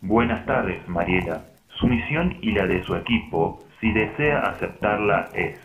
Buenas 0.00 0.46
tardes, 0.46 0.88
Mariela. 0.88 1.42
Su 1.80 1.88
misión 1.88 2.36
y 2.40 2.52
la 2.52 2.66
de 2.66 2.84
su 2.84 2.94
equipo, 2.94 3.64
si 3.80 3.90
desea 3.92 4.42
aceptarla, 4.42 5.28
es 5.34 5.58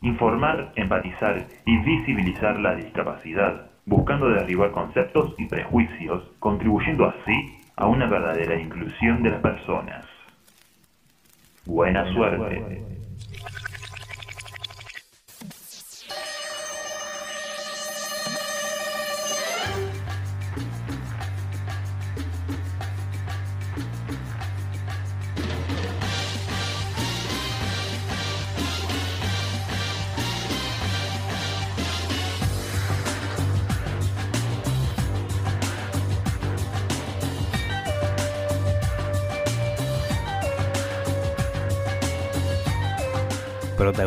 informar, 0.00 0.72
empatizar 0.76 1.44
y 1.66 1.76
visibilizar 1.78 2.58
la 2.60 2.76
discapacidad, 2.76 3.70
buscando 3.84 4.30
derribar 4.30 4.70
conceptos 4.70 5.34
y 5.36 5.44
prejuicios, 5.46 6.22
contribuyendo 6.38 7.06
así 7.06 7.58
a 7.76 7.86
una 7.86 8.06
verdadera 8.06 8.58
inclusión 8.58 9.22
de 9.22 9.30
las 9.30 9.40
personas. 9.40 10.06
Buena 11.66 12.10
suerte. 12.12 12.93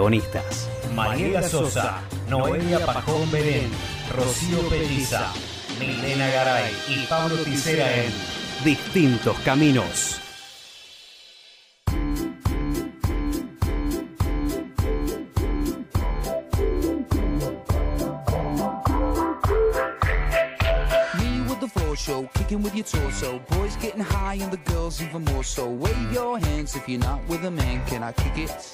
Protagonistas. 0.07 0.69
Mariela 0.95 1.43
Sosa, 1.43 2.01
Noelia 2.29 2.79
Pajón 2.79 3.29
Belén, 3.29 3.69
Rocío 4.15 4.69
Pelliza, 4.69 5.33
Milena 5.79 6.27
Garay 6.27 6.73
y 6.87 7.05
Pablo 7.07 7.35
Ticera 7.43 7.93
en 7.93 8.13
Distintos 8.63 9.37
Caminos. 9.39 10.21
Me 21.15 21.41
with 21.49 21.59
the 21.59 21.67
floor 21.67 21.97
show, 21.97 22.29
kicking 22.33 22.63
with 22.63 22.73
your 22.73 22.85
torso. 22.85 23.39
Boys 23.49 23.75
getting 23.81 23.99
high 23.99 24.35
and 24.41 24.51
the 24.51 24.71
girls 24.71 25.01
even 25.01 25.25
more 25.25 25.43
so. 25.43 25.67
Wave 25.67 26.13
your 26.13 26.39
hands 26.39 26.77
if 26.77 26.87
you're 26.87 26.97
not 26.97 27.19
with 27.27 27.43
a 27.43 27.51
man. 27.51 27.85
Can 27.87 28.03
I 28.03 28.13
kick 28.13 28.37
it? 28.37 28.73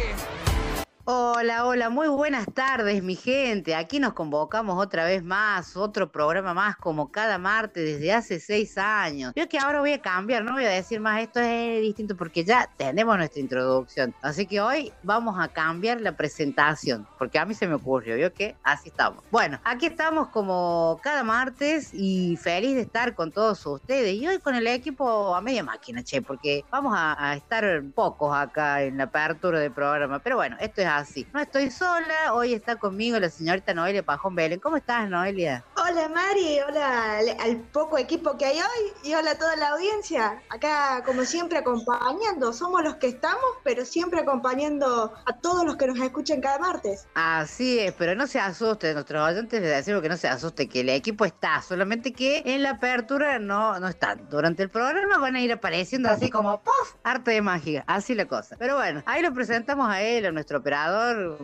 Hola, 1.03 1.65
hola, 1.65 1.89
muy 1.89 2.07
buenas 2.09 2.45
tardes, 2.53 3.01
mi 3.01 3.15
gente. 3.15 3.73
Aquí 3.73 3.99
nos 3.99 4.13
convocamos 4.13 4.77
otra 4.77 5.03
vez 5.03 5.23
más, 5.23 5.75
otro 5.75 6.11
programa 6.11 6.53
más, 6.53 6.77
como 6.77 7.11
cada 7.11 7.39
martes 7.39 7.83
desde 7.83 8.13
hace 8.13 8.39
seis 8.39 8.77
años. 8.77 9.33
Yo 9.35 9.49
que 9.49 9.57
ahora 9.57 9.79
voy 9.79 9.93
a 9.93 9.99
cambiar, 9.99 10.43
no 10.43 10.51
voy 10.53 10.65
a 10.65 10.69
decir 10.69 10.99
más 10.99 11.19
esto 11.19 11.39
es 11.39 11.81
distinto 11.81 12.15
porque 12.15 12.43
ya 12.43 12.69
tenemos 12.77 13.17
nuestra 13.17 13.41
introducción. 13.41 14.13
Así 14.21 14.45
que 14.45 14.61
hoy 14.61 14.93
vamos 15.01 15.39
a 15.39 15.47
cambiar 15.47 15.99
la 16.01 16.15
presentación, 16.15 17.07
porque 17.17 17.39
a 17.39 17.45
mí 17.45 17.55
se 17.55 17.67
me 17.67 17.73
ocurrió, 17.73 18.15
yo 18.15 18.31
que 18.31 18.55
así 18.61 18.89
estamos. 18.89 19.23
Bueno, 19.31 19.59
aquí 19.63 19.87
estamos 19.87 20.27
como 20.27 20.99
cada 21.01 21.23
martes 21.23 21.95
y 21.95 22.37
feliz 22.37 22.75
de 22.75 22.81
estar 22.81 23.15
con 23.15 23.31
todos 23.31 23.65
ustedes. 23.65 24.13
Y 24.13 24.27
hoy 24.27 24.37
con 24.37 24.53
el 24.53 24.67
equipo 24.67 25.33
a 25.33 25.41
media 25.41 25.63
máquina, 25.63 26.03
che, 26.03 26.21
porque 26.21 26.63
vamos 26.69 26.93
a, 26.95 27.31
a 27.31 27.35
estar 27.35 27.81
pocos 27.95 28.37
acá 28.37 28.83
en 28.83 28.97
la 28.97 29.05
apertura 29.05 29.59
del 29.59 29.71
programa. 29.71 30.19
Pero 30.19 30.35
bueno, 30.35 30.57
esto 30.59 30.81
es 30.81 30.90
así. 30.97 31.27
No 31.33 31.39
estoy 31.39 31.71
sola, 31.71 32.33
hoy 32.33 32.53
está 32.53 32.75
conmigo 32.75 33.19
la 33.19 33.29
señorita 33.29 33.73
Noelia 33.73 34.03
Pajón 34.03 34.35
Belén. 34.35 34.59
¿Cómo 34.59 34.77
estás, 34.77 35.09
Noelia? 35.09 35.63
Hola 35.75 36.09
Mari, 36.09 36.59
hola 36.67 37.17
al, 37.17 37.29
al 37.39 37.57
poco 37.57 37.97
equipo 37.97 38.37
que 38.37 38.45
hay 38.45 38.57
hoy 38.57 38.93
y 39.03 39.13
hola 39.13 39.31
a 39.31 39.37
toda 39.37 39.55
la 39.55 39.69
audiencia. 39.69 40.41
Acá, 40.49 41.03
como 41.05 41.23
siempre, 41.23 41.57
acompañando. 41.59 42.53
Somos 42.53 42.83
los 42.83 42.95
que 42.95 43.07
estamos, 43.07 43.45
pero 43.63 43.85
siempre 43.85 44.19
acompañando 44.19 45.13
a 45.25 45.33
todos 45.37 45.65
los 45.65 45.75
que 45.77 45.87
nos 45.87 45.99
escuchan 45.99 46.41
cada 46.41 46.59
martes. 46.59 47.07
Así 47.13 47.79
es, 47.79 47.93
pero 47.93 48.15
no 48.15 48.27
se 48.27 48.39
asusten, 48.39 48.93
nuestros 48.93 49.27
oyentes 49.27 49.61
les 49.61 49.69
decimos 49.69 50.01
que 50.01 50.09
no 50.09 50.17
se 50.17 50.27
asuste, 50.27 50.67
que 50.67 50.81
el 50.81 50.89
equipo 50.89 51.25
está, 51.25 51.61
solamente 51.61 52.13
que 52.13 52.43
en 52.45 52.63
la 52.63 52.71
apertura 52.71 53.39
no, 53.39 53.79
no 53.79 53.87
están. 53.87 54.29
Durante 54.29 54.63
el 54.63 54.69
programa 54.69 55.17
van 55.17 55.35
a 55.35 55.41
ir 55.41 55.51
apareciendo 55.51 56.09
así 56.09 56.29
como 56.29 56.61
¡puff! 56.61 56.95
Arte 57.03 57.31
de 57.31 57.41
magia, 57.41 57.83
así 57.87 58.15
la 58.15 58.25
cosa. 58.25 58.55
Pero 58.57 58.75
bueno, 58.75 59.03
ahí 59.05 59.21
lo 59.21 59.33
presentamos 59.33 59.89
a 59.89 60.01
él, 60.01 60.25
a 60.25 60.31
nuestro 60.31 60.59
operador, 60.59 60.80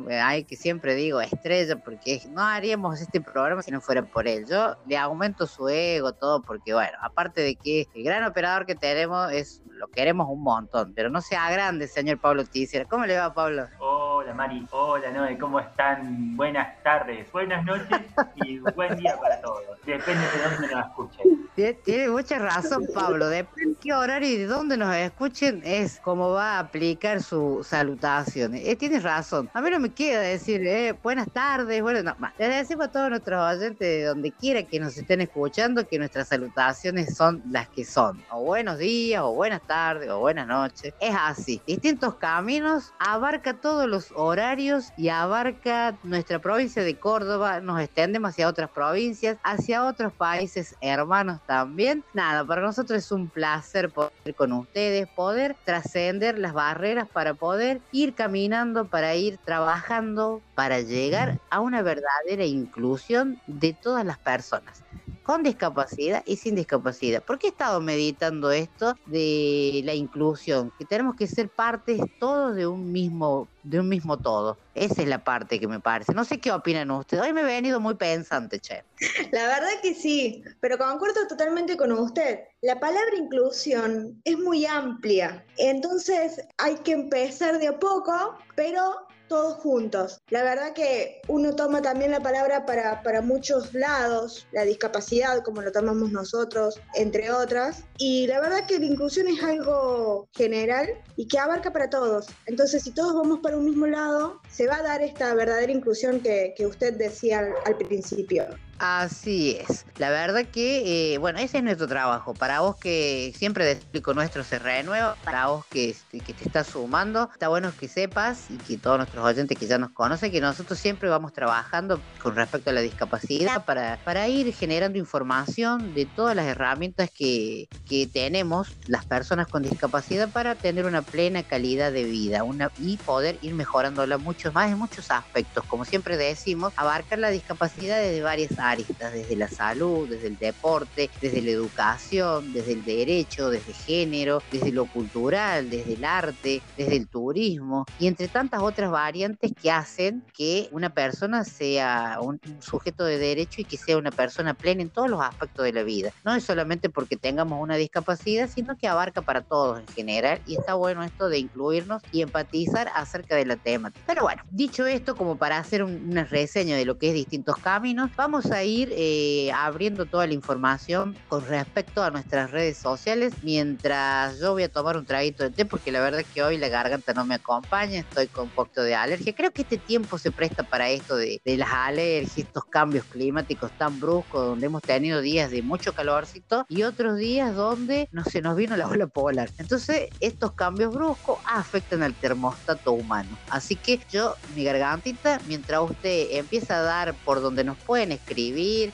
eh, 0.10 0.20
ay, 0.20 0.44
que 0.44 0.56
siempre 0.56 0.96
digo 0.96 1.22
estrella, 1.22 1.78
porque 1.78 2.22
no 2.30 2.42
haríamos 2.42 3.02
este 3.02 3.22
programa 3.22 3.62
si 3.62 3.72
no 3.72 3.82
fuera 3.82 4.04
por 4.04 4.28
él. 4.28 4.46
Yo 4.50 4.76
le 4.88 4.98
aumento 4.98 5.46
su 5.46 5.68
ego, 5.70 6.14
todo, 6.14 6.42
porque 6.42 6.74
bueno, 6.74 6.98
aparte 7.02 7.42
de 7.42 7.56
que 7.56 7.88
el 7.94 8.04
gran 8.04 8.24
operador 8.24 8.66
que 8.66 8.76
tenemos 8.76 9.32
es, 9.32 9.62
lo 9.70 9.88
queremos 9.88 10.28
un 10.30 10.42
montón, 10.42 10.94
pero 10.96 11.10
no 11.10 11.22
sea 11.22 11.50
grande, 11.52 11.88
señor 11.88 12.20
Pablo 12.20 12.46
Tícer. 12.46 12.88
¿Cómo 12.88 13.06
le 13.06 13.18
va, 13.18 13.34
Pablo? 13.34 13.68
Hola 13.80 14.34
Mari, 14.34 14.68
hola 14.72 15.12
Noé, 15.12 15.38
¿cómo 15.38 15.60
están? 15.60 16.36
Buenas 16.36 16.82
tardes, 16.84 17.32
buenas 17.32 17.64
noches 17.64 18.00
y 18.36 18.60
buen 18.60 18.98
día 18.98 19.18
para 19.20 19.40
todos. 19.42 19.64
Depende 19.86 20.22
de 20.22 20.50
dónde 20.50 20.76
nos 20.76 20.86
escuchen. 20.86 21.50
Tiene, 21.56 21.74
tiene 21.74 22.10
mucha 22.10 22.40
razón, 22.40 22.86
Pablo. 22.94 23.30
Depende 23.30 23.72
de 23.72 23.80
qué 23.80 23.94
horario 23.94 24.30
y 24.30 24.38
de 24.38 24.48
dónde 24.48 24.78
nos 24.78 24.96
escuchen 24.96 25.62
es 25.64 26.00
cómo 26.00 26.32
va 26.32 26.56
a 26.56 26.60
aplicar 26.60 27.22
su 27.22 27.64
salutación. 27.64 28.56
Eh, 28.56 28.76
tienes 28.76 29.04
razón. 29.04 29.27
A 29.34 29.62
mí 29.62 29.70
no 29.70 29.80
me 29.80 29.90
queda 29.90 30.22
decir 30.22 30.66
eh, 30.66 30.96
buenas 31.04 31.30
tardes, 31.30 31.82
bueno, 31.82 32.02
no, 32.02 32.16
más. 32.18 32.32
Les 32.38 32.48
decimos 32.50 32.88
a 32.88 32.92
todos 32.94 33.10
nuestros 33.10 33.58
oyentes 33.58 33.80
de 33.80 34.04
donde 34.06 34.32
quiera 34.32 34.64
que 34.64 34.80
nos 34.80 34.98
estén 34.98 35.20
escuchando 35.20 35.86
que 35.86 36.00
nuestras 36.00 36.30
salutaciones 36.30 37.18
son 37.18 37.44
las 37.52 37.68
que 37.68 37.84
son. 37.84 38.24
O 38.32 38.44
buenos 38.44 38.78
días, 38.78 39.22
o 39.22 39.34
buenas 39.34 39.62
tardes, 39.64 40.10
o 40.10 40.20
buenas 40.20 40.48
noches. 40.48 40.94
Es 41.02 41.14
así. 41.14 41.62
Distintos 41.68 42.16
caminos 42.16 42.94
abarca 43.00 43.54
todos 43.54 43.86
los 43.90 44.14
horarios 44.16 44.94
y 44.96 45.10
abarca 45.10 45.98
nuestra 46.04 46.40
provincia 46.40 46.82
de 46.84 46.96
Córdoba. 46.96 47.60
Nos 47.60 47.82
extendemos 47.82 48.30
hacia 48.30 48.48
otras 48.48 48.70
provincias, 48.70 49.38
hacia 49.44 49.84
otros 49.84 50.14
países 50.14 50.74
hermanos 50.80 51.42
también. 51.46 52.02
Nada, 52.14 52.46
para 52.46 52.62
nosotros 52.62 52.98
es 52.98 53.12
un 53.12 53.28
placer 53.28 53.90
poder 53.90 54.14
con 54.38 54.54
ustedes, 54.54 55.06
poder 55.10 55.58
trascender 55.66 56.40
las 56.40 56.54
barreras 56.54 57.10
para 57.10 57.34
poder 57.34 57.82
ir 57.92 58.14
caminando, 58.14 58.86
para 58.86 59.17
ir 59.18 59.38
trabajando, 59.40 60.42
para 60.56 60.82
llegar 60.82 61.40
a 61.50 61.60
una 61.60 61.82
verdadera 61.82 62.46
inclusión 62.46 63.40
de 63.48 63.74
todas 63.74 64.06
las 64.06 64.18
personas 64.18 64.84
con 65.28 65.44
discapacidad 65.44 66.24
y 66.26 66.38
sin 66.38 66.56
discapacidad. 66.56 67.22
¿Por 67.22 67.38
qué 67.38 67.48
he 67.48 67.50
estado 67.50 67.82
meditando 67.82 68.50
esto 68.50 68.96
de 69.08 69.82
la 69.84 69.94
inclusión? 69.94 70.72
Que 70.80 70.86
tenemos 70.86 71.18
que 71.18 71.28
ser 71.28 71.50
partes 71.50 72.00
todos 72.18 72.56
de 72.56 72.66
un 72.66 72.94
mismo, 72.94 73.50
de 73.64 73.82
un 73.82 73.90
mismo 73.90 74.18
todo. 74.18 74.58
Esa 74.74 75.02
es 75.02 75.08
la 75.10 75.26
parte 75.26 75.60
que 75.60 75.68
me 75.68 75.82
parece. 75.82 76.14
No 76.14 76.24
sé 76.24 76.40
qué 76.40 76.50
opinan 76.54 76.92
ustedes. 76.92 77.26
Hoy 77.26 77.34
me 77.34 77.42
he 77.42 77.44
venido 77.44 77.82
muy 77.82 77.96
pensante, 77.96 78.62
che. 78.62 78.86
La 79.34 79.48
verdad 79.48 79.68
que 79.82 79.94
sí, 79.94 80.46
pero 80.62 80.78
concuerdo 80.78 81.28
totalmente 81.28 81.76
con 81.76 81.92
usted. 81.92 82.40
La 82.62 82.80
palabra 82.80 83.18
inclusión 83.18 84.22
es 84.24 84.40
muy 84.40 84.66
amplia, 84.66 85.46
entonces 85.58 86.42
hay 86.58 86.76
que 86.78 86.94
empezar 86.94 87.60
de 87.60 87.68
a 87.68 87.78
poco, 87.78 88.38
pero 88.56 89.07
todos 89.28 89.56
juntos. 89.56 90.22
La 90.30 90.44
verdad 90.44 90.74
que 90.74 91.22
uno 91.28 91.56
toma 91.56 91.82
también 91.82 92.12
la 92.12 92.20
palabra 92.20 92.66
para, 92.66 93.04
para 93.04 93.22
muchos 93.22 93.74
lados, 93.74 94.48
la 94.52 94.64
discapacidad 94.64 95.44
como 95.44 95.62
lo 95.62 95.72
tomamos 95.72 96.12
nosotros, 96.12 96.80
entre 96.96 97.32
otras, 97.32 97.84
y 97.98 98.28
la 98.28 98.40
verdad 98.40 98.66
que 98.68 98.80
la 98.80 98.86
inclusión 98.86 99.28
es 99.28 99.44
algo 99.44 100.28
general 100.34 100.88
y 101.16 101.28
que 101.28 101.40
abarca 101.40 101.72
para 101.72 101.90
todos. 101.90 102.28
Entonces, 102.46 102.84
si 102.84 102.92
todos 102.92 103.14
vamos 103.14 103.40
para 103.40 103.58
un 103.58 103.66
mismo 103.66 103.88
lado, 103.88 104.42
se 104.50 104.68
va 104.68 104.78
a 104.78 104.84
dar 104.84 105.02
esta 105.02 105.34
verdadera 105.34 105.72
inclusión 105.72 106.20
que, 106.20 106.54
que 106.56 106.66
usted 106.66 106.94
decía 106.98 107.40
al, 107.40 107.54
al 107.66 107.78
principio. 107.78 108.48
Así 108.80 109.58
es. 109.60 109.88
La 109.96 110.12
verdad 110.12 110.52
que, 110.52 111.14
eh, 111.16 111.18
bueno, 111.18 111.40
ese 111.40 111.58
es 111.58 111.64
nuestro 111.64 111.88
trabajo. 111.88 112.38
Para 112.38 112.60
vos 112.60 112.76
que 112.80 113.34
siempre 113.36 113.72
explico 113.72 114.14
nuestro 114.14 114.44
se 114.44 114.60
renueva, 114.60 115.20
para 115.24 115.48
vos 115.48 115.66
que, 115.68 115.90
este, 115.90 116.22
que 116.22 116.36
te 116.36 116.44
estás 116.44 116.68
sumando, 116.68 117.28
está 117.32 117.48
bueno 117.48 117.76
que 117.76 117.88
sepas 117.88 118.52
y 118.52 118.62
que 118.62 118.78
todos 118.78 118.98
nuestros 118.98 119.26
oyentes 119.26 119.58
que 119.58 119.66
ya 119.66 119.80
nos 119.80 119.94
conocen, 119.94 120.32
que 120.32 120.42
nosotros 120.42 120.78
siempre 120.78 121.10
vamos 121.10 121.34
trabajando 121.34 122.06
con 122.20 122.36
respecto 122.36 122.70
a 122.70 122.74
la 122.74 122.82
discapacidad 122.82 123.66
para, 123.66 124.28
ir 124.28 124.54
generando 124.54 125.00
información 125.00 125.94
de 125.96 126.06
todas 126.06 126.36
las 126.36 126.46
herramientas 126.46 127.10
que, 127.12 127.70
que 127.84 128.06
tenemos 128.06 128.78
las 128.86 129.06
personas 129.06 129.48
con 129.48 129.64
discapacidad 129.64 130.32
para 130.32 130.56
tener 130.56 130.86
una 130.86 131.02
plena 131.02 131.42
calidad 131.44 131.92
de 131.92 132.04
vida 132.04 132.44
y 132.76 133.00
poder 133.00 133.38
ir 133.42 133.56
mejorándola 133.56 134.18
mucho 134.20 134.52
más 134.52 134.72
en 134.72 134.78
muchos 134.78 135.10
aspectos. 135.10 135.64
Como 135.66 135.86
siempre 135.86 136.18
decimos, 136.18 136.74
abarcar 136.76 137.18
la 137.20 137.30
discapacidad 137.30 137.98
desde 138.00 138.22
varias 138.22 138.52
áreas 138.58 138.67
aristas, 138.72 139.14
desde 139.14 139.36
la 139.36 139.48
salud, 139.48 140.08
desde 140.10 140.28
el 140.28 140.38
deporte, 140.38 141.10
desde 141.22 141.42
la 141.42 141.52
educación, 141.52 142.54
desde 142.54 142.74
el 142.74 142.84
derecho, 142.84 143.50
desde 143.50 143.74
género, 143.74 144.42
desde 144.52 144.72
lo 144.72 144.86
cultural, 144.86 145.70
desde 145.70 145.94
el 145.94 146.06
arte, 146.06 146.62
desde 146.78 146.96
el 146.96 147.08
turismo 147.08 147.86
y 148.00 148.08
entre 148.08 148.28
tantas 148.28 148.62
otras 148.62 148.92
variantes 148.92 149.52
que 149.62 149.72
hacen 149.72 150.24
que 150.36 150.70
una 150.72 150.94
persona 150.94 151.44
sea 151.44 152.18
un 152.22 152.40
sujeto 152.60 153.06
de 153.06 153.18
derecho 153.18 153.62
y 153.62 153.66
que 153.66 153.78
sea 153.78 153.98
una 153.98 154.12
persona 154.12 154.54
plena 154.54 154.82
en 154.82 154.90
todos 154.90 155.10
los 155.10 155.22
aspectos 155.22 155.66
de 155.66 155.74
la 155.74 155.84
vida. 155.84 156.12
No 156.24 156.36
es 156.36 156.44
solamente 156.44 156.90
porque 156.90 157.18
tengamos 157.18 157.62
una 157.62 157.76
discapacidad, 157.76 158.50
sino 158.50 158.76
que 158.78 158.88
abarca 158.88 159.22
para 159.22 159.42
todos 159.42 159.80
en 159.80 159.88
general 159.88 160.42
y 160.46 160.56
está 160.56 160.74
bueno 160.74 161.04
esto 161.04 161.30
de 161.30 161.40
incluirnos 161.40 162.02
y 162.12 162.22
empatizar 162.22 162.90
acerca 162.96 163.36
de 163.36 163.46
la 163.46 163.56
temática. 163.56 164.04
Pero 164.08 164.24
bueno, 164.24 164.44
dicho 164.52 164.86
esto, 164.86 165.16
como 165.16 165.38
para 165.38 165.58
hacer 165.58 165.84
una 165.84 166.24
reseña 166.24 166.76
de 166.76 166.86
lo 166.86 166.98
que 166.98 167.10
es 167.10 167.14
distintos 167.14 167.58
caminos, 167.58 168.12
vamos 168.16 168.52
a 168.52 168.57
ir 168.64 168.94
eh, 168.96 169.52
abriendo 169.54 170.06
toda 170.06 170.28
la 170.28 170.34
información 170.34 171.16
con 171.28 171.46
respecto 171.46 172.04
a 172.04 172.12
nuestras 172.12 172.52
redes 172.52 172.78
sociales 172.78 173.34
mientras 173.44 174.40
yo 174.40 174.54
voy 174.54 174.64
a 174.64 174.70
tomar 174.70 174.98
un 174.98 175.06
traguito 175.06 175.44
de 175.44 175.50
té 175.50 175.66
porque 175.66 175.92
la 175.92 176.00
verdad 176.00 176.22
es 176.22 176.28
que 176.28 176.44
hoy 176.44 176.58
la 176.58 176.70
garganta 176.70 177.14
no 177.14 177.26
me 177.26 177.36
acompaña, 177.36 178.00
estoy 178.00 178.28
con 178.28 178.46
un 178.46 178.50
poquito 178.50 178.84
de 178.84 178.96
alergia. 178.96 179.34
Creo 179.34 179.52
que 179.52 179.62
este 179.62 179.78
tiempo 179.78 180.18
se 180.18 180.32
presta 180.32 180.64
para 180.64 180.90
esto 180.90 181.16
de, 181.16 181.42
de 181.44 181.58
las 181.58 181.70
alergias, 181.72 182.38
estos 182.38 182.66
cambios 182.66 183.06
climáticos 183.06 183.72
tan 183.78 184.00
bruscos, 184.00 184.46
donde 184.46 184.66
hemos 184.66 184.82
tenido 184.82 185.22
días 185.22 185.52
de 185.52 185.62
mucho 185.62 185.94
calorcito 185.94 186.66
y 186.70 186.84
otros 186.84 187.18
días 187.18 187.56
donde 187.56 188.10
no 188.12 188.24
se 188.24 188.42
nos 188.42 188.56
vino 188.56 188.76
la 188.76 188.88
ola 188.88 189.08
polar. 189.08 189.50
Entonces, 189.58 190.10
estos 190.20 190.54
cambios 190.54 190.94
bruscos 190.94 191.40
afectan 191.46 192.04
al 192.04 192.14
termostato 192.14 192.92
humano. 192.92 193.30
Así 193.50 193.76
que 193.76 194.00
yo, 194.12 194.36
mi 194.56 194.64
gargantita, 194.64 195.40
mientras 195.48 195.82
usted 195.82 196.28
empieza 196.32 196.80
a 196.80 196.82
dar 196.82 197.14
por 197.26 197.42
donde 197.42 197.64
nos 197.64 197.78
pueden 197.78 198.12
escribir, 198.12 198.47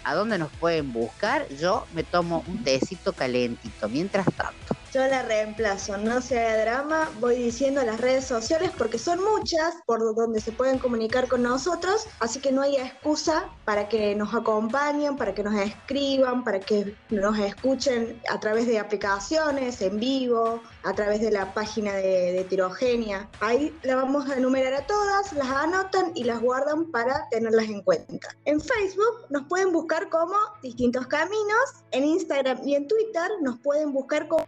a 0.03 0.15
dónde 0.15 0.38
nos 0.38 0.51
pueden 0.53 0.91
buscar, 0.91 1.47
yo 1.50 1.85
me 1.94 2.03
tomo 2.03 2.44
un 2.47 2.63
tecito 2.63 3.13
calentito. 3.13 3.88
Mientras 3.89 4.25
tanto. 4.35 4.75
Yo 4.94 5.05
la 5.07 5.23
reemplazo, 5.23 5.97
no 5.97 6.21
se 6.21 6.39
haga 6.39 6.61
drama, 6.61 7.09
voy 7.19 7.35
diciendo 7.35 7.83
las 7.83 8.00
redes 8.00 8.25
sociales 8.25 8.69
porque 8.77 9.00
son 9.00 9.19
muchas 9.23 9.73
por 9.88 10.15
donde 10.15 10.39
se 10.39 10.51
pueden 10.51 10.77
comunicar 10.77 11.27
con 11.27 11.41
nosotros, 11.41 12.05
así 12.19 12.39
que 12.39 12.51
no 12.51 12.61
hay 12.61 12.75
excusa 12.75 13.50
para 13.65 13.89
que 13.89 14.13
nos 14.13 14.35
acompañen, 14.35 15.17
para 15.17 15.33
que 15.33 15.44
nos 15.44 15.55
escriban, 15.55 16.44
para 16.44 16.59
que 16.59 16.95
nos 17.09 17.39
escuchen 17.39 18.21
a 18.29 18.39
través 18.39 18.67
de 18.67 18.77
aplicaciones, 18.77 19.81
en 19.81 20.00
vivo, 20.00 20.61
a 20.83 20.94
través 20.94 21.21
de 21.21 21.31
la 21.31 21.53
página 21.53 21.94
de, 21.94 22.33
de 22.33 22.44
Tirogenia. 22.44 23.30
Ahí 23.39 23.75
la 23.83 23.95
vamos 23.95 24.30
a 24.30 24.38
enumerar 24.38 24.74
a 24.74 24.85
todas, 24.85 25.33
las 25.33 25.47
anotan 25.47 26.12
y 26.15 26.24
las 26.24 26.41
guardan 26.41 26.91
para 26.91 27.27
tenerlas 27.30 27.65
en 27.65 27.81
cuenta. 27.81 28.35
En 28.45 28.59
Facebook 28.59 29.25
nos 29.30 29.47
pueden 29.47 29.71
buscar 29.71 30.09
como 30.09 30.35
Distintos 30.62 31.07
Caminos, 31.07 31.83
en 31.91 32.06
Instagram 32.06 32.68
y 32.68 32.75
en 32.75 32.88
Twitter 32.88 33.30
nos 33.41 33.59
pueden 33.59 33.94
buscar 33.94 34.27
como 34.27 34.45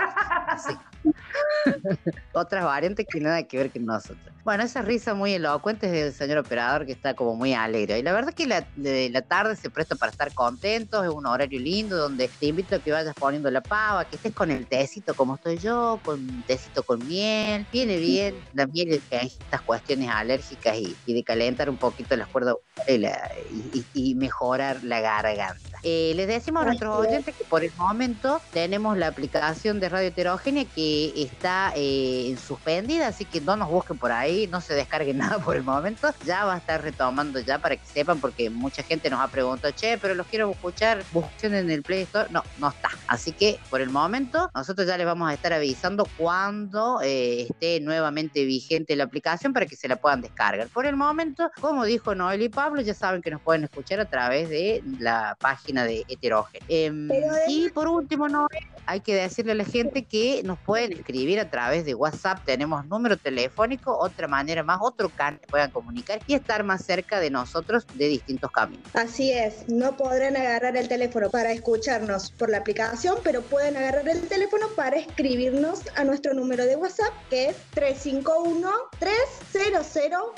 Otras 2.32 2.64
variantes 2.64 3.06
que 3.10 3.20
nada 3.20 3.42
que 3.42 3.58
ver 3.58 3.70
con 3.70 3.84
nosotros. 3.84 4.34
Bueno, 4.44 4.62
esa 4.62 4.82
risa 4.82 5.14
muy 5.14 5.32
elocuente 5.32 5.86
es 5.86 5.92
del 5.92 6.12
señor 6.12 6.38
operador 6.38 6.84
que 6.84 6.92
está 6.92 7.14
como 7.14 7.34
muy 7.34 7.54
alegre. 7.54 7.98
Y 7.98 8.02
la 8.02 8.12
verdad 8.12 8.34
que 8.34 8.46
la, 8.46 8.66
la 8.76 9.22
tarde 9.22 9.56
se 9.56 9.70
presta 9.70 9.96
para 9.96 10.12
estar 10.12 10.34
contentos, 10.34 11.04
es 11.04 11.10
un 11.10 11.26
horario 11.26 11.58
lindo 11.58 11.96
donde 11.96 12.28
te 12.28 12.46
invito 12.46 12.76
a 12.76 12.78
que 12.78 12.92
vayas 12.92 13.14
poniendo 13.14 13.50
la 13.50 13.62
pava, 13.62 14.04
que 14.04 14.16
estés 14.16 14.34
con 14.34 14.50
el 14.50 14.66
tecito 14.66 15.14
como 15.14 15.36
estoy 15.36 15.58
yo, 15.58 15.98
con 16.04 16.20
un 16.20 16.42
tecito 16.42 16.82
con 16.82 17.06
miel. 17.06 17.66
Viene 17.72 17.96
bien 17.96 18.34
la 18.52 18.66
miel 18.66 19.00
hay 19.10 19.26
estas 19.28 19.62
cuestiones 19.62 20.10
alérgicas 20.10 20.76
y, 20.76 21.12
de 21.12 21.24
calentar 21.24 21.70
un 21.70 21.76
poquito 21.76 22.16
las 22.16 22.28
cuerdas 22.28 22.56
y, 23.94 24.14
mejorar 24.14 24.82
la 24.84 25.00
garganta. 25.00 25.78
Eh, 25.82 26.12
les 26.16 26.28
decimos 26.28 26.62
a 26.62 26.66
nuestros 26.66 26.96
oyentes 26.96 27.34
que 27.34 27.44
por 27.44 27.64
el 27.64 27.72
momento 27.76 28.40
tenemos 28.52 28.96
la 28.96 29.08
aplicación 29.08 29.80
de 29.80 29.88
Radio 29.88 30.08
Heterogénea 30.08 30.64
que 30.64 30.93
está 31.16 31.72
eh, 31.76 32.36
suspendida, 32.46 33.08
así 33.08 33.24
que 33.24 33.40
no 33.40 33.56
nos 33.56 33.70
busquen 33.70 33.98
por 33.98 34.12
ahí, 34.12 34.46
no 34.46 34.60
se 34.60 34.74
descarguen 34.74 35.18
nada 35.24 35.38
por 35.38 35.56
el 35.56 35.62
momento. 35.62 36.08
Ya 36.24 36.44
va 36.44 36.54
a 36.54 36.58
estar 36.58 36.82
retomando 36.82 37.40
ya 37.40 37.58
para 37.58 37.76
que 37.76 37.86
sepan, 37.86 38.20
porque 38.20 38.50
mucha 38.50 38.82
gente 38.82 39.10
nos 39.10 39.20
ha 39.20 39.28
preguntado, 39.28 39.72
che, 39.74 39.98
pero 39.98 40.14
los 40.14 40.26
quiero 40.26 40.50
escuchar, 40.50 41.02
busquen 41.12 41.54
en 41.54 41.70
el 41.70 41.82
Play 41.82 42.02
Store. 42.02 42.28
No, 42.30 42.42
no 42.58 42.68
está. 42.68 42.90
Así 43.06 43.32
que 43.32 43.58
por 43.70 43.80
el 43.80 43.90
momento, 43.90 44.50
nosotros 44.54 44.86
ya 44.86 44.96
les 44.96 45.06
vamos 45.06 45.30
a 45.30 45.34
estar 45.34 45.52
avisando 45.52 46.06
cuando 46.16 47.00
eh, 47.02 47.42
esté 47.42 47.80
nuevamente 47.80 48.44
vigente 48.44 48.96
la 48.96 49.04
aplicación 49.04 49.52
para 49.52 49.66
que 49.66 49.76
se 49.76 49.88
la 49.88 49.96
puedan 49.96 50.20
descargar. 50.20 50.68
Por 50.68 50.86
el 50.86 50.96
momento, 50.96 51.50
como 51.60 51.84
dijo 51.84 52.14
Noel 52.14 52.42
y 52.42 52.48
Pablo, 52.48 52.80
ya 52.80 52.94
saben 52.94 53.22
que 53.22 53.30
nos 53.30 53.40
pueden 53.40 53.64
escuchar 53.64 54.00
a 54.00 54.04
través 54.04 54.48
de 54.48 54.82
la 54.98 55.36
página 55.40 55.84
de 55.84 56.04
Heterogéneo. 56.08 56.66
Em, 56.68 57.08
y 57.48 57.70
por 57.70 57.88
último, 57.88 58.28
Noel, 58.28 58.48
hay 58.86 59.00
que 59.00 59.14
decirle 59.14 59.52
a 59.52 59.56
la 59.56 59.64
gente 59.64 60.04
que 60.04 60.42
nos 60.44 60.58
pueden 60.84 60.98
escribir 60.98 61.40
a 61.40 61.48
través 61.48 61.86
de 61.86 61.94
WhatsApp. 61.94 62.44
Tenemos 62.44 62.84
número 62.86 63.16
telefónico, 63.16 63.96
otra 63.98 64.28
manera 64.28 64.62
más, 64.62 64.80
otro 64.82 65.08
canal 65.08 65.40
que 65.40 65.46
puedan 65.46 65.70
comunicar 65.70 66.20
y 66.26 66.34
estar 66.34 66.62
más 66.62 66.84
cerca 66.84 67.20
de 67.20 67.30
nosotros 67.30 67.86
de 67.94 68.08
distintos 68.08 68.50
caminos. 68.50 68.84
Así 68.94 69.32
es, 69.32 69.66
no 69.68 69.96
podrán 69.96 70.36
agarrar 70.36 70.76
el 70.76 70.88
teléfono 70.88 71.30
para 71.30 71.52
escucharnos 71.52 72.32
por 72.32 72.50
la 72.50 72.58
aplicación, 72.58 73.16
pero 73.24 73.40
pueden 73.40 73.78
agarrar 73.78 74.06
el 74.08 74.20
teléfono 74.28 74.66
para 74.76 74.96
escribirnos 74.96 75.80
a 75.96 76.04
nuestro 76.04 76.34
número 76.34 76.66
de 76.66 76.76
WhatsApp 76.76 77.14
que 77.30 77.48
es 77.50 77.56
351 77.70 78.70
300 78.98 79.86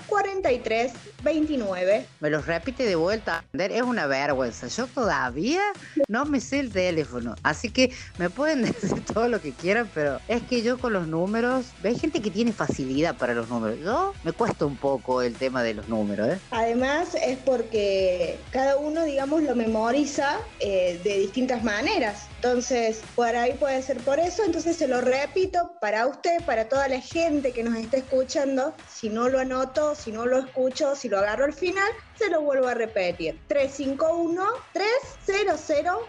4329. 0.06 2.06
Me 2.20 2.30
lo 2.30 2.40
repite 2.40 2.84
de 2.84 2.94
vuelta, 2.94 3.44
es 3.52 3.82
una 3.82 4.06
vergüenza. 4.06 4.68
Yo 4.68 4.86
todavía 4.86 5.60
no 6.08 6.24
me 6.24 6.40
sé 6.40 6.60
el 6.60 6.70
teléfono, 6.70 7.34
así 7.42 7.70
que 7.70 7.92
me 8.18 8.30
pueden 8.30 8.62
decir 8.66 9.04
todo 9.04 9.28
lo 9.28 9.40
que 9.40 9.50
quieran, 9.52 9.90
pero 9.92 10.20
es 10.28 10.35
que 10.42 10.62
yo 10.62 10.78
con 10.78 10.92
los 10.92 11.06
números, 11.06 11.66
hay 11.82 11.98
gente 11.98 12.20
que 12.20 12.30
tiene 12.30 12.52
facilidad 12.52 13.16
para 13.16 13.34
los 13.34 13.48
números. 13.48 13.78
Yo 13.82 14.14
me 14.24 14.32
cuesta 14.32 14.66
un 14.66 14.76
poco 14.76 15.22
el 15.22 15.34
tema 15.34 15.62
de 15.62 15.74
los 15.74 15.88
números. 15.88 16.28
¿eh? 16.28 16.38
Además 16.50 17.14
es 17.14 17.38
porque 17.38 18.38
cada 18.50 18.76
uno, 18.76 19.04
digamos, 19.04 19.42
lo 19.42 19.54
memoriza 19.54 20.38
eh, 20.60 21.00
de 21.02 21.18
distintas 21.18 21.62
maneras. 21.64 22.26
Entonces, 22.36 23.02
por 23.14 23.34
ahí 23.34 23.54
puede 23.54 23.82
ser 23.82 23.98
por 23.98 24.18
eso. 24.18 24.44
Entonces, 24.44 24.76
se 24.76 24.88
lo 24.88 25.00
repito 25.00 25.72
para 25.80 26.06
usted, 26.06 26.44
para 26.44 26.68
toda 26.68 26.88
la 26.88 27.00
gente 27.00 27.52
que 27.52 27.62
nos 27.62 27.76
está 27.76 27.96
escuchando. 27.98 28.74
Si 28.88 29.08
no 29.08 29.28
lo 29.28 29.40
anoto, 29.40 29.94
si 29.94 30.12
no 30.12 30.26
lo 30.26 30.38
escucho, 30.38 30.94
si 30.94 31.08
lo 31.08 31.18
agarro 31.18 31.44
al 31.44 31.52
final, 31.52 31.88
se 32.18 32.30
lo 32.30 32.42
vuelvo 32.42 32.68
a 32.68 32.74
repetir. 32.74 33.38
351 33.48 34.42
3 34.72 34.86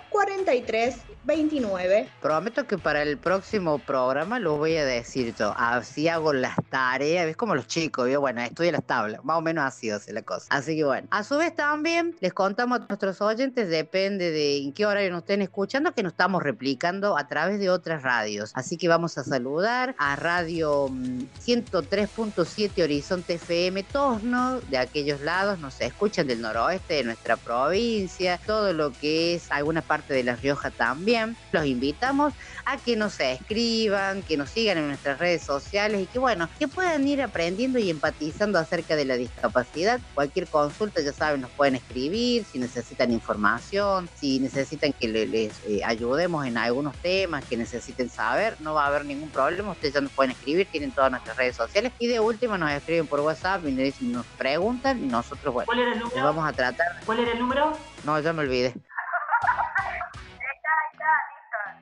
43 0.10 0.96
29. 1.24 2.10
Prometo 2.22 2.66
que 2.66 2.78
para 2.78 3.02
el 3.02 3.18
próximo 3.18 3.80
programa 3.80 4.17
lo 4.26 4.58
voy 4.58 4.78
a 4.78 4.86
decir 4.86 5.34
yo. 5.38 5.54
Así 5.58 6.08
hago 6.08 6.34
las 6.34 6.56
tareas. 6.70 7.28
Es 7.28 7.38
como 7.38 7.56
los 7.56 7.68
chicos, 7.68 8.10
yo, 8.10 8.20
bueno, 8.22 8.42
estudio 8.42 8.72
las 8.72 8.84
tablas. 8.84 9.24
Más 9.24 9.38
o 9.38 9.42
menos 9.42 9.66
así 9.66 9.90
hace 9.90 10.14
la 10.14 10.22
cosa. 10.22 10.48
Así 10.50 10.76
que 10.76 10.84
bueno. 10.84 11.08
A 11.12 11.24
su 11.24 11.38
vez 11.38 11.56
también 11.56 12.16
les 12.20 12.34
contamos 12.34 12.82
a 12.82 12.86
nuestros 12.88 13.22
oyentes, 13.22 13.70
depende 13.70 14.32
de 14.32 14.58
en 14.58 14.74
qué 14.74 14.86
horario 14.86 15.12
nos 15.12 15.22
estén 15.22 15.42
escuchando, 15.42 15.94
que 15.94 16.04
nos 16.04 16.14
estamos 16.14 16.44
replicando 16.44 17.18
a 17.18 17.28
través 17.28 17.60
de 17.60 17.70
otras 17.70 18.04
radios. 18.04 18.52
Así 18.56 18.78
que 18.78 18.88
vamos 18.88 19.18
a 19.18 19.24
saludar 19.24 19.96
a 19.98 20.16
Radio 20.16 20.88
103.7 20.88 22.72
mm, 22.76 22.82
Horizonte 22.82 23.34
FM 23.36 23.84
Tosno, 23.84 24.60
de 24.62 24.78
aquellos 24.78 25.22
lados, 25.22 25.60
nos 25.60 25.80
escuchan 25.82 26.28
del 26.28 26.42
noroeste 26.42 26.96
de 26.96 27.04
nuestra 27.04 27.38
provincia, 27.38 28.40
todo 28.46 28.74
lo 28.74 28.92
que 28.92 29.36
es 29.36 29.52
alguna 29.52 29.82
parte 29.82 30.14
de 30.14 30.24
La 30.24 30.36
Rioja 30.36 30.72
también 30.72 31.36
los 31.52 31.66
invitamos 31.66 32.34
a 32.66 32.78
que 32.78 32.96
nos 32.96 33.20
escriban, 33.20 33.97
que 34.28 34.38
nos 34.38 34.50
sigan 34.50 34.78
en 34.78 34.88
nuestras 34.88 35.18
redes 35.18 35.42
sociales 35.42 36.02
y 36.02 36.06
que 36.06 36.20
bueno, 36.20 36.48
que 36.60 36.68
puedan 36.68 37.08
ir 37.08 37.22
aprendiendo 37.22 37.80
y 37.80 37.90
empatizando 37.90 38.60
acerca 38.60 38.96
de 38.96 39.06
la 39.06 39.16
discapacidad. 39.16 40.00
Cualquier 40.14 40.48
consulta, 40.48 41.02
ya 41.02 41.12
saben, 41.12 41.42
nos 41.42 41.50
pueden 41.52 41.76
escribir, 41.76 42.46
si 42.46 42.60
necesitan 42.60 43.12
información, 43.12 44.08
si 44.16 44.40
necesitan 44.40 44.94
que 44.94 45.08
les, 45.08 45.52
eh, 45.68 45.82
ayudemos 45.84 46.46
en 46.46 46.58
algunos 46.58 46.96
temas 46.98 47.44
que 47.46 47.58
necesiten 47.58 48.10
saber, 48.10 48.56
no 48.60 48.74
va 48.74 48.84
a 48.84 48.88
haber 48.88 49.06
ningún 49.06 49.30
problema, 49.30 49.72
ustedes 49.72 49.96
ya 49.96 50.02
nos 50.02 50.12
pueden 50.12 50.32
escribir, 50.32 50.68
tienen 50.72 50.92
todas 50.92 51.10
nuestras 51.10 51.36
redes 51.36 51.56
sociales 51.56 51.92
y 51.98 52.08
de 52.08 52.20
última 52.20 52.58
nos 52.58 52.72
escriben 52.72 53.08
por 53.08 53.22
WhatsApp 53.22 53.66
y 53.68 53.72
nos, 53.72 54.26
preguntan 54.38 55.04
y 55.04 55.08
nosotros, 55.08 55.54
bueno, 55.54 55.66
¿Cuál 55.66 55.80
era 55.80 55.94
el 55.94 56.00
número? 56.00 56.24
vamos 56.24 56.48
a 56.48 56.54
tratar. 56.54 57.00
¿Cuál 57.06 57.20
era 57.20 57.32
el 57.32 57.40
número? 57.40 57.78
No, 58.04 58.20
ya 58.20 58.34
me 58.34 58.42
olvidé. 58.44 58.74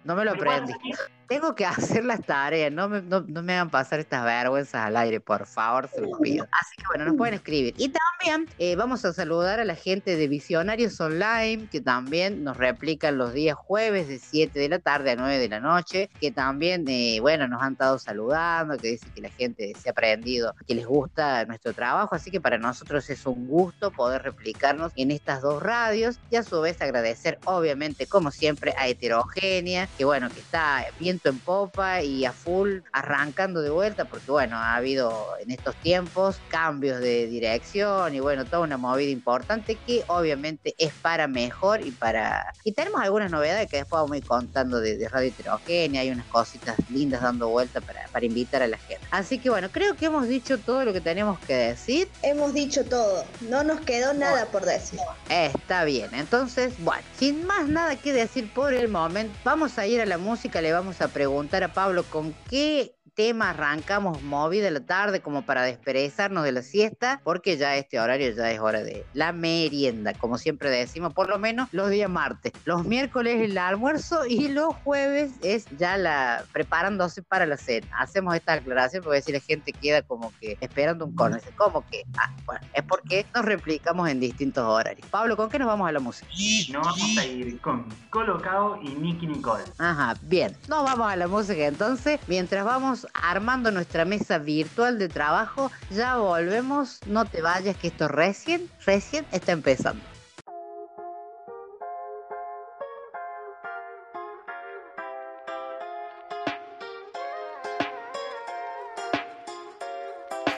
No 0.06 0.16
me 0.16 0.24
lo 0.24 0.32
aprendí. 0.32 0.74
Tengo 1.28 1.56
que 1.56 1.66
hacer 1.66 2.06
las 2.06 2.22
tareas, 2.22 2.72
no 2.72 2.88
me, 2.88 3.02
no, 3.02 3.24
me 3.24 3.54
hagan 3.54 3.72
pasar 3.72 4.00
estas 4.00 4.24
vergüenzas 4.24 4.86
al 4.86 4.96
aire, 4.96 5.20
por 5.20 5.48
favor, 5.48 5.90
se 5.90 6.00
lo 6.02 6.20
pido. 6.20 6.46
Así 6.52 6.76
que 6.78 6.84
bueno, 6.88 7.06
nos 7.06 7.18
pueden 7.18 7.34
escribir. 7.34 7.74
Y 7.78 7.90
también 7.90 8.48
eh, 8.60 8.76
vamos 8.76 9.06
a 9.06 9.14
saludar 9.14 9.60
a 9.60 9.66
la 9.66 9.74
gente 9.74 10.18
de 10.18 10.28
Visionarios 10.28 11.02
Online, 11.02 11.68
que 11.72 11.82
también 11.82 12.44
nos 12.44 12.58
replican 12.58 13.18
los 13.18 13.34
días 13.34 13.56
jueves 13.58 14.08
de 14.08 14.20
7 14.20 14.60
de 14.60 14.70
la 14.70 14.78
tarde 14.78 15.12
a 15.12 15.16
9 15.16 15.40
de 15.40 15.50
la 15.50 15.60
noche, 15.60 16.12
que 16.22 16.30
también, 16.30 16.86
eh, 16.88 17.18
bueno, 17.22 17.48
nos 17.48 17.64
han 17.64 17.72
estado 17.72 17.98
saludando, 17.98 18.78
que 18.78 18.90
dicen 18.90 19.10
que 19.16 19.22
la 19.22 19.30
gente 19.32 19.74
se 19.82 19.90
ha 19.90 19.94
aprendido, 19.94 20.54
que 20.68 20.76
les 20.76 20.86
gusta 20.86 21.44
nuestro 21.46 21.74
trabajo, 21.74 22.14
así 22.14 22.30
que 22.30 22.40
para 22.40 22.60
nosotros 22.60 23.10
es 23.10 23.26
un 23.26 23.48
gusto 23.48 23.90
poder 23.90 24.22
replicarnos 24.22 24.92
en 24.96 25.10
estas 25.10 25.42
dos 25.42 25.64
radios 25.64 26.20
y 26.30 26.36
a 26.36 26.44
su 26.44 26.62
vez 26.62 26.80
agradecer, 26.84 27.40
obviamente, 27.46 28.06
como 28.06 28.30
siempre, 28.30 28.76
a 28.78 28.88
Heterogénea, 28.88 29.90
que 29.98 30.06
bueno, 30.06 30.30
que 30.30 30.40
está 30.40 30.86
bien 31.00 31.20
en 31.24 31.40
popa 31.40 32.02
y 32.02 32.26
a 32.26 32.32
full 32.32 32.80
arrancando 32.92 33.62
de 33.62 33.70
vuelta, 33.70 34.06
porque 34.06 34.32
bueno, 34.32 34.58
ha 34.58 34.76
habido 34.76 35.30
en 35.40 35.52
estos 35.52 35.76
tiempos 35.78 36.40
cambios 36.50 37.00
de 37.00 37.28
dirección 37.28 38.14
y 38.14 38.20
bueno, 38.20 38.46
toda 38.46 38.60
una 38.60 38.78
movida 38.78 39.10
importante 39.10 39.76
que 39.76 40.04
obviamente 40.08 40.76
es 40.78 40.94
para 40.94 41.28
mejor 41.28 41.86
y 41.86 41.92
para... 41.92 42.54
Y 42.64 42.74
tenemos 42.74 43.02
algunas 43.02 43.32
novedades 43.32 43.70
que 43.70 43.78
después 43.78 44.02
vamos 44.02 44.12
a 44.12 44.18
ir 44.18 44.26
contando 44.26 44.80
de, 44.80 45.08
Radio 45.10 45.30
Heterogénea, 45.30 46.02
hay 46.02 46.10
unas 46.10 46.26
cositas 46.28 46.76
lindas 46.90 47.22
dando 47.22 47.50
vuelta 47.50 47.80
para, 47.82 48.08
para 48.12 48.26
invitar 48.26 48.62
a 48.62 48.68
la 48.68 48.78
gente. 48.78 49.06
Así 49.12 49.40
que 49.40 49.50
bueno, 49.50 49.70
creo 49.72 49.96
que 49.96 50.08
hemos 50.08 50.28
dicho 50.28 50.58
todo 50.58 50.84
lo 50.84 50.94
que 50.94 51.02
teníamos 51.02 51.40
que 51.40 51.56
decir. 51.56 52.10
Hemos 52.22 52.54
dicho 52.54 52.84
todo, 52.84 53.24
no 53.42 53.64
nos 53.64 53.82
quedó 53.82 54.14
nada 54.14 54.46
por 54.48 54.66
decir. 54.66 55.00
Está 55.30 55.84
bien, 55.84 56.10
entonces, 56.14 56.74
bueno, 56.80 57.04
sin 57.18 57.46
más 57.46 57.68
nada 57.68 57.96
que 57.96 58.14
decir 58.14 58.52
por 58.54 58.74
el 58.74 58.90
momento, 58.90 59.34
vamos 59.44 59.78
a 59.78 59.85
ir 59.88 60.02
a 60.02 60.06
la 60.06 60.18
música, 60.18 60.62
le 60.62 60.72
vamos 60.72 61.02
a 61.02 61.08
preguntar 61.08 61.64
a 61.64 61.74
Pablo 61.74 62.04
con 62.04 62.34
qué 62.50 62.95
tema 63.16 63.52
arrancamos 63.52 64.22
movida 64.24 64.70
la 64.70 64.82
tarde 64.82 65.22
como 65.22 65.44
para 65.44 65.64
desperezarnos 65.64 66.44
de 66.44 66.52
la 66.52 66.62
siesta, 66.62 67.22
porque 67.24 67.58
ya 67.58 67.76
este 67.76 68.00
horario 68.00 68.32
ya 68.36 68.52
es 68.52 68.60
hora 68.60 68.84
de 68.84 69.06
la 69.14 69.32
merienda, 69.32 70.14
como 70.14 70.38
siempre 70.38 70.70
decimos, 70.70 71.14
por 71.14 71.30
lo 71.30 71.40
menos 71.40 71.70
los 71.72 71.90
días 71.90 72.10
martes. 72.10 72.52
Los 72.66 72.86
miércoles 72.86 73.42
el 73.42 73.58
almuerzo 73.58 74.26
y 74.26 74.50
los 74.50 74.76
jueves 74.84 75.32
es 75.42 75.66
ya 75.78 75.98
la 75.98 76.44
preparándose 76.52 77.24
para 77.24 77.46
la 77.46 77.58
cena. 77.58 77.88
Hacemos 77.98 78.36
esta 78.36 78.54
aclaración 78.54 79.04
porque 79.04 79.22
si 79.22 79.32
la 79.32 79.40
gente 79.40 79.72
queda 79.72 80.02
como 80.02 80.34
que 80.40 80.58
esperando 80.60 81.06
un 81.06 81.16
cono, 81.16 81.38
como 81.56 81.86
que, 81.90 82.04
ah, 82.18 82.34
bueno, 82.46 82.66
es 82.74 82.84
porque 82.84 83.26
nos 83.34 83.46
replicamos 83.46 84.10
en 84.10 84.20
distintos 84.20 84.64
horarios. 84.66 85.08
Pablo, 85.10 85.38
¿con 85.38 85.50
qué 85.50 85.58
nos 85.58 85.68
vamos 85.68 85.88
a 85.88 85.92
la 85.94 86.00
música? 86.00 86.28
Nos 86.72 86.86
vamos 86.86 87.18
a 87.18 87.26
ir 87.26 87.60
con 87.62 87.88
Colocado 88.10 88.78
y 88.82 88.90
Nicky 88.90 89.28
Nicole. 89.28 89.64
Ajá, 89.78 90.16
bien. 90.24 90.56
Nos 90.68 90.84
vamos 90.84 91.10
a 91.10 91.16
la 91.16 91.28
música 91.28 91.66
entonces, 91.66 92.20
mientras 92.28 92.66
vamos 92.66 93.05
armando 93.14 93.72
nuestra 93.72 94.06
mesa 94.06 94.38
virtual 94.38 95.00
de 95.00 95.10
trabajo. 95.10 95.72
Ya 95.90 96.18
volvemos, 96.18 97.00
no 97.06 97.26
te 97.26 97.42
vayas 97.42 97.78
que 97.78 97.88
esto 97.88 98.08
recién, 98.08 98.70
recién 98.86 99.26
está 99.32 99.52
empezando. 99.52 100.04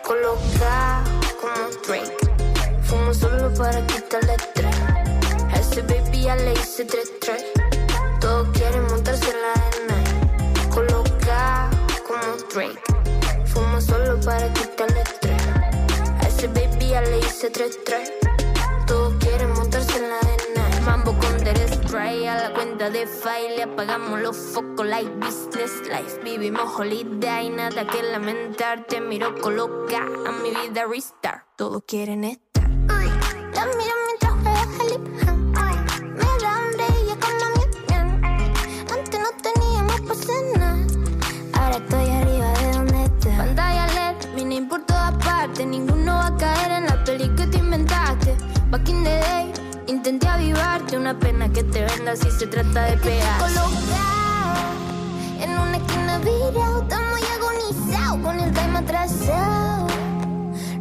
Coloca 0.04 1.04
como 1.42 1.70
Drake, 1.86 2.18
fumo 2.84 3.14
solo 3.14 3.54
para 3.56 3.86
quitarle 3.88 4.36
estrés. 4.36 4.76
A 5.52 5.60
ese 5.60 5.82
baby 5.82 6.22
ya 6.24 6.36
le 6.36 6.54
hice 6.54 6.86
tres 6.86 7.12
tres. 7.20 7.67
Drake. 12.58 12.82
Fumo 13.46 13.80
solo 13.80 14.20
para 14.22 14.52
quitarle 14.52 15.02
estrés. 15.02 15.44
A 16.24 16.28
ese 16.28 16.48
baby 16.48 16.88
ya 16.90 17.02
le 17.02 17.20
hice 17.20 17.52
tres 17.52 17.78
tres. 17.86 18.12
Todos 18.88 19.14
quieren 19.20 19.52
montarse 19.52 19.96
en 19.98 20.10
la 20.10 20.18
arena. 20.18 20.82
Mambo 20.84 21.14
con 21.20 21.38
der 21.44 21.56
spray 21.72 22.26
a 22.26 22.36
la 22.36 22.54
cuenta 22.56 22.90
de 22.90 23.06
file. 23.06 23.62
Apagamos 23.62 24.20
los 24.22 24.36
focos 24.36 24.88
like 24.88 25.12
business 25.20 25.72
life. 25.88 26.20
Vivimos 26.24 26.74
holiday, 26.76 27.48
nada 27.52 27.86
que 27.86 28.02
lamentar. 28.02 28.86
Te 28.88 29.02
miro 29.02 29.36
coloca 29.40 30.00
a 30.00 30.32
mi 30.32 30.50
vida 30.50 30.86
restart. 30.90 31.46
Todos 31.58 31.84
quieren 31.86 32.24
estar. 32.24 32.68
Intenté 50.08 50.28
avivarte. 50.28 50.98
Una 50.98 51.20
pena 51.20 51.52
que 51.52 51.64
te 51.64 51.84
venda 51.84 52.16
si 52.16 52.32
se 52.32 52.48
trata 52.48 52.86
de 52.86 52.98
pegar. 52.98 53.40
Colocado 53.40 53.76
en 55.42 55.52
una 55.52 55.78
esquina 55.78 56.20
virado. 56.20 56.82
Estamos 56.84 57.20
agonizados 57.36 58.22
con 58.24 58.40
el 58.40 58.54
time 58.54 58.80
atrasado. 58.80 59.88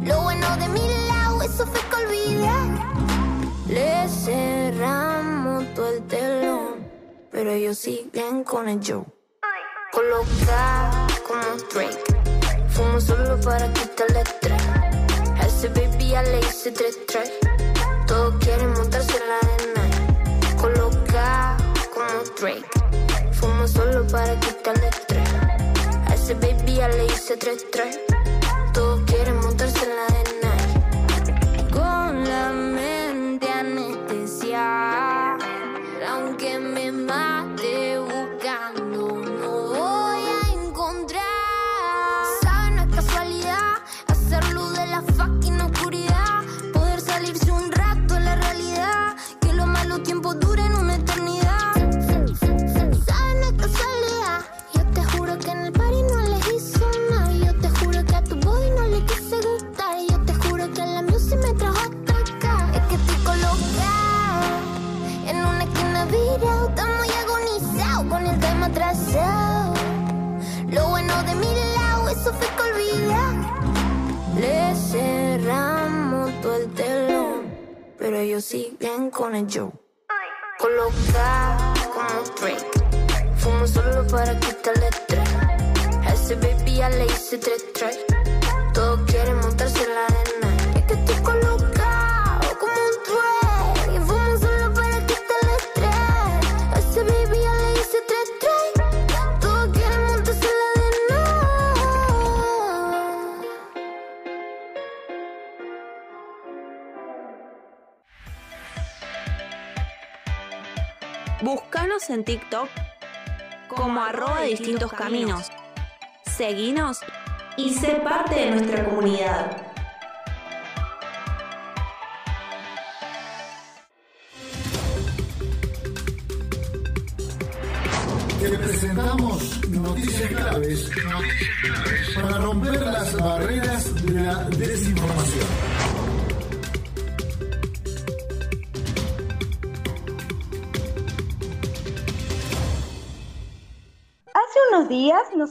Lo 0.01 0.21
bueno 0.21 0.47
de 0.57 0.67
mi 0.69 1.07
lado, 1.09 1.41
eso 1.41 1.67
fue 1.67 1.81
que 1.89 1.95
olvidé. 2.05 2.49
Le 3.67 4.07
cerramos 4.07 5.73
todo 5.75 5.89
el 5.89 6.03
telón. 6.03 6.87
Pero 7.29 7.51
ellos 7.51 7.77
siguen 7.77 8.43
con 8.45 8.69
el 8.69 8.79
show. 8.79 9.05
Colocado 9.91 11.07
como 11.27 11.41
Drake 11.73 12.03
Fumo 12.69 13.01
solo 13.01 13.39
para 13.41 13.71
quitarle 13.73 14.21
estrés. 14.21 14.63
A 15.39 15.45
ese 15.45 15.67
baby 15.69 16.09
ya 16.09 16.21
le 16.21 16.39
hice 16.39 16.71
tres 16.71 16.97
tres. 17.07 17.31
Quieren 18.47 18.71
montarse 18.75 19.11
en 19.11 19.27
la 19.27 19.37
arena. 19.39 20.55
Coloca 20.55 21.57
como 21.93 22.23
Drake. 22.39 22.65
Fumo 23.33 23.67
solo 23.67 24.07
para 24.07 24.39
quitarle 24.39 24.87
estrés. 24.87 25.29
A 26.07 26.13
ese 26.13 26.33
baby 26.35 26.75
ya 26.75 26.87
le 26.87 27.07
hice 27.07 27.35
tres 27.35 27.65
tres. 27.69 27.99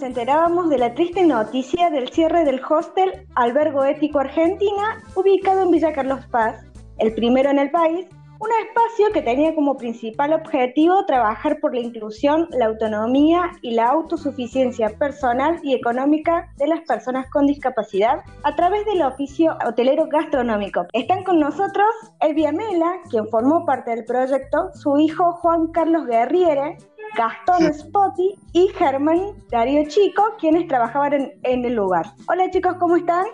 Enterábamos 0.07 0.71
de 0.71 0.79
la 0.79 0.95
triste 0.95 1.27
noticia 1.27 1.91
del 1.91 2.09
cierre 2.09 2.45
del 2.45 2.61
hostel 2.69 3.27
Albergo 3.35 3.85
Ético 3.85 4.21
Argentina, 4.21 5.03
ubicado 5.17 5.63
en 5.63 5.71
Villa 5.73 5.93
Carlos 5.93 6.25
Paz, 6.31 6.65
el 6.99 7.13
primero 7.15 7.51
en 7.51 7.59
el 7.59 7.71
país, 7.71 8.07
un 8.39 8.49
espacio 8.67 9.11
que 9.13 9.23
tenía 9.23 9.55
como 9.55 9.77
principal 9.77 10.35
objetivo 10.35 11.07
trabajar 11.07 11.59
por 11.59 11.75
la 11.75 11.81
inclusión, 11.81 12.47
la 12.51 12.67
autonomía 12.67 13.51
y 13.63 13.73
la 13.73 13.89
autosuficiencia 13.89 14.91
personal 14.99 15.59
y 15.63 15.75
económica 15.75 16.53
de 16.57 16.69
las 16.69 16.81
personas 16.83 17.29
con 17.31 17.47
discapacidad 17.47 18.21
a 18.45 18.55
través 18.55 18.85
del 18.85 19.03
oficio 19.03 19.57
hotelero 19.67 20.07
gastronómico. 20.07 20.87
Están 20.93 21.25
con 21.25 21.41
nosotros 21.41 21.89
Elvia 22.21 22.53
Mela, 22.53 23.01
quien 23.11 23.27
formó 23.29 23.65
parte 23.65 23.91
del 23.93 24.05
proyecto, 24.05 24.71
su 24.75 24.99
hijo 24.99 25.33
Juan 25.33 25.69
Carlos 25.69 26.07
Guerriere, 26.07 26.77
Gastón 27.17 27.73
Spotty 27.73 28.35
y 28.53 28.69
Germán 28.77 29.33
Darío 29.51 29.85
Chico, 29.89 30.23
quienes 30.39 30.69
trabajaban 30.69 31.13
en, 31.15 31.33
en 31.45 31.65
el 31.65 31.75
lugar. 31.75 32.07
Hola 32.29 32.51
chicos, 32.51 32.75
¿cómo 32.79 32.97
están? 32.97 33.25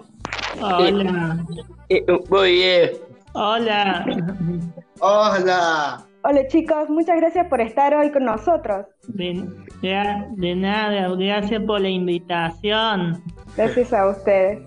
Hola. 0.61 1.45
Eh, 1.89 2.05
Muy 2.31 2.53
bien. 2.53 2.91
Hola. 3.35 4.05
Hola. 5.01 6.05
Hola 6.25 6.47
chicos, 6.47 6.89
muchas 6.89 7.17
gracias 7.17 7.49
por 7.49 7.61
estar 7.61 7.95
hoy 7.95 8.13
con 8.13 8.25
nosotros. 8.25 8.87
De, 9.09 9.45
de- 9.83 10.25
de 10.37 10.55
nada, 10.55 11.09
gracias 11.17 11.63
por 11.67 11.81
la 11.81 11.89
invitación. 11.89 13.21
Gracias 13.57 13.93
a 13.93 14.09
ustedes. 14.09 14.61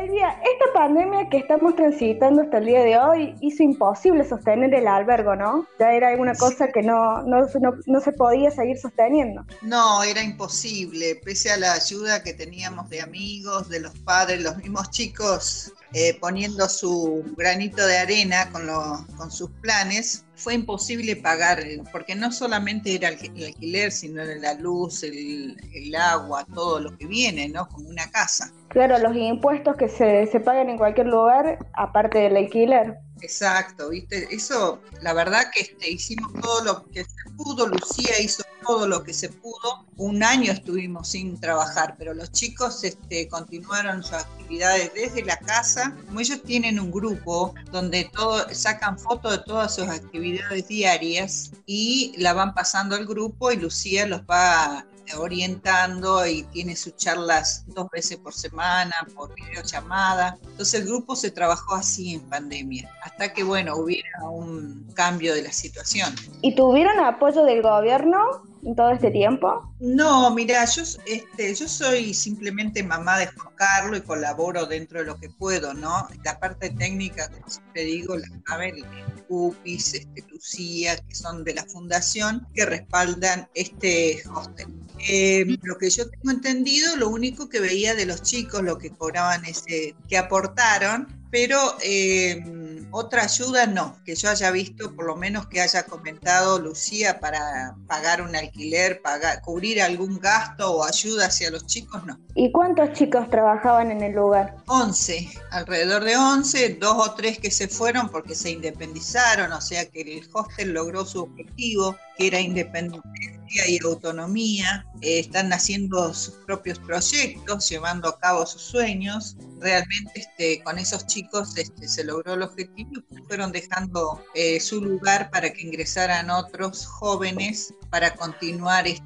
Elvia, 0.00 0.28
esta 0.30 0.72
pandemia 0.74 1.28
que 1.30 1.38
estamos 1.38 1.74
transitando 1.74 2.42
hasta 2.42 2.58
el 2.58 2.66
día 2.66 2.80
de 2.82 2.98
hoy 2.98 3.34
hizo 3.40 3.62
imposible 3.62 4.28
sostener 4.28 4.74
el 4.74 4.86
albergo, 4.86 5.36
¿no? 5.36 5.66
Ya 5.78 5.92
era 5.92 6.14
una 6.16 6.34
cosa 6.34 6.68
que 6.68 6.82
no, 6.82 7.22
no, 7.22 7.46
no, 7.60 7.74
no 7.86 8.00
se 8.00 8.12
podía 8.12 8.50
seguir 8.50 8.78
sosteniendo. 8.78 9.44
No, 9.62 10.02
era 10.02 10.22
imposible, 10.22 11.20
pese 11.24 11.50
a 11.50 11.56
la 11.56 11.72
ayuda 11.72 12.22
que 12.22 12.34
teníamos 12.34 12.90
de 12.90 13.00
amigos, 13.00 13.68
de 13.68 13.80
los 13.80 13.96
padres, 14.00 14.42
los 14.42 14.56
mismos 14.58 14.90
chicos 14.90 15.72
eh, 15.92 16.18
poniendo 16.20 16.68
su 16.68 17.24
granito 17.36 17.86
de 17.86 17.98
arena 17.98 18.50
con, 18.50 18.66
lo- 18.66 19.06
con 19.16 19.30
sus 19.30 19.50
planes, 19.62 20.24
fue 20.34 20.54
imposible 20.54 21.16
pagar, 21.16 21.62
porque 21.92 22.14
no 22.14 22.30
solamente 22.30 22.94
era 22.94 23.08
el, 23.08 23.14
alquiler, 23.14 23.90
sino 23.90 24.22
la 24.24 24.54
luz, 24.54 25.02
el, 25.02 25.56
el 25.72 25.94
agua, 25.94 26.44
todo 26.54 26.80
lo 26.80 26.96
que 26.96 27.06
viene, 27.06 27.48
¿no? 27.48 27.66
Como 27.68 27.88
una 27.88 28.10
casa. 28.10 28.50
Claro, 28.68 28.98
los 28.98 29.16
impuestos 29.16 29.76
que 29.76 29.88
se, 29.88 30.26
se 30.26 30.40
pagan 30.40 30.68
en 30.68 30.76
cualquier 30.76 31.06
lugar, 31.06 31.58
aparte 31.72 32.18
del 32.18 32.36
alquiler. 32.36 32.98
Exacto, 33.20 33.90
¿viste? 33.90 34.28
Eso, 34.30 34.80
la 35.00 35.12
verdad 35.12 35.50
que 35.52 35.62
este, 35.62 35.90
hicimos 35.90 36.32
todo 36.40 36.64
lo 36.64 36.86
que 36.90 37.04
se 37.04 37.30
pudo, 37.36 37.66
Lucía 37.66 38.20
hizo 38.20 38.42
todo 38.66 38.86
lo 38.86 39.04
que 39.04 39.14
se 39.14 39.28
pudo. 39.28 39.86
Un 39.96 40.22
año 40.22 40.52
estuvimos 40.52 41.08
sin 41.08 41.38
trabajar, 41.40 41.94
pero 41.98 42.12
los 42.12 42.32
chicos 42.32 42.84
este, 42.84 43.28
continuaron 43.28 44.02
sus 44.02 44.14
actividades 44.14 44.92
desde 44.94 45.24
la 45.24 45.38
casa. 45.38 45.96
Como 46.06 46.20
ellos 46.20 46.42
tienen 46.42 46.78
un 46.78 46.90
grupo 46.90 47.54
donde 47.72 48.10
todo, 48.12 48.46
sacan 48.52 48.98
fotos 48.98 49.32
de 49.32 49.38
todas 49.44 49.74
sus 49.74 49.88
actividades 49.88 50.68
diarias 50.68 51.52
y 51.64 52.14
la 52.18 52.32
van 52.34 52.54
pasando 52.54 52.96
al 52.96 53.06
grupo 53.06 53.50
y 53.52 53.56
Lucía 53.56 54.06
los 54.06 54.22
va 54.22 54.84
orientando 55.18 56.26
y 56.26 56.42
tiene 56.44 56.76
sus 56.76 56.96
charlas 56.96 57.64
dos 57.68 57.88
veces 57.90 58.18
por 58.18 58.34
semana, 58.34 58.94
por 59.14 59.34
videollamada. 59.34 60.38
Entonces 60.42 60.80
el 60.80 60.86
grupo 60.86 61.16
se 61.16 61.30
trabajó 61.30 61.74
así 61.74 62.14
en 62.14 62.20
pandemia, 62.28 62.90
hasta 63.02 63.32
que, 63.32 63.44
bueno, 63.44 63.76
hubiera 63.76 64.28
un 64.30 64.86
cambio 64.94 65.34
de 65.34 65.42
la 65.42 65.52
situación. 65.52 66.14
¿Y 66.42 66.54
tuvieron 66.54 66.98
apoyo 67.00 67.44
del 67.44 67.62
gobierno 67.62 68.42
todo 68.74 68.90
este 68.90 69.10
tiempo? 69.10 69.72
No, 69.78 70.34
mira, 70.34 70.64
yo, 70.64 70.82
este, 71.06 71.54
yo 71.54 71.68
soy 71.68 72.14
simplemente 72.14 72.82
mamá 72.82 73.18
de 73.18 73.26
Juan 73.28 73.54
Carlos 73.54 73.98
y 73.98 74.02
colaboro 74.02 74.66
dentro 74.66 75.00
de 75.00 75.04
lo 75.06 75.16
que 75.18 75.28
puedo, 75.28 75.74
¿no? 75.74 76.08
La 76.24 76.38
parte 76.40 76.70
técnica, 76.70 77.28
como 77.28 77.48
siempre 77.48 77.84
digo, 77.84 78.16
la 78.16 78.26
sabe 78.46 78.70
el 78.70 78.84
Cupis, 79.28 79.94
este, 79.94 80.24
Lucía, 80.30 80.96
que 80.96 81.14
son 81.14 81.44
de 81.44 81.54
la 81.54 81.64
fundación, 81.64 82.46
que 82.54 82.64
respaldan 82.64 83.48
este 83.54 84.22
hostel. 84.34 84.68
Eh, 85.08 85.44
lo 85.62 85.76
que 85.78 85.90
yo 85.90 86.08
tengo 86.08 86.30
entendido, 86.30 86.96
lo 86.96 87.08
único 87.08 87.48
que 87.48 87.60
veía 87.60 87.94
de 87.94 88.06
los 88.06 88.22
chicos, 88.22 88.62
lo 88.62 88.78
que 88.78 88.90
cobraban 88.90 89.44
ese, 89.44 89.94
que 90.08 90.16
aportaron, 90.16 91.06
pero 91.36 91.76
eh, 91.82 92.42
otra 92.90 93.24
ayuda 93.24 93.66
no, 93.66 94.02
que 94.06 94.14
yo 94.14 94.30
haya 94.30 94.50
visto, 94.50 94.96
por 94.96 95.04
lo 95.04 95.16
menos 95.16 95.46
que 95.48 95.60
haya 95.60 95.82
comentado 95.82 96.58
Lucía 96.58 97.20
para 97.20 97.76
pagar 97.86 98.22
un 98.22 98.34
alquiler, 98.34 99.02
pagar, 99.02 99.42
cubrir 99.42 99.82
algún 99.82 100.18
gasto 100.18 100.72
o 100.72 100.82
ayuda 100.82 101.26
hacia 101.26 101.50
los 101.50 101.66
chicos, 101.66 102.06
no. 102.06 102.18
¿Y 102.34 102.50
cuántos 102.52 102.94
chicos 102.94 103.28
trabajaban 103.28 103.90
en 103.90 104.02
el 104.02 104.14
lugar? 104.14 104.56
11, 104.66 105.28
alrededor 105.50 106.04
de 106.04 106.16
11, 106.16 106.78
dos 106.80 107.06
o 107.06 107.12
tres 107.12 107.38
que 107.38 107.50
se 107.50 107.68
fueron 107.68 108.08
porque 108.08 108.34
se 108.34 108.52
independizaron, 108.52 109.52
o 109.52 109.60
sea 109.60 109.84
que 109.84 110.00
el 110.00 110.26
hostel 110.32 110.72
logró 110.72 111.04
su 111.04 111.20
objetivo, 111.20 111.98
que 112.16 112.28
era 112.28 112.40
independencia 112.40 113.36
y 113.68 113.78
autonomía. 113.84 114.84
Eh, 115.00 115.20
están 115.20 115.52
haciendo 115.52 116.12
sus 116.14 116.34
propios 116.46 116.78
proyectos, 116.78 117.68
llevando 117.68 118.08
a 118.08 118.18
cabo 118.18 118.46
sus 118.46 118.62
sueños. 118.62 119.36
Realmente 119.60 120.12
este, 120.14 120.62
con 120.62 120.78
esos 120.78 121.06
chicos 121.06 121.56
este, 121.56 121.88
se 121.88 122.04
logró 122.04 122.34
el 122.34 122.42
objetivo 122.42 122.90
y 123.10 123.16
fueron 123.26 123.52
dejando 123.52 124.22
eh, 124.34 124.60
su 124.60 124.80
lugar 124.80 125.30
para 125.30 125.50
que 125.50 125.62
ingresaran 125.62 126.30
otros 126.30 126.86
jóvenes 126.86 127.72
para 127.90 128.14
continuar 128.14 128.86
esta, 128.86 129.04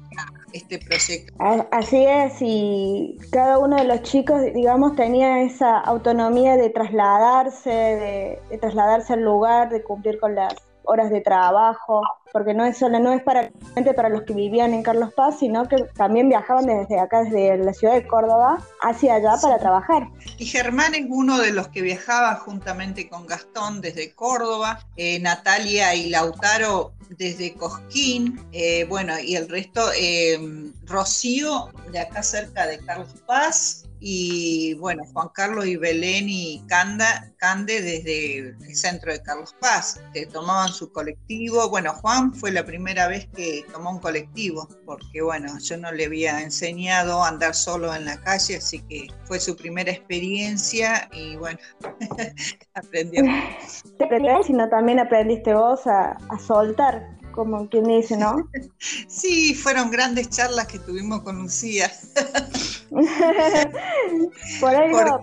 este 0.53 0.79
proyecto. 0.79 1.33
Así 1.71 2.03
es, 2.05 2.33
y 2.41 3.17
cada 3.31 3.59
uno 3.59 3.77
de 3.77 3.85
los 3.85 4.01
chicos, 4.03 4.41
digamos, 4.53 4.95
tenía 4.95 5.43
esa 5.43 5.79
autonomía 5.79 6.57
de 6.57 6.69
trasladarse, 6.69 7.69
de 7.69 8.57
trasladarse 8.57 9.13
al 9.13 9.21
lugar, 9.21 9.69
de 9.69 9.83
cumplir 9.83 10.19
con 10.19 10.35
las 10.35 10.55
horas 10.91 11.09
de 11.09 11.21
trabajo, 11.21 12.01
porque 12.31 12.53
no 12.53 12.65
es 12.65 12.77
solo, 12.77 12.99
no 12.99 13.13
es 13.13 13.23
para, 13.23 13.51
solamente 13.59 13.93
para 13.93 14.09
los 14.09 14.23
que 14.23 14.33
vivían 14.33 14.73
en 14.73 14.83
Carlos 14.83 15.13
Paz, 15.13 15.39
sino 15.39 15.67
que 15.67 15.77
también 15.95 16.29
viajaban 16.29 16.65
desde 16.65 16.99
acá, 16.99 17.23
desde 17.23 17.57
la 17.57 17.73
ciudad 17.73 17.93
de 17.93 18.05
Córdoba, 18.05 18.59
hacia 18.81 19.15
allá 19.15 19.35
para 19.41 19.57
trabajar. 19.59 20.07
Y 20.37 20.45
Germán 20.45 20.95
es 20.95 21.05
uno 21.09 21.37
de 21.37 21.51
los 21.51 21.69
que 21.69 21.81
viajaba 21.81 22.35
juntamente 22.35 23.09
con 23.09 23.25
Gastón 23.25 23.81
desde 23.81 24.13
Córdoba, 24.13 24.79
eh, 24.97 25.19
Natalia 25.19 25.95
y 25.95 26.09
Lautaro 26.09 26.93
desde 27.09 27.53
Cosquín, 27.53 28.45
eh, 28.51 28.85
bueno, 28.85 29.19
y 29.19 29.35
el 29.35 29.49
resto, 29.49 29.81
eh, 29.97 30.39
Rocío 30.85 31.69
de 31.91 31.99
acá 31.99 32.23
cerca 32.23 32.67
de 32.67 32.79
Carlos 32.79 33.13
Paz, 33.25 33.85
y 34.03 34.73
bueno, 34.79 35.03
Juan 35.13 35.29
Carlos 35.31 35.67
y 35.67 35.77
Belén 35.77 36.25
y 36.27 36.63
Canda, 36.67 37.31
Cande 37.37 37.83
desde 37.83 38.39
el 38.39 38.75
centro 38.75 39.11
de 39.11 39.21
Carlos 39.21 39.55
Paz, 39.61 40.01
que 40.11 40.25
tomaban 40.25 40.69
su 40.69 40.91
colectivo. 40.91 41.69
Bueno, 41.69 41.93
Juan 41.93 42.33
fue 42.33 42.51
la 42.51 42.65
primera 42.65 43.07
vez 43.07 43.27
que 43.35 43.63
tomó 43.71 43.91
un 43.91 43.99
colectivo, 43.99 44.67
porque 44.87 45.21
bueno, 45.21 45.57
yo 45.59 45.77
no 45.77 45.91
le 45.91 46.05
había 46.05 46.41
enseñado 46.41 47.23
a 47.23 47.27
andar 47.27 47.53
solo 47.53 47.93
en 47.93 48.05
la 48.05 48.19
calle, 48.21 48.57
así 48.57 48.79
que 48.79 49.07
fue 49.25 49.39
su 49.39 49.55
primera 49.55 49.91
experiencia 49.91 51.07
y 51.13 51.35
bueno, 51.35 51.59
aprendió. 52.73 53.23
Te 53.99 54.05
aprendió, 54.05 54.41
sino 54.43 54.67
también 54.67 54.99
aprendiste 54.99 55.53
vos 55.53 55.85
a 55.85 56.17
soltar 56.43 57.20
como 57.31 57.69
quien 57.69 57.85
dice, 57.85 58.17
¿no? 58.17 58.49
Sí, 59.07 59.53
fueron 59.53 59.91
grandes 59.91 60.29
charlas 60.29 60.67
que 60.67 60.79
tuvimos 60.79 61.21
con 61.21 61.37
Lucía. 61.37 61.91
por 62.89 64.75
ahí 64.75 64.91
por 64.91 65.05
eso 65.05 65.21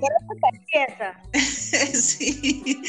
empieza. 0.53 1.21
sí, 2.01 2.81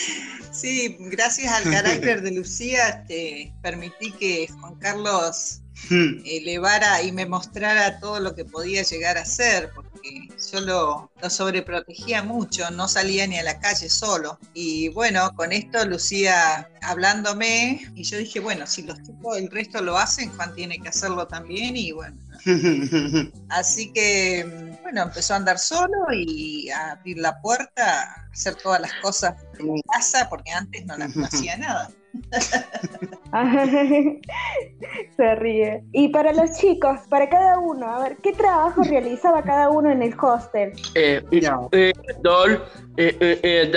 sí, 0.52 0.98
gracias 1.00 1.52
al 1.52 1.64
carácter 1.72 2.22
de 2.22 2.32
Lucía 2.32 3.04
te 3.08 3.54
permití 3.62 4.12
que 4.12 4.48
Juan 4.60 4.76
Carlos 4.76 5.62
Hmm. 5.90 6.22
elevara 6.26 7.02
y 7.02 7.12
me 7.12 7.26
mostrara 7.26 8.00
todo 8.00 8.20
lo 8.20 8.36
que 8.36 8.46
podía 8.46 8.84
llegar 8.84 9.18
a 9.18 9.26
ser, 9.26 9.72
porque 9.74 10.30
yo 10.52 10.62
lo, 10.62 11.12
lo, 11.22 11.30
sobreprotegía 11.30 12.22
mucho, 12.22 12.70
no 12.72 12.88
salía 12.88 13.26
ni 13.26 13.38
a 13.40 13.44
la 13.44 13.60
calle 13.60 13.90
solo. 13.90 14.40
Y 14.54 14.90
bueno, 14.90 15.32
con 15.36 15.52
esto 15.52 15.84
Lucía 15.86 16.70
hablándome, 16.82 17.82
y 17.96 18.04
yo 18.04 18.18
dije, 18.18 18.40
bueno, 18.40 18.68
si 18.68 18.84
los 18.84 19.02
chicos 19.02 19.38
el 19.38 19.50
resto 19.50 19.82
lo 19.82 19.98
hacen, 19.98 20.30
Juan 20.36 20.54
tiene 20.54 20.80
que 20.80 20.90
hacerlo 20.90 21.28
también, 21.28 21.76
y 21.76 21.92
bueno. 21.92 22.18
Así 23.50 23.92
que, 23.92 24.78
bueno, 24.82 25.04
empezó 25.04 25.34
a 25.34 25.38
andar 25.38 25.60
solo 25.60 25.98
y 26.14 26.70
a 26.70 26.92
abrir 26.92 27.18
la 27.18 27.42
puerta, 27.42 28.04
a 28.04 28.30
hacer 28.32 28.56
todas 28.56 28.80
las 28.80 28.94
cosas 29.02 29.36
en 29.58 29.82
casa, 29.82 30.28
porque 30.30 30.52
antes 30.52 30.86
no, 30.86 30.98
no 30.98 31.06
hacía 31.26 31.58
nada. 31.58 31.90
Se 35.18 35.36
ríe. 35.36 35.84
Y 35.92 36.08
para 36.10 36.34
los 36.34 36.58
chicos, 36.58 37.00
para 37.10 37.30
cada 37.30 37.60
uno, 37.60 37.86
a 37.86 38.02
ver, 38.04 38.18
¿qué 38.18 38.34
trabajo 38.34 38.82
realizaba 38.84 39.44
cada 39.44 39.70
uno 39.70 39.92
en 39.92 40.02
el 40.02 40.16
hostel? 40.20 40.72
Eh, 40.96 41.22
eh, 41.32 41.94
Dol, 42.22 42.64
eh, 42.98 43.16
eh, 43.20 43.72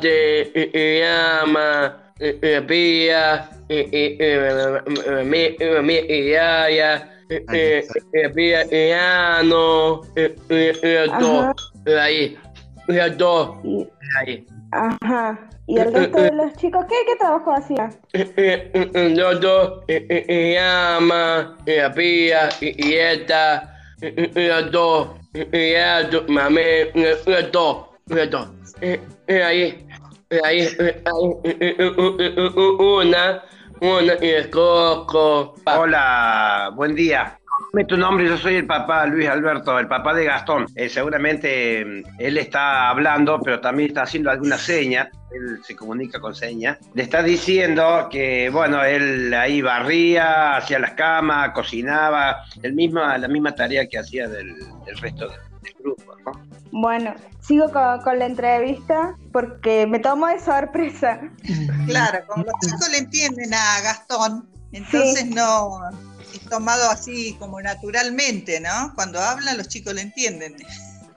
de 0.00 1.00
llama, 1.00 2.12
pía, 2.68 3.50
mi 5.92 6.30
yaya, 6.30 7.10
pía, 8.34 8.64
piano, 8.68 10.02
ahí, 11.86 12.38
dos, 13.16 13.56
ahí. 14.20 14.46
Ajá. 14.74 15.38
¿Y 15.66 15.78
el 15.78 15.94
resto 15.94 16.20
de 16.20 16.32
los 16.32 16.52
chicos 16.54 16.84
qué, 16.88 16.96
qué 17.06 17.16
trabajo 17.16 17.52
hacía? 17.52 17.90
Los 18.12 19.40
dos, 19.40 19.84
llama, 19.86 21.56
la 21.64 21.92
pía, 21.92 22.48
y 22.60 22.94
esta, 22.94 23.78
los 24.00 24.72
dos, 24.72 25.08
y 25.32 25.74
mami, 26.30 26.62
los 26.94 27.52
dos, 27.52 27.86
los 28.06 28.30
dos. 28.30 28.48
Ahí, 29.28 29.86
ahí, 30.44 30.68
una, 32.78 33.42
una, 33.80 34.14
y 34.20 34.28
el 34.28 34.50
coco. 34.50 35.54
Hola, 35.64 36.72
buen 36.74 36.94
día. 36.94 37.38
Tu 37.82 37.96
nombre, 37.96 38.28
yo 38.28 38.36
soy 38.38 38.54
el 38.54 38.66
papá 38.66 39.04
Luis 39.06 39.28
Alberto, 39.28 39.76
el 39.80 39.88
papá 39.88 40.14
de 40.14 40.24
Gastón. 40.24 40.66
Eh, 40.76 40.88
seguramente 40.88 41.80
él 41.80 42.38
está 42.38 42.88
hablando, 42.88 43.40
pero 43.40 43.60
también 43.60 43.88
está 43.88 44.02
haciendo 44.02 44.30
alguna 44.30 44.56
seña. 44.56 45.10
Él 45.32 45.58
se 45.64 45.74
comunica 45.74 46.20
con 46.20 46.36
señas. 46.36 46.78
Le 46.94 47.02
está 47.02 47.22
diciendo 47.24 48.08
que, 48.10 48.48
bueno, 48.50 48.84
él 48.84 49.34
ahí 49.34 49.60
barría, 49.60 50.56
hacía 50.56 50.78
las 50.78 50.92
camas, 50.92 51.50
cocinaba, 51.50 52.44
el 52.62 52.74
mismo, 52.74 53.00
la 53.00 53.26
misma 53.26 53.52
tarea 53.56 53.88
que 53.88 53.98
hacía 53.98 54.28
del, 54.28 54.54
resto 55.00 55.28
del, 55.28 55.74
grupo, 55.80 56.14
¿no? 56.24 56.32
Bueno, 56.70 57.14
sigo 57.40 57.72
con, 57.72 58.18
la 58.18 58.26
entrevista 58.26 59.16
porque 59.32 59.86
me 59.88 59.98
tomo 59.98 60.28
de 60.28 60.38
sorpresa. 60.38 61.20
Claro, 61.86 62.20
como 62.28 62.44
los 62.44 62.54
chicos 62.60 62.88
le 62.92 62.98
entienden 62.98 63.52
a 63.52 63.80
Gastón, 63.82 64.48
entonces 64.72 65.26
no 65.26 65.90
tomado 66.54 66.88
así 66.88 67.34
como 67.40 67.60
naturalmente, 67.60 68.60
¿no? 68.60 68.94
Cuando 68.94 69.18
hablan 69.18 69.56
los 69.56 69.66
chicos 69.66 69.92
le 69.92 70.02
entienden. 70.02 70.54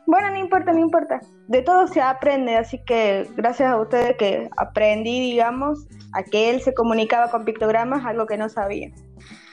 Bueno, 0.08 0.32
no 0.32 0.38
importa, 0.38 0.72
no 0.72 0.80
importa. 0.80 1.22
De 1.48 1.62
todo 1.62 1.88
se 1.88 2.02
aprende, 2.02 2.56
así 2.56 2.80
que 2.80 3.30
gracias 3.36 3.70
a 3.70 3.80
ustedes 3.80 4.18
que 4.18 4.50
aprendí, 4.58 5.20
digamos, 5.20 5.86
a 6.14 6.24
que 6.24 6.50
él 6.50 6.62
se 6.62 6.74
comunicaba 6.74 7.30
con 7.30 7.46
pictogramas, 7.46 8.04
algo 8.04 8.26
que 8.26 8.38
no 8.38 8.50
sabía. 8.50 8.90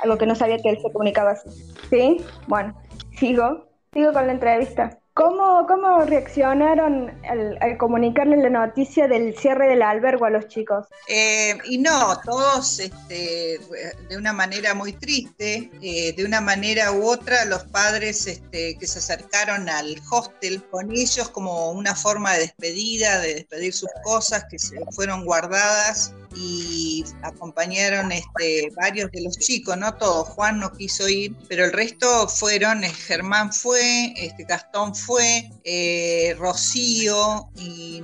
Algo 0.00 0.16
que 0.16 0.24
no 0.24 0.34
sabía 0.34 0.56
que 0.58 0.70
él 0.70 0.78
se 0.80 0.90
comunicaba 0.90 1.32
así. 1.32 1.50
¿Sí? 1.90 2.24
Bueno, 2.46 2.74
sigo. 3.18 3.68
Sigo 3.92 4.12
con 4.12 4.26
la 4.26 4.32
entrevista. 4.32 4.98
¿Cómo, 5.14 5.64
cómo 5.68 6.00
reaccionaron 6.00 7.08
al, 7.22 7.78
comunicarle 7.78 8.36
la 8.36 8.50
noticia 8.50 9.06
del 9.06 9.38
cierre 9.38 9.68
del 9.68 9.82
albergo 9.82 10.24
a 10.24 10.30
los 10.30 10.48
chicos? 10.48 10.88
Eh, 11.06 11.56
y 11.66 11.78
no, 11.78 12.20
todos 12.24 12.80
este, 12.80 13.60
de 14.08 14.16
una 14.16 14.32
manera 14.32 14.74
muy 14.74 14.92
triste, 14.92 15.70
eh, 15.80 16.14
de 16.16 16.24
una 16.24 16.40
manera 16.40 16.90
u 16.90 17.08
otra, 17.08 17.44
los 17.44 17.62
padres 17.62 18.26
este, 18.26 18.76
que 18.76 18.86
se 18.88 18.98
acercaron 18.98 19.68
al 19.68 19.96
hostel 20.10 20.60
con 20.64 20.90
ellos 20.90 21.28
como 21.28 21.70
una 21.70 21.94
forma 21.94 22.32
de 22.32 22.40
despedida, 22.40 23.20
de 23.20 23.34
despedir 23.34 23.72
sus 23.72 23.90
cosas 24.02 24.46
que 24.50 24.58
se 24.58 24.76
fueron 24.90 25.24
guardadas 25.24 26.12
y 26.36 27.04
acompañaron 27.22 28.12
este, 28.12 28.70
varios 28.76 29.10
de 29.12 29.22
los 29.22 29.38
chicos, 29.38 29.76
no 29.76 29.94
todos, 29.94 30.28
Juan 30.28 30.60
no 30.60 30.72
quiso 30.72 31.08
ir, 31.08 31.34
pero 31.48 31.64
el 31.64 31.72
resto 31.72 32.28
fueron, 32.28 32.84
eh, 32.84 32.90
Germán 32.90 33.52
fue, 33.52 34.14
este, 34.16 34.44
Gastón 34.44 34.94
fue, 34.94 35.50
eh, 35.64 36.34
Rocío 36.38 37.48
y 37.56 38.02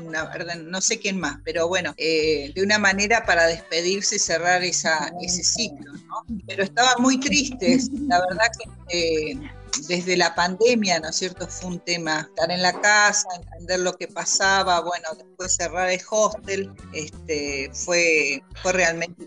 no 0.65 0.81
sé 0.81 0.99
quién 0.99 1.19
más, 1.19 1.39
pero 1.45 1.69
bueno, 1.69 1.95
eh, 1.97 2.53
de 2.55 2.63
una 2.63 2.79
manera 2.79 3.25
para 3.25 3.47
despedirse 3.47 4.17
y 4.17 4.19
cerrar 4.19 4.63
esa, 4.63 5.13
ese 5.21 5.43
ciclo, 5.43 5.93
¿no? 5.93 6.25
Pero 6.47 6.63
estaban 6.63 7.01
muy 7.01 7.19
tristes, 7.19 7.91
la 8.09 8.21
verdad 8.29 8.47
que 8.89 9.51
desde 9.89 10.17
la 10.17 10.35
pandemia, 10.35 11.01
¿no 11.01 11.09
es 11.09 11.17
cierto? 11.17 11.47
Fue 11.47 11.71
un 11.71 11.79
tema 11.81 12.21
estar 12.21 12.51
en 12.51 12.63
la 12.63 12.73
casa, 12.81 13.29
entender 13.37 13.81
lo 13.81 13.93
que 13.95 14.09
pasaba, 14.09 14.81
bueno, 14.81 15.09
después 15.17 15.55
cerrar 15.55 15.91
el 15.91 16.01
hostel, 16.11 16.71
este, 16.93 17.71
fue, 17.73 18.43
fue 18.63 18.73
realmente 18.73 19.27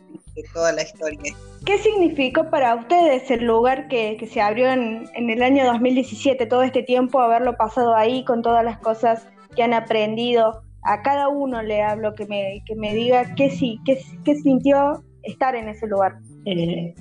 toda 0.54 0.72
la 0.72 0.84
historia. 0.84 1.36
¿Qué 1.66 1.78
significó 1.78 2.50
para 2.50 2.76
ustedes 2.76 3.30
el 3.32 3.46
lugar 3.46 3.88
que, 3.88 4.18
se 4.32 4.42
abrió 4.42 4.70
en, 4.70 5.08
el 5.16 5.44
año 5.44 5.66
2017, 5.66 6.46
todo 6.46 6.64
este 6.64 6.84
tiempo, 6.84 7.20
haberlo 7.22 7.56
pasado 7.56 7.96
ahí 7.96 8.26
con 8.26 8.42
todas 8.42 8.66
las 8.66 8.80
cosas 8.80 9.26
que 9.56 9.64
han 9.64 9.74
aprendido? 9.74 10.62
A 10.84 11.02
cada 11.02 11.30
uno 11.30 11.62
le 11.62 11.82
hablo 11.82 12.14
que 12.16 12.26
me, 12.26 12.62
que 12.66 12.76
me 12.76 12.94
diga 12.94 13.36
qué, 13.36 13.50
sí, 13.50 13.80
qué, 13.86 14.04
qué 14.26 14.36
sintió 14.36 15.04
estar 15.24 15.56
en 15.56 15.70
ese 15.70 15.88
lugar. 15.88 16.18
Eh, 16.46 16.94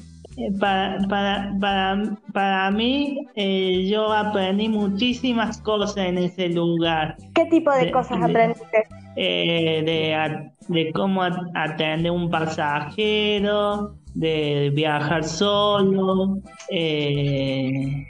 para, 0.59 0.99
para, 1.09 1.55
para, 1.61 2.17
para 2.33 2.71
mí, 2.71 3.27
eh, 3.35 3.87
yo 3.89 4.13
aprendí 4.13 4.69
muchísimas 4.69 5.59
cosas 5.61 5.97
en 5.97 6.19
ese 6.19 6.49
lugar. 6.49 7.17
¿Qué 7.35 7.47
tipo 7.47 7.71
de, 7.73 7.91
cosas 7.91 8.23
aprendiste? 8.23 8.87
Eh, 9.17 9.83
de, 9.85 10.51
de 10.69 10.93
cómo 10.93 11.23
atender 11.23 12.11
un 12.13 12.31
pasajero, 12.31 13.95
de 14.15 14.71
viajar 14.75 15.25
solo, 15.25 16.39
de 16.71 18.07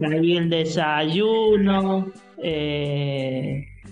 salir 0.00 0.38
el 0.38 0.50
desayuno. 0.50 2.06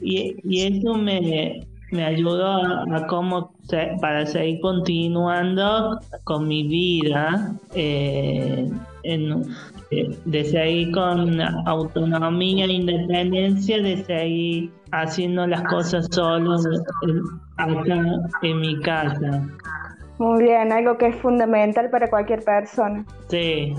y, 0.01 0.37
y 0.43 0.61
eso 0.67 0.95
me, 0.95 1.67
me 1.93 2.05
ayudó 2.05 2.47
a, 2.93 3.07
cómo 3.07 3.52
para 4.01 4.27
seguir 4.27 4.61
continuando 4.61 5.99
con 6.25 6.49
mi 6.49 6.67
vida 6.67 7.55
eh, 7.75 8.69
en, 9.05 9.43
eh, 9.91 10.19
de 10.25 10.45
seguir 10.45 10.93
con 10.93 11.41
autonomía 11.67 12.65
e 12.67 12.73
independencia 12.73 13.83
de 13.83 14.05
seguir 14.05 14.71
haciendo 14.91 15.47
las 15.47 15.63
cosas 15.65 16.07
solo 16.11 16.57
acá 17.57 18.21
en 18.43 18.61
mi 18.61 18.81
casa. 18.81 19.49
Muy 20.19 20.43
bien 20.43 20.73
algo 20.73 20.99
que 20.99 21.09
es 21.09 21.17
fundamental 21.17 21.91
para 21.91 22.09
cualquier 22.11 22.45
persona. 22.45 23.05
Sí. 23.29 23.75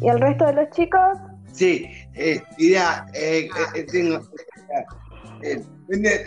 Y 0.00 0.08
el 0.08 0.20
resto 0.20 0.46
de 0.46 0.52
los 0.54 0.70
chicos 0.70 1.18
sí 1.52 1.88
eh, 2.14 2.40
mira 2.58 3.06
eh, 3.14 3.48
tengo 3.90 4.20
vender, 5.88 6.26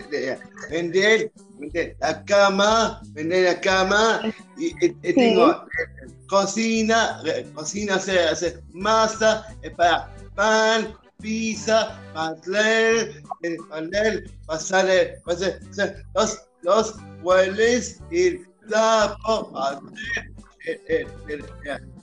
vender, 0.69 1.31
¿entendés? 1.61 1.95
La 1.99 2.23
cama, 2.25 3.01
vender 3.09 3.45
la 3.45 3.61
cama, 3.61 4.21
y, 4.57 4.67
eh, 4.67 4.75
eh, 4.81 4.95
y, 5.03 5.09
y 5.09 5.13
tengo 5.13 5.65
sí. 6.07 6.13
cocina, 6.27 7.21
cocina, 7.53 7.95
hacer, 7.95 8.27
hacer 8.27 8.63
masa, 8.73 9.47
es 9.61 9.71
para 9.75 10.13
pan, 10.35 10.93
pizza, 11.21 11.99
pastel, 12.13 13.23
pastel, 13.69 14.31
pasar, 14.45 14.87
pasar, 15.25 15.95
los, 16.15 16.41
los 16.63 16.95
hueles, 17.21 17.99
el 18.11 18.47
tapo, 18.69 19.51
pastel, 19.51 21.45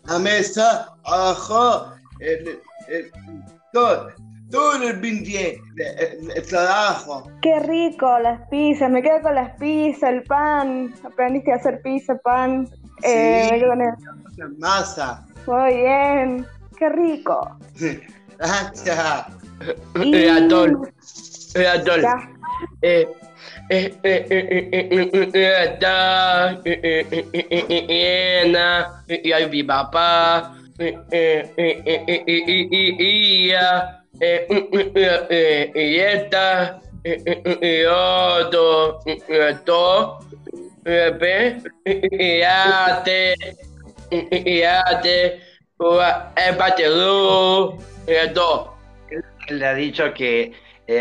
la 0.04 0.18
mesa, 0.18 0.94
ajo, 1.04 1.92
el, 2.20 2.60
el, 2.88 3.10
todo 3.72 4.10
todo 4.50 4.82
el 4.82 5.00
pinche, 5.00 5.60
el, 5.76 6.30
el 6.34 6.46
trabajo. 6.46 7.30
Qué 7.42 7.60
rico, 7.60 8.18
las 8.20 8.48
pizzas, 8.48 8.90
me 8.90 9.02
quedo 9.02 9.20
con 9.22 9.34
las 9.34 9.50
pizzas, 9.58 10.10
el 10.10 10.22
pan. 10.24 10.94
Aprendiste 11.04 11.52
a 11.52 11.56
hacer 11.56 11.80
pizza, 11.82 12.16
pan. 12.18 12.68
Eh, 13.02 13.44
Sí. 13.44 13.52
me 13.52 13.58
quedo 13.60 13.70
con 13.70 13.82
eso. 13.82 14.50
Masa. 14.58 15.26
Muy 15.46 15.76
bien, 15.76 16.46
qué 16.78 16.88
rico. 16.88 17.58
Gracias. 18.38 19.26
Eh, 19.96 20.30
Atol. 20.30 20.92
Eh, 21.54 21.66
Atol. 21.66 22.04
Eh, 22.82 23.08
eh, 23.70 23.98
eh, 24.02 24.26
eh, 24.30 24.68
eh, 24.72 24.88
eh, 24.90 25.10
eh, 33.50 33.97
y 34.20 35.98
esta, 35.98 36.80
y 37.04 37.84
otro, 37.84 39.00
dos, 39.64 40.24
y 40.84 42.42
ate, 42.42 43.34
y 44.10 44.62
ate, 44.62 45.40
el 48.06 48.34
dos. 48.34 48.70
Él 49.48 49.64
ha 49.64 49.74
dicho 49.74 50.12
que 50.12 50.52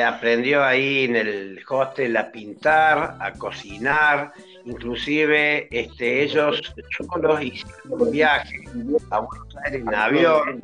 aprendió 0.06 0.64
ahí 0.64 1.06
en 1.06 1.16
el 1.16 1.60
hostel 1.68 2.18
a 2.18 2.32
pintar, 2.32 3.18
a 3.20 3.32
cocinar, 3.34 4.34
inclusive 4.66 5.68
este, 5.72 6.24
ellos 6.24 6.62
solos 7.10 7.42
hicieron 7.42 8.02
un 8.02 8.12
viaje 8.12 8.64
a 9.10 9.20
Buenos 9.20 9.56
Aires 9.66 9.82
en 9.82 9.96
avión, 9.96 10.62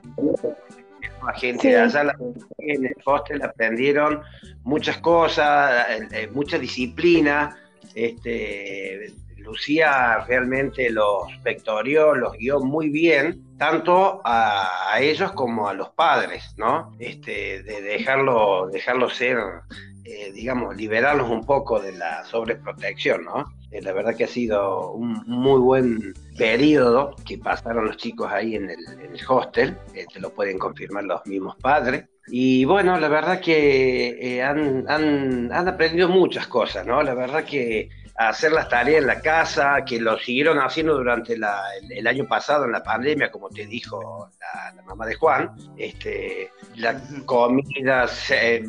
la 1.25 1.33
gente 1.33 1.67
de 1.69 1.77
allá 1.79 2.03
la- 2.03 2.15
en 2.57 2.85
el 2.85 2.95
hostel 3.05 3.41
aprendieron 3.43 4.21
muchas 4.63 4.97
cosas, 4.97 5.89
eh, 5.89 6.07
eh, 6.11 6.27
mucha 6.31 6.57
disciplina. 6.57 7.57
Este, 7.95 9.11
Lucía 9.37 10.23
realmente 10.25 10.89
los 10.89 11.23
vectorió, 11.43 12.15
los 12.15 12.33
guió 12.37 12.59
muy 12.61 12.89
bien, 12.89 13.43
tanto 13.57 14.21
a, 14.23 14.93
a 14.93 15.01
ellos 15.01 15.33
como 15.33 15.67
a 15.67 15.73
los 15.73 15.89
padres, 15.89 16.53
¿no? 16.57 16.95
Este, 16.99 17.61
de 17.63 17.81
dejarlo, 17.81 18.69
dejarlo 18.71 19.09
ser, 19.09 19.37
eh, 20.05 20.31
digamos, 20.33 20.75
liberarlos 20.75 21.29
un 21.29 21.45
poco 21.45 21.79
de 21.79 21.93
la 21.93 22.23
sobreprotección, 22.25 23.25
¿no? 23.25 23.45
Eh, 23.73 23.81
la 23.81 23.91
verdad 23.91 24.15
que 24.15 24.25
ha 24.25 24.27
sido 24.27 24.91
un 24.91 25.23
muy 25.25 25.59
buen 25.59 26.13
periodo 26.37 27.15
que 27.25 27.39
pasaron 27.39 27.85
los 27.85 27.97
chicos 27.97 28.31
ahí 28.31 28.55
en 28.55 28.69
el, 28.69 28.77
hostel, 29.27 29.77
eh, 29.95 30.05
te 30.13 30.19
lo 30.19 30.31
pueden 30.31 30.59
confirmar 30.59 31.05
los 31.05 31.25
mismos 31.25 31.55
padres. 31.55 32.05
Y 32.27 32.65
bueno, 32.65 32.99
la 32.99 33.09
verdad 33.09 33.41
que 33.41 34.09
eh, 34.19 34.43
han, 34.43 34.85
han, 34.87 35.51
han 35.51 35.67
aprendido 35.67 36.07
muchas 36.07 36.47
cosas, 36.47 36.85
¿no? 36.85 37.01
La 37.01 37.15
verdad 37.15 37.43
que 37.43 37.89
hacer 38.15 38.51
las 38.51 38.69
tareas 38.69 39.01
en 39.01 39.07
la 39.07 39.21
casa, 39.21 39.83
que 39.85 39.99
lo 39.99 40.17
siguieron 40.19 40.59
haciendo 40.59 40.95
durante 40.95 41.37
la- 41.37 41.63
el, 41.81 41.91
el 41.91 42.07
año 42.07 42.27
pasado 42.27 42.65
en 42.65 42.71
la 42.71 42.83
pandemia, 42.83 43.31
como 43.31 43.49
te 43.49 43.65
dijo 43.65 44.29
la, 44.39 44.71
la 44.75 44.81
mamá 44.83 45.05
de 45.05 45.15
Juan, 45.15 45.51
este, 45.77 46.51
la 46.75 46.95
comida, 47.25 48.05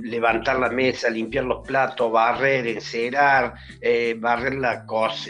levantar 0.02 0.58
la 0.58 0.70
mesa, 0.70 1.10
limpiar 1.10 1.44
los 1.44 1.66
platos, 1.66 2.10
barrer, 2.10 2.66
encerar, 2.66 3.54
eh, 3.80 4.14
barrer 4.18 4.54
la, 4.54 4.84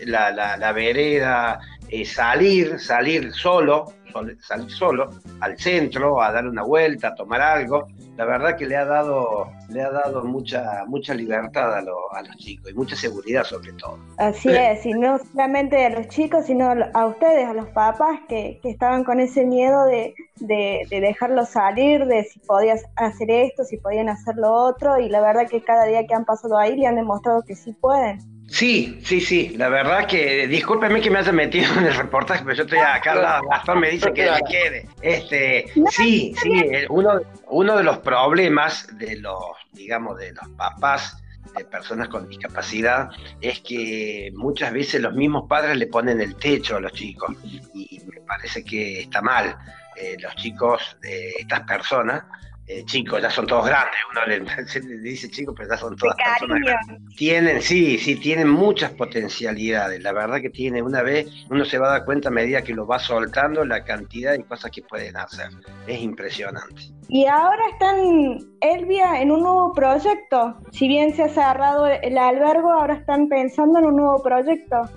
la, 0.07 0.31
la, 0.31 0.57
la 0.57 0.73
vereda, 0.73 1.59
eh, 1.91 2.05
salir, 2.05 2.79
salir 2.79 3.33
solo, 3.33 3.87
sol- 4.13 4.37
salir 4.41 4.71
solo 4.71 5.11
al 5.41 5.59
centro, 5.59 6.21
a 6.23 6.33
dar 6.33 6.47
una 6.47 6.63
vuelta, 6.63 7.09
a 7.09 7.15
tomar 7.15 7.41
algo. 7.41 7.87
La 8.17 8.25
verdad 8.25 8.57
que 8.57 8.67
le 8.67 8.77
ha 8.77 8.85
dado, 8.85 9.51
le 9.71 9.83
ha 9.83 9.91
dado 9.91 10.23
mucha, 10.25 10.85
mucha 10.87 11.15
libertad 11.15 11.75
a, 11.75 11.83
lo- 11.83 12.13
a 12.15 12.23
los 12.23 12.37
chicos 12.37 12.71
y 12.71 12.75
mucha 12.75 12.95
seguridad 12.95 13.43
sobre 13.45 13.73
todo. 13.73 13.99
Así 14.19 14.49
es, 14.49 14.87
y 14.87 14.93
no 14.95 15.19
solamente 15.19 15.85
a 15.85 15.91
los 15.91 16.07
chicos, 16.07 16.47
sino 16.47 16.71
a 16.95 17.07
ustedes, 17.07 17.49
a 17.49 17.55
los 17.55 17.67
papás 17.71 18.21
que, 18.29 18.61
que 18.63 18.71
estaban 18.71 19.03
con 19.03 19.19
ese 19.19 19.45
miedo 19.45 19.85
de, 19.87 20.15
de, 20.37 20.87
de 20.89 21.01
dejarlos 21.01 21.49
salir, 21.49 22.07
de 22.07 22.23
si 22.23 22.39
podías 22.39 22.85
hacer 22.95 23.29
esto, 23.33 23.65
si 23.65 23.79
podían 23.79 24.09
hacer 24.09 24.37
lo 24.37 24.53
otro, 24.53 25.01
y 25.01 25.09
la 25.09 25.21
verdad 25.21 25.49
que 25.51 25.65
cada 25.65 25.85
día 25.87 26.07
que 26.07 26.15
han 26.15 26.25
pasado 26.25 26.57
ahí 26.57 26.77
le 26.77 26.87
han 26.87 26.95
demostrado 26.95 27.43
que 27.43 27.57
sí 27.57 27.73
pueden. 27.73 28.19
Sí, 28.55 29.01
sí, 29.03 29.21
sí, 29.21 29.57
la 29.57 29.69
verdad 29.69 30.07
que, 30.07 30.47
discúlpeme 30.47 31.01
que 31.01 31.11
me 31.11 31.19
haya 31.19 31.33
metido 31.33 31.73
en 31.77 31.87
el 31.87 31.95
reportaje, 31.95 32.45
pero 32.45 32.55
yo 32.57 32.63
estoy 32.63 32.79
acá 32.79 33.13
lado, 33.17 33.43
Gastón 33.51 33.81
me 33.81 33.91
dice 33.91 34.13
que 34.13 34.31
me 34.31 34.41
quede. 34.49 34.89
Este, 35.03 35.67
sí, 35.91 36.33
sí, 36.41 36.63
uno, 36.89 37.21
uno 37.49 37.77
de 37.77 37.83
los 37.83 37.99
problemas 37.99 38.87
de 38.97 39.17
los, 39.17 39.57
digamos, 39.73 40.17
de 40.19 40.33
los 40.35 40.49
papás 40.51 41.21
de 41.57 41.65
personas 41.65 42.07
con 42.07 42.29
discapacidad 42.29 43.11
es 43.41 43.59
que 43.59 44.31
muchas 44.37 44.73
veces 44.73 45.03
los 45.03 45.15
mismos 45.15 45.49
padres 45.49 45.77
le 45.77 45.89
ponen 45.89 46.21
el 46.21 46.37
techo 46.37 46.77
a 46.77 46.81
los 46.81 46.93
chicos 46.93 47.35
y 47.75 48.01
me 48.07 48.21
parece 48.21 48.65
que 48.65 49.01
está 49.01 49.21
mal. 49.21 49.57
Eh, 49.97 50.17
los 50.21 50.35
chicos 50.37 50.97
de 51.03 51.31
estas 51.41 51.63
personas, 51.63 52.23
eh, 52.67 52.83
chicos, 52.87 53.21
ya 53.21 53.29
son 53.29 53.47
todos 53.47 53.67
grandes, 53.67 53.95
uno 54.11 54.25
le, 54.27 55.01
dice 55.03 55.31
chicos, 55.31 55.55
pero 55.57 55.69
ya 55.69 55.77
son 55.77 55.95
todas 55.97 56.17
personas 56.17 56.61
grandes. 56.63 57.15
Tienen, 57.17 57.61
sí, 57.61 57.99
sí, 57.99 58.17
tienen 58.17 58.49
muchas 58.49 58.91
potencialidades. 58.93 60.03
La 60.03 60.13
verdad 60.13 60.41
que 60.41 60.49
tiene, 60.49 60.81
una 60.81 61.03
vez 61.03 61.27
uno 61.51 61.65
se 61.67 61.79
va 61.79 61.89
a 61.89 61.91
dar 61.91 62.05
cuenta 62.07 62.29
a 62.29 62.33
medida 62.33 62.63
que 62.63 62.73
lo 62.73 62.87
va 62.87 62.99
soltando 62.99 63.65
la 63.65 63.85
cantidad 63.85 64.33
de 64.33 64.45
cosas 64.45 64.71
que 64.71 64.81
pueden 64.83 65.17
hacer. 65.17 65.51
Es 65.87 66.01
impresionante. 66.01 66.91
Y 67.09 67.27
ahora 67.27 67.63
están, 67.73 68.39
Elvia, 68.63 69.21
en 69.21 69.31
un 69.31 69.43
nuevo 69.43 69.75
proyecto. 69.75 70.57
Si 70.73 70.89
bien 70.89 71.15
se 71.15 71.25
ha 71.25 71.29
cerrado 71.29 71.87
el 71.87 72.17
albergo, 72.17 72.73
ahora 72.73 72.95
están 72.95 73.29
pensando 73.29 73.79
en 73.79 73.85
un 73.85 73.97
nuevo 73.97 74.23
proyecto. 74.23 74.89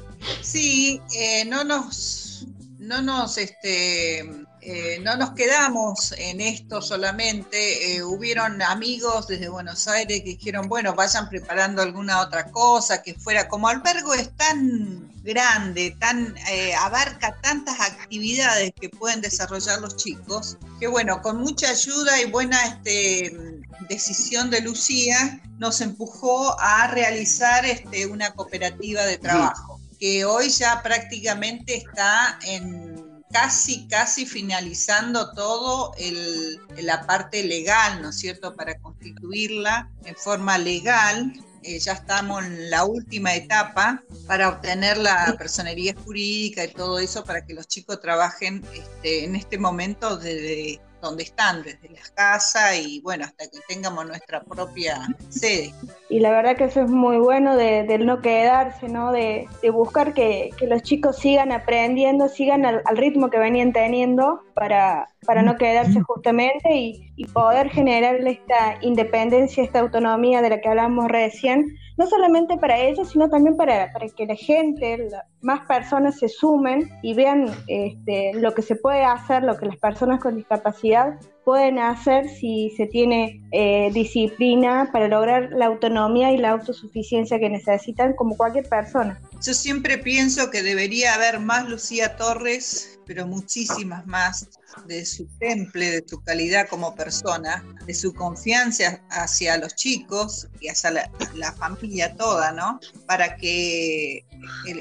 Sí, 0.42 1.02
eh, 1.20 1.44
no 1.46 1.66
nos, 1.66 2.48
no 2.80 3.02
nos, 3.02 3.38
este, 3.38 4.47
eh, 4.70 5.00
no 5.02 5.16
nos 5.16 5.32
quedamos 5.32 6.14
en 6.18 6.42
esto 6.42 6.82
solamente. 6.82 7.96
eh, 7.96 8.04
hubieron 8.04 8.62
amigos 8.62 9.26
desde 9.26 9.48
Buenos 9.48 9.88
Aires 9.88 10.20
que 10.20 10.32
dijeron, 10.32 10.68
bueno, 10.68 10.94
vayan 10.94 11.30
preparando 11.30 11.82
alguna 11.82 12.20
otra 12.20 12.52
cosa 12.52 13.02
que 13.02 13.14
fuera. 13.14 13.48
Como 13.48 13.70
albergo 13.70 14.14
es 14.14 14.30
tan 14.36 15.10
grande, 15.24 15.96
tan 16.02 16.36
eh, 16.52 16.76
abarca 16.76 17.38
tantas 17.42 17.80
actividades 17.80 18.74
que 18.78 18.90
pueden 18.90 19.22
desarrollar 19.22 19.80
los 19.80 19.96
chicos, 19.96 20.58
que 20.82 20.88
bueno, 20.88 21.22
con 21.22 21.38
mucha 21.38 21.70
ayuda 21.70 22.22
y 22.22 22.30
buena 22.30 22.62
este, 22.66 23.62
decisión 23.88 24.50
de 24.50 24.60
Lucía, 24.60 25.40
nos 25.60 25.80
empujó 25.80 26.60
a 26.60 26.88
realizar 26.88 27.66
este, 27.66 28.06
una 28.06 28.32
cooperativa 28.32 29.06
de 29.06 29.18
trabajo 29.18 29.80
que 30.00 30.26
hoy 30.26 30.50
ya 30.50 30.82
prácticamente 30.84 31.76
está 31.78 32.38
en 32.44 32.87
casi, 33.32 33.88
casi 33.88 34.26
finalizando 34.26 35.32
todo 35.34 35.94
el, 35.98 36.60
la 36.78 37.06
parte 37.06 37.44
legal, 37.44 38.02
¿no 38.02 38.10
es 38.10 38.18
cierto?, 38.18 38.56
para 38.56 38.78
constituirla 38.80 39.90
en 40.06 40.16
forma 40.16 40.58
legal. 40.58 41.34
Eh, 41.64 41.80
ya 41.80 41.94
estamos 41.94 42.46
en 42.46 42.70
la 42.70 42.86
última 42.86 43.36
etapa 43.36 44.02
para 44.28 44.48
obtener 44.48 44.98
la 44.98 45.36
personería 45.38 45.94
jurídica 45.96 46.64
y 46.64 46.72
todo 46.72 47.00
eso 47.00 47.26
para 47.26 47.46
que 47.46 47.54
los 47.54 47.68
chicos 47.68 48.00
trabajen 48.00 48.64
este, 48.74 49.26
en 49.26 49.36
este 49.36 49.58
momento 49.58 50.18
desde 50.18 50.80
donde 51.02 51.24
están, 51.24 51.64
desde 51.64 51.90
las 51.90 52.10
casas 52.12 52.78
y 52.78 53.02
bueno, 53.02 53.26
hasta 53.26 53.48
que 53.48 53.60
tengamos 53.68 54.06
nuestra 54.06 54.42
propia 54.42 55.08
sede. 55.30 55.74
Y 56.10 56.20
la 56.20 56.32
verdad 56.32 56.56
que 56.56 56.66
eso 56.66 56.82
es 56.82 56.90
muy 56.90 57.18
bueno 57.18 57.56
de, 57.56 57.98
no 58.00 58.22
quedarse, 58.22 58.88
¿no? 58.88 59.12
De, 59.12 59.48
de 59.62 59.70
buscar 59.70 60.14
que, 60.14 60.50
que 60.58 60.68
los 60.68 60.82
chicos 60.84 61.18
sigan 61.18 61.52
aprendiendo, 61.52 62.30
sigan 62.30 62.66
al, 62.66 62.82
al 62.86 62.98
ritmo 62.98 63.30
que 63.30 63.38
venían 63.38 63.74
teniendo 63.74 64.42
para, 64.54 65.08
para 65.26 65.42
no 65.42 65.58
quedarse 65.58 66.02
justamente 66.02 66.76
y, 66.76 67.12
y 67.16 67.26
poder 67.26 67.70
generarle 67.70 68.32
esta 68.32 68.78
independencia, 68.82 69.64
esta 69.64 69.80
autonomía 69.80 70.42
de 70.42 70.50
la 70.50 70.62
que 70.62 70.70
hablamos 70.70 71.08
recién, 71.08 71.78
no 71.98 72.08
solamente 72.08 72.58
para 72.58 72.80
ellos, 72.80 73.10
sino 73.10 73.30
también 73.30 73.58
para, 73.58 73.92
para 73.92 74.08
que 74.08 74.26
la 74.26 74.36
gente, 74.36 75.10
más 75.42 75.68
personas 75.68 76.20
se 76.20 76.30
sumen 76.30 76.90
y 77.02 77.14
vean 77.14 77.48
este, 77.68 78.34
lo 78.36 78.54
que 78.54 78.62
se 78.62 78.76
puede 78.76 79.04
hacer, 79.04 79.44
lo 79.44 79.58
que 79.58 79.66
las 79.66 79.78
personas 79.78 80.22
con 80.22 80.36
discapacidad 80.36 81.20
pueden 81.44 81.80
hacer 81.80 82.30
si 82.30 82.74
se 82.76 82.88
tiene 82.88 83.42
eh, 83.52 83.90
disciplina 83.94 84.90
para 84.92 85.08
lograr 85.08 85.50
la 85.52 85.68
autonomía 85.68 86.32
y 86.34 86.38
la 86.38 86.52
autosuficiencia 86.52 87.40
que 87.40 87.50
necesitan 87.50 88.14
como 88.14 88.36
cualquier 88.36 88.68
persona. 88.68 89.20
Yo 89.42 89.54
siempre 89.54 89.98
pienso 89.98 90.52
que 90.52 90.62
debería 90.62 91.16
haber 91.16 91.40
más 91.40 91.70
Lucía 91.70 92.18
Torres, 92.18 92.97
pero 93.08 93.26
muchísimas 93.26 94.06
más, 94.06 94.48
de 94.86 95.06
su 95.06 95.26
temple, 95.40 95.90
de 95.90 96.04
su 96.08 96.22
calidad 96.22 96.68
como 96.68 96.94
persona, 96.94 97.64
de 97.86 97.94
su 97.94 98.14
confianza 98.14 99.02
hacia 99.10 99.58
los 99.58 99.76
chicos 99.76 100.48
y 100.60 100.68
hacia 100.68 100.92
la, 100.92 101.52
familia 101.54 102.16
toda, 102.16 102.52
¿no? 102.52 102.80
Para 103.08 103.38
que 103.38 104.26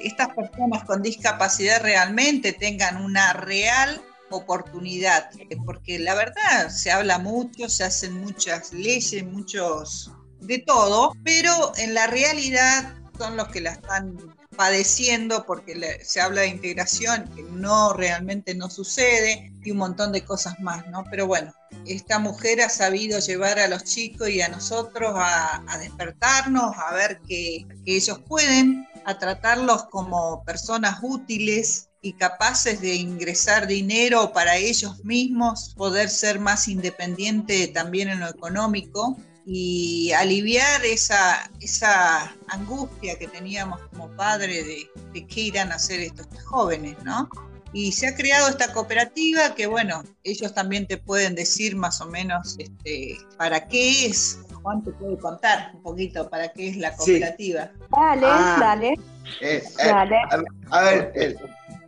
estas 0.02 0.34
personas 0.34 0.84
con 0.84 1.02
discapacidad 1.02 1.80
realmente 1.80 2.52
tengan 2.52 3.02
una 3.02 3.32
real 3.32 4.02
oportunidad, 4.30 5.30
porque 5.64 5.98
la 5.98 6.14
verdad 6.14 6.68
se 6.68 6.90
habla 6.90 7.18
mucho, 7.18 7.68
se 7.68 7.84
hacen 7.84 8.20
muchas 8.20 8.72
leyes, 8.72 9.24
muchos 9.24 10.10
de 10.40 10.58
todo, 10.58 11.14
pero 11.24 11.72
en 11.76 11.94
la 11.94 12.06
realidad 12.08 12.96
son 13.18 13.36
los 13.36 13.48
que 13.48 13.60
la 13.60 13.72
están 13.72 14.35
padeciendo 14.56 15.44
porque 15.46 15.74
le- 15.74 16.04
se 16.04 16.20
habla 16.20 16.42
de 16.42 16.48
integración, 16.48 17.24
que 17.34 17.42
no 17.42 17.92
realmente 17.92 18.54
no 18.54 18.70
sucede, 18.70 19.52
y 19.62 19.70
un 19.72 19.78
montón 19.78 20.12
de 20.12 20.24
cosas 20.24 20.58
más, 20.60 20.86
¿no? 20.88 21.04
Pero 21.10 21.26
bueno, 21.26 21.52
esta 21.86 22.18
mujer 22.18 22.60
ha 22.62 22.68
sabido 22.68 23.18
llevar 23.18 23.58
a 23.58 23.68
los 23.68 23.84
chicos 23.84 24.28
y 24.30 24.40
a 24.40 24.48
nosotros 24.48 25.12
a, 25.16 25.62
a 25.66 25.78
despertarnos, 25.78 26.76
a 26.76 26.94
ver 26.94 27.20
que, 27.28 27.66
que 27.84 27.96
ellos 27.96 28.20
pueden, 28.28 28.86
a 29.04 29.18
tratarlos 29.18 29.84
como 29.86 30.44
personas 30.44 30.98
útiles 31.02 31.88
y 32.00 32.12
capaces 32.12 32.80
de 32.80 32.94
ingresar 32.94 33.66
dinero 33.66 34.32
para 34.32 34.56
ellos 34.56 35.04
mismos, 35.04 35.74
poder 35.76 36.08
ser 36.08 36.38
más 36.38 36.68
independiente 36.68 37.66
también 37.68 38.08
en 38.08 38.20
lo 38.20 38.28
económico 38.28 39.16
y 39.46 40.10
aliviar 40.12 40.84
esa, 40.84 41.48
esa 41.60 42.34
angustia 42.48 43.16
que 43.16 43.28
teníamos 43.28 43.80
como 43.92 44.10
padre 44.16 44.64
de, 44.64 44.90
de 45.12 45.26
qué 45.26 45.42
irán 45.42 45.70
a 45.70 45.76
hacer 45.76 46.00
estos 46.00 46.26
jóvenes, 46.44 46.96
¿no? 47.04 47.28
Y 47.72 47.92
se 47.92 48.08
ha 48.08 48.16
creado 48.16 48.48
esta 48.48 48.72
cooperativa 48.72 49.54
que, 49.54 49.66
bueno, 49.66 50.02
ellos 50.24 50.52
también 50.54 50.86
te 50.86 50.96
pueden 50.96 51.34
decir 51.34 51.76
más 51.76 52.00
o 52.00 52.06
menos 52.06 52.56
este, 52.58 53.18
para 53.36 53.68
qué 53.68 54.06
es. 54.06 54.40
Juan 54.62 54.82
te 54.82 54.90
puede 54.92 55.16
contar 55.18 55.70
un 55.74 55.82
poquito 55.82 56.28
para 56.28 56.48
qué 56.52 56.70
es 56.70 56.76
la 56.78 56.96
cooperativa. 56.96 57.70
Dale, 57.90 58.26
Ah. 58.28 58.56
dale. 58.58 58.88
Eh, 59.40 59.62
eh, 59.62 59.62
Dale. 59.78 60.16
A 60.30 60.36
ver, 60.36 60.48
a 60.70 60.80
ver, 60.80 61.36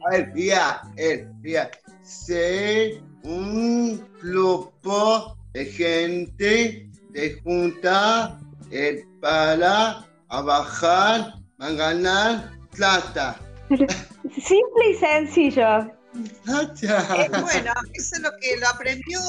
a 0.07 0.11
ver, 0.11 0.33
mira, 0.35 0.83
eh, 0.97 1.27
mira, 1.41 1.71
sé 2.03 3.01
un 3.23 4.07
grupo 4.23 5.37
de 5.55 5.65
gente 5.67 6.88
de 7.11 7.41
junta 7.43 8.39
eh, 8.71 9.05
para 9.21 10.07
trabajar, 10.29 11.35
para 11.57 11.73
ganar 11.73 12.53
plata. 12.75 13.39
Simple 13.69 14.91
y 14.91 14.95
sencillo. 14.95 15.99
Eh, 16.15 17.29
bueno, 17.31 17.73
eso 17.93 18.17
es 18.17 18.21
lo 18.21 18.31
que 18.41 18.57
lo 18.57 18.69
aprendió 18.69 19.21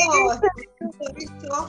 esto, 1.18 1.68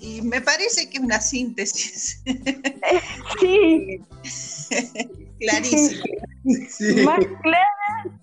y 0.00 0.22
me 0.22 0.40
parece 0.40 0.88
que 0.88 0.98
es 0.98 1.02
una 1.02 1.20
síntesis. 1.20 2.22
Sí. 3.40 4.00
Clarísimo. 5.50 6.04
Más 7.04 7.20
clara, 7.42 7.68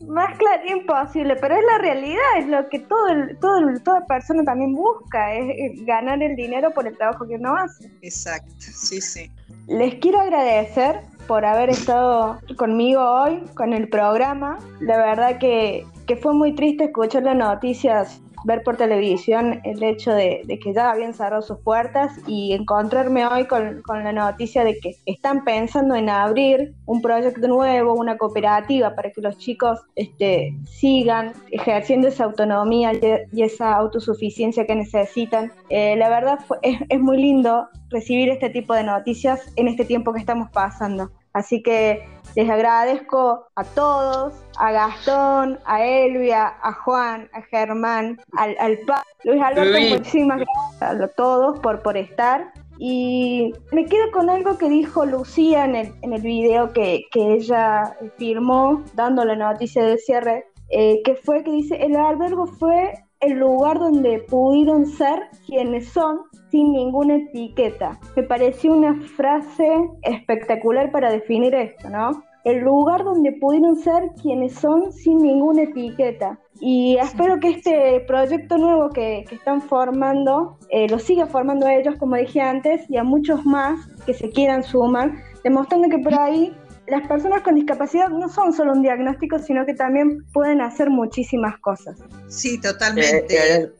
más 0.07 0.37
clara 0.37 0.61
imposible, 0.69 1.35
pero 1.37 1.55
es 1.55 1.61
la 1.71 1.77
realidad, 1.79 2.21
es 2.37 2.47
lo 2.47 2.69
que 2.69 2.79
todo 2.79 3.07
el- 3.09 3.37
todo 3.39 3.57
el- 3.59 3.81
toda 3.81 4.05
persona 4.05 4.43
también 4.43 4.73
busca, 4.75 5.33
es, 5.33 5.55
es 5.57 5.85
ganar 5.85 6.21
el 6.21 6.35
dinero 6.35 6.71
por 6.71 6.87
el 6.87 6.95
trabajo 6.97 7.27
que 7.27 7.35
uno 7.35 7.55
hace. 7.55 7.89
Exacto, 8.01 8.53
sí, 8.59 9.01
sí. 9.01 9.31
Les 9.67 9.95
quiero 9.95 10.19
agradecer 10.19 10.99
por 11.27 11.45
haber 11.45 11.69
estado 11.71 12.39
conmigo 12.57 13.01
hoy 13.01 13.41
con 13.55 13.73
el 13.73 13.89
programa. 13.89 14.59
La 14.81 14.97
verdad 14.97 15.39
que, 15.39 15.85
que 16.07 16.15
fue 16.17 16.33
muy 16.33 16.53
triste 16.53 16.85
escuchar 16.85 17.23
las 17.23 17.35
noticias, 17.37 18.21
ver 18.45 18.63
por 18.63 18.77
televisión 18.77 19.61
el 19.63 19.81
hecho 19.83 20.13
de, 20.13 20.41
de 20.45 20.59
que 20.59 20.73
ya 20.73 20.91
habían 20.91 21.13
cerrado 21.13 21.41
sus 21.41 21.59
puertas 21.59 22.11
y 22.27 22.53
encontrarme 22.53 23.25
hoy 23.25 23.45
con, 23.45 23.81
con 23.83 24.03
la 24.03 24.11
noticia 24.11 24.63
de 24.63 24.77
que 24.79 24.95
están 25.05 25.43
pensando 25.43 25.95
en 25.95 26.09
abrir 26.09 26.73
un 26.85 27.01
proyecto 27.01 27.47
nuevo, 27.47 27.93
una 27.93 28.17
cooperativa 28.17 28.95
para 28.95 29.11
que 29.11 29.21
los 29.21 29.37
chicos 29.37 29.79
este, 29.95 30.55
sigan 30.65 31.33
ejerciendo 31.51 32.07
esa 32.07 32.25
autonomía 32.25 32.93
y, 32.93 33.41
esa 33.41 33.73
autosuficiencia 33.75 34.65
que 34.65 34.75
necesitan. 34.75 35.51
Eh, 35.69 35.95
la 35.97 36.09
verdad 36.09 36.39
fue- 36.47 36.57
es, 36.61 36.79
es 36.89 36.99
muy 36.99 37.17
lindo 37.17 37.67
recibir 37.89 38.29
este 38.29 38.49
tipo 38.49 38.73
de 38.73 38.83
noticias 38.83 39.41
en 39.55 39.67
este 39.67 39.85
tiempo 39.85 40.13
que 40.13 40.19
estamos 40.19 40.49
pasando. 40.51 41.11
Así 41.33 41.63
que 41.63 42.05
les 42.35 42.49
agradezco 42.49 43.47
a 43.55 43.63
todos, 43.63 44.33
a 44.57 44.71
Gastón, 44.71 45.59
a 45.65 45.83
Elvia, 45.85 46.53
a 46.61 46.73
Juan, 46.73 47.29
a 47.33 47.41
Germán, 47.43 48.19
al, 48.37 48.55
al 48.59 48.79
Pa- 48.87 49.03
Luis 49.23 49.41
Alberto, 49.41 49.71
Luis. 49.71 49.97
muchísimas 49.97 50.39
gracias 50.79 51.01
a 51.01 51.07
todos 51.15 51.59
por, 51.59 51.81
por 51.81 51.97
estar. 51.97 52.51
Y 52.77 53.53
me 53.71 53.85
quedo 53.85 54.11
con 54.11 54.29
algo 54.29 54.57
que 54.57 54.67
dijo 54.67 55.05
Lucía 55.05 55.65
en 55.65 55.75
el, 55.75 55.93
en 56.01 56.13
el 56.13 56.21
video 56.21 56.73
que, 56.73 57.03
que 57.11 57.33
ella 57.33 57.95
firmó 58.17 58.83
dando 58.95 59.23
la 59.23 59.35
noticia 59.35 59.83
del 59.85 59.99
cierre, 59.99 60.45
eh, 60.69 61.01
que 61.03 61.15
fue 61.15 61.43
que 61.43 61.51
dice, 61.51 61.75
el 61.75 61.95
albergo 61.95 62.47
fue 62.47 62.93
el 63.21 63.33
lugar 63.33 63.79
donde 63.79 64.25
pudieron 64.27 64.85
ser 64.85 65.29
quienes 65.45 65.87
son 65.89 66.21
sin 66.49 66.71
ninguna 66.71 67.15
etiqueta. 67.15 67.99
Me 68.15 68.23
pareció 68.23 68.73
una 68.73 68.95
frase 69.15 69.67
espectacular 70.01 70.91
para 70.91 71.11
definir 71.11 71.55
esto, 71.55 71.89
¿no? 71.89 72.23
El 72.43 72.61
lugar 72.61 73.03
donde 73.03 73.33
pudieron 73.33 73.75
ser 73.75 74.09
quienes 74.21 74.55
son 74.55 74.91
sin 74.91 75.19
ninguna 75.19 75.63
etiqueta. 75.63 76.39
Y 76.59 76.97
espero 76.97 77.39
que 77.39 77.49
este 77.49 78.03
proyecto 78.07 78.57
nuevo 78.57 78.89
que, 78.89 79.23
que 79.29 79.35
están 79.35 79.61
formando 79.61 80.57
eh, 80.69 80.87
lo 80.89 80.97
siga 80.97 81.27
formando 81.27 81.67
ellos, 81.67 81.95
como 81.97 82.15
dije 82.15 82.41
antes, 82.41 82.89
y 82.89 82.97
a 82.97 83.03
muchos 83.03 83.45
más 83.45 83.79
que 84.05 84.13
se 84.13 84.29
quieran 84.29 84.63
sumar, 84.63 85.11
demostrando 85.43 85.89
que 85.89 85.99
por 85.99 86.19
ahí 86.19 86.51
las 86.87 87.07
personas 87.07 87.41
con 87.41 87.55
discapacidad 87.55 88.09
no 88.09 88.27
son 88.29 88.53
solo 88.53 88.73
un 88.73 88.81
diagnóstico, 88.81 89.39
sino 89.39 89.65
que 89.65 89.73
también 89.73 90.25
pueden 90.33 90.61
hacer 90.61 90.89
muchísimas 90.89 91.57
cosas. 91.59 91.97
Sí, 92.27 92.59
totalmente. 92.59 93.71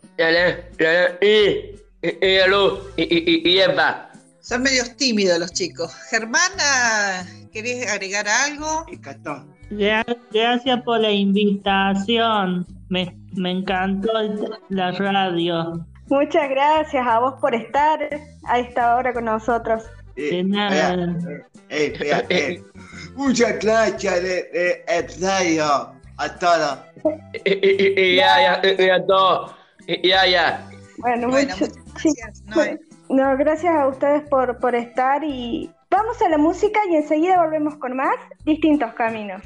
Y, 1.22 1.76
y, 2.98 3.04
y, 3.04 3.50
y 3.50 3.60
Eva. 3.60 4.10
Son 4.40 4.64
medios 4.64 4.96
tímidos 4.98 5.38
los 5.40 5.52
chicos. 5.54 5.94
Germana, 6.10 7.26
¿querés 7.52 7.92
agregar 7.92 8.28
algo? 8.28 8.86
Gra- 9.70 10.18
Gracias 10.32 10.82
por 10.84 11.00
la 11.00 11.12
invitación. 11.12 12.66
Me, 12.90 13.16
me 13.36 13.52
encantó 13.52 14.12
la 14.70 14.92
radio. 14.92 15.86
Muchas 16.08 16.50
gracias 16.50 17.08
a 17.08 17.20
vos 17.20 17.36
por 17.40 17.56
estar 17.56 18.00
a 18.46 18.60
esta 18.60 18.96
hora 18.98 19.14
con 19.14 19.26
nosotros. 19.26 19.84
De 20.30 20.44
nada. 20.44 20.96
Eh, 21.74 21.94
eh, 22.02 22.26
eh, 22.30 22.64
Muchas 23.16 23.58
gracias 23.60 24.22
de, 24.22 24.30
de, 24.44 24.84
de 24.86 25.08
radio 25.26 25.94
a 26.18 26.36
todos. 26.38 26.80
Ya, 27.46 28.62
ya, 28.78 28.96
a 28.96 29.06
todos. 29.06 29.56
Y, 29.88 30.10
ya, 30.10 30.28
ya. 30.28 30.70
Bueno, 30.98 31.30
mucho- 31.30 31.66
sí. 31.98 32.10
No, 33.08 33.38
gracias 33.38 33.74
a 33.74 33.88
ustedes 33.88 34.24
por, 34.30 34.58
por 34.60 34.76
estar 34.76 35.24
y 35.24 35.72
vamos 35.90 36.22
a 36.22 36.28
la 36.28 36.38
música 36.38 36.82
y 36.90 36.98
enseguida 36.98 37.42
volvemos 37.42 37.76
con 37.78 37.96
más 37.96 38.16
distintos 38.44 38.94
caminos. 38.96 39.42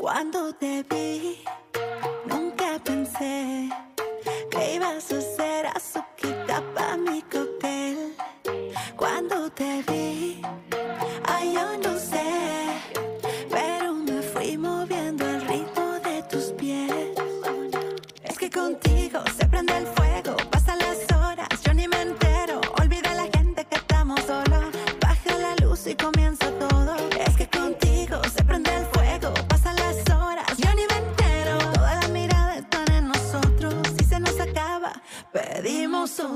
Cuando 0.00 0.52
te 0.54 0.82
vi, 0.90 1.38
que 5.08 5.29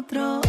otro. 0.04 0.43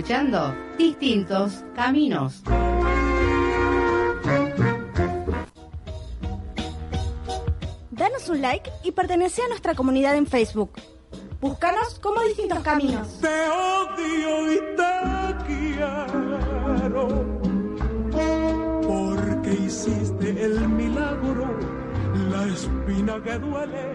Escuchando 0.00 0.54
Distintos 0.78 1.62
Caminos. 1.74 2.42
Danos 7.90 8.28
un 8.30 8.40
like 8.40 8.70
y 8.82 8.92
pertenece 8.92 9.42
a 9.42 9.48
nuestra 9.48 9.74
comunidad 9.74 10.16
en 10.16 10.26
Facebook. 10.26 10.72
Búscanos 11.42 11.98
como 11.98 12.22
Distintos 12.22 12.60
Caminos. 12.60 13.20
Te 13.20 13.28
odio 13.28 14.52
y 14.52 14.58
te 14.74 15.44
quiero 15.46 17.06
porque 18.88 19.52
hiciste 19.66 20.44
el 20.44 20.66
milagro, 20.66 21.58
la 22.30 22.46
espina 22.46 23.22
que 23.22 23.38
duele 23.38 23.89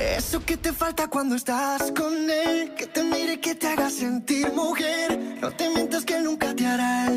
Eso 0.00 0.42
que 0.46 0.56
te 0.56 0.72
falta 0.72 1.08
cuando 1.08 1.34
estás 1.36 1.92
con 1.92 2.30
él, 2.30 2.74
que 2.74 2.86
te 2.86 3.04
mire, 3.04 3.38
que 3.38 3.54
te 3.54 3.66
haga 3.66 3.90
sentir 3.90 4.50
mujer. 4.52 5.36
No 5.42 5.50
te 5.52 5.68
mientas 5.68 6.06
que 6.06 6.18
nunca 6.20 6.54
te 6.54 6.66
hará 6.66 7.09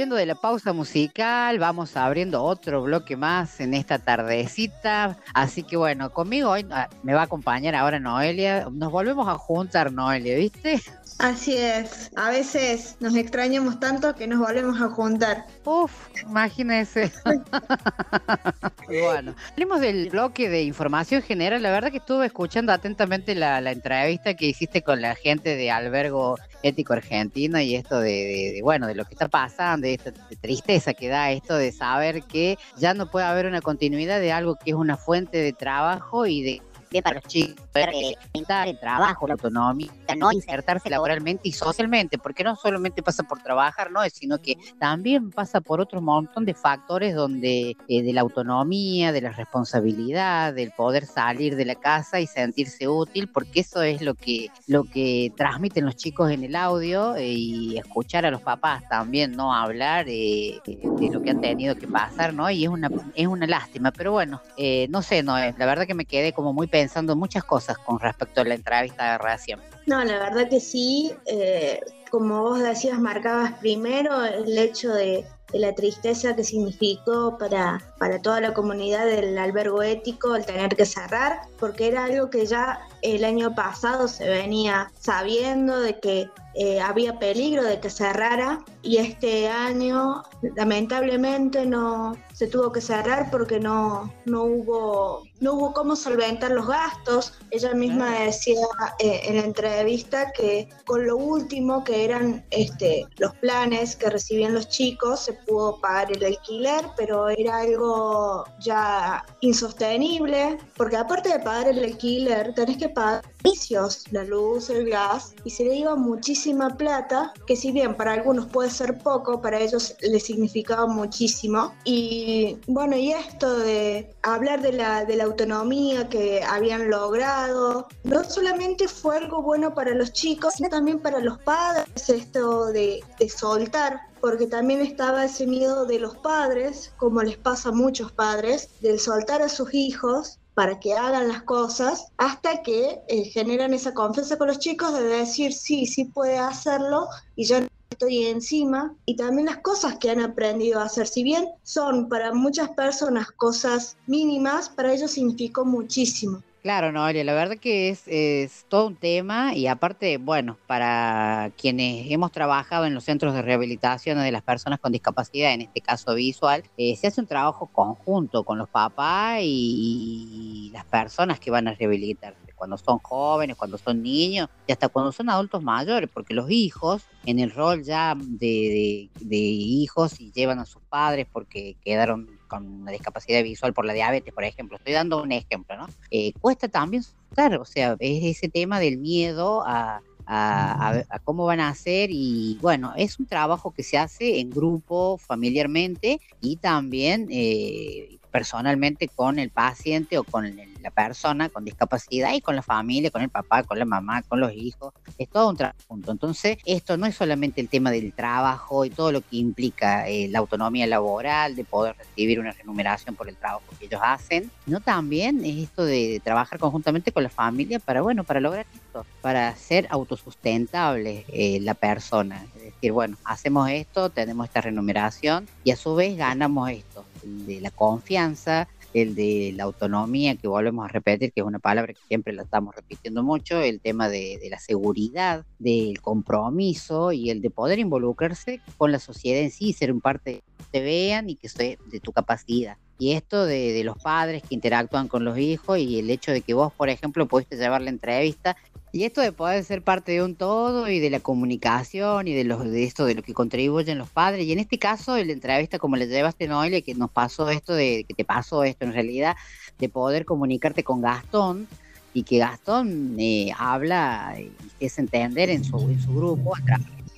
volviendo 0.00 0.16
de 0.16 0.24
la 0.24 0.34
pausa 0.34 0.72
musical, 0.72 1.58
vamos 1.58 1.94
abriendo 1.94 2.42
otro 2.42 2.80
bloque 2.80 3.18
más 3.18 3.60
en 3.60 3.74
esta 3.74 3.98
tardecita. 3.98 5.18
Así 5.34 5.62
que 5.62 5.76
bueno, 5.76 6.10
conmigo 6.10 6.48
hoy 6.48 6.66
ah, 6.70 6.88
me 7.02 7.12
va 7.12 7.20
a 7.20 7.24
acompañar 7.24 7.74
ahora 7.74 8.00
Noelia. 8.00 8.66
Nos 8.72 8.90
volvemos 8.90 9.28
a 9.28 9.34
juntar, 9.34 9.92
Noelia, 9.92 10.38
¿viste? 10.38 10.80
Así 11.22 11.54
es, 11.54 12.10
a 12.16 12.30
veces 12.30 12.96
nos 13.00 13.14
extrañamos 13.14 13.78
tanto 13.78 14.14
que 14.14 14.26
nos 14.26 14.38
volvemos 14.38 14.80
a 14.80 14.88
juntar. 14.88 15.44
Uf, 15.66 15.92
imagínese. 16.22 17.12
bueno, 18.88 19.34
hablemos 19.50 19.80
del 19.80 20.08
bloque 20.08 20.48
de 20.48 20.62
información 20.62 21.20
general. 21.20 21.62
La 21.62 21.70
verdad 21.72 21.90
que 21.90 21.98
estuve 21.98 22.24
escuchando 22.24 22.72
atentamente 22.72 23.34
la, 23.34 23.60
la 23.60 23.72
entrevista 23.72 24.32
que 24.34 24.46
hiciste 24.46 24.80
con 24.82 25.02
la 25.02 25.14
gente 25.14 25.56
de 25.56 25.70
Albergo 25.70 26.38
Ético 26.62 26.94
Argentino 26.94 27.60
y 27.60 27.74
esto 27.74 28.00
de, 28.00 28.10
de- 28.10 28.52
de, 28.54 28.62
bueno, 28.62 28.86
de 28.86 28.94
lo 28.94 29.04
que 29.04 29.12
está 29.14 29.28
pasando, 29.28 29.86
de 29.86 29.94
esta 29.94 30.12
tristeza 30.40 30.94
que 30.94 31.08
da 31.08 31.30
esto 31.32 31.54
de 31.56 31.70
saber 31.72 32.22
que 32.22 32.56
ya 32.78 32.94
no 32.94 33.10
puede 33.10 33.26
haber 33.26 33.44
una 33.46 33.60
continuidad 33.60 34.20
de 34.20 34.32
algo 34.32 34.56
que 34.56 34.70
es 34.70 34.76
una 34.76 34.96
fuente 34.96 35.36
de 35.38 35.52
trabajo 35.52 36.24
y 36.26 36.42
de 36.42 36.62
para 37.00 37.20
los 37.20 37.24
chicos 37.24 37.54
eh, 37.74 38.14
aumentar 38.34 38.66
el 38.66 38.78
trabajo, 38.78 39.26
la 39.28 39.34
autonomía, 39.34 39.90
no 40.16 40.32
insertarse 40.32 40.90
laboralmente 40.90 41.48
y 41.48 41.52
socialmente, 41.52 42.18
porque 42.18 42.42
no 42.42 42.56
solamente 42.56 43.02
pasa 43.02 43.22
por 43.22 43.40
trabajar, 43.42 43.92
no, 43.92 44.00
sino 44.10 44.38
que 44.38 44.56
también 44.78 45.30
pasa 45.30 45.60
por 45.60 45.80
otro 45.80 46.00
montón 46.00 46.44
de 46.44 46.54
factores 46.54 47.14
donde 47.14 47.76
eh, 47.88 48.02
de 48.02 48.12
la 48.12 48.22
autonomía, 48.22 49.12
de 49.12 49.20
la 49.20 49.30
responsabilidad, 49.30 50.52
del 50.52 50.72
poder 50.72 51.06
salir 51.06 51.54
de 51.54 51.64
la 51.64 51.76
casa 51.76 52.18
y 52.20 52.26
sentirse 52.26 52.88
útil, 52.88 53.28
porque 53.28 53.60
eso 53.60 53.82
es 53.82 54.02
lo 54.02 54.14
que 54.14 54.48
lo 54.66 54.84
que 54.84 55.32
transmiten 55.36 55.84
los 55.84 55.94
chicos 55.94 56.30
en 56.30 56.42
el 56.42 56.56
audio 56.56 57.14
eh, 57.14 57.28
y 57.28 57.78
escuchar 57.78 58.26
a 58.26 58.30
los 58.30 58.42
papás 58.42 58.82
también 58.88 59.32
no 59.32 59.54
hablar 59.54 60.06
eh, 60.08 60.60
de 60.64 61.10
lo 61.12 61.22
que 61.22 61.30
han 61.30 61.40
tenido 61.40 61.76
que 61.76 61.86
pasar, 61.86 62.34
¿no? 62.34 62.50
Y 62.50 62.64
es 62.64 62.70
una 62.70 62.90
es 63.14 63.26
una 63.26 63.46
lástima, 63.46 63.92
pero 63.92 64.12
bueno, 64.12 64.40
eh, 64.56 64.88
no 64.90 65.02
sé, 65.02 65.22
no, 65.22 65.38
la 65.38 65.66
verdad 65.66 65.86
que 65.86 65.94
me 65.94 66.04
quedé 66.04 66.32
como 66.32 66.52
muy 66.52 66.66
pensando 66.66 66.79
en 66.80 67.18
muchas 67.18 67.44
cosas 67.44 67.78
con 67.78 67.98
respecto 67.98 68.40
a 68.40 68.44
la 68.44 68.54
entrevista 68.54 69.12
de 69.12 69.18
recién. 69.18 69.60
No, 69.86 70.04
la 70.04 70.18
verdad 70.18 70.48
que 70.48 70.60
sí. 70.60 71.12
eh, 71.26 71.80
como 72.10 72.42
vos 72.42 72.60
decías, 72.60 72.98
marcabas 72.98 73.52
primero 73.60 74.24
el 74.24 74.58
hecho 74.58 74.92
de, 74.92 75.24
de 75.52 75.58
la 75.58 75.74
tristeza 75.74 76.34
que 76.34 76.44
significó 76.44 77.38
para, 77.38 77.80
para 77.98 78.20
toda 78.20 78.40
la 78.40 78.54
comunidad 78.54 79.06
del 79.06 79.36
albergo 79.38 79.82
ético 79.82 80.34
el 80.34 80.44
tener 80.44 80.74
que 80.76 80.86
cerrar, 80.86 81.40
porque 81.58 81.88
era 81.88 82.04
algo 82.04 82.30
que 82.30 82.46
ya 82.46 82.80
el 83.02 83.24
año 83.24 83.54
pasado 83.54 84.08
se 84.08 84.28
venía 84.28 84.92
sabiendo 84.98 85.80
de 85.80 85.98
que 85.98 86.28
eh, 86.54 86.80
había 86.80 87.18
peligro 87.18 87.62
de 87.62 87.80
que 87.80 87.90
cerrara 87.90 88.64
y 88.82 88.96
este 88.96 89.48
año 89.48 90.22
lamentablemente 90.56 91.64
no 91.64 92.16
se 92.34 92.48
tuvo 92.48 92.72
que 92.72 92.80
cerrar 92.80 93.30
porque 93.30 93.60
no, 93.60 94.12
no 94.26 94.42
hubo 94.44 95.22
no 95.40 95.54
hubo 95.54 95.72
cómo 95.72 95.96
solventar 95.96 96.52
los 96.52 96.66
gastos. 96.66 97.34
Ella 97.50 97.74
misma 97.74 98.20
decía 98.20 98.60
eh, 98.98 99.22
en 99.24 99.36
la 99.36 99.42
entrevista 99.42 100.32
que 100.32 100.68
con 100.84 101.06
lo 101.06 101.16
último 101.16 101.82
que 101.84 102.04
eran 102.04 102.44
este, 102.50 103.06
los 103.18 103.34
planes 103.36 103.96
que 103.96 104.10
recibían 104.10 104.54
los 104.54 104.68
chicos 104.68 105.20
se 105.20 105.32
pudo 105.32 105.80
pagar 105.80 106.12
el 106.12 106.24
alquiler, 106.24 106.86
pero 106.96 107.28
era 107.28 107.58
algo 107.58 108.44
ya 108.60 109.24
insostenible, 109.40 110.58
porque 110.76 110.96
aparte 110.96 111.30
de 111.30 111.38
pagar 111.40 111.68
el 111.68 111.84
alquiler, 111.84 112.54
tenés 112.54 112.76
que 112.76 112.88
pagar 112.88 113.22
servicios, 113.42 114.04
la 114.10 114.24
luz, 114.24 114.70
el 114.70 114.88
gas, 114.90 115.34
y 115.44 115.50
se 115.50 115.64
le 115.64 115.76
iba 115.76 115.96
muchísima 115.96 116.76
plata, 116.76 117.32
que 117.46 117.56
si 117.56 117.72
bien 117.72 117.96
para 117.96 118.12
algunos 118.12 118.46
puede 118.46 118.70
ser 118.70 118.98
poco, 118.98 119.40
para 119.40 119.58
ellos 119.58 119.94
les 120.00 120.24
significaba 120.24 120.86
muchísimo. 120.86 121.72
Y 121.84 122.58
bueno, 122.66 122.96
y 122.96 123.12
esto 123.12 123.58
de 123.58 124.10
hablar 124.22 124.60
de 124.60 124.72
la, 124.72 125.04
de 125.04 125.16
la 125.16 125.26
autonomía 125.30 126.08
que 126.08 126.42
habían 126.42 126.90
logrado, 126.90 127.88
no 128.04 128.24
solamente 128.24 128.88
fue 128.88 129.16
algo 129.16 129.42
bueno 129.42 129.74
para 129.74 129.94
los 129.94 130.12
chicos, 130.12 130.54
sino 130.54 130.68
también 130.68 131.00
para 131.00 131.20
los 131.20 131.38
padres, 131.38 132.08
esto 132.08 132.66
de, 132.66 133.02
soltar 133.28 134.00
porque 134.20 134.46
también 134.46 134.82
estaba 134.82 135.24
ese 135.24 135.46
miedo 135.46 135.86
de 135.86 135.98
los 135.98 136.16
padres, 136.18 136.92
como 136.98 137.22
les 137.22 137.38
pasa 137.38 137.70
a 137.70 137.72
muchos 137.72 138.12
padres, 138.12 138.68
del 138.80 139.00
soltar 139.00 139.40
a 139.40 139.48
sus 139.48 139.72
hijos 139.72 140.38
para 140.52 140.78
que 140.78 140.92
hagan 140.92 141.28
las 141.28 141.42
cosas 141.42 142.08
hasta 142.18 142.62
que 142.62 143.00
eh, 143.08 143.24
generan 143.24 143.72
esa 143.72 143.94
confianza 143.94 144.36
con 144.36 144.48
los 144.48 144.58
chicos 144.58 144.92
de 144.92 145.04
decir 145.04 145.54
sí, 145.54 145.86
sí 145.86 146.04
puede 146.04 146.36
hacerlo 146.36 147.06
y 147.34 147.46
ya 147.46 147.60
no 147.60 147.69
estoy 148.00 148.24
encima 148.24 148.94
y 149.04 149.14
también 149.14 149.46
las 149.46 149.58
cosas 149.58 149.98
que 149.98 150.10
han 150.10 150.20
aprendido 150.20 150.80
a 150.80 150.84
hacer. 150.84 151.06
Si 151.06 151.22
bien 151.22 151.46
son 151.62 152.08
para 152.08 152.32
muchas 152.32 152.70
personas 152.70 153.30
cosas 153.30 153.98
mínimas, 154.06 154.70
para 154.70 154.94
ellos 154.94 155.10
significó 155.10 155.66
muchísimo. 155.66 156.42
Claro, 156.62 156.92
Noelia, 156.92 157.24
la 157.24 157.34
verdad 157.34 157.56
que 157.56 157.90
es, 157.90 158.02
es 158.06 158.64
todo 158.68 158.86
un 158.86 158.96
tema 158.96 159.54
y 159.54 159.66
aparte, 159.66 160.18
bueno, 160.18 160.58
para 160.66 161.52
quienes 161.58 162.10
hemos 162.10 162.32
trabajado 162.32 162.86
en 162.86 162.94
los 162.94 163.04
centros 163.04 163.34
de 163.34 163.42
rehabilitación 163.42 164.18
de 164.18 164.32
las 164.32 164.42
personas 164.42 164.78
con 164.78 164.92
discapacidad, 164.92 165.52
en 165.52 165.62
este 165.62 165.80
caso 165.80 166.14
visual, 166.14 166.62
eh, 166.76 166.96
se 166.96 167.06
hace 167.06 167.20
un 167.20 167.26
trabajo 167.26 167.66
conjunto 167.66 168.44
con 168.44 168.58
los 168.58 168.68
papás 168.68 169.40
y, 169.42 170.66
y 170.66 170.70
las 170.72 170.84
personas 170.84 171.40
que 171.40 171.50
van 171.50 171.68
a 171.68 171.74
rehabilitarse, 171.74 172.49
cuando 172.60 172.76
son 172.76 172.98
jóvenes, 173.02 173.56
cuando 173.56 173.78
son 173.78 174.02
niños 174.02 174.48
y 174.66 174.72
hasta 174.72 174.88
cuando 174.90 175.12
son 175.12 175.30
adultos 175.30 175.62
mayores, 175.62 176.10
porque 176.12 176.34
los 176.34 176.50
hijos, 176.50 177.02
en 177.24 177.38
el 177.38 177.50
rol 177.50 177.82
ya 177.82 178.14
de, 178.18 178.46
de- 178.46 179.10
de 179.26 179.36
hijos 179.36 180.20
y 180.20 180.30
llevan 180.32 180.58
a 180.58 180.66
sus 180.66 180.82
padres 180.88 181.26
porque 181.32 181.76
quedaron 181.82 182.38
con 182.46 182.66
una 182.82 182.92
discapacidad 182.92 183.42
visual 183.42 183.72
por 183.72 183.86
la 183.86 183.94
diabetes, 183.94 184.32
por 184.34 184.44
ejemplo, 184.44 184.76
estoy 184.76 184.92
dando 184.92 185.22
un 185.22 185.32
ejemplo, 185.32 185.76
¿no? 185.76 185.86
Eh, 186.10 186.34
cuesta 186.40 186.68
también 186.68 187.02
soltar, 187.02 187.58
o 187.60 187.64
sea, 187.64 187.96
es 187.98 188.24
ese 188.36 188.48
tema 188.50 188.78
del 188.80 188.98
miedo 188.98 189.62
a, 189.66 190.02
a, 190.26 190.88
a- 190.90 191.04
a 191.08 191.18
cómo 191.20 191.44
van 191.46 191.60
a 191.60 191.68
hacer 191.70 192.10
y 192.12 192.58
bueno, 192.60 192.92
es 192.96 193.18
un 193.18 193.26
trabajo 193.26 193.72
que 193.72 193.82
se 193.82 193.98
hace 193.98 194.40
en 194.40 194.52
grupo, 194.52 195.18
familiarmente 195.18 196.20
y 196.40 196.56
también 196.58 197.26
eh, 197.30 198.18
personalmente 198.30 199.08
con 199.14 199.38
el 199.38 199.50
paciente 199.50 200.18
o 200.18 200.24
con 200.24 200.44
el- 200.46 200.69
la 200.82 200.90
persona 200.90 201.48
con 201.48 201.64
discapacidad 201.64 202.32
y 202.34 202.40
con 202.40 202.56
la 202.56 202.62
familia, 202.62 203.10
con 203.10 203.22
el 203.22 203.28
papá, 203.28 203.62
con 203.62 203.78
la 203.78 203.84
mamá, 203.84 204.22
con 204.22 204.40
los 204.40 204.52
hijos, 204.52 204.92
es 205.18 205.28
todo 205.28 205.50
un 205.50 205.56
trabajo. 205.56 205.98
Entonces, 206.08 206.58
esto 206.64 206.96
no 206.96 207.06
es 207.06 207.14
solamente 207.14 207.60
el 207.60 207.68
tema 207.68 207.90
del 207.90 208.12
trabajo 208.12 208.84
y 208.84 208.90
todo 208.90 209.12
lo 209.12 209.20
que 209.20 209.36
implica 209.36 210.08
eh, 210.08 210.28
la 210.28 210.38
autonomía 210.38 210.86
laboral, 210.86 211.56
de 211.56 211.64
poder 211.64 211.96
recibir 211.96 212.40
una 212.40 212.52
remuneración 212.52 213.14
por 213.14 213.28
el 213.28 213.36
trabajo 213.36 213.62
que 213.78 213.86
ellos 213.86 214.00
hacen, 214.02 214.50
sino 214.64 214.80
también 214.80 215.44
es 215.44 215.64
esto 215.64 215.84
de 215.84 216.20
trabajar 216.22 216.58
conjuntamente 216.58 217.12
con 217.12 217.22
la 217.22 217.28
familia 217.28 217.78
para, 217.78 218.02
bueno, 218.02 218.24
para 218.24 218.40
lograr 218.40 218.66
esto, 218.74 219.04
para 219.20 219.54
ser 219.56 219.86
autosustentable 219.90 221.24
eh, 221.28 221.58
la 221.60 221.74
persona. 221.74 222.44
Es 222.56 222.74
decir, 222.74 222.92
bueno, 222.92 223.16
hacemos 223.24 223.68
esto, 223.70 224.10
tenemos 224.10 224.46
esta 224.46 224.60
remuneración 224.60 225.48
y 225.64 225.70
a 225.70 225.76
su 225.76 225.94
vez 225.94 226.16
ganamos 226.16 226.70
esto, 226.70 227.04
de 227.22 227.60
la 227.60 227.70
confianza, 227.70 228.68
el 228.94 229.14
de 229.14 229.52
la 229.56 229.64
autonomía, 229.64 230.36
que 230.36 230.48
volvemos 230.48 230.84
a 230.84 230.88
repetir, 230.88 231.32
que 231.32 231.40
es 231.40 231.46
una 231.46 231.58
palabra 231.58 231.92
que 231.92 232.00
siempre 232.08 232.32
la 232.32 232.42
estamos 232.42 232.74
repitiendo 232.74 233.22
mucho, 233.22 233.60
el 233.60 233.80
tema 233.80 234.08
de, 234.08 234.38
la 234.50 234.58
seguridad, 234.58 235.44
del 235.58 236.00
compromiso 236.00 237.12
y 237.12 237.30
el 237.30 237.40
de 237.40 237.50
poder 237.50 237.78
involucrarse 237.78 238.60
con 238.76 238.92
la 238.92 238.98
sociedad 238.98 239.40
en 239.40 239.50
sí, 239.50 239.72
ser 239.72 239.92
un 239.92 240.00
parte 240.00 240.42
que 240.58 240.64
te 240.70 240.80
vean 240.80 241.30
y 241.30 241.36
que 241.36 241.48
soy 241.48 241.78
de 241.90 242.00
tu 242.00 242.12
capacidad. 242.12 242.76
Y 243.00 243.12
esto 243.12 243.46
de, 243.46 243.82
los 243.82 243.96
padres 243.96 244.42
que 244.42 244.54
interactúan 244.54 245.08
con 245.08 245.24
los 245.24 245.38
hijos 245.38 245.78
y 245.78 245.98
el 245.98 246.10
hecho 246.10 246.32
de 246.32 246.42
que 246.42 246.52
vos, 246.52 246.70
por 246.70 246.90
ejemplo, 246.90 247.26
pudiste 247.26 247.56
llevar 247.56 247.80
la 247.80 247.88
entrevista 247.88 248.58
y 248.92 249.04
esto 249.04 249.22
de 249.22 249.32
poder 249.32 249.64
ser 249.64 249.80
parte 249.82 250.12
de 250.12 250.22
un 250.22 250.34
todo 250.34 250.86
y 250.86 251.00
de 251.00 251.08
la 251.08 251.20
comunicación 251.20 252.28
y 252.28 252.34
de 252.34 252.44
los 252.44 252.62
de 252.62 252.84
esto 252.84 253.06
de 253.06 253.14
lo 253.14 253.22
que 253.22 253.32
contribuyen 253.32 253.96
los 253.96 254.10
padres. 254.10 254.44
Y 254.44 254.52
en 254.52 254.58
este 254.58 254.78
caso, 254.78 255.16
en 255.16 255.28
la 255.28 255.32
entrevista 255.32 255.78
como 255.78 255.96
le 255.96 256.08
llevaste 256.08 256.46
Noelia, 256.46 256.82
que 256.82 256.94
nos 256.94 257.10
pasó 257.10 257.48
esto 257.48 257.72
de 257.72 258.04
que 258.06 258.12
te 258.12 258.26
pasó 258.26 258.64
esto 258.64 258.84
en 258.84 258.92
realidad, 258.92 259.34
de 259.78 259.88
poder 259.88 260.26
comunicarte 260.26 260.84
con 260.84 261.00
Gastón 261.00 261.68
y 262.12 262.24
que 262.24 262.36
Gastón 262.36 263.16
eh, 263.18 263.50
habla 263.56 264.36
y 264.78 264.84
hace 264.84 265.00
entender 265.00 265.48
en 265.48 265.64
su, 265.64 265.78
en 265.88 266.02
su 266.02 266.14
grupo, 266.14 266.52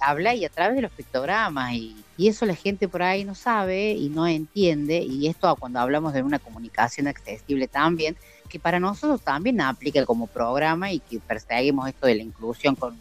habla 0.01 0.33
y 0.37 0.45
a 0.45 0.49
través 0.49 0.77
de 0.77 0.83
los 0.83 0.93
pictogramas 0.93 1.73
y, 1.73 1.97
y 2.17 2.29
eso 2.29 2.47
la 2.47 2.55
gente 2.55 2.89
por 2.89 3.03
ahí 3.03 3.25
no 3.25 3.35
sabe 3.35 3.93
y 3.93 4.09
no 4.09 4.27
entiende 4.27 4.99
y 4.99 5.29
esto 5.29 5.55
cuando 5.57 5.81
hablamos 5.81 6.13
de 6.13 6.23
una 6.23 6.39
comunicación 6.39 7.09
accesible 7.09 7.69
también 7.69 8.17
que 8.53 8.61
para 8.61 8.79
nosotros 8.79 9.23
también 9.23 9.63
aplica 9.63 10.05
como 10.05 10.27
programa 10.27 10.93
y 10.93 11.01
que 11.01 11.19
perseguimos 11.21 11.89
esto 11.89 12.07
de 12.07 12.17
la 12.17 12.23
inclusión 12.23 12.77
con, 12.77 12.95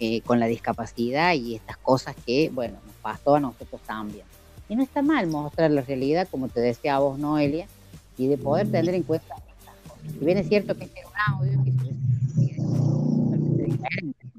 eh, 0.00 0.22
con 0.22 0.40
la 0.40 0.46
discapacidad 0.46 1.34
y 1.34 1.56
estas 1.56 1.76
cosas 1.76 2.16
que, 2.24 2.48
bueno, 2.50 2.78
nos 2.86 2.94
pasó 2.96 3.34
a 3.36 3.40
nosotros 3.40 3.82
también. 3.82 4.24
Y 4.66 4.76
no 4.76 4.82
está 4.82 5.02
mal 5.02 5.26
mostrar 5.26 5.70
la 5.70 5.82
realidad, 5.82 6.26
como 6.30 6.48
te 6.48 6.60
decía 6.60 6.98
vos, 7.00 7.18
Noelia, 7.18 7.66
y 8.16 8.28
de 8.28 8.38
poder 8.38 8.70
tener 8.70 8.94
en 8.94 9.02
cuenta 9.02 9.34
estas 9.34 9.74
cosas. 9.86 10.10
Si 10.18 10.24
bien 10.24 10.38
es 10.38 10.48
cierto 10.48 10.74
que 10.74 10.84
este 10.84 11.00
era 11.00 11.08
un 11.10 11.16
audio 11.34 11.62
que 11.64 11.72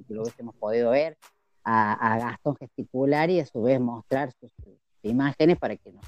se 0.08 0.14
lo 0.16 0.24
hubiésemos 0.24 0.56
podido 0.56 0.90
ver 0.90 1.16
a, 1.66 2.14
a 2.14 2.18
Gastón 2.20 2.56
gesticular 2.56 3.30
y 3.30 3.42
a 3.42 3.46
su 3.46 3.64
vez 3.64 3.82
mostrar 3.82 4.32
sus, 4.40 4.52
imágenes 5.04 5.58
para, 5.58 5.76
que 5.76 5.92
nos, 5.92 6.06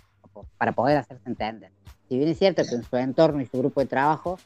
para 0.58 0.72
poder 0.72 0.98
hacerse 0.98 1.30
entender. 1.30 1.72
Si 2.08 2.18
bien 2.18 2.30
es 2.30 2.40
cierto 2.40 2.64
que 2.64 2.76
en 2.76 2.84
su 2.84 2.98
entorno 2.98 3.42
y 3.42 3.46
su 3.46 3.58
grupo 3.58 3.82
de 3.82 3.88
trabajo, 3.88 4.40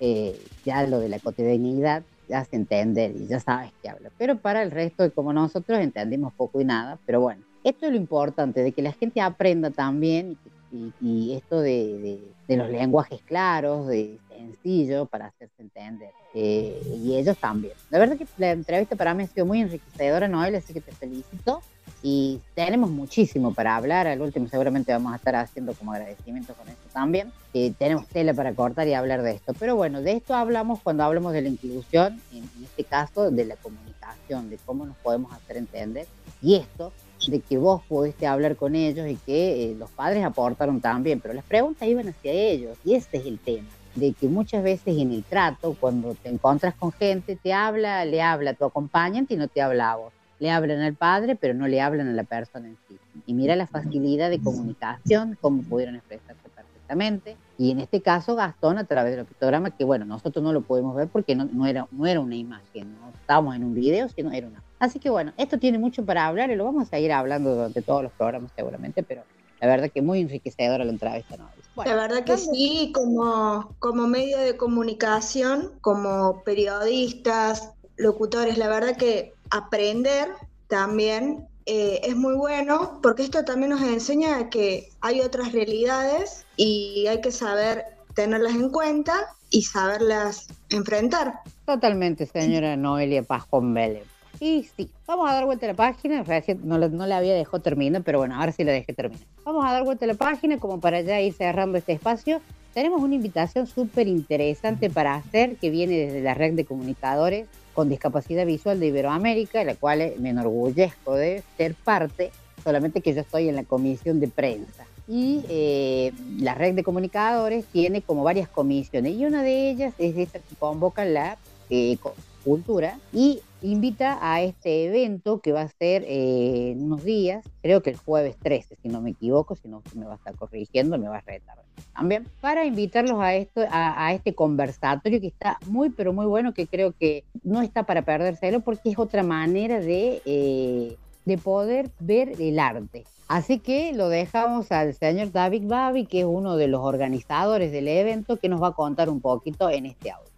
eh, 0.00 0.40
ya 0.64 0.86
lo 0.86 0.98
de 0.98 1.08
la 1.08 1.18
cotidianidad 1.18 2.02
ya 2.28 2.44
se 2.44 2.56
entiende 2.56 3.14
y 3.16 3.26
ya 3.26 3.40
sabes 3.40 3.72
qué 3.82 3.90
habla. 3.90 4.10
Pero 4.16 4.38
para 4.38 4.62
el 4.62 4.70
resto, 4.70 5.12
como 5.12 5.32
nosotros, 5.32 5.78
entendimos 5.78 6.32
poco 6.32 6.60
y 6.60 6.64
nada. 6.64 6.98
Pero 7.04 7.20
bueno, 7.20 7.42
esto 7.62 7.86
es 7.86 7.92
lo 7.92 7.98
importante, 7.98 8.62
de 8.62 8.72
que 8.72 8.82
la 8.82 8.92
gente 8.92 9.20
aprenda 9.20 9.70
también 9.70 10.38
y, 10.72 10.92
y 11.00 11.34
esto 11.34 11.60
de, 11.60 11.70
de- 11.98 12.32
de 12.48 12.56
los 12.56 12.68
lenguajes 12.70 13.20
claros, 13.22 13.86
de 13.86 14.18
sencillo 14.28 15.06
para 15.06 15.26
hacerse 15.26 15.62
entender. 15.62 16.10
Eh, 16.34 16.82
y 17.02 17.16
ellos 17.16 17.36
también. 17.38 17.72
La 17.90 17.98
verdad 17.98 18.16
que 18.16 18.26
la 18.36 18.50
entrevista 18.50 18.96
para 18.96 19.14
mí 19.14 19.22
ha 19.22 19.26
sido 19.26 19.46
muy 19.46 19.60
enriquecedora, 19.60 20.28
Noel, 20.28 20.54
así 20.56 20.72
que 20.74 20.80
te 20.80 20.92
felicito. 20.92 21.62
Y 22.02 22.40
tenemos 22.56 22.90
muchísimo 22.90 23.54
para 23.54 23.76
hablar. 23.76 24.06
Al 24.08 24.20
último 24.20 24.48
seguramente 24.48 24.92
vamos 24.92 25.12
a 25.12 25.16
estar 25.16 25.36
haciendo 25.36 25.72
como 25.74 25.92
agradecimiento 25.92 26.52
con 26.54 26.68
esto 26.68 26.82
también. 26.92 27.32
Eh, 27.54 27.72
tenemos 27.78 28.06
tela 28.08 28.34
para 28.34 28.52
cortar 28.54 28.88
y 28.88 28.94
hablar 28.94 29.22
de 29.22 29.32
esto. 29.32 29.54
Pero 29.58 29.76
bueno, 29.76 30.02
de 30.02 30.12
esto 30.12 30.34
hablamos 30.34 30.80
cuando 30.80 31.04
hablamos 31.04 31.32
de 31.32 31.42
la 31.42 31.48
inclusión, 31.48 32.20
en, 32.32 32.38
en 32.38 32.64
este 32.64 32.82
caso 32.84 33.30
de 33.30 33.44
la 33.44 33.54
comunicación, 33.56 34.50
de 34.50 34.58
cómo 34.66 34.84
nos 34.84 34.96
podemos 34.96 35.32
hacer 35.32 35.56
entender. 35.58 36.06
Y 36.42 36.56
esto, 36.56 36.92
de 37.26 37.40
que 37.40 37.58
vos 37.58 37.82
pudiste 37.88 38.26
hablar 38.26 38.56
con 38.56 38.74
ellos 38.74 39.08
y 39.08 39.16
que 39.16 39.70
eh, 39.70 39.76
los 39.78 39.90
padres 39.90 40.24
aportaron 40.24 40.80
también, 40.80 41.20
pero 41.20 41.34
las 41.34 41.44
preguntas 41.44 41.88
iban 41.88 42.08
hacia 42.08 42.32
ellos. 42.32 42.76
Y 42.84 42.94
este 42.94 43.18
es 43.18 43.26
el 43.26 43.38
tema 43.38 43.68
de 43.94 44.12
que 44.12 44.28
muchas 44.28 44.62
veces 44.62 44.96
en 44.98 45.12
el 45.12 45.22
trato, 45.22 45.76
cuando 45.78 46.14
te 46.14 46.28
encuentras 46.28 46.74
con 46.74 46.92
gente, 46.92 47.36
te 47.36 47.52
habla, 47.52 48.04
le 48.04 48.22
habla 48.22 48.50
a 48.50 48.54
tu 48.54 48.64
acompañante 48.64 49.34
y 49.34 49.36
no 49.36 49.48
te 49.48 49.60
habla 49.60 49.96
vos. 49.96 50.12
Le 50.38 50.50
hablan 50.50 50.80
al 50.80 50.94
padre, 50.94 51.36
pero 51.36 51.54
no 51.54 51.68
le 51.68 51.80
hablan 51.80 52.08
a 52.08 52.12
la 52.12 52.24
persona 52.24 52.68
en 52.68 52.76
sí. 52.88 52.98
Y 53.26 53.34
mira 53.34 53.54
la 53.54 53.66
facilidad 53.66 54.30
de 54.30 54.40
comunicación, 54.40 55.38
cómo 55.40 55.62
pudieron 55.62 55.94
expresarse 55.94 56.48
perfectamente. 56.48 57.36
Y 57.58 57.70
en 57.70 57.78
este 57.78 58.00
caso, 58.00 58.34
Gastón, 58.34 58.78
a 58.78 58.84
través 58.84 59.14
del 59.14 59.24
pictograma, 59.24 59.70
que 59.70 59.84
bueno, 59.84 60.04
nosotros 60.04 60.42
no 60.42 60.52
lo 60.52 60.62
podemos 60.62 60.96
ver 60.96 61.08
porque 61.08 61.36
no, 61.36 61.44
no 61.44 61.66
era, 61.66 61.86
no 61.92 62.06
era 62.06 62.18
una 62.18 62.34
imagen, 62.34 62.96
no 63.00 63.10
estábamos 63.20 63.54
en 63.54 63.62
un 63.62 63.74
video, 63.74 64.08
sino 64.08 64.32
era 64.32 64.48
una. 64.48 64.62
Así 64.82 64.98
que 64.98 65.10
bueno, 65.10 65.32
esto 65.36 65.60
tiene 65.60 65.78
mucho 65.78 66.04
para 66.04 66.26
hablar 66.26 66.50
y 66.50 66.56
lo 66.56 66.64
vamos 66.64 66.88
a 66.88 66.90
seguir 66.90 67.12
hablando 67.12 67.54
durante 67.54 67.82
todos 67.82 68.02
los 68.02 68.10
programas 68.10 68.50
seguramente, 68.56 69.04
pero 69.04 69.22
la 69.60 69.68
verdad 69.68 69.92
que 69.94 70.02
muy 70.02 70.20
enriquecedora 70.20 70.84
la 70.84 70.90
entrevista, 70.90 71.36
¿no? 71.36 71.48
la 71.84 71.94
verdad 71.94 72.24
que 72.24 72.36
sí, 72.36 72.90
como, 72.92 73.76
como 73.78 74.08
medio 74.08 74.38
de 74.38 74.56
comunicación, 74.56 75.70
como 75.82 76.42
periodistas, 76.42 77.70
locutores, 77.96 78.58
la 78.58 78.66
verdad 78.66 78.96
que 78.96 79.34
aprender 79.50 80.30
también 80.66 81.46
eh, 81.66 82.00
es 82.02 82.16
muy 82.16 82.34
bueno 82.34 82.98
porque 83.04 83.22
esto 83.22 83.44
también 83.44 83.70
nos 83.70 83.82
enseña 83.82 84.50
que 84.50 84.90
hay 85.00 85.20
otras 85.20 85.52
realidades 85.52 86.44
y 86.56 87.06
hay 87.06 87.20
que 87.20 87.30
saber 87.30 87.84
tenerlas 88.16 88.56
en 88.56 88.68
cuenta 88.70 89.28
y 89.48 89.62
saberlas 89.62 90.48
enfrentar. 90.70 91.34
Totalmente, 91.66 92.26
señora 92.26 92.76
Noelia 92.76 93.22
Pajón 93.22 93.74
Vélez. 93.74 94.11
Y 94.44 94.68
sí, 94.76 94.90
vamos 95.06 95.30
a 95.30 95.34
dar 95.34 95.44
vuelta 95.44 95.66
a 95.66 95.68
la 95.68 95.76
página. 95.76 96.24
Recién 96.24 96.62
no, 96.64 96.76
no 96.76 97.06
la 97.06 97.18
había 97.18 97.32
dejado 97.32 97.60
terminar, 97.60 98.02
pero 98.02 98.18
bueno, 98.18 98.34
ahora 98.34 98.50
sí 98.50 98.64
la 98.64 98.72
dejé 98.72 98.92
terminar. 98.92 99.24
Vamos 99.44 99.64
a 99.64 99.70
dar 99.70 99.84
vuelta 99.84 100.04
a 100.04 100.08
la 100.08 100.14
página 100.14 100.58
como 100.58 100.80
para 100.80 101.00
ya 101.00 101.20
ir 101.20 101.32
cerrando 101.32 101.78
este 101.78 101.92
espacio. 101.92 102.40
Tenemos 102.74 103.00
una 103.00 103.14
invitación 103.14 103.68
súper 103.68 104.08
interesante 104.08 104.90
para 104.90 105.14
hacer 105.14 105.54
que 105.58 105.70
viene 105.70 105.96
desde 105.96 106.22
la 106.22 106.34
red 106.34 106.54
de 106.54 106.64
comunicadores 106.64 107.46
con 107.72 107.88
discapacidad 107.88 108.44
visual 108.44 108.80
de 108.80 108.88
Iberoamérica, 108.88 109.62
la 109.62 109.76
cual 109.76 110.14
me 110.18 110.30
enorgullezco 110.30 111.14
de 111.14 111.44
ser 111.56 111.76
parte, 111.76 112.32
solamente 112.64 113.00
que 113.00 113.14
yo 113.14 113.20
estoy 113.20 113.48
en 113.48 113.54
la 113.54 113.62
comisión 113.62 114.18
de 114.18 114.26
prensa. 114.26 114.86
Y 115.06 115.44
eh, 115.48 116.12
la 116.40 116.56
red 116.56 116.74
de 116.74 116.82
comunicadores 116.82 117.64
tiene 117.66 118.02
como 118.02 118.24
varias 118.24 118.48
comisiones 118.48 119.14
y 119.14 119.24
una 119.24 119.44
de 119.44 119.70
ellas 119.70 119.94
es 119.98 120.16
esta 120.16 120.40
que 120.40 120.56
convoca 120.56 121.04
la 121.04 121.38
eh, 121.70 121.96
cultura 122.44 122.98
y 123.12 123.40
invita 123.62 124.18
a 124.20 124.42
este 124.42 124.86
evento 124.86 125.40
que 125.40 125.52
va 125.52 125.62
a 125.62 125.68
ser 125.68 126.04
eh, 126.06 126.74
unos 126.76 127.04
días, 127.04 127.44
creo 127.62 127.82
que 127.82 127.90
el 127.90 127.96
jueves 127.96 128.36
13, 128.42 128.76
si 128.82 128.88
no 128.88 129.00
me 129.00 129.10
equivoco, 129.10 129.54
si 129.54 129.68
no 129.68 129.82
me 129.94 130.04
va 130.04 130.14
a 130.14 130.16
estar 130.16 130.34
corrigiendo, 130.34 130.98
me 130.98 131.08
va 131.08 131.18
a 131.18 131.20
retar 131.20 131.58
también, 131.94 132.26
para 132.40 132.64
invitarlos 132.64 133.20
a, 133.20 133.34
esto, 133.34 133.62
a 133.70 134.12
este 134.12 134.34
conversatorio 134.34 135.20
que 135.20 135.26
está 135.28 135.58
muy, 135.66 135.90
pero 135.90 136.12
muy 136.12 136.26
bueno, 136.26 136.54
que 136.54 136.66
creo 136.66 136.92
que 136.92 137.24
no 137.44 137.62
está 137.62 137.84
para 137.84 138.02
perdérselo 138.02 138.60
porque 138.60 138.90
es 138.90 138.98
otra 138.98 139.22
manera 139.22 139.80
de... 139.80 140.22
eh, 140.24 140.96
de 141.24 141.38
poder 141.38 141.90
ver 142.00 142.40
el 142.40 142.58
arte. 142.58 143.04
Así 143.28 143.58
que 143.58 143.92
lo 143.92 144.08
dejamos 144.08 144.70
al 144.72 144.94
señor 144.94 145.32
David 145.32 145.64
Babi, 145.66 146.06
que 146.06 146.20
es 146.20 146.26
uno 146.26 146.56
de 146.56 146.68
los 146.68 146.82
organizadores 146.82 147.72
del 147.72 147.88
evento, 147.88 148.36
que 148.36 148.48
nos 148.48 148.62
va 148.62 148.68
a 148.68 148.72
contar 148.72 149.08
un 149.08 149.20
poquito 149.20 149.70
en 149.70 149.86
este 149.86 150.10
audio. 150.10 150.30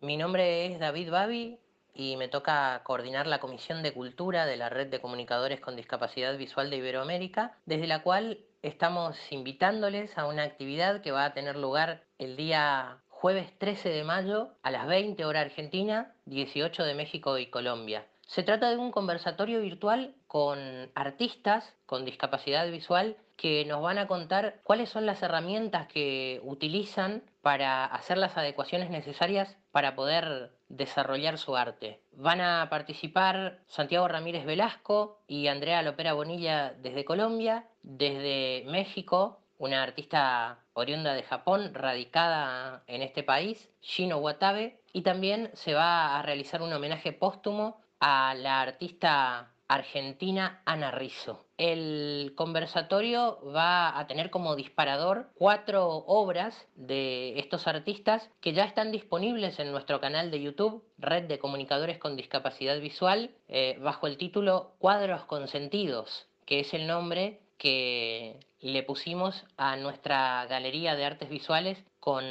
Mi 0.00 0.16
nombre 0.16 0.66
es 0.66 0.78
David 0.78 1.10
Babi 1.10 1.58
y 1.92 2.16
me 2.16 2.28
toca 2.28 2.82
coordinar 2.84 3.26
la 3.26 3.40
Comisión 3.40 3.82
de 3.82 3.92
Cultura 3.92 4.46
de 4.46 4.56
la 4.56 4.68
Red 4.68 4.90
de 4.90 5.00
Comunicadores 5.00 5.58
con 5.58 5.74
Discapacidad 5.74 6.38
Visual 6.38 6.70
de 6.70 6.76
Iberoamérica, 6.76 7.58
desde 7.66 7.88
la 7.88 8.04
cual 8.04 8.38
estamos 8.62 9.16
invitándoles 9.32 10.16
a 10.16 10.26
una 10.26 10.44
actividad 10.44 11.00
que 11.00 11.10
va 11.10 11.24
a 11.24 11.34
tener 11.34 11.56
lugar 11.56 12.04
el 12.18 12.36
día 12.36 12.98
jueves 13.08 13.50
13 13.58 13.88
de 13.88 14.04
mayo 14.04 14.50
a 14.62 14.70
las 14.70 14.86
20 14.86 15.24
horas 15.24 15.46
Argentina, 15.46 16.14
18 16.26 16.84
de 16.84 16.94
México 16.94 17.36
y 17.36 17.46
Colombia. 17.46 18.06
Se 18.28 18.44
trata 18.44 18.70
de 18.70 18.76
un 18.76 18.92
conversatorio 18.92 19.60
virtual 19.60 20.14
con 20.28 20.92
artistas 20.94 21.74
con 21.86 22.04
discapacidad 22.04 22.70
visual 22.70 23.16
que 23.38 23.64
nos 23.64 23.80
van 23.80 23.98
a 23.98 24.06
contar 24.06 24.60
cuáles 24.64 24.90
son 24.90 25.06
las 25.06 25.22
herramientas 25.22 25.86
que 25.88 26.40
utilizan 26.44 27.22
para 27.40 27.86
hacer 27.86 28.18
las 28.18 28.36
adecuaciones 28.36 28.90
necesarias 28.90 29.56
para 29.78 29.94
poder 29.94 30.50
desarrollar 30.68 31.38
su 31.38 31.56
arte. 31.56 32.00
Van 32.10 32.40
a 32.40 32.66
participar 32.68 33.60
Santiago 33.68 34.08
Ramírez 34.08 34.44
Velasco 34.44 35.22
y 35.28 35.46
Andrea 35.46 35.82
Lopera 35.82 36.14
Bonilla 36.14 36.74
desde 36.82 37.04
Colombia, 37.04 37.64
desde 37.84 38.64
México, 38.66 39.38
una 39.56 39.84
artista 39.84 40.58
oriunda 40.72 41.14
de 41.14 41.22
Japón, 41.22 41.74
radicada 41.74 42.82
en 42.88 43.02
este 43.02 43.22
país, 43.22 43.70
Shino 43.80 44.16
Watabe, 44.16 44.80
y 44.92 45.02
también 45.02 45.52
se 45.54 45.74
va 45.74 46.18
a 46.18 46.22
realizar 46.22 46.60
un 46.60 46.72
homenaje 46.72 47.12
póstumo 47.12 47.80
a 48.00 48.34
la 48.34 48.60
artista 48.62 49.52
argentina 49.68 50.62
Ana 50.64 50.90
Rizzo. 50.90 51.44
El 51.58 52.32
conversatorio 52.34 53.38
va 53.54 53.98
a 53.98 54.06
tener 54.06 54.30
como 54.30 54.56
disparador 54.56 55.30
cuatro 55.34 55.88
obras 56.06 56.66
de 56.74 57.38
estos 57.38 57.66
artistas 57.66 58.28
que 58.40 58.52
ya 58.52 58.64
están 58.64 58.90
disponibles 58.90 59.58
en 59.58 59.70
nuestro 59.70 60.00
canal 60.00 60.30
de 60.30 60.42
YouTube, 60.42 60.82
Red 60.98 61.24
de 61.24 61.38
Comunicadores 61.38 61.98
con 61.98 62.16
Discapacidad 62.16 62.80
Visual, 62.80 63.30
eh, 63.48 63.78
bajo 63.80 64.06
el 64.06 64.16
título 64.16 64.72
Cuadros 64.78 65.24
Consentidos, 65.24 66.26
que 66.46 66.60
es 66.60 66.72
el 66.72 66.86
nombre 66.86 67.40
que 67.58 68.40
le 68.60 68.82
pusimos 68.82 69.44
a 69.56 69.76
nuestra 69.76 70.46
galería 70.46 70.96
de 70.96 71.04
artes 71.04 71.28
visuales 71.28 71.78
con 72.00 72.24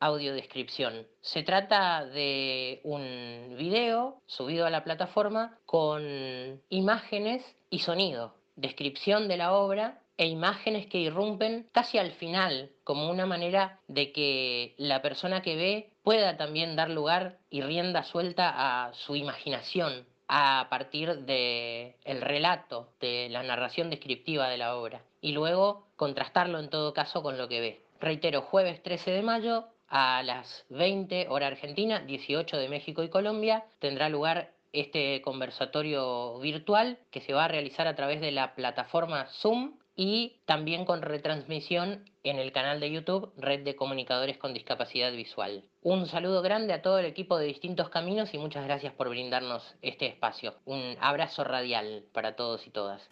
audiodescripción. 0.00 1.06
Se 1.20 1.42
trata 1.42 2.04
de 2.04 2.80
un 2.84 3.54
video 3.56 4.20
subido 4.26 4.66
a 4.66 4.70
la 4.70 4.84
plataforma 4.84 5.58
con 5.64 6.60
imágenes 6.68 7.44
y 7.70 7.80
sonido, 7.80 8.34
descripción 8.56 9.28
de 9.28 9.36
la 9.36 9.54
obra 9.54 10.00
e 10.18 10.26
imágenes 10.26 10.86
que 10.86 10.98
irrumpen 10.98 11.68
casi 11.72 11.98
al 11.98 12.12
final, 12.12 12.70
como 12.84 13.10
una 13.10 13.26
manera 13.26 13.80
de 13.88 14.12
que 14.12 14.74
la 14.76 15.00
persona 15.00 15.40
que 15.40 15.56
ve 15.56 15.90
pueda 16.02 16.36
también 16.36 16.76
dar 16.76 16.90
lugar 16.90 17.38
y 17.48 17.62
rienda 17.62 18.02
suelta 18.02 18.52
a 18.86 18.92
su 18.94 19.16
imaginación 19.16 20.06
a 20.28 20.66
partir 20.70 21.20
de 21.20 21.96
el 22.04 22.20
relato, 22.20 22.92
de 23.00 23.28
la 23.30 23.42
narración 23.42 23.90
descriptiva 23.90 24.48
de 24.48 24.58
la 24.58 24.76
obra 24.76 25.02
y 25.22 25.32
luego 25.32 25.86
contrastarlo 25.96 26.58
en 26.58 26.68
todo 26.68 26.92
caso 26.92 27.22
con 27.22 27.38
lo 27.38 27.48
que 27.48 27.60
ve. 27.60 27.84
Reitero, 28.00 28.42
jueves 28.42 28.82
13 28.82 29.12
de 29.12 29.22
mayo 29.22 29.64
a 29.88 30.22
las 30.22 30.66
20 30.68 31.28
hora 31.30 31.46
argentina, 31.46 32.00
18 32.00 32.58
de 32.58 32.68
México 32.68 33.02
y 33.02 33.08
Colombia, 33.08 33.64
tendrá 33.78 34.10
lugar 34.10 34.52
este 34.72 35.22
conversatorio 35.22 36.38
virtual 36.40 36.98
que 37.10 37.20
se 37.20 37.34
va 37.34 37.44
a 37.44 37.48
realizar 37.48 37.86
a 37.86 37.94
través 37.94 38.20
de 38.20 38.32
la 38.32 38.54
plataforma 38.54 39.26
Zoom 39.26 39.78
y 39.94 40.40
también 40.46 40.84
con 40.86 41.02
retransmisión 41.02 42.10
en 42.24 42.38
el 42.38 42.52
canal 42.52 42.80
de 42.80 42.90
YouTube 42.90 43.32
Red 43.36 43.64
de 43.64 43.76
Comunicadores 43.76 44.38
con 44.38 44.54
Discapacidad 44.54 45.12
Visual. 45.12 45.64
Un 45.82 46.06
saludo 46.06 46.40
grande 46.40 46.72
a 46.72 46.82
todo 46.82 46.98
el 46.98 47.06
equipo 47.06 47.36
de 47.36 47.46
Distintos 47.46 47.90
Caminos 47.90 48.32
y 48.32 48.38
muchas 48.38 48.64
gracias 48.64 48.94
por 48.94 49.10
brindarnos 49.10 49.74
este 49.82 50.06
espacio. 50.06 50.54
Un 50.64 50.96
abrazo 51.00 51.44
radial 51.44 52.04
para 52.12 52.34
todos 52.34 52.66
y 52.66 52.70
todas. 52.70 53.06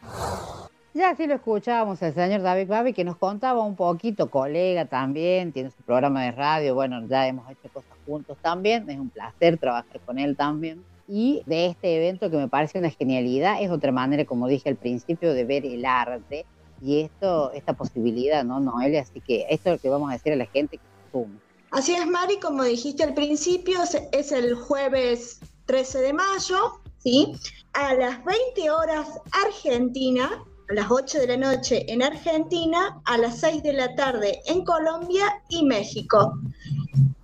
Ya 0.93 1.11
así 1.11 1.28
lo 1.28 1.34
escuchábamos 1.34 2.03
al 2.03 2.14
señor 2.14 2.43
David 2.43 2.66
Babi 2.66 2.93
que 2.93 3.05
nos 3.05 3.16
contaba 3.16 3.62
un 3.62 3.76
poquito, 3.76 4.28
colega 4.28 4.86
también, 4.86 5.53
tiene 5.53 5.70
su 5.70 5.82
programa 5.84 6.24
de 6.24 6.32
radio, 6.32 6.74
bueno, 6.74 7.07
ya 7.07 7.28
hemos 7.28 7.49
hecho 7.49 7.72
cosas 7.72 7.97
juntos 8.05 8.36
también, 8.43 8.91
es 8.91 8.99
un 8.99 9.09
placer 9.09 9.57
trabajar 9.57 10.01
con 10.05 10.18
él 10.18 10.36
también. 10.36 10.84
Y 11.07 11.43
de 11.47 11.66
este 11.66 11.97
evento 11.97 12.28
que 12.28 12.36
me 12.36 12.49
parece 12.49 12.80
una 12.80 12.91
genialidad, 12.91 13.62
es 13.62 13.70
otra 13.70 13.93
manera, 13.93 14.24
como 14.24 14.49
dije 14.49 14.68
al 14.68 14.76
principio, 14.76 15.32
de 15.32 15.45
ver 15.45 15.64
el 15.64 15.84
arte 15.84 16.45
y 16.82 17.01
esto, 17.03 17.53
esta 17.53 17.72
posibilidad, 17.72 18.45
¿no, 18.45 18.59
Noelia? 18.59 19.03
Así 19.03 19.20
que 19.20 19.47
esto 19.49 19.70
es 19.70 19.76
lo 19.76 19.78
que 19.80 19.88
vamos 19.91 20.11
a 20.11 20.14
decir 20.14 20.32
a 20.32 20.36
la 20.36 20.47
gente 20.47 20.78
que. 20.78 21.26
Así 21.70 21.95
es, 21.95 22.07
Mari, 22.07 22.38
como 22.38 22.64
dijiste 22.64 23.05
al 23.05 23.14
principio, 23.14 23.78
es 24.12 24.32
el 24.32 24.55
jueves 24.55 25.41
13 25.66 25.99
de 26.01 26.12
mayo, 26.12 26.80
¿sí? 26.99 27.32
A 27.74 27.95
las 27.95 28.24
20 28.24 28.70
horas 28.70 29.09
Argentina, 29.47 30.30
a 30.71 30.75
las 30.75 30.91
8 30.91 31.18
de 31.18 31.27
la 31.27 31.37
noche 31.37 31.85
en 31.93 32.01
Argentina, 32.03 33.01
a 33.05 33.18
las 33.18 33.41
6 33.41 33.62
de 33.64 33.73
la 33.73 33.95
tarde 33.97 34.41
en 34.47 34.64
Colombia 34.64 35.43
y 35.49 35.64
México. 35.64 36.39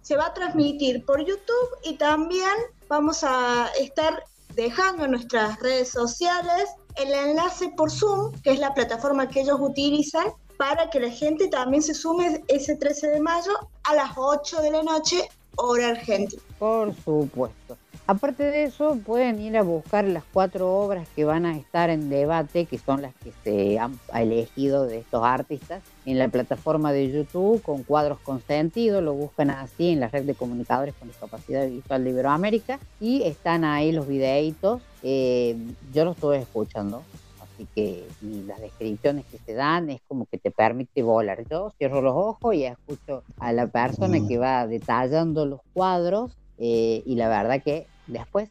Se 0.03 0.17
va 0.17 0.27
a 0.27 0.35
transmitir 0.35 1.05
por 1.05 1.21
YouTube 1.21 1.69
y 1.85 1.95
también 1.95 2.51
vamos 2.89 3.23
a 3.23 3.69
estar 3.79 4.25
dejando 4.57 5.05
en 5.05 5.13
nuestras 5.13 5.61
redes 5.61 5.91
sociales 5.91 6.71
el 6.97 7.13
enlace 7.13 7.69
por 7.77 7.91
Zoom, 7.91 8.33
que 8.43 8.51
es 8.51 8.59
la 8.59 8.75
plataforma 8.75 9.29
que 9.29 9.43
ellos 9.43 9.59
utilizan, 9.61 10.27
para 10.57 10.91
que 10.91 10.99
la 10.99 11.11
gente 11.11 11.49
también 11.49 11.83
se 11.83 11.95
sume 11.95 12.43
ese 12.49 12.77
13 12.77 13.09
de 13.09 13.21
mayo 13.21 13.53
a 13.85 13.95
las 13.95 14.11
8 14.17 14.61
de 14.63 14.71
la 14.73 14.83
noche, 14.83 15.29
hora 15.57 15.91
argentina. 15.91 16.43
Por 16.59 16.95
supuesto. 17.05 17.77
Aparte 18.09 18.45
de 18.45 18.63
eso, 18.63 18.97
pueden 19.05 19.41
ir 19.41 19.57
a 19.57 19.63
buscar 19.63 20.05
las 20.05 20.23
cuatro 20.33 20.73
obras 20.73 21.09
que 21.17 21.25
van 21.25 21.45
a 21.45 21.57
estar 21.57 21.91
en 21.91 22.09
debate, 22.09 22.67
que 22.67 22.79
son 22.79 23.03
las 23.03 23.13
que 23.17 23.33
se 23.43 23.81
han 23.81 23.99
elegido 24.15 24.87
de 24.87 24.99
estos 24.99 25.25
artistas, 25.25 25.83
en 26.05 26.17
la 26.21 26.29
plataforma 26.29 26.93
de 26.93 27.11
YouTube 27.11 27.61
con 27.63 27.83
cuadros 27.83 28.21
con 28.21 28.41
sentido, 28.43 29.01
lo 29.01 29.13
buscan 29.13 29.51
así 29.51 29.89
en 29.89 29.99
la 29.99 30.07
red 30.07 30.23
de 30.25 30.35
comunicadores 30.35 30.95
con 30.95 31.09
discapacidad 31.09 31.67
visual 31.67 32.05
de 32.05 32.11
Iberoamérica 32.11 32.79
y 33.01 33.25
están 33.25 33.65
ahí 33.65 33.91
los 33.91 34.07
videitos. 34.07 34.83
Eh, 35.03 35.57
yo 35.93 36.05
los 36.05 36.15
estuve 36.15 36.39
escuchando, 36.39 37.03
así 37.43 37.67
que 37.75 38.07
las 38.47 38.61
descripciones 38.61 39.25
que 39.25 39.39
se 39.39 39.55
dan 39.55 39.91
es 39.91 40.01
como 40.07 40.27
que 40.27 40.39
te 40.39 40.53
permite 40.53 41.03
volar. 41.03 41.43
Yo 41.51 41.73
cierro 41.77 42.03
los 42.03 42.15
ojos 42.15 42.55
y 42.55 42.67
escucho 42.67 43.25
a 43.41 43.53
la 43.53 43.67
persona 43.67 44.19
que 44.29 44.39
va 44.39 44.65
detallando 44.69 45.45
los 45.45 45.61
cuadros 45.75 46.31
eh, 46.59 47.03
y 47.05 47.17
la 47.17 47.29
verdad 47.29 47.61
que 47.63 47.87
Después, 48.07 48.51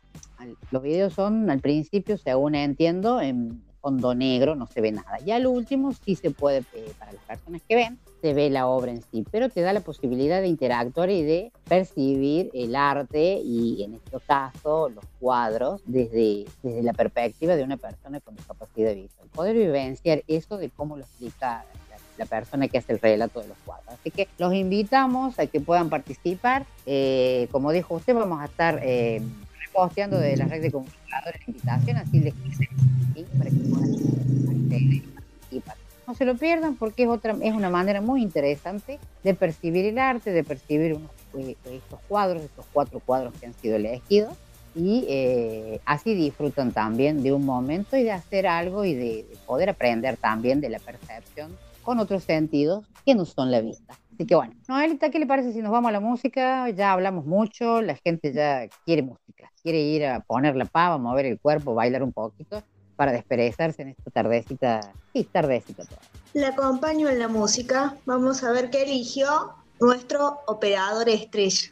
los 0.72 0.82
videos 0.82 1.14
son 1.14 1.50
al 1.50 1.60
principio, 1.60 2.18
según 2.18 2.56
entiendo, 2.56 3.22
en 3.22 3.64
fondo 3.86 4.16
negro, 4.16 4.56
no 4.56 4.66
se 4.66 4.82
ve 4.82 4.92
nada. 4.92 5.20
Ya 5.24 5.38
lo 5.38 5.52
último 5.52 5.94
sí 5.94 6.16
se 6.16 6.32
puede, 6.32 6.64
eh, 6.74 6.92
para 6.98 7.14
las 7.14 7.22
personas 7.24 7.62
que 7.68 7.76
ven, 7.76 8.00
se 8.20 8.34
ve 8.34 8.50
la 8.50 8.66
obra 8.66 8.92
en 8.92 9.04
sí, 9.04 9.24
pero 9.30 9.50
te 9.50 9.62
da 9.62 9.74
la 9.74 9.82
posibilidad 9.82 10.42
de 10.42 10.48
interactuar 10.48 11.12
y 11.12 11.22
de 11.22 11.52
percibir 11.68 12.50
el 12.56 12.76
arte 12.76 13.40
y 13.44 13.84
en 13.84 13.94
este 13.94 14.18
caso 14.26 14.90
los 14.90 15.06
cuadros 15.20 15.82
desde, 15.86 16.46
desde 16.64 16.82
la 16.82 16.94
perspectiva 16.94 17.56
de 17.56 17.64
una 17.64 17.78
persona 17.78 18.20
con 18.22 18.36
discapacidad 18.36 18.96
visual. 18.96 19.30
Poder 19.36 19.56
vivenciar 19.56 20.24
eso 20.28 20.58
de 20.58 20.72
cómo 20.72 20.98
lo 20.98 21.04
explica 21.04 21.64
la 22.18 22.26
persona 22.26 22.68
que 22.68 22.78
hace 22.78 22.94
el 22.94 23.00
relato 23.00 23.42
de 23.42 23.50
los 23.50 23.58
cuadros. 23.66 23.94
Así 23.94 24.10
que 24.10 24.28
los 24.38 24.54
invitamos 24.54 25.38
a 25.38 25.48
que 25.48 25.60
puedan 25.60 25.90
participar. 25.90 26.66
Eh, 26.86 27.48
como 27.52 27.72
dijo 27.72 27.96
usted, 27.96 28.16
vamos 28.16 28.42
a 28.42 28.46
estar 28.46 28.80
eh, 28.84 29.22
posteando 29.76 30.18
de 30.18 30.38
la 30.38 30.46
red 30.46 30.62
de 30.62 30.72
comunicadores 30.72 31.42
la 31.42 31.46
invitación, 31.48 31.98
así 31.98 32.20
les 32.20 32.34
para 33.38 33.50
que 33.50 33.56
puedan 33.58 34.70
participar. 34.70 35.76
No 36.08 36.14
se 36.14 36.26
lo 36.26 36.36
pierdan 36.36 36.76
porque 36.76 37.04
es 37.04 37.10
otra 37.10 37.36
es 37.42 37.54
una 37.54 37.70
manera 37.70 38.00
muy 38.00 38.22
interesante 38.22 39.00
de 39.24 39.34
percibir 39.34 39.86
el 39.86 39.98
arte, 39.98 40.32
de 40.32 40.44
percibir 40.44 40.98
eh, 41.38 41.56
estos 41.66 42.00
cuadros, 42.08 42.44
estos 42.44 42.66
cuatro 42.72 43.00
cuadros 43.00 43.34
que 43.40 43.48
han 43.48 43.54
sido 43.56 43.76
elegidos 43.76 44.34
y 44.76 45.06
eh, 45.08 45.80
así 45.86 46.14
disfrutan 46.14 46.72
también 46.72 47.24
de 47.24 47.34
un 47.34 47.46
momento 47.46 47.98
y 47.98 48.04
de 48.04 48.12
hacer 48.12 48.46
algo 48.48 48.86
y 48.86 48.94
de, 48.94 49.26
de 49.30 49.38
poder 49.46 49.70
aprender 49.70 50.18
también 50.18 50.62
de 50.62 50.70
la 50.70 50.80
percepción 50.80 51.58
con 51.82 52.00
otros 52.00 52.24
sentidos 52.24 52.86
que 53.06 53.16
no 53.16 53.26
son 53.26 53.52
la 53.52 53.62
vista. 53.62 53.96
Así 54.14 54.26
que 54.26 54.36
bueno, 54.36 54.54
Noelita, 54.68 55.12
¿qué 55.12 55.20
le 55.20 55.28
parece 55.28 55.54
si 55.54 55.62
nos 55.62 55.72
vamos 55.72 55.90
a 55.90 55.92
la 55.92 56.00
música? 56.00 56.70
Ya 56.70 56.92
hablamos 56.92 57.26
mucho, 57.26 57.82
la 57.82 57.96
gente 57.96 58.34
ya 58.34 58.68
quiere 58.86 59.04
música, 59.04 59.52
quiere 59.66 59.80
ir 59.80 60.06
a 60.06 60.20
poner 60.20 60.56
la 60.56 60.66
pava, 60.66 61.00
mover 61.00 61.26
el 61.26 61.40
cuerpo, 61.40 61.74
bailar 61.74 62.04
un 62.04 62.14
poquito 62.14 62.62
para 62.96 63.12
desperezarse 63.12 63.82
en 63.82 63.90
esta 63.90 64.12
tardecita, 64.12 64.94
sí, 65.12 65.24
tardecita 65.24 65.84
toda. 65.86 66.02
Le 66.34 66.46
acompaño 66.46 67.10
en 67.10 67.18
la 67.18 67.28
música, 67.28 67.96
vamos 68.06 68.44
a 68.44 68.52
ver 68.52 68.70
qué 68.70 68.84
eligió 68.84 69.56
nuestro 69.80 70.38
operador 70.46 71.10
estrella. 71.10 71.72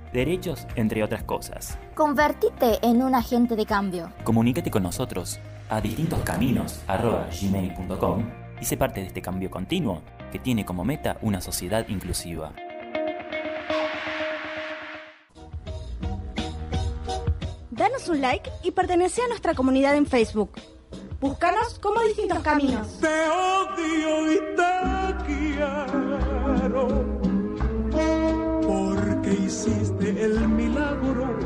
derechos, 0.11 0.67
entre 0.75 1.03
otras 1.03 1.23
cosas. 1.23 1.77
Convertite 1.95 2.79
en 2.81 3.01
un 3.01 3.15
agente 3.15 3.55
de 3.55 3.65
cambio. 3.65 4.11
Comunícate 4.23 4.69
con 4.71 4.83
nosotros 4.83 5.39
a 5.69 5.79
distintoscaminos.gmail.com 5.81 8.25
y 8.59 8.65
sé 8.65 8.75
parte 8.77 9.01
de 9.01 9.07
este 9.07 9.21
cambio 9.21 9.49
continuo 9.49 10.01
que 10.31 10.39
tiene 10.39 10.65
como 10.65 10.83
meta 10.83 11.17
una 11.21 11.39
sociedad 11.41 11.87
inclusiva. 11.89 12.53
Danos 17.71 18.07
un 18.09 18.21
like 18.21 18.51
y 18.63 18.71
pertenece 18.71 19.21
a 19.23 19.27
nuestra 19.27 19.53
comunidad 19.55 19.95
en 19.95 20.05
Facebook. 20.05 20.51
Búscanos 21.19 21.79
como 21.79 22.01
Distintos 22.01 22.39
Caminos. 22.39 22.99
Te 22.99 23.07
odio 23.07 24.31
y 24.31 24.37
te 24.55 25.15
quiero. 25.25 26.10
Hiciste 29.31 30.09
el 30.09 30.47
milagro, 30.49 31.37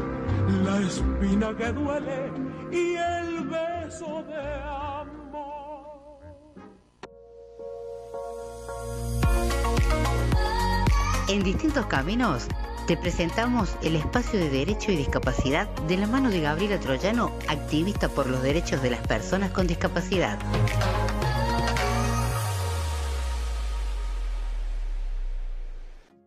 la 0.63 0.79
espina 0.79 1.55
que 1.55 1.71
duele 1.71 2.31
y 2.71 2.95
el 2.95 3.47
beso 3.47 4.23
de 4.23 4.43
amor. 4.63 6.19
En 11.27 11.43
distintos 11.43 11.85
caminos 11.85 12.47
te 12.87 12.97
presentamos 12.97 13.75
el 13.83 13.95
espacio 13.95 14.39
de 14.39 14.49
derecho 14.49 14.91
y 14.91 14.95
discapacidad 14.95 15.67
de 15.87 15.97
la 15.97 16.07
mano 16.07 16.31
de 16.31 16.41
Gabriela 16.41 16.79
Troyano, 16.79 17.31
activista 17.47 18.09
por 18.09 18.27
los 18.27 18.41
derechos 18.41 18.81
de 18.81 18.89
las 18.91 19.05
personas 19.07 19.51
con 19.51 19.67
discapacidad. 19.67 20.39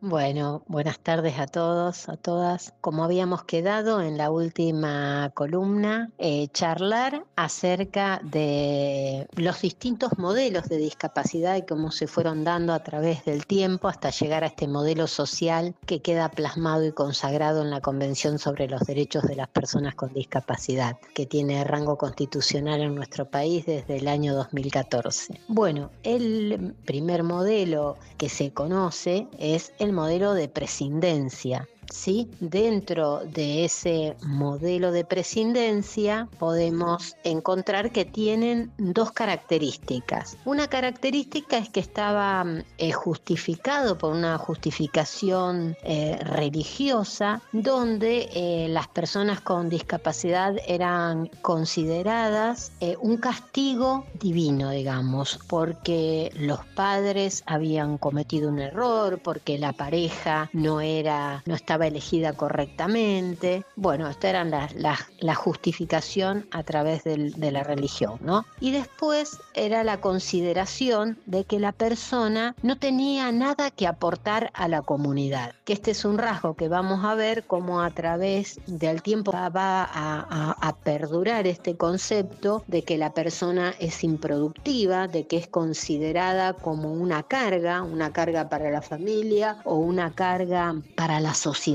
Bueno, 0.08 0.62
buenas 0.68 0.98
tardes 1.00 1.38
a 1.38 1.46
todos, 1.46 2.08
a 2.08 2.16
todas. 2.16 2.72
Como 2.80 3.04
habíamos 3.04 3.44
quedado 3.44 4.00
en 4.00 4.16
la 4.16 4.30
última 4.30 5.30
columna, 5.34 6.10
eh, 6.16 6.48
charlar 6.48 7.26
acerca 7.36 8.18
de 8.24 9.28
los 9.36 9.60
distintos 9.60 10.16
modelos 10.16 10.66
de 10.70 10.78
discapacidad 10.78 11.56
y 11.56 11.66
cómo 11.66 11.90
se 11.90 12.06
fueron 12.06 12.42
dando 12.42 12.72
a 12.72 12.82
través 12.82 13.26
del 13.26 13.44
tiempo 13.44 13.86
hasta 13.86 14.08
llegar 14.08 14.44
a 14.44 14.46
este 14.46 14.66
modelo 14.66 15.08
social 15.08 15.74
que 15.84 16.00
queda 16.00 16.30
plasmado 16.30 16.86
y 16.86 16.92
consagrado 16.92 17.60
en 17.60 17.68
la 17.68 17.82
Convención 17.82 18.38
sobre 18.38 18.66
los 18.66 18.80
Derechos 18.86 19.24
de 19.24 19.36
las 19.36 19.48
Personas 19.48 19.94
con 19.94 20.14
Discapacidad, 20.14 20.96
que 21.14 21.26
tiene 21.26 21.62
rango 21.64 21.98
constitucional 21.98 22.80
en 22.80 22.94
nuestro 22.94 23.26
país 23.26 23.66
desde 23.66 23.98
el 23.98 24.08
año 24.08 24.34
2014. 24.34 25.38
Bueno, 25.48 25.90
el 26.02 26.74
primer 26.86 27.24
modelo 27.24 27.98
que 28.16 28.30
se 28.30 28.54
conoce 28.54 29.28
es 29.38 29.74
el 29.78 29.97
modelo 29.98 30.32
de 30.32 30.46
prescindencia 30.48 31.68
¿sí? 31.90 32.30
Dentro 32.40 33.20
de 33.24 33.64
ese 33.64 34.16
modelo 34.26 34.92
de 34.92 35.04
prescindencia 35.04 36.28
podemos 36.38 37.16
encontrar 37.24 37.90
que 37.90 38.04
tienen 38.04 38.72
dos 38.78 39.12
características. 39.12 40.36
Una 40.44 40.68
característica 40.68 41.58
es 41.58 41.68
que 41.68 41.80
estaba 41.80 42.44
eh, 42.78 42.92
justificado 42.92 43.98
por 43.98 44.14
una 44.14 44.38
justificación 44.38 45.76
eh, 45.82 46.18
religiosa 46.22 47.42
donde 47.52 48.28
eh, 48.32 48.68
las 48.68 48.88
personas 48.88 49.40
con 49.40 49.68
discapacidad 49.68 50.56
eran 50.66 51.28
consideradas 51.42 52.72
un 53.00 53.16
castigo 53.16 54.06
divino, 54.14 54.70
digamos, 54.70 55.38
porque 55.48 56.30
los 56.36 56.64
padres 56.74 57.42
habían 57.46 57.98
cometido 57.98 58.48
un 58.48 58.58
error, 58.58 59.20
porque 59.22 59.58
la 59.58 59.72
pareja 59.72 60.48
no 60.52 60.80
era, 60.80 61.42
no 61.46 61.54
estaba 61.54 61.77
elegida 61.86 62.32
correctamente. 62.32 63.64
Bueno, 63.76 64.08
esta 64.08 64.30
era 64.30 64.44
la, 64.44 64.68
la- 64.76 65.34
justificación 65.34 66.46
a 66.50 66.62
través 66.62 67.04
de 67.04 67.50
la 67.52 67.62
religión, 67.62 68.18
¿no? 68.20 68.44
Y 68.60 68.70
después 68.72 69.38
era 69.54 69.84
la 69.84 70.00
consideración 70.00 71.18
de 71.26 71.44
que 71.44 71.58
la 71.60 71.72
persona 71.72 72.54
no 72.62 72.76
tenía 72.78 73.30
nada 73.32 73.70
que 73.70 73.86
aportar 73.86 74.50
a 74.54 74.68
la 74.68 74.82
comunidad. 74.82 75.54
Que 75.64 75.72
este 75.74 75.90
es 75.92 76.04
un 76.04 76.18
rasgo 76.18 76.54
que 76.54 76.68
vamos 76.68 77.04
a 77.04 77.14
ver 77.14 77.44
cómo 77.44 77.80
a 77.80 77.90
través 77.90 78.58
del 78.66 79.02
tiempo 79.02 79.32
va 79.32 79.48
a, 79.50 79.84
a- 79.84 80.56
a 80.60 80.76
perdurar 80.76 81.46
este 81.46 81.76
concepto 81.76 82.64
de 82.66 82.82
que 82.82 82.98
la 82.98 83.12
persona 83.12 83.74
es 83.78 84.02
improductiva, 84.04 85.08
de 85.08 85.26
que 85.26 85.36
es 85.36 85.46
considerada 85.48 86.52
como 86.54 86.92
una 86.92 87.22
carga, 87.22 87.82
una 87.82 88.12
carga 88.12 88.48
para 88.48 88.70
la 88.70 88.82
familia 88.82 89.58
o 89.64 89.76
una 89.76 90.10
carga 90.12 90.74
para 90.96 91.20
la 91.20 91.34
sociedad. 91.34 91.67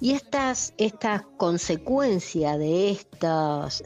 Y 0.00 0.12
estas, 0.12 0.74
esta 0.76 1.24
consecuencia 1.38 2.58
de, 2.58 2.98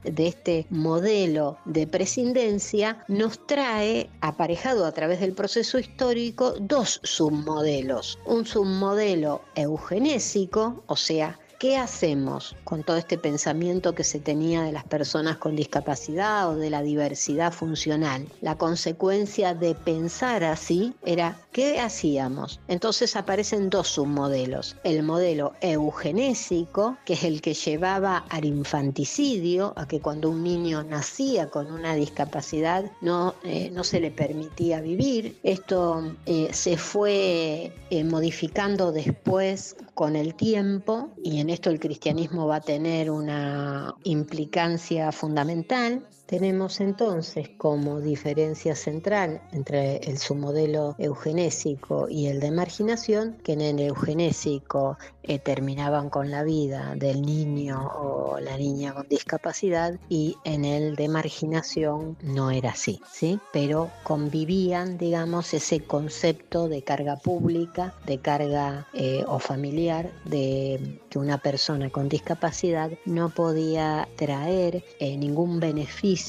de 0.03 0.27
este 0.27 0.67
modelo 0.71 1.57
de 1.65 1.87
prescindencia 1.87 3.05
nos 3.07 3.47
trae, 3.47 4.11
aparejado 4.21 4.85
a 4.85 4.93
través 4.93 5.21
del 5.21 5.35
proceso 5.35 5.79
histórico, 5.79 6.55
dos 6.59 7.01
submodelos. 7.05 8.19
Un 8.27 8.45
submodelo 8.45 9.43
eugenésico, 9.55 10.83
o 10.87 10.97
sea, 10.97 11.39
¿Qué 11.63 11.77
hacemos 11.77 12.57
con 12.65 12.83
todo 12.83 12.97
este 12.97 13.19
pensamiento 13.19 13.95
que 13.95 14.03
se 14.03 14.19
tenía 14.19 14.63
de 14.63 14.73
las 14.73 14.83
personas 14.83 15.37
con 15.37 15.55
discapacidad 15.55 16.51
o 16.51 16.57
de 16.57 16.71
la 16.71 16.83
diversidad 16.83 17.53
funcional? 17.53 18.27
La 18.41 18.59
consecuencia 18.59 19.55
de 19.55 19.77
pensar 19.77 20.43
así 20.43 20.93
era 21.05 21.39
¿qué 21.53 21.79
hacíamos? 21.79 22.59
Entonces 22.67 23.15
aparecen 23.15 23.71
dos 23.71 23.87
submodelos. 23.87 24.75
El 24.83 25.05
modelo 25.05 25.53
eugenésico, 25.61 26.97
que 27.05 27.13
es 27.13 27.23
el 27.23 27.41
que 27.41 27.55
llevaba 27.55 28.25
al 28.29 28.45
infanticidio, 28.45 29.73
a 29.77 29.87
que 29.87 30.01
cuando 30.01 30.31
un 30.31 30.43
niño 30.43 30.83
nacía 30.83 31.49
con 31.49 31.71
una 31.71 31.95
discapacidad 31.95 32.91
no, 33.01 33.37
eh, 33.45 33.71
no 33.71 33.85
se 33.85 34.01
le 34.01 34.11
permitía 34.11 34.81
vivir. 34.81 35.39
Esto 35.45 36.13
eh, 36.27 36.49
se 36.53 36.77
fue 36.77 37.73
eh, 37.91 38.03
modificando 38.03 38.91
después 38.91 39.77
con 39.95 40.17
el 40.17 40.35
tiempo 40.35 41.11
y 41.23 41.41
en 41.41 41.51
esto 41.51 41.71
el 41.71 41.79
cristianismo 41.79 42.47
va 42.47 42.57
a 42.57 42.61
tener 42.61 43.11
una 43.11 43.95
implicancia 44.05 45.13
fundamental. 45.13 46.07
Tenemos 46.27 46.81
entonces 46.81 47.51
como 47.59 48.01
diferencia 48.01 48.75
central 48.75 49.43
entre 49.53 49.97
el 49.99 50.19
submodelo 50.19 50.95
eugenésico 50.99 52.09
y 52.09 52.29
el 52.29 52.41
de 52.41 52.51
marginación, 52.51 53.37
que 53.45 53.53
en 53.53 53.61
el 53.61 53.81
eugenésico 53.81 54.97
eh, 55.25 55.39
terminaban 55.39 56.09
con 56.11 56.31
la 56.31 56.43
vida 56.43 56.95
del 56.97 57.23
niño 57.23 57.91
o 57.95 58.41
la 58.41 58.57
niña 58.57 58.95
con 58.95 59.07
discapacidad 59.09 59.99
y 60.09 60.37
en 60.45 60.65
el 60.65 60.97
de 60.97 61.09
marginación 61.09 62.17
no 62.23 62.51
era 62.51 62.71
así, 62.71 63.01
¿sí? 63.13 63.39
Pero 63.53 63.91
convivían, 64.03 64.97
digamos, 64.97 65.53
ese 65.53 65.81
concepto 65.81 66.69
de 66.69 66.83
carga 66.83 67.17
pública, 67.17 67.95
de 68.07 68.19
carga 68.19 68.87
eh, 68.95 69.25
o 69.27 69.39
familiar, 69.39 70.11
de 70.25 71.01
que 71.11 71.19
una 71.19 71.39
persona 71.39 71.91
con 71.91 72.09
discapacidad 72.09 72.91
no 73.05 73.29
podía 73.29 74.09
traer 74.17 74.83
eh, 74.99 75.17
ningún 75.17 75.61
beneficio 75.61 76.22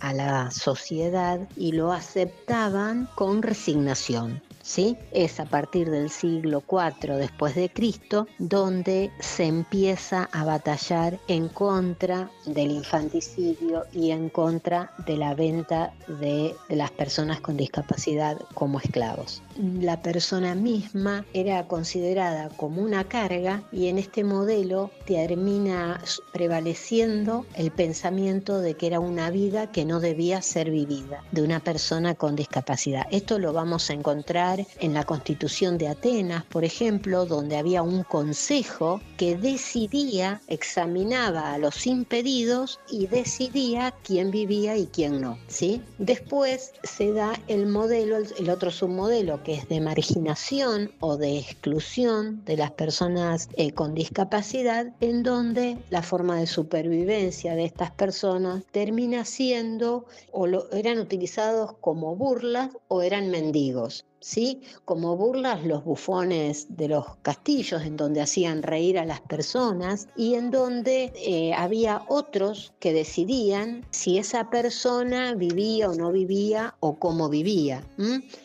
a 0.00 0.12
la 0.12 0.50
sociedad 0.50 1.40
y 1.56 1.72
lo 1.72 1.92
aceptaban 1.92 3.08
con 3.14 3.42
resignación. 3.42 4.42
¿Sí? 4.62 4.96
Es 5.12 5.38
a 5.38 5.44
partir 5.44 5.88
del 5.90 6.10
siglo 6.10 6.64
IV 6.68 7.14
después 7.14 7.54
de 7.54 7.70
Cristo 7.70 8.26
donde 8.38 9.12
se 9.20 9.44
empieza 9.44 10.28
a 10.32 10.44
batallar 10.44 11.20
en 11.28 11.48
contra 11.48 12.28
del 12.46 12.72
infanticidio 12.72 13.84
y 13.92 14.10
en 14.10 14.28
contra 14.28 14.90
de 15.06 15.16
la 15.16 15.34
venta 15.34 15.94
de, 16.08 16.52
de 16.68 16.76
las 16.76 16.90
personas 16.90 17.40
con 17.40 17.56
discapacidad 17.56 18.40
como 18.54 18.80
esclavos. 18.80 19.40
La 19.58 20.02
persona 20.02 20.54
misma 20.54 21.24
era 21.32 21.66
considerada 21.66 22.48
como 22.50 22.82
una 22.82 23.04
carga 23.04 23.62
y 23.72 23.88
en 23.88 23.98
este 23.98 24.24
modelo 24.24 24.90
termina 25.06 26.00
prevaleciendo 26.32 27.46
el 27.54 27.70
pensamiento 27.70 28.60
de 28.60 28.74
que 28.74 28.86
era 28.86 29.00
una 29.00 29.30
vida 29.30 29.70
que 29.72 29.84
no 29.84 30.00
debía 30.00 30.42
ser 30.42 30.70
vivida 30.70 31.22
de 31.32 31.42
una 31.42 31.60
persona 31.60 32.14
con 32.14 32.36
discapacidad. 32.36 33.06
Esto 33.10 33.38
lo 33.38 33.52
vamos 33.52 33.90
a 33.90 33.94
encontrar 33.94 34.66
en 34.80 34.94
la 34.94 35.04
Constitución 35.04 35.78
de 35.78 35.88
Atenas, 35.88 36.44
por 36.44 36.64
ejemplo, 36.64 37.26
donde 37.26 37.56
había 37.56 37.82
un 37.82 38.02
consejo 38.02 39.00
que 39.16 39.36
decidía, 39.36 40.40
examinaba 40.48 41.54
a 41.54 41.58
los 41.58 41.86
impedidos 41.86 42.78
y 42.90 43.06
decidía 43.06 43.94
quién 44.02 44.30
vivía 44.30 44.76
y 44.76 44.86
quién 44.86 45.20
no. 45.20 45.38
¿sí? 45.48 45.82
Después 45.98 46.72
se 46.82 47.12
da 47.12 47.40
el 47.48 47.66
modelo, 47.66 48.16
el, 48.16 48.50
otro 48.50 48.70
submodelo, 48.70 49.42
que 49.46 49.54
es 49.54 49.68
de 49.68 49.80
marginación 49.80 50.90
o 50.98 51.16
de 51.16 51.38
exclusión 51.38 52.44
de 52.44 52.56
las 52.56 52.72
personas 52.72 53.48
eh, 53.56 53.70
con 53.70 53.94
discapacidad, 53.94 54.92
en 55.00 55.22
donde 55.22 55.78
la 55.88 56.02
forma 56.02 56.40
de 56.40 56.48
supervivencia 56.48 57.54
de 57.54 57.64
estas 57.64 57.92
personas 57.92 58.64
termina 58.72 59.24
siendo 59.24 60.06
o 60.32 60.48
eran 60.72 60.98
utilizados 60.98 61.74
como 61.80 62.16
burlas 62.16 62.70
o 62.88 63.02
eran 63.02 63.30
mendigos. 63.30 64.04
¿Sí? 64.20 64.62
Como 64.84 65.16
burlas 65.16 65.64
los 65.64 65.84
bufones 65.84 66.76
de 66.76 66.88
los 66.88 67.16
castillos, 67.22 67.82
en 67.82 67.96
donde 67.96 68.20
hacían 68.20 68.62
reír 68.62 68.98
a 68.98 69.04
las 69.04 69.20
personas 69.20 70.08
y 70.16 70.34
en 70.34 70.50
donde 70.50 71.12
eh, 71.16 71.54
había 71.54 72.02
otros 72.08 72.72
que 72.80 72.92
decidían 72.92 73.84
si 73.90 74.18
esa 74.18 74.50
persona 74.50 75.34
vivía 75.34 75.90
o 75.90 75.94
no 75.94 76.12
vivía 76.12 76.74
o 76.80 76.98
cómo 76.98 77.28
vivía. 77.28 77.84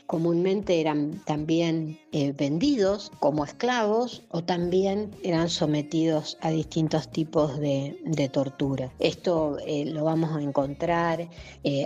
Comúnmente 0.07 0.81
eran 0.81 1.21
también 1.25 1.99
eh, 2.11 2.33
vendidos 2.33 3.11
como 3.19 3.45
esclavos 3.45 4.23
o 4.29 4.43
también 4.43 5.11
eran 5.23 5.49
sometidos 5.49 6.37
a 6.41 6.51
distintos 6.51 7.09
tipos 7.09 7.59
de, 7.59 7.97
tortura. 8.31 8.91
Esto 8.99 9.57
eh, 9.65 9.85
lo 9.85 10.03
vamos 10.03 10.35
a 10.35 10.41
encontrar 10.41 11.27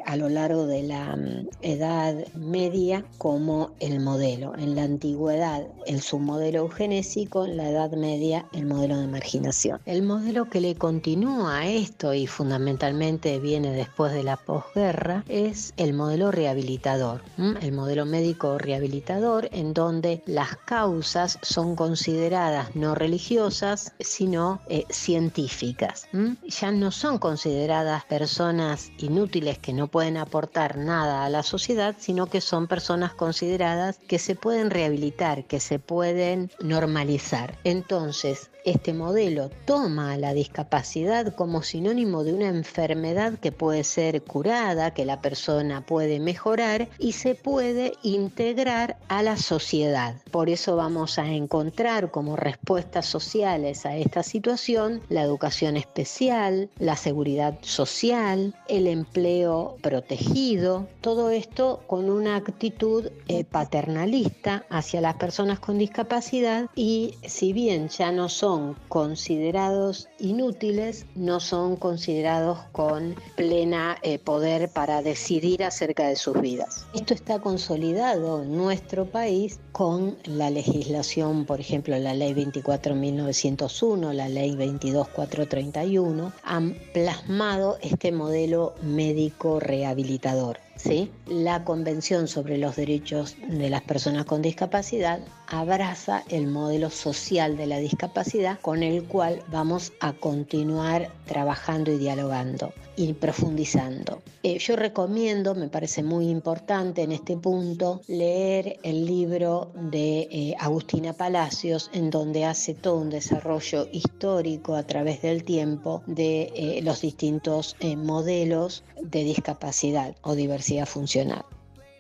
a 0.06 0.16
lo 0.18 0.30
largo 0.30 0.68
de 0.68 0.84
la 0.84 1.16
um, 1.16 1.48
Edad 1.62 2.16
Media 2.36 3.06
como 3.18 3.72
el 3.80 4.00
modelo. 4.00 4.54
En 4.58 4.76
la 4.76 4.84
antigüedad 4.84 5.68
el 5.86 6.02
submodelo 6.02 6.60
eugenésico, 6.60 7.46
en 7.46 7.58
la 7.58 7.70
Edad 7.70 7.92
Media 7.92 8.46
el 8.54 8.66
modelo 8.66 8.98
de 8.98 9.08
marginación. 9.08 9.80
El 9.86 10.04
modelo 10.04 10.50
que 10.50 10.62
le 10.62 10.76
continúa 10.76 11.60
a 11.60 11.68
esto 11.68 12.14
y 12.14 12.28
fundamentalmente 12.28 13.40
viene 13.40 13.72
después 13.72 14.14
de 14.14 14.24
la 14.24 14.38
posguerra 14.38 15.24
es 15.28 15.74
el 15.78 15.94
modelo 15.94 16.32
rehabilitador, 16.32 17.22
el 17.38 17.72
modelo 17.72 18.06
médico 18.06 18.58
rehabilitador 18.58 19.50
en 19.52 19.74
donde 19.74 20.24
las 20.26 20.56
causas 20.66 21.40
son 21.42 21.76
consideradas 21.76 22.76
no 22.76 22.96
religiosas 22.96 23.94
sino 24.00 24.62
eh, 24.70 24.86
científicas. 24.90 26.08
Ya 26.48 26.72
no 26.72 26.92
son 26.92 27.18
consideradas 27.18 28.06
personas 28.06 28.92
inútiles 28.98 29.58
que 29.60 29.74
no 29.74 29.88
pueden 29.88 30.18
aportar 30.18 30.78
nada 30.78 31.26
a 31.26 31.30
la 31.30 31.44
sociedad, 31.44 31.96
sino 32.00 32.28
que 32.28 32.42
son 32.42 32.68
personas 32.68 33.14
consideradas 33.14 33.65
que 34.08 34.20
se 34.20 34.36
pueden 34.36 34.70
rehabilitar, 34.70 35.46
que 35.46 35.60
se 35.60 35.80
pueden 35.80 36.52
normalizar. 36.60 37.58
Entonces, 37.64 38.50
este 38.66 38.94
modelo 38.94 39.52
toma 39.66 40.18
la 40.18 40.34
discapacidad 40.34 41.36
como 41.36 41.62
sinónimo 41.62 42.24
de 42.24 42.34
una 42.34 42.48
enfermedad 42.48 43.38
que 43.38 43.52
puede 43.52 43.84
ser 43.84 44.24
curada, 44.24 44.92
que 44.92 45.06
la 45.06 45.22
persona 45.22 45.86
puede 45.86 46.20
mejorar 46.20 46.90
y 46.98 47.12
se 47.12 47.36
puede 47.36 47.94
integrar 48.02 48.98
a 49.08 49.22
la 49.22 49.38
sociedad. 49.38 50.16
Por 50.32 50.50
eso 50.50 50.76
vamos 50.76 51.20
a 51.20 51.28
encontrar 51.28 52.10
como 52.10 52.36
respuestas 52.36 53.06
sociales 53.06 53.86
a 53.86 53.98
esta 53.98 54.24
situación 54.24 55.02
la 55.10 55.22
educación 55.22 55.78
especial, 55.78 56.70
la 56.80 56.96
seguridad 56.96 57.60
social, 57.62 58.56
el 58.68 58.88
empleo 58.88 59.78
protegido, 59.82 60.88
todo 61.02 61.30
esto 61.30 61.84
con 61.86 62.10
una 62.10 62.36
actitud 62.36 63.12
eh, 63.28 63.44
paternalista 63.56 64.66
hacia 64.70 65.00
las 65.00 65.16
personas 65.16 65.60
con 65.62 65.78
discapacidad 65.78 66.70
y 66.76 67.14
si 67.26 67.54
bien 67.54 67.88
ya 67.88 68.12
no 68.12 68.28
son 68.28 68.76
considerados 68.90 70.10
inútiles, 70.20 71.06
no 71.16 71.40
son 71.40 71.78
considerados 71.78 72.60
con 72.74 73.16
plena 73.38 73.96
eh, 74.02 74.20
poder 74.20 74.68
para 74.68 75.02
decidir 75.02 75.64
acerca 75.64 76.10
de 76.10 76.18
sus 76.18 76.42
vidas. 76.42 76.86
Esto 76.94 77.14
está 77.14 77.40
consolidado 77.40 78.44
en 78.44 78.58
nuestro 78.58 79.06
país 79.06 79.58
con 79.72 80.18
la 80.26 80.50
legislación, 80.50 81.46
por 81.46 81.62
ejemplo, 81.62 81.98
la 81.98 82.14
ley 82.14 82.34
24.901, 82.34 84.12
la 84.12 84.28
ley 84.28 84.54
22431, 84.58 86.34
han 86.44 86.76
plasmado 86.94 87.78
este 87.82 88.12
modelo 88.12 88.76
médico 88.82 89.62
rehabilitador. 89.62 90.65
¿Sí? 90.76 91.12
La 91.28 91.64
Convención 91.64 92.28
sobre 92.28 92.58
los 92.58 92.76
Derechos 92.76 93.38
de 93.48 93.70
las 93.70 93.82
Personas 93.82 94.26
con 94.26 94.42
Discapacidad 94.42 95.20
abraza 95.48 96.24
el 96.30 96.48
modelo 96.48 96.90
social 96.90 97.58
de 97.58 97.68
la 97.68 97.78
discapacidad 97.78 98.60
con 98.62 98.84
el 98.84 99.04
cual 99.04 99.42
vamos 99.52 99.94
a 100.00 100.14
continuar 100.14 101.12
trabajando 101.26 101.92
y 101.92 101.98
dialogando 101.98 102.74
y 102.96 103.14
profundizando. 103.14 104.22
Eh, 104.44 104.58
yo 104.60 104.76
recomiendo, 104.76 105.56
me 105.56 105.68
parece 105.68 106.04
muy 106.04 106.30
importante 106.30 107.04
en 107.04 107.12
este 107.12 107.36
punto, 107.36 108.02
leer 108.08 108.80
el 108.84 109.06
libro 109.06 109.72
de 109.76 110.28
eh, 110.32 110.56
Agustina 110.60 111.14
Palacios, 111.14 111.90
en 111.94 112.10
donde 112.10 112.46
hace 112.46 112.74
todo 112.74 112.98
un 112.98 113.10
desarrollo 113.10 113.88
histórico 113.92 114.76
a 114.76 114.84
través 114.84 115.22
del 115.22 115.44
tiempo 115.44 116.04
de 116.06 116.52
eh, 116.56 116.82
los 116.84 117.02
distintos 117.02 117.76
modelos 117.98 118.84
de 119.02 119.24
discapacidad 119.24 120.16
o 120.22 120.36
diversidad 120.36 120.86
funcional. 120.86 121.46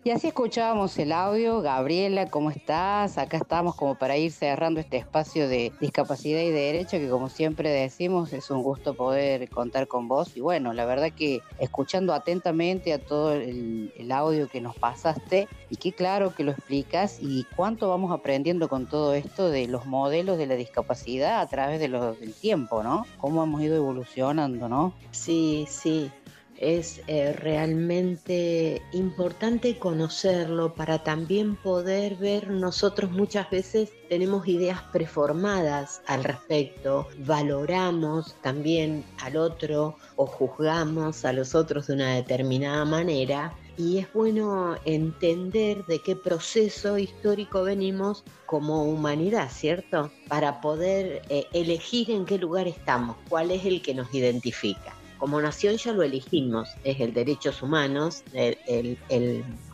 Y 0.05 0.11
así 0.11 0.27
escuchábamos 0.27 0.99
el 0.99 1.11
audio. 1.11 1.63
Gabriela, 1.63 2.29
¿cómo 2.29 2.51
estás? 2.51 3.17
Acá 3.17 3.37
estamos 3.37 3.73
como 3.73 3.95
para 3.95 4.15
ir 4.15 4.31
cerrando 4.31 4.79
este 4.79 4.97
espacio 4.97 5.49
de 5.49 5.73
discapacidad 5.81 6.41
y 6.41 6.51
de 6.51 6.59
derecho 6.59 6.99
que 6.99 7.09
como 7.09 7.27
siempre 7.27 7.71
decimos 7.71 8.31
es 8.31 8.51
un 8.51 8.61
gusto 8.61 8.93
poder 8.93 9.49
contar 9.49 9.87
con 9.87 10.07
vos. 10.07 10.37
Y 10.37 10.41
bueno, 10.41 10.73
la 10.73 10.85
verdad 10.85 11.11
que 11.11 11.41
escuchando 11.57 12.13
atentamente 12.13 12.93
a 12.93 12.99
todo 12.99 13.33
el, 13.33 13.91
audio 14.11 14.47
que 14.47 14.61
nos 14.61 14.75
pasaste 14.75 15.47
y 15.71 15.77
qué 15.77 15.91
claro 15.91 16.35
que 16.35 16.43
lo 16.43 16.51
explicas 16.51 17.17
y 17.19 17.43
cuánto 17.55 17.89
vamos 17.89 18.11
aprendiendo 18.11 18.69
con 18.69 18.85
todo 18.85 19.15
esto 19.15 19.49
de 19.49 19.67
los 19.67 19.87
modelos 19.87 20.37
de 20.37 20.45
la 20.45 20.53
discapacidad 20.53 21.41
a 21.41 21.47
través 21.47 21.79
de 21.79 21.87
los, 21.87 22.19
del 22.19 22.35
tiempo, 22.35 22.83
¿no? 22.83 23.07
Cómo 23.17 23.43
hemos 23.43 23.59
ido 23.63 23.75
evolucionando, 23.75 24.69
¿no? 24.69 24.93
Sí, 25.09 25.65
sí 25.67 26.11
es 26.57 27.01
eh, 27.07 27.33
realmente 27.33 28.81
importante 28.93 29.77
conocerlo 29.77 30.73
para 30.73 31.03
también 31.03 31.55
poder 31.55 32.15
ver 32.15 32.49
nosotros 32.49 33.11
muchas 33.11 33.49
veces 33.49 33.89
tenemos 34.09 34.47
ideas 34.47 34.81
preformadas 34.93 36.01
al 36.07 36.23
respecto, 36.23 37.07
valoramos 37.19 38.35
también 38.41 39.03
al 39.21 39.37
otro 39.37 39.97
o 40.15 40.25
juzgamos 40.25 41.25
a 41.25 41.33
los 41.33 41.55
otros 41.55 41.87
de 41.87 41.93
una 41.93 42.15
determinada 42.15 42.85
manera 42.85 43.53
y 43.77 43.97
es 43.97 44.11
bueno 44.13 44.75
entender 44.85 45.85
de 45.85 45.99
qué 45.99 46.15
proceso 46.15 46.97
histórico 46.97 47.63
venimos 47.63 48.23
como 48.45 48.83
humanidad, 48.85 49.49
¿cierto? 49.51 50.11
Para 50.29 50.61
poder 50.61 51.23
eh, 51.29 51.45
elegir 51.51 52.09
en 52.11 52.25
qué 52.25 52.37
lugar 52.37 52.69
estamos, 52.69 53.17
cuál 53.27 53.51
es 53.51 53.65
el 53.65 53.81
que 53.81 53.93
nos 53.93 54.13
identifica 54.13 54.93
como 55.17 55.41
nación 55.41 55.77
ya 55.77 55.93
lo 55.93 56.03
elegimos, 56.03 56.69
es 56.83 56.99
el 56.99 57.13
derechos 57.13 57.61
humanos, 57.61 58.23
el, 58.33 58.97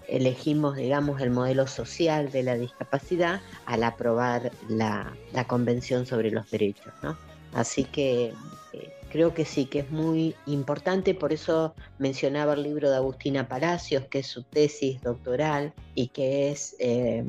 elegimos, 0.08 0.76
digamos, 0.76 1.22
el 1.22 1.32
modelo 1.32 1.68
social 1.68 2.32
de 2.32 2.44
la 2.44 2.56
discapacidad 2.56 3.42
al 3.66 3.84
aprobar 3.84 4.52
la, 4.70 5.14
Convención 5.48 6.06
sobre 6.06 6.32
los 6.32 6.50
Derechos, 6.52 6.94
¿no? 7.02 7.18
Así 7.54 7.84
que 7.84 8.34
eh, 8.74 8.94
creo 9.12 9.34
que 9.34 9.44
sí, 9.44 9.66
que 9.66 9.80
es 9.80 9.92
muy 9.92 10.36
importante, 10.46 11.14
por 11.14 11.34
eso 11.34 11.74
mencionaba 11.98 12.54
el 12.54 12.64
libro 12.64 12.90
de 12.90 12.98
Agustina 12.98 13.48
Palacios, 13.48 14.06
que 14.06 14.20
es 14.20 14.28
su 14.28 14.44
tesis 14.44 15.02
doctoral 15.02 15.74
y 15.96 16.08
que 16.08 16.52
es 16.52 16.76
eh, 16.80 17.26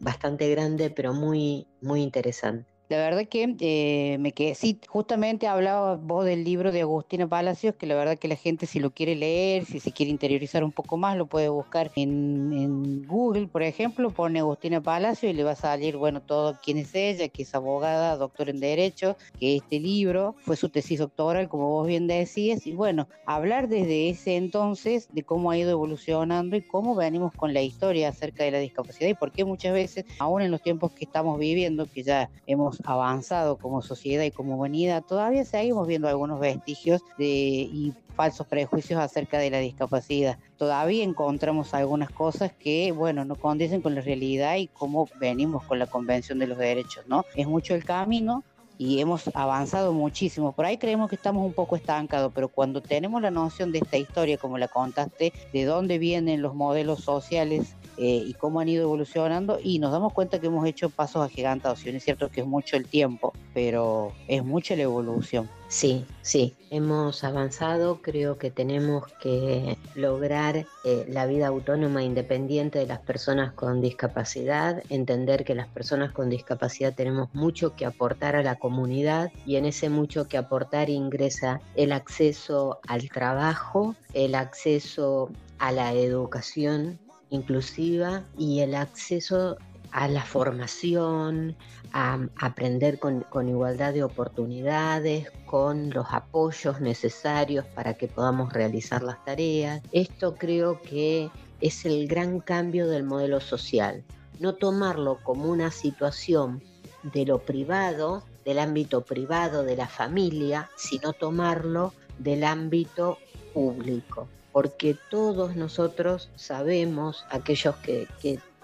bastante 0.00 0.48
grande, 0.50 0.90
pero 0.90 1.12
muy, 1.12 1.66
muy 1.82 2.02
interesante. 2.02 2.75
La 2.88 2.98
verdad 2.98 3.26
que 3.26 3.56
eh, 3.58 4.16
me 4.20 4.30
quedé, 4.30 4.54
sí, 4.54 4.78
justamente 4.86 5.48
hablaba 5.48 5.96
vos 5.96 6.24
del 6.24 6.44
libro 6.44 6.70
de 6.70 6.82
Agustina 6.82 7.26
Palacios, 7.26 7.74
que 7.74 7.84
la 7.84 7.96
verdad 7.96 8.16
que 8.16 8.28
la 8.28 8.36
gente 8.36 8.66
si 8.66 8.78
lo 8.78 8.90
quiere 8.90 9.16
leer, 9.16 9.64
si 9.64 9.80
se 9.80 9.90
quiere 9.90 10.12
interiorizar 10.12 10.62
un 10.62 10.70
poco 10.70 10.96
más, 10.96 11.16
lo 11.16 11.26
puede 11.26 11.48
buscar 11.48 11.90
en, 11.96 13.04
Google, 13.08 13.48
por 13.48 13.64
ejemplo, 13.64 14.10
pone 14.10 14.38
Agustina 14.38 14.80
Palacios 14.80 15.32
y 15.32 15.34
le 15.34 15.42
va 15.42 15.52
a 15.52 15.56
salir, 15.56 15.96
bueno, 15.96 16.22
todo 16.22 16.56
quién 16.62 16.78
es 16.78 16.94
ella, 16.94 17.28
que 17.28 17.42
es 17.42 17.54
abogada, 17.56 18.16
doctor 18.16 18.50
en 18.50 18.60
Derecho, 18.60 19.16
que 19.40 19.56
este 19.56 19.80
libro 19.80 20.36
fue 20.38 20.54
su 20.56 20.68
tesis 20.68 21.00
doctoral, 21.00 21.48
como 21.48 21.68
vos 21.70 21.88
bien 21.88 22.06
decías, 22.06 22.68
y 22.68 22.72
bueno, 22.72 23.08
hablar 23.26 23.66
desde 23.68 24.10
ese 24.10 24.36
entonces 24.36 25.08
de 25.12 25.24
cómo 25.24 25.50
ha 25.50 25.58
ido 25.58 25.72
evolucionando 25.72 26.54
y 26.54 26.62
cómo 26.62 26.94
venimos 26.94 27.32
con 27.32 27.52
la 27.52 27.62
historia 27.62 28.10
acerca 28.10 28.44
de 28.44 28.52
la 28.52 28.58
discapacidad 28.60 29.08
y 29.08 29.14
por 29.14 29.32
qué 29.32 29.44
muchas 29.44 29.72
veces, 29.72 30.04
aún 30.20 30.42
en 30.42 30.52
los 30.52 30.62
tiempos 30.62 30.92
que 30.92 31.04
estamos 31.04 31.36
viviendo, 31.40 31.86
que 31.86 32.04
ya 32.04 32.30
hemos 32.46 32.75
avanzado 32.84 33.56
como 33.56 33.82
sociedad 33.82 34.24
y 34.24 34.30
como 34.30 34.56
humanidad, 34.56 35.02
todavía 35.02 35.44
seguimos 35.44 35.86
viendo 35.86 36.08
algunos 36.08 36.40
vestigios 36.40 37.02
de, 37.18 37.26
y 37.26 37.94
falsos 38.14 38.46
prejuicios 38.46 39.00
acerca 39.00 39.38
de 39.38 39.50
la 39.50 39.58
discapacidad. 39.58 40.38
Todavía 40.56 41.04
encontramos 41.04 41.74
algunas 41.74 42.10
cosas 42.10 42.52
que, 42.52 42.92
bueno, 42.92 43.24
no 43.24 43.36
condicen 43.36 43.82
con 43.82 43.94
la 43.94 44.00
realidad 44.00 44.56
y 44.56 44.68
cómo 44.68 45.08
venimos 45.20 45.64
con 45.64 45.78
la 45.78 45.86
Convención 45.86 46.38
de 46.38 46.46
los 46.46 46.58
Derechos, 46.58 47.04
¿no? 47.06 47.24
Es 47.34 47.46
mucho 47.46 47.74
el 47.74 47.84
camino, 47.84 48.42
y 48.78 49.00
hemos 49.00 49.30
avanzado 49.34 49.92
muchísimo. 49.92 50.52
Por 50.52 50.66
ahí 50.66 50.76
creemos 50.78 51.08
que 51.08 51.16
estamos 51.16 51.44
un 51.46 51.52
poco 51.52 51.76
estancados, 51.76 52.32
pero 52.34 52.48
cuando 52.48 52.82
tenemos 52.82 53.22
la 53.22 53.30
noción 53.30 53.72
de 53.72 53.78
esta 53.78 53.96
historia, 53.96 54.38
como 54.38 54.58
la 54.58 54.68
contaste, 54.68 55.32
de 55.52 55.64
dónde 55.64 55.98
vienen 55.98 56.42
los 56.42 56.54
modelos 56.54 57.02
sociales 57.02 57.74
eh, 57.98 58.22
y 58.26 58.34
cómo 58.34 58.60
han 58.60 58.68
ido 58.68 58.84
evolucionando, 58.84 59.58
y 59.62 59.78
nos 59.78 59.92
damos 59.92 60.12
cuenta 60.12 60.40
que 60.40 60.46
hemos 60.46 60.66
hecho 60.66 60.90
pasos 60.90 61.24
agigantados. 61.24 61.80
Si 61.80 61.88
es 61.88 62.04
cierto 62.04 62.30
que 62.30 62.42
es 62.42 62.46
mucho 62.46 62.76
el 62.76 62.86
tiempo, 62.86 63.32
pero 63.54 64.12
es 64.28 64.44
mucha 64.44 64.76
la 64.76 64.82
evolución. 64.82 65.48
Sí, 65.68 66.06
sí, 66.22 66.54
hemos 66.70 67.24
avanzado, 67.24 68.00
creo 68.00 68.38
que 68.38 68.52
tenemos 68.52 69.04
que 69.20 69.76
lograr 69.96 70.64
eh, 70.84 71.06
la 71.08 71.26
vida 71.26 71.48
autónoma 71.48 72.04
independiente 72.04 72.78
de 72.78 72.86
las 72.86 73.00
personas 73.00 73.52
con 73.52 73.80
discapacidad, 73.80 74.84
entender 74.90 75.44
que 75.44 75.56
las 75.56 75.66
personas 75.66 76.12
con 76.12 76.30
discapacidad 76.30 76.94
tenemos 76.94 77.34
mucho 77.34 77.74
que 77.74 77.84
aportar 77.84 78.36
a 78.36 78.44
la 78.44 78.54
comunidad 78.54 79.32
y 79.44 79.56
en 79.56 79.64
ese 79.64 79.90
mucho 79.90 80.28
que 80.28 80.38
aportar 80.38 80.88
ingresa 80.88 81.60
el 81.74 81.90
acceso 81.90 82.78
al 82.86 83.08
trabajo, 83.08 83.96
el 84.14 84.36
acceso 84.36 85.30
a 85.58 85.72
la 85.72 85.94
educación 85.94 87.00
inclusiva 87.30 88.24
y 88.38 88.60
el 88.60 88.74
acceso 88.74 89.56
a 89.92 90.08
la 90.08 90.22
formación, 90.22 91.56
a 91.92 92.18
aprender 92.38 92.98
con, 92.98 93.24
igualdad 93.48 93.94
de 93.94 94.02
oportunidades, 94.02 95.30
con 95.46 95.90
los 95.90 96.06
apoyos 96.10 96.80
necesarios 96.80 97.64
para 97.74 97.94
que 97.94 98.08
podamos 98.08 98.52
realizar 98.52 99.02
las 99.02 99.24
tareas. 99.24 99.80
Esto 99.92 100.34
creo 100.34 100.82
que 100.82 101.30
es 101.60 101.86
el 101.86 102.06
gran 102.08 102.40
cambio 102.40 102.88
del 102.88 103.04
modelo 103.04 103.40
social. 103.40 104.04
No 104.38 104.54
tomarlo 104.54 105.18
como 105.22 105.50
una 105.50 105.70
situación 105.70 106.62
de 107.02 107.24
lo 107.24 107.38
privado, 107.38 108.24
del 108.44 108.58
ámbito 108.58 109.02
privado 109.02 109.62
de 109.62 109.76
la 109.76 109.88
familia, 109.88 110.68
sino 110.76 111.14
tomarlo 111.14 111.94
del 112.18 112.44
ámbito 112.44 113.18
público. 113.54 114.28
Porque 114.56 114.96
todos 115.10 115.54
nosotros 115.54 116.30
sabemos, 116.34 117.26
aquellos 117.28 117.76
que, 117.76 118.08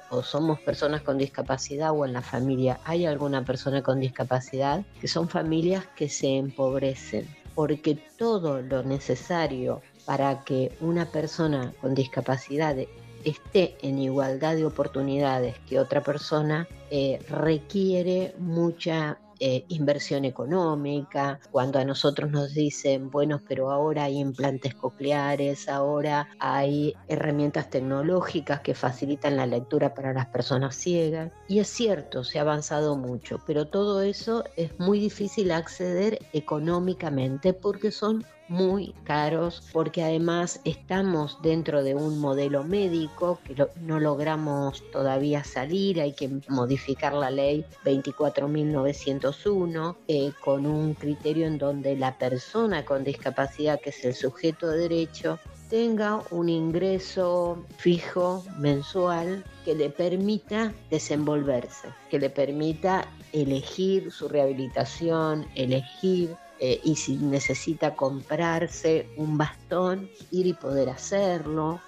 o 0.08 0.22
somos 0.22 0.58
personas 0.60 1.02
con 1.02 1.18
discapacidad 1.18 1.90
o 1.92 2.06
en 2.06 2.14
la 2.14 2.22
familia 2.22 2.80
hay 2.84 3.04
alguna 3.04 3.44
persona 3.44 3.82
con 3.82 4.00
discapacidad, 4.00 4.86
que 5.02 5.06
son 5.06 5.28
familias 5.28 5.84
que 5.94 6.08
se 6.08 6.38
empobrecen, 6.38 7.28
porque 7.54 7.98
todo 8.16 8.62
lo 8.62 8.82
necesario 8.82 9.82
para 10.06 10.42
que 10.44 10.74
una 10.80 11.04
persona 11.12 11.74
con 11.82 11.94
discapacidad 11.94 12.74
esté 13.22 13.76
en 13.82 13.98
igualdad 13.98 14.56
de 14.56 14.64
oportunidades 14.64 15.58
que 15.68 15.78
otra 15.78 16.02
persona 16.02 16.66
eh, 16.90 17.18
requiere 17.28 18.34
mucha 18.38 19.18
eh, 19.44 19.64
inversión 19.70 20.24
económica, 20.24 21.40
cuando 21.50 21.80
a 21.80 21.84
nosotros 21.84 22.30
nos 22.30 22.54
dicen, 22.54 23.10
bueno, 23.10 23.40
pero 23.48 23.72
ahora 23.72 24.04
hay 24.04 24.20
implantes 24.20 24.72
cocleares, 24.72 25.68
ahora 25.68 26.28
hay 26.38 26.94
herramientas 27.08 27.68
tecnológicas 27.68 28.60
que 28.60 28.76
facilitan 28.76 29.36
la 29.36 29.46
lectura 29.46 29.94
para 29.94 30.12
las 30.12 30.26
personas 30.26 30.76
ciegas. 30.76 31.32
Y 31.48 31.58
es 31.58 31.66
cierto, 31.66 32.22
se 32.22 32.38
ha 32.38 32.42
avanzado 32.42 32.96
mucho, 32.96 33.40
pero 33.44 33.66
todo 33.66 34.02
eso 34.02 34.44
es 34.56 34.78
muy 34.78 35.00
difícil 35.00 35.50
acceder 35.50 36.20
económicamente 36.32 37.52
porque 37.52 37.90
son 37.90 38.24
muy 38.52 38.94
caros 39.04 39.62
porque 39.72 40.04
además 40.04 40.60
estamos 40.64 41.38
dentro 41.42 41.82
de 41.82 41.94
un 41.94 42.18
modelo 42.18 42.64
médico 42.64 43.38
que 43.44 43.54
no 43.80 43.98
logramos 43.98 44.82
todavía 44.92 45.42
salir, 45.42 46.02
hay 46.02 46.12
que 46.12 46.28
modificar 46.48 47.14
la 47.14 47.30
ley 47.30 47.64
24.901 47.84 49.96
eh, 50.06 50.32
con 50.44 50.66
un 50.66 50.92
criterio 50.92 51.46
en 51.46 51.56
donde 51.56 51.96
la 51.96 52.18
persona 52.18 52.84
con 52.84 53.04
discapacidad, 53.04 53.80
que 53.80 53.88
es 53.90 54.04
el 54.04 54.14
sujeto 54.14 54.68
de 54.68 54.88
derecho, 54.88 55.38
tenga 55.70 56.20
un 56.30 56.50
ingreso 56.50 57.64
fijo 57.78 58.44
mensual 58.58 59.42
que 59.64 59.74
le 59.74 59.88
permita 59.88 60.74
desenvolverse, 60.90 61.88
que 62.10 62.18
le 62.18 62.28
permita 62.28 63.08
elegir 63.32 64.12
su 64.12 64.28
rehabilitación, 64.28 65.46
elegir 65.54 66.36
eh, 66.64 66.80
y 66.84 66.94
si 66.94 67.16
necesita 67.16 67.96
comprarse 67.96 69.08
un 69.16 69.36
bastón, 69.36 70.08
ir 70.30 70.46
y 70.46 70.52
poder 70.52 70.90
hacerlo. 70.90 71.80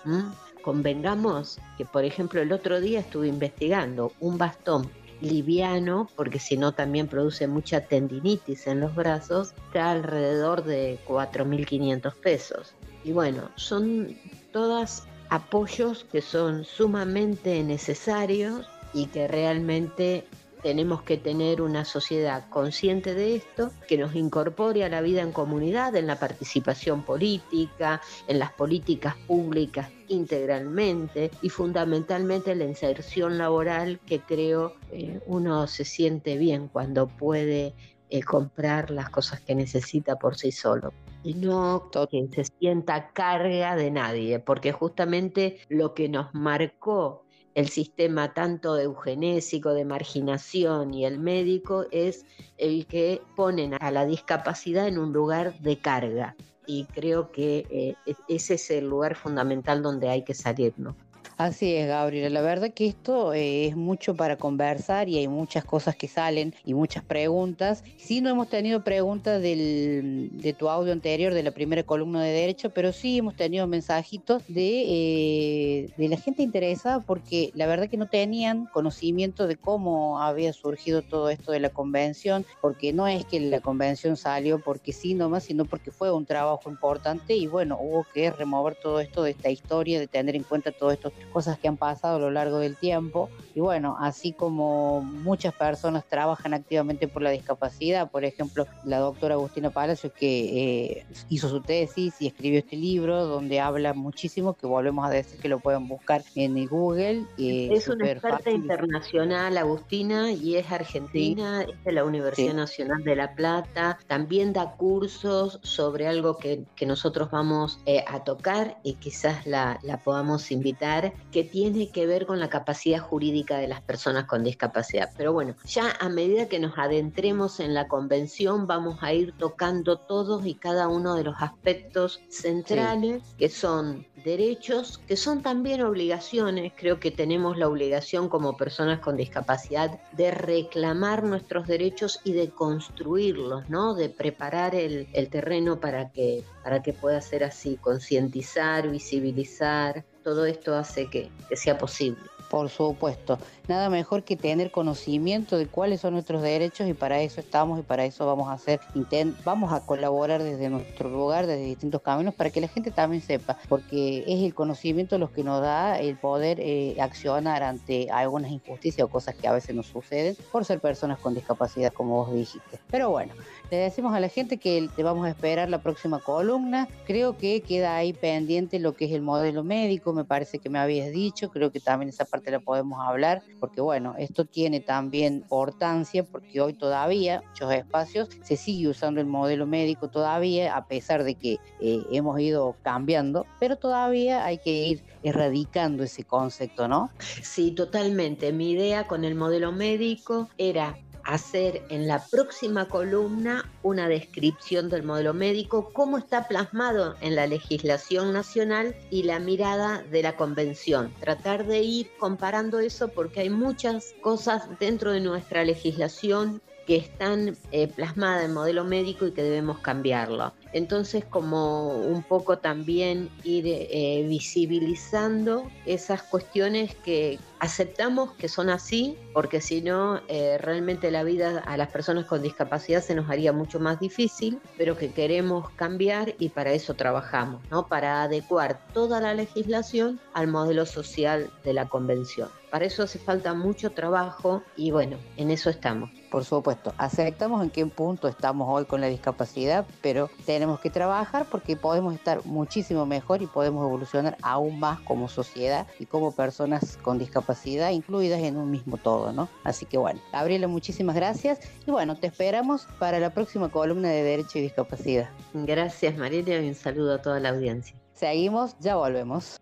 Convengamos 0.62 1.60
que, 1.78 1.84
por 1.84 2.04
ejemplo, 2.04 2.42
el 2.42 2.50
otro 2.50 2.80
día 2.80 2.98
estuve 2.98 3.28
investigando 3.28 4.10
un 4.18 4.36
bastón 4.36 4.90
liviano, 5.20 6.08
porque 6.16 6.40
si 6.40 6.56
no 6.56 6.72
también 6.72 7.06
produce 7.06 7.46
mucha 7.46 7.82
tendinitis 7.82 8.66
en 8.66 8.80
los 8.80 8.92
brazos, 8.96 9.54
está 9.68 9.92
alrededor 9.92 10.64
de 10.64 10.98
4.500 11.06 12.12
pesos. 12.16 12.74
Y 13.04 13.12
bueno, 13.12 13.50
son 13.54 14.18
todas 14.50 15.06
apoyos 15.30 16.04
que 16.10 16.20
son 16.20 16.64
sumamente 16.64 17.62
necesarios 17.62 18.66
y 18.92 19.06
que 19.06 19.28
realmente 19.28 20.26
tenemos 20.64 21.02
que 21.02 21.18
tener 21.18 21.60
una 21.60 21.84
sociedad 21.84 22.48
consciente 22.48 23.12
de 23.12 23.36
esto, 23.36 23.70
que 23.86 23.98
nos 23.98 24.14
incorpore 24.14 24.82
a 24.82 24.88
la 24.88 25.02
vida 25.02 25.20
en 25.20 25.30
comunidad, 25.30 25.94
en 25.94 26.06
la 26.06 26.18
participación 26.18 27.02
política, 27.02 28.00
en 28.28 28.38
las 28.38 28.50
políticas 28.50 29.14
públicas 29.26 29.90
integralmente 30.08 31.30
y 31.42 31.50
fundamentalmente 31.50 32.54
la 32.54 32.64
inserción 32.64 33.36
laboral 33.36 34.00
que 34.06 34.20
creo 34.20 34.76
eh, 34.90 35.20
uno 35.26 35.66
se 35.66 35.84
siente 35.84 36.38
bien 36.38 36.68
cuando 36.68 37.08
puede 37.08 37.74
eh, 38.08 38.22
comprar 38.22 38.90
las 38.90 39.10
cosas 39.10 39.42
que 39.42 39.54
necesita 39.54 40.16
por 40.16 40.34
sí 40.36 40.50
solo 40.50 40.94
y 41.22 41.34
no 41.34 41.90
que 42.10 42.26
se 42.32 42.44
sienta 42.58 43.10
carga 43.12 43.76
de 43.76 43.90
nadie, 43.90 44.38
porque 44.38 44.72
justamente 44.72 45.58
lo 45.68 45.92
que 45.92 46.08
nos 46.08 46.32
marcó 46.34 47.23
el 47.54 47.68
sistema 47.68 48.34
tanto 48.34 48.78
eugenésico 48.78 49.74
de 49.74 49.84
marginación 49.84 50.92
y 50.92 51.04
el 51.04 51.18
médico 51.18 51.86
es 51.90 52.26
el 52.58 52.86
que 52.86 53.22
ponen 53.36 53.74
a 53.80 53.90
la 53.90 54.06
discapacidad 54.06 54.88
en 54.88 54.98
un 54.98 55.12
lugar 55.12 55.58
de 55.60 55.78
carga. 55.78 56.36
Y 56.66 56.86
creo 56.86 57.30
que 57.30 57.66
eh, 57.70 58.14
ese 58.28 58.54
es 58.54 58.70
el 58.70 58.88
lugar 58.88 59.14
fundamental 59.14 59.82
donde 59.82 60.08
hay 60.08 60.24
que 60.24 60.34
salirnos. 60.34 60.94
Así 61.36 61.74
es, 61.74 61.88
Gabriela. 61.88 62.28
La 62.28 62.42
verdad 62.42 62.72
que 62.72 62.86
esto 62.86 63.34
eh, 63.34 63.66
es 63.66 63.76
mucho 63.76 64.14
para 64.14 64.36
conversar 64.36 65.08
y 65.08 65.18
hay 65.18 65.26
muchas 65.26 65.64
cosas 65.64 65.96
que 65.96 66.06
salen 66.06 66.54
y 66.64 66.74
muchas 66.74 67.02
preguntas. 67.04 67.82
Sí, 67.96 68.20
no 68.20 68.30
hemos 68.30 68.48
tenido 68.48 68.84
preguntas 68.84 69.42
del, 69.42 70.30
de 70.32 70.52
tu 70.52 70.68
audio 70.68 70.92
anterior, 70.92 71.34
de 71.34 71.42
la 71.42 71.50
primera 71.50 71.82
columna 71.82 72.22
de 72.22 72.30
derecho, 72.30 72.70
pero 72.70 72.92
sí 72.92 73.18
hemos 73.18 73.34
tenido 73.34 73.66
mensajitos 73.66 74.44
de, 74.46 74.84
eh, 74.86 75.92
de 75.96 76.08
la 76.08 76.16
gente 76.18 76.42
interesada 76.44 77.00
porque 77.00 77.50
la 77.54 77.66
verdad 77.66 77.88
que 77.88 77.96
no 77.96 78.08
tenían 78.08 78.66
conocimiento 78.66 79.48
de 79.48 79.56
cómo 79.56 80.20
había 80.20 80.52
surgido 80.52 81.02
todo 81.02 81.30
esto 81.30 81.50
de 81.50 81.58
la 81.58 81.70
convención, 81.70 82.46
porque 82.60 82.92
no 82.92 83.08
es 83.08 83.24
que 83.26 83.40
la 83.40 83.60
convención 83.60 84.16
salió 84.16 84.60
porque 84.60 84.92
sí 84.92 85.14
nomás, 85.14 85.44
sino 85.44 85.64
porque 85.66 85.90
fue 85.90 86.12
un 86.12 86.26
trabajo 86.26 86.70
importante 86.70 87.34
y 87.34 87.48
bueno, 87.48 87.76
hubo 87.80 88.04
que 88.14 88.30
remover 88.30 88.76
todo 88.76 89.00
esto 89.00 89.24
de 89.24 89.32
esta 89.32 89.50
historia, 89.50 89.98
de 89.98 90.06
tener 90.06 90.36
en 90.36 90.44
cuenta 90.44 90.70
todas 90.70 90.94
estas 90.94 91.12
cosas 91.32 91.58
que 91.58 91.68
han 91.68 91.76
pasado 91.76 92.16
a 92.16 92.18
lo 92.20 92.30
largo 92.30 92.58
del 92.58 92.76
tiempo. 92.76 93.30
Y 93.54 93.60
bueno, 93.60 93.96
así 94.00 94.32
como 94.32 95.00
muchas 95.02 95.54
personas 95.54 96.04
trabajan 96.08 96.54
activamente 96.54 97.08
por 97.08 97.22
la 97.22 97.30
discapacidad, 97.30 98.10
por 98.10 98.24
ejemplo, 98.24 98.66
la 98.84 98.98
doctora 98.98 99.34
Agustina 99.34 99.70
Palacios 99.70 100.12
que 100.12 100.96
eh, 100.98 101.06
hizo 101.28 101.48
su 101.48 101.60
tesis 101.60 102.14
y 102.20 102.26
escribió 102.26 102.58
este 102.58 102.76
libro 102.76 103.24
donde 103.26 103.60
habla 103.60 103.94
muchísimo, 103.94 104.54
que 104.54 104.66
volvemos 104.66 105.06
a 105.06 105.10
decir 105.10 105.38
que 105.40 105.48
lo 105.48 105.60
pueden 105.60 105.88
buscar 105.88 106.22
en 106.34 106.56
el 106.56 106.68
Google. 106.68 107.26
eh, 107.38 107.68
Es 107.72 107.88
una 107.88 108.10
experta 108.10 108.38
fácil. 108.38 108.54
internacional, 108.54 109.56
Agustina, 109.56 110.32
y 110.32 110.56
es 110.56 110.70
argentina, 110.72 111.62
es 111.62 111.82
de 111.84 111.92
la 111.92 112.04
Universidad 112.04 112.50
Sí. 112.50 112.56
Nacional 112.56 113.04
de 113.04 113.16
La 113.16 113.34
Plata. 113.34 113.98
También 114.06 114.52
da 114.52 114.72
cursos 114.76 115.60
sobre 115.62 116.06
algo 116.08 116.36
que, 116.38 116.64
que 116.76 116.86
nosotros 116.86 117.30
vamos 117.30 117.78
eh, 117.86 118.04
a 118.06 118.24
tocar 118.24 118.78
y 118.82 118.94
quizás 118.94 119.46
la, 119.46 119.78
la 119.82 119.98
podamos 119.98 120.50
invitar, 120.50 121.13
que 121.32 121.44
tiene 121.44 121.90
que 121.90 122.06
ver 122.06 122.26
con 122.26 122.40
la 122.40 122.48
capacidad 122.48 123.00
jurídica 123.00 123.58
de 123.58 123.68
las 123.68 123.80
personas 123.80 124.24
con 124.24 124.44
discapacidad. 124.44 125.10
Pero 125.16 125.32
bueno, 125.32 125.54
ya 125.66 125.96
a 126.00 126.08
medida 126.08 126.48
que 126.48 126.58
nos 126.58 126.78
adentremos 126.78 127.60
en 127.60 127.74
la 127.74 127.88
convención, 127.88 128.66
vamos 128.66 128.98
a 129.02 129.12
ir 129.12 129.32
tocando 129.36 129.96
todos 129.96 130.46
y 130.46 130.54
cada 130.54 130.88
uno 130.88 131.14
de 131.14 131.24
los 131.24 131.36
aspectos 131.40 132.20
centrales 132.28 133.22
que 133.38 133.48
son 133.48 134.06
derechos, 134.24 134.98
que 135.06 135.16
son 135.16 135.42
también 135.42 135.82
obligaciones. 135.82 136.72
Creo 136.76 136.98
que 136.98 137.10
tenemos 137.10 137.58
la 137.58 137.68
obligación 137.68 138.28
como 138.28 138.56
personas 138.56 139.00
con 139.00 139.16
discapacidad 139.16 140.00
de 140.12 140.30
reclamar 140.30 141.24
nuestros 141.24 141.66
derechos 141.66 142.20
y 142.24 142.32
de 142.32 142.50
construirlos, 142.50 143.68
¿no? 143.68 143.94
De 143.94 144.08
preparar 144.08 144.74
el, 144.74 145.08
el 145.12 145.28
terreno 145.28 145.78
para 145.78 146.10
que, 146.10 146.44
para 146.62 146.82
que 146.82 146.92
pueda 146.92 147.20
ser 147.20 147.44
así, 147.44 147.76
concientizar, 147.76 148.88
visibilizar. 148.88 150.04
Todo 150.24 150.46
esto 150.46 150.74
hace 150.74 151.08
que, 151.08 151.30
que 151.48 151.56
sea 151.56 151.78
posible. 151.78 152.18
Por 152.50 152.68
supuesto, 152.68 153.38
nada 153.68 153.90
mejor 153.90 154.22
que 154.24 154.36
tener 154.36 154.70
conocimiento 154.70 155.58
de 155.58 155.66
cuáles 155.66 156.00
son 156.00 156.14
nuestros 156.14 156.42
derechos 156.42 156.88
y 156.88 156.94
para 156.94 157.20
eso 157.20 157.40
estamos 157.40 157.78
y 157.78 157.82
para 157.82 158.04
eso 158.04 158.26
vamos 158.26 158.48
a 158.48 158.52
hacer 158.52 158.80
intent 158.94 159.36
vamos 159.44 159.72
a 159.72 159.80
colaborar 159.80 160.42
desde 160.42 160.68
nuestro 160.68 161.08
lugar, 161.08 161.46
desde 161.46 161.64
distintos 161.64 162.02
caminos 162.02 162.34
para 162.34 162.50
que 162.50 162.60
la 162.60 162.68
gente 162.68 162.90
también 162.90 163.22
sepa, 163.22 163.58
porque 163.68 164.24
es 164.26 164.42
el 164.42 164.54
conocimiento 164.54 165.18
lo 165.18 165.32
que 165.32 165.42
nos 165.42 165.60
da 165.60 165.98
el 165.98 166.16
poder 166.16 166.58
eh, 166.60 166.96
accionar 167.00 167.62
ante 167.62 168.10
algunas 168.10 168.50
injusticias 168.50 169.04
o 169.04 169.08
cosas 169.08 169.34
que 169.34 169.48
a 169.48 169.52
veces 169.52 169.74
nos 169.74 169.86
suceden 169.86 170.36
por 170.52 170.64
ser 170.64 170.80
personas 170.80 171.18
con 171.18 171.34
discapacidad, 171.34 171.92
como 171.92 172.24
vos 172.24 172.34
dijiste. 172.34 172.78
Pero 172.90 173.10
bueno, 173.10 173.34
le 173.70 173.76
decimos 173.78 174.14
a 174.14 174.20
la 174.20 174.28
gente 174.28 174.58
que 174.58 174.88
te 174.94 175.02
vamos 175.02 175.26
a 175.26 175.30
esperar 175.30 175.68
la 175.68 175.78
próxima 175.78 176.18
columna. 176.18 176.88
Creo 177.06 177.36
que 177.36 177.60
queda 177.60 177.96
ahí 177.96 178.12
pendiente 178.12 178.78
lo 178.78 178.94
que 178.94 179.06
es 179.06 179.12
el 179.12 179.22
modelo 179.22 179.64
médico, 179.64 180.12
me 180.12 180.24
parece 180.24 180.58
que 180.58 180.68
me 180.68 180.78
habías 180.78 181.10
dicho, 181.10 181.50
creo 181.50 181.72
que 181.72 181.80
también 181.80 182.08
esa 182.08 182.24
parte 182.24 182.50
la 182.50 182.60
podemos 182.60 183.00
hablar, 183.06 183.42
porque 183.64 183.80
bueno, 183.80 184.14
esto 184.18 184.44
tiene 184.44 184.80
también 184.80 185.36
importancia, 185.36 186.22
porque 186.22 186.60
hoy 186.60 186.74
todavía, 186.74 187.42
muchos 187.48 187.72
espacios, 187.72 188.28
se 188.42 188.58
sigue 188.58 188.88
usando 188.88 189.22
el 189.22 189.26
modelo 189.26 189.66
médico 189.66 190.10
todavía, 190.10 190.76
a 190.76 190.86
pesar 190.86 191.24
de 191.24 191.34
que 191.34 191.56
eh, 191.80 192.02
hemos 192.12 192.38
ido 192.40 192.76
cambiando, 192.82 193.46
pero 193.58 193.76
todavía 193.76 194.44
hay 194.44 194.58
que 194.58 194.70
ir 194.70 195.04
erradicando 195.22 196.02
ese 196.02 196.24
concepto, 196.24 196.88
¿no? 196.88 197.10
Sí, 197.18 197.70
totalmente. 197.70 198.52
Mi 198.52 198.72
idea 198.72 199.06
con 199.06 199.24
el 199.24 199.34
modelo 199.34 199.72
médico 199.72 200.50
era 200.58 200.98
hacer 201.24 201.82
en 201.88 202.06
la 202.06 202.24
próxima 202.30 202.86
columna 202.88 203.70
una 203.82 204.08
descripción 204.08 204.88
del 204.88 205.02
modelo 205.02 205.34
médico, 205.34 205.90
cómo 205.92 206.18
está 206.18 206.48
plasmado 206.48 207.16
en 207.20 207.34
la 207.34 207.46
legislación 207.46 208.32
nacional 208.32 208.94
y 209.10 209.24
la 209.24 209.38
mirada 209.38 210.02
de 210.10 210.22
la 210.22 210.36
convención. 210.36 211.12
Tratar 211.20 211.66
de 211.66 211.80
ir 211.80 212.10
comparando 212.18 212.78
eso 212.78 213.08
porque 213.08 213.40
hay 213.40 213.50
muchas 213.50 214.14
cosas 214.20 214.62
dentro 214.78 215.12
de 215.12 215.20
nuestra 215.20 215.64
legislación 215.64 216.60
que 216.86 216.96
están 216.96 217.56
eh, 217.72 217.88
plasmadas 217.88 218.44
en 218.44 218.54
modelo 218.54 218.84
médico 218.84 219.26
y 219.26 219.32
que 219.32 219.42
debemos 219.42 219.78
cambiarlo. 219.78 220.52
Entonces, 220.74 221.24
como 221.24 221.96
un 221.96 222.24
poco 222.24 222.58
también 222.58 223.30
ir 223.44 223.64
eh, 223.66 224.26
visibilizando 224.28 225.70
esas 225.86 226.24
cuestiones 226.24 226.96
que 226.96 227.38
aceptamos 227.60 228.32
que 228.32 228.48
son 228.48 228.68
así, 228.68 229.16
porque 229.32 229.60
si 229.60 229.80
no, 229.80 230.20
eh, 230.28 230.58
realmente 230.58 231.10
la 231.10 231.22
vida 231.22 231.62
a 231.64 231.76
las 231.76 231.88
personas 231.88 232.26
con 232.26 232.42
discapacidad 232.42 233.02
se 233.02 233.14
nos 233.14 233.30
haría 233.30 233.52
mucho 233.52 233.78
más 233.80 234.00
difícil, 234.00 234.60
pero 234.76 234.98
que 234.98 235.12
queremos 235.12 235.70
cambiar 235.70 236.34
y 236.38 236.48
para 236.48 236.72
eso 236.72 236.94
trabajamos, 236.94 237.62
¿no? 237.70 237.86
Para 237.86 238.24
adecuar 238.24 238.84
toda 238.92 239.20
la 239.20 239.32
legislación 239.32 240.20
al 240.34 240.48
modelo 240.48 240.86
social 240.86 241.50
de 241.64 241.72
la 241.72 241.88
convención. 241.88 242.48
Para 242.70 242.86
eso 242.86 243.04
hace 243.04 243.20
falta 243.20 243.54
mucho 243.54 243.92
trabajo 243.92 244.64
y 244.76 244.90
bueno, 244.90 245.16
en 245.36 245.52
eso 245.52 245.70
estamos. 245.70 246.10
Por 246.28 246.44
supuesto, 246.44 246.92
aceptamos 246.98 247.62
en 247.62 247.70
qué 247.70 247.86
punto 247.86 248.26
estamos 248.26 248.66
hoy 248.68 248.84
con 248.84 249.00
la 249.00 249.06
discapacidad, 249.06 249.86
pero 250.02 250.28
tenemos 250.44 250.63
tenemos 250.64 250.80
que 250.80 250.88
trabajar 250.88 251.44
porque 251.50 251.76
podemos 251.76 252.14
estar 252.14 252.42
muchísimo 252.46 253.04
mejor 253.04 253.42
y 253.42 253.46
podemos 253.46 253.84
evolucionar 253.84 254.38
aún 254.40 254.80
más 254.80 254.98
como 255.00 255.28
sociedad 255.28 255.86
y 255.98 256.06
como 256.06 256.32
personas 256.32 256.96
con 257.02 257.18
discapacidad 257.18 257.90
incluidas 257.90 258.40
en 258.40 258.56
un 258.56 258.70
mismo 258.70 258.96
todo, 258.96 259.30
¿no? 259.30 259.50
Así 259.62 259.84
que 259.84 259.98
bueno, 259.98 260.20
Gabriela, 260.32 260.66
muchísimas 260.66 261.16
gracias 261.16 261.60
y 261.86 261.90
bueno, 261.90 262.16
te 262.16 262.28
esperamos 262.28 262.88
para 262.98 263.20
la 263.20 263.28
próxima 263.28 263.68
columna 263.68 264.08
de 264.08 264.22
Derecho 264.22 264.58
y 264.58 264.62
Discapacidad. 264.62 265.28
Gracias 265.52 266.16
Marilia 266.16 266.62
y 266.62 266.68
un 266.68 266.74
saludo 266.74 267.16
a 267.16 267.20
toda 267.20 267.40
la 267.40 267.50
audiencia. 267.50 267.94
Seguimos, 268.14 268.74
ya 268.80 268.96
volvemos. 268.96 269.60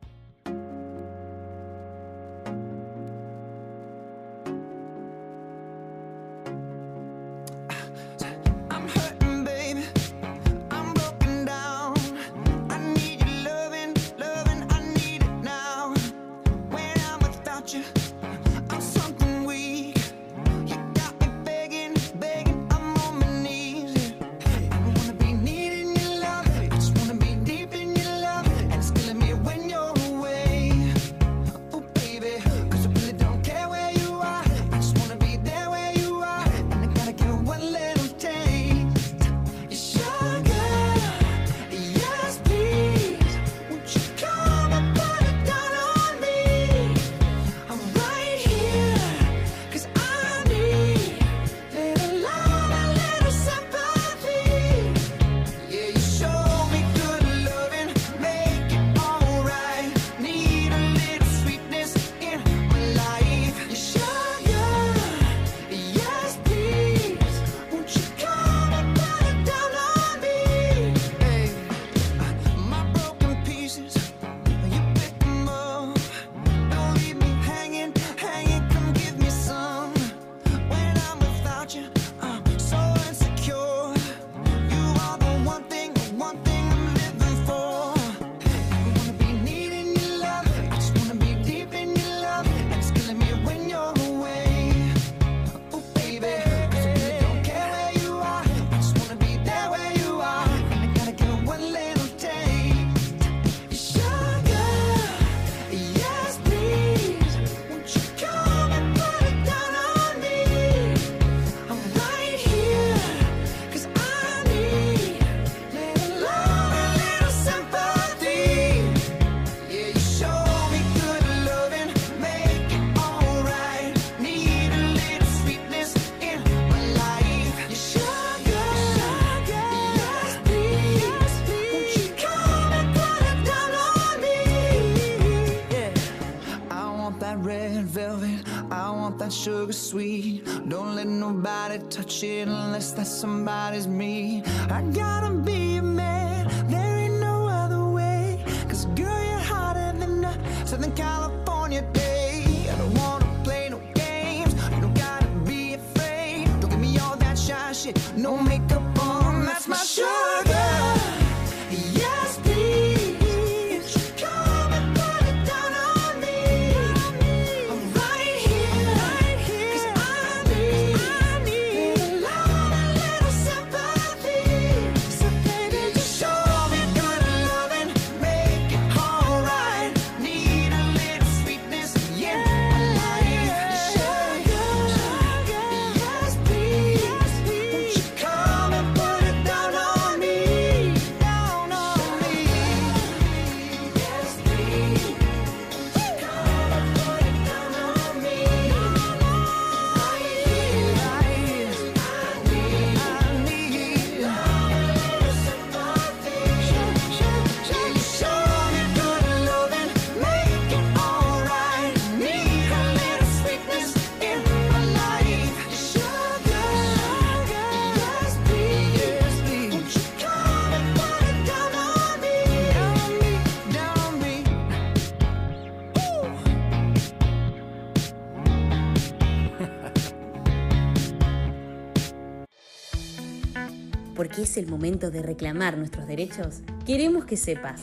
es 234.42 234.56
el 234.56 234.66
momento 234.66 235.10
de 235.10 235.22
reclamar 235.22 235.78
nuestros 235.78 236.06
derechos, 236.06 236.60
queremos 236.84 237.24
que 237.24 237.36
sepas. 237.36 237.80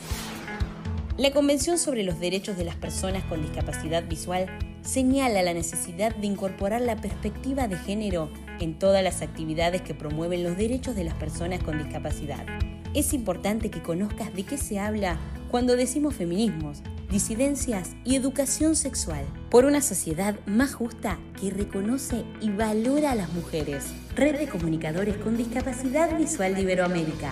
La 1.18 1.32
Convención 1.32 1.78
sobre 1.78 2.04
los 2.04 2.20
Derechos 2.20 2.58
de 2.58 2.64
las 2.64 2.76
Personas 2.76 3.24
con 3.26 3.42
Discapacidad 3.42 4.08
Visual 4.08 4.48
señala 4.82 5.42
la 5.42 5.54
necesidad 5.54 6.16
de 6.16 6.28
incorporar 6.28 6.82
la 6.82 6.96
perspectiva 6.96 7.68
de 7.68 7.78
género 7.78 8.30
en 8.60 8.78
todas 8.80 9.04
las 9.04 9.22
actividades 9.22 9.82
que 9.82 9.94
promueven 9.94 10.44
los 10.44 10.58
derechos 10.58 10.96
de 10.96 11.04
las 11.04 11.16
personas 11.16 11.62
con 11.64 11.78
discapacidad. 11.78 12.46
Es 12.94 13.14
importante 13.14 13.70
que 13.70 13.82
conozcas 13.82 14.34
de 14.34 14.44
qué 14.44 14.58
se 14.58 14.80
habla 14.80 15.20
cuando 15.52 15.76
decimos 15.76 16.16
feminismos, 16.16 16.82
disidencias 17.12 17.92
y 18.06 18.16
educación 18.16 18.76
sexual 18.76 19.26
por 19.50 19.66
una 19.66 19.82
sociedad 19.82 20.40
más 20.46 20.74
justa 20.74 21.20
que 21.40 21.52
reconoce 21.52 22.24
y 22.42 22.50
valora 22.50 23.12
a 23.12 23.16
las 23.16 23.32
mujeres. 23.34 23.86
Red 24.16 24.38
de 24.38 24.48
Comunicadores 24.48 25.16
con 25.18 25.38
Discapacidad 25.38 26.18
Visual 26.18 26.56
de 26.56 26.62
Iberoamérica. 26.62 27.32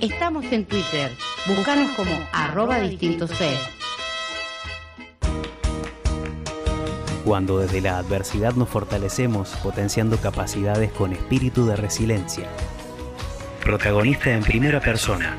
Estamos 0.00 0.44
en 0.52 0.66
Twitter. 0.66 1.10
Búscanos 1.46 1.92
como 1.92 2.10
arroba 2.32 2.78
distinto 2.80 3.26
C. 3.26 3.56
Cuando 7.24 7.60
desde 7.60 7.80
la 7.80 7.96
adversidad 7.96 8.52
nos 8.54 8.68
fortalecemos 8.68 9.48
potenciando 9.62 10.18
capacidades 10.18 10.92
con 10.92 11.14
espíritu 11.14 11.64
de 11.64 11.76
resiliencia. 11.76 12.46
Protagonista 13.62 14.30
en 14.30 14.42
primera 14.42 14.78
persona. 14.78 15.38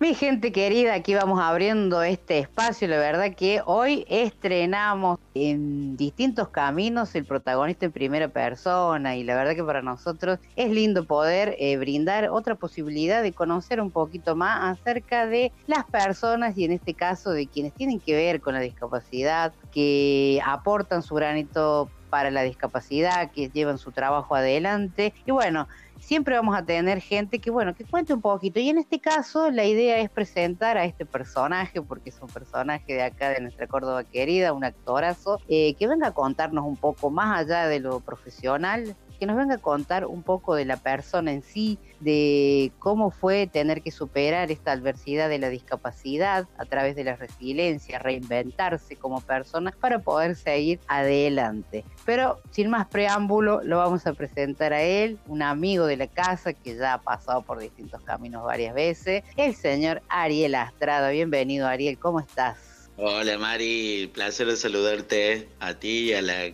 Mi 0.00 0.14
gente 0.14 0.52
querida, 0.52 0.94
aquí 0.94 1.12
vamos 1.14 1.40
abriendo 1.40 2.02
este 2.02 2.38
espacio. 2.38 2.86
La 2.86 2.98
verdad 2.98 3.34
que 3.34 3.62
hoy 3.66 4.06
estrenamos 4.08 5.18
en 5.34 5.96
distintos 5.96 6.50
caminos 6.50 7.16
el 7.16 7.24
protagonista 7.24 7.86
en 7.86 7.90
primera 7.90 8.28
persona 8.28 9.16
y 9.16 9.24
la 9.24 9.34
verdad 9.34 9.56
que 9.56 9.64
para 9.64 9.82
nosotros 9.82 10.38
es 10.54 10.70
lindo 10.70 11.04
poder 11.04 11.56
eh, 11.58 11.76
brindar 11.78 12.28
otra 12.30 12.54
posibilidad 12.54 13.24
de 13.24 13.32
conocer 13.32 13.80
un 13.80 13.90
poquito 13.90 14.36
más 14.36 14.78
acerca 14.78 15.26
de 15.26 15.50
las 15.66 15.84
personas 15.84 16.56
y 16.56 16.64
en 16.64 16.72
este 16.72 16.94
caso 16.94 17.32
de 17.32 17.48
quienes 17.48 17.74
tienen 17.74 17.98
que 17.98 18.14
ver 18.14 18.40
con 18.40 18.54
la 18.54 18.60
discapacidad, 18.60 19.52
que 19.72 20.40
aportan 20.46 21.02
su 21.02 21.16
granito 21.16 21.90
para 22.08 22.30
la 22.30 22.42
discapacidad, 22.42 23.32
que 23.32 23.50
llevan 23.50 23.78
su 23.78 23.90
trabajo 23.90 24.36
adelante 24.36 25.12
y 25.26 25.32
bueno, 25.32 25.66
siempre 26.08 26.36
vamos 26.36 26.56
a 26.56 26.64
tener 26.64 27.02
gente 27.02 27.38
que, 27.38 27.50
bueno, 27.50 27.74
que 27.74 27.84
cuente 27.84 28.14
un 28.14 28.22
poquito. 28.22 28.58
Y 28.58 28.70
en 28.70 28.78
este 28.78 28.98
caso, 28.98 29.50
la 29.50 29.66
idea 29.66 29.98
es 29.98 30.08
presentar 30.08 30.78
a 30.78 30.86
este 30.86 31.04
personaje, 31.04 31.82
porque 31.82 32.08
es 32.08 32.18
un 32.22 32.28
personaje 32.28 32.94
de 32.94 33.02
acá, 33.02 33.28
de 33.28 33.42
nuestra 33.42 33.66
Córdoba 33.66 34.04
querida, 34.04 34.54
un 34.54 34.64
actorazo, 34.64 35.38
eh, 35.48 35.74
que 35.74 35.86
venga 35.86 36.08
a 36.08 36.14
contarnos 36.14 36.64
un 36.64 36.76
poco 36.76 37.10
más 37.10 37.38
allá 37.38 37.66
de 37.66 37.80
lo 37.80 38.00
profesional, 38.00 38.96
que 39.18 39.26
nos 39.26 39.36
venga 39.36 39.56
a 39.56 39.58
contar 39.58 40.06
un 40.06 40.22
poco 40.22 40.54
de 40.54 40.64
la 40.64 40.76
persona 40.76 41.32
en 41.32 41.42
sí, 41.42 41.78
de 42.00 42.72
cómo 42.78 43.10
fue 43.10 43.46
tener 43.46 43.82
que 43.82 43.90
superar 43.90 44.50
esta 44.50 44.72
adversidad 44.72 45.28
de 45.28 45.38
la 45.38 45.48
discapacidad 45.48 46.46
a 46.56 46.64
través 46.64 46.94
de 46.94 47.04
la 47.04 47.16
resiliencia, 47.16 47.98
reinventarse 47.98 48.96
como 48.96 49.20
persona 49.20 49.74
para 49.80 49.98
poder 49.98 50.36
seguir 50.36 50.78
adelante. 50.86 51.84
Pero 52.04 52.40
sin 52.50 52.70
más 52.70 52.86
preámbulo, 52.86 53.60
lo 53.64 53.78
vamos 53.78 54.06
a 54.06 54.12
presentar 54.12 54.72
a 54.72 54.82
él, 54.82 55.18
un 55.26 55.42
amigo 55.42 55.86
de 55.86 55.96
la 55.96 56.06
casa 56.06 56.52
que 56.52 56.76
ya 56.76 56.94
ha 56.94 57.02
pasado 57.02 57.42
por 57.42 57.58
distintos 57.58 58.00
caminos 58.02 58.44
varias 58.44 58.74
veces, 58.74 59.24
el 59.36 59.54
señor 59.54 60.02
Ariel 60.08 60.54
Astrada. 60.54 61.10
Bienvenido 61.10 61.66
Ariel, 61.66 61.98
¿cómo 61.98 62.20
estás? 62.20 62.68
Hola 63.00 63.38
Mari, 63.38 64.10
placer 64.12 64.56
saludarte 64.56 65.48
a 65.60 65.74
ti 65.74 66.10
y 66.10 66.14
a 66.14 66.22
la 66.22 66.44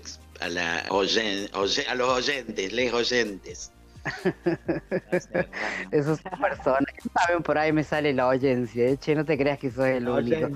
a, 0.44 0.48
la 0.48 0.84
oyen, 0.90 1.48
oye, 1.54 1.86
a 1.88 1.94
los 1.94 2.08
oyentes, 2.08 2.72
les 2.72 2.92
oyentes. 2.92 3.72
Esos 5.90 6.20
personas, 6.20 6.94
saben, 7.14 7.42
por 7.42 7.56
ahí 7.56 7.72
me 7.72 7.82
sale 7.82 8.12
la 8.12 8.28
oyencia, 8.28 8.88
¿eh? 8.88 8.98
che, 8.98 9.14
no 9.14 9.24
te 9.24 9.38
creas 9.38 9.58
que 9.58 9.70
soy 9.70 9.92
el 9.92 10.06
único. 10.08 10.50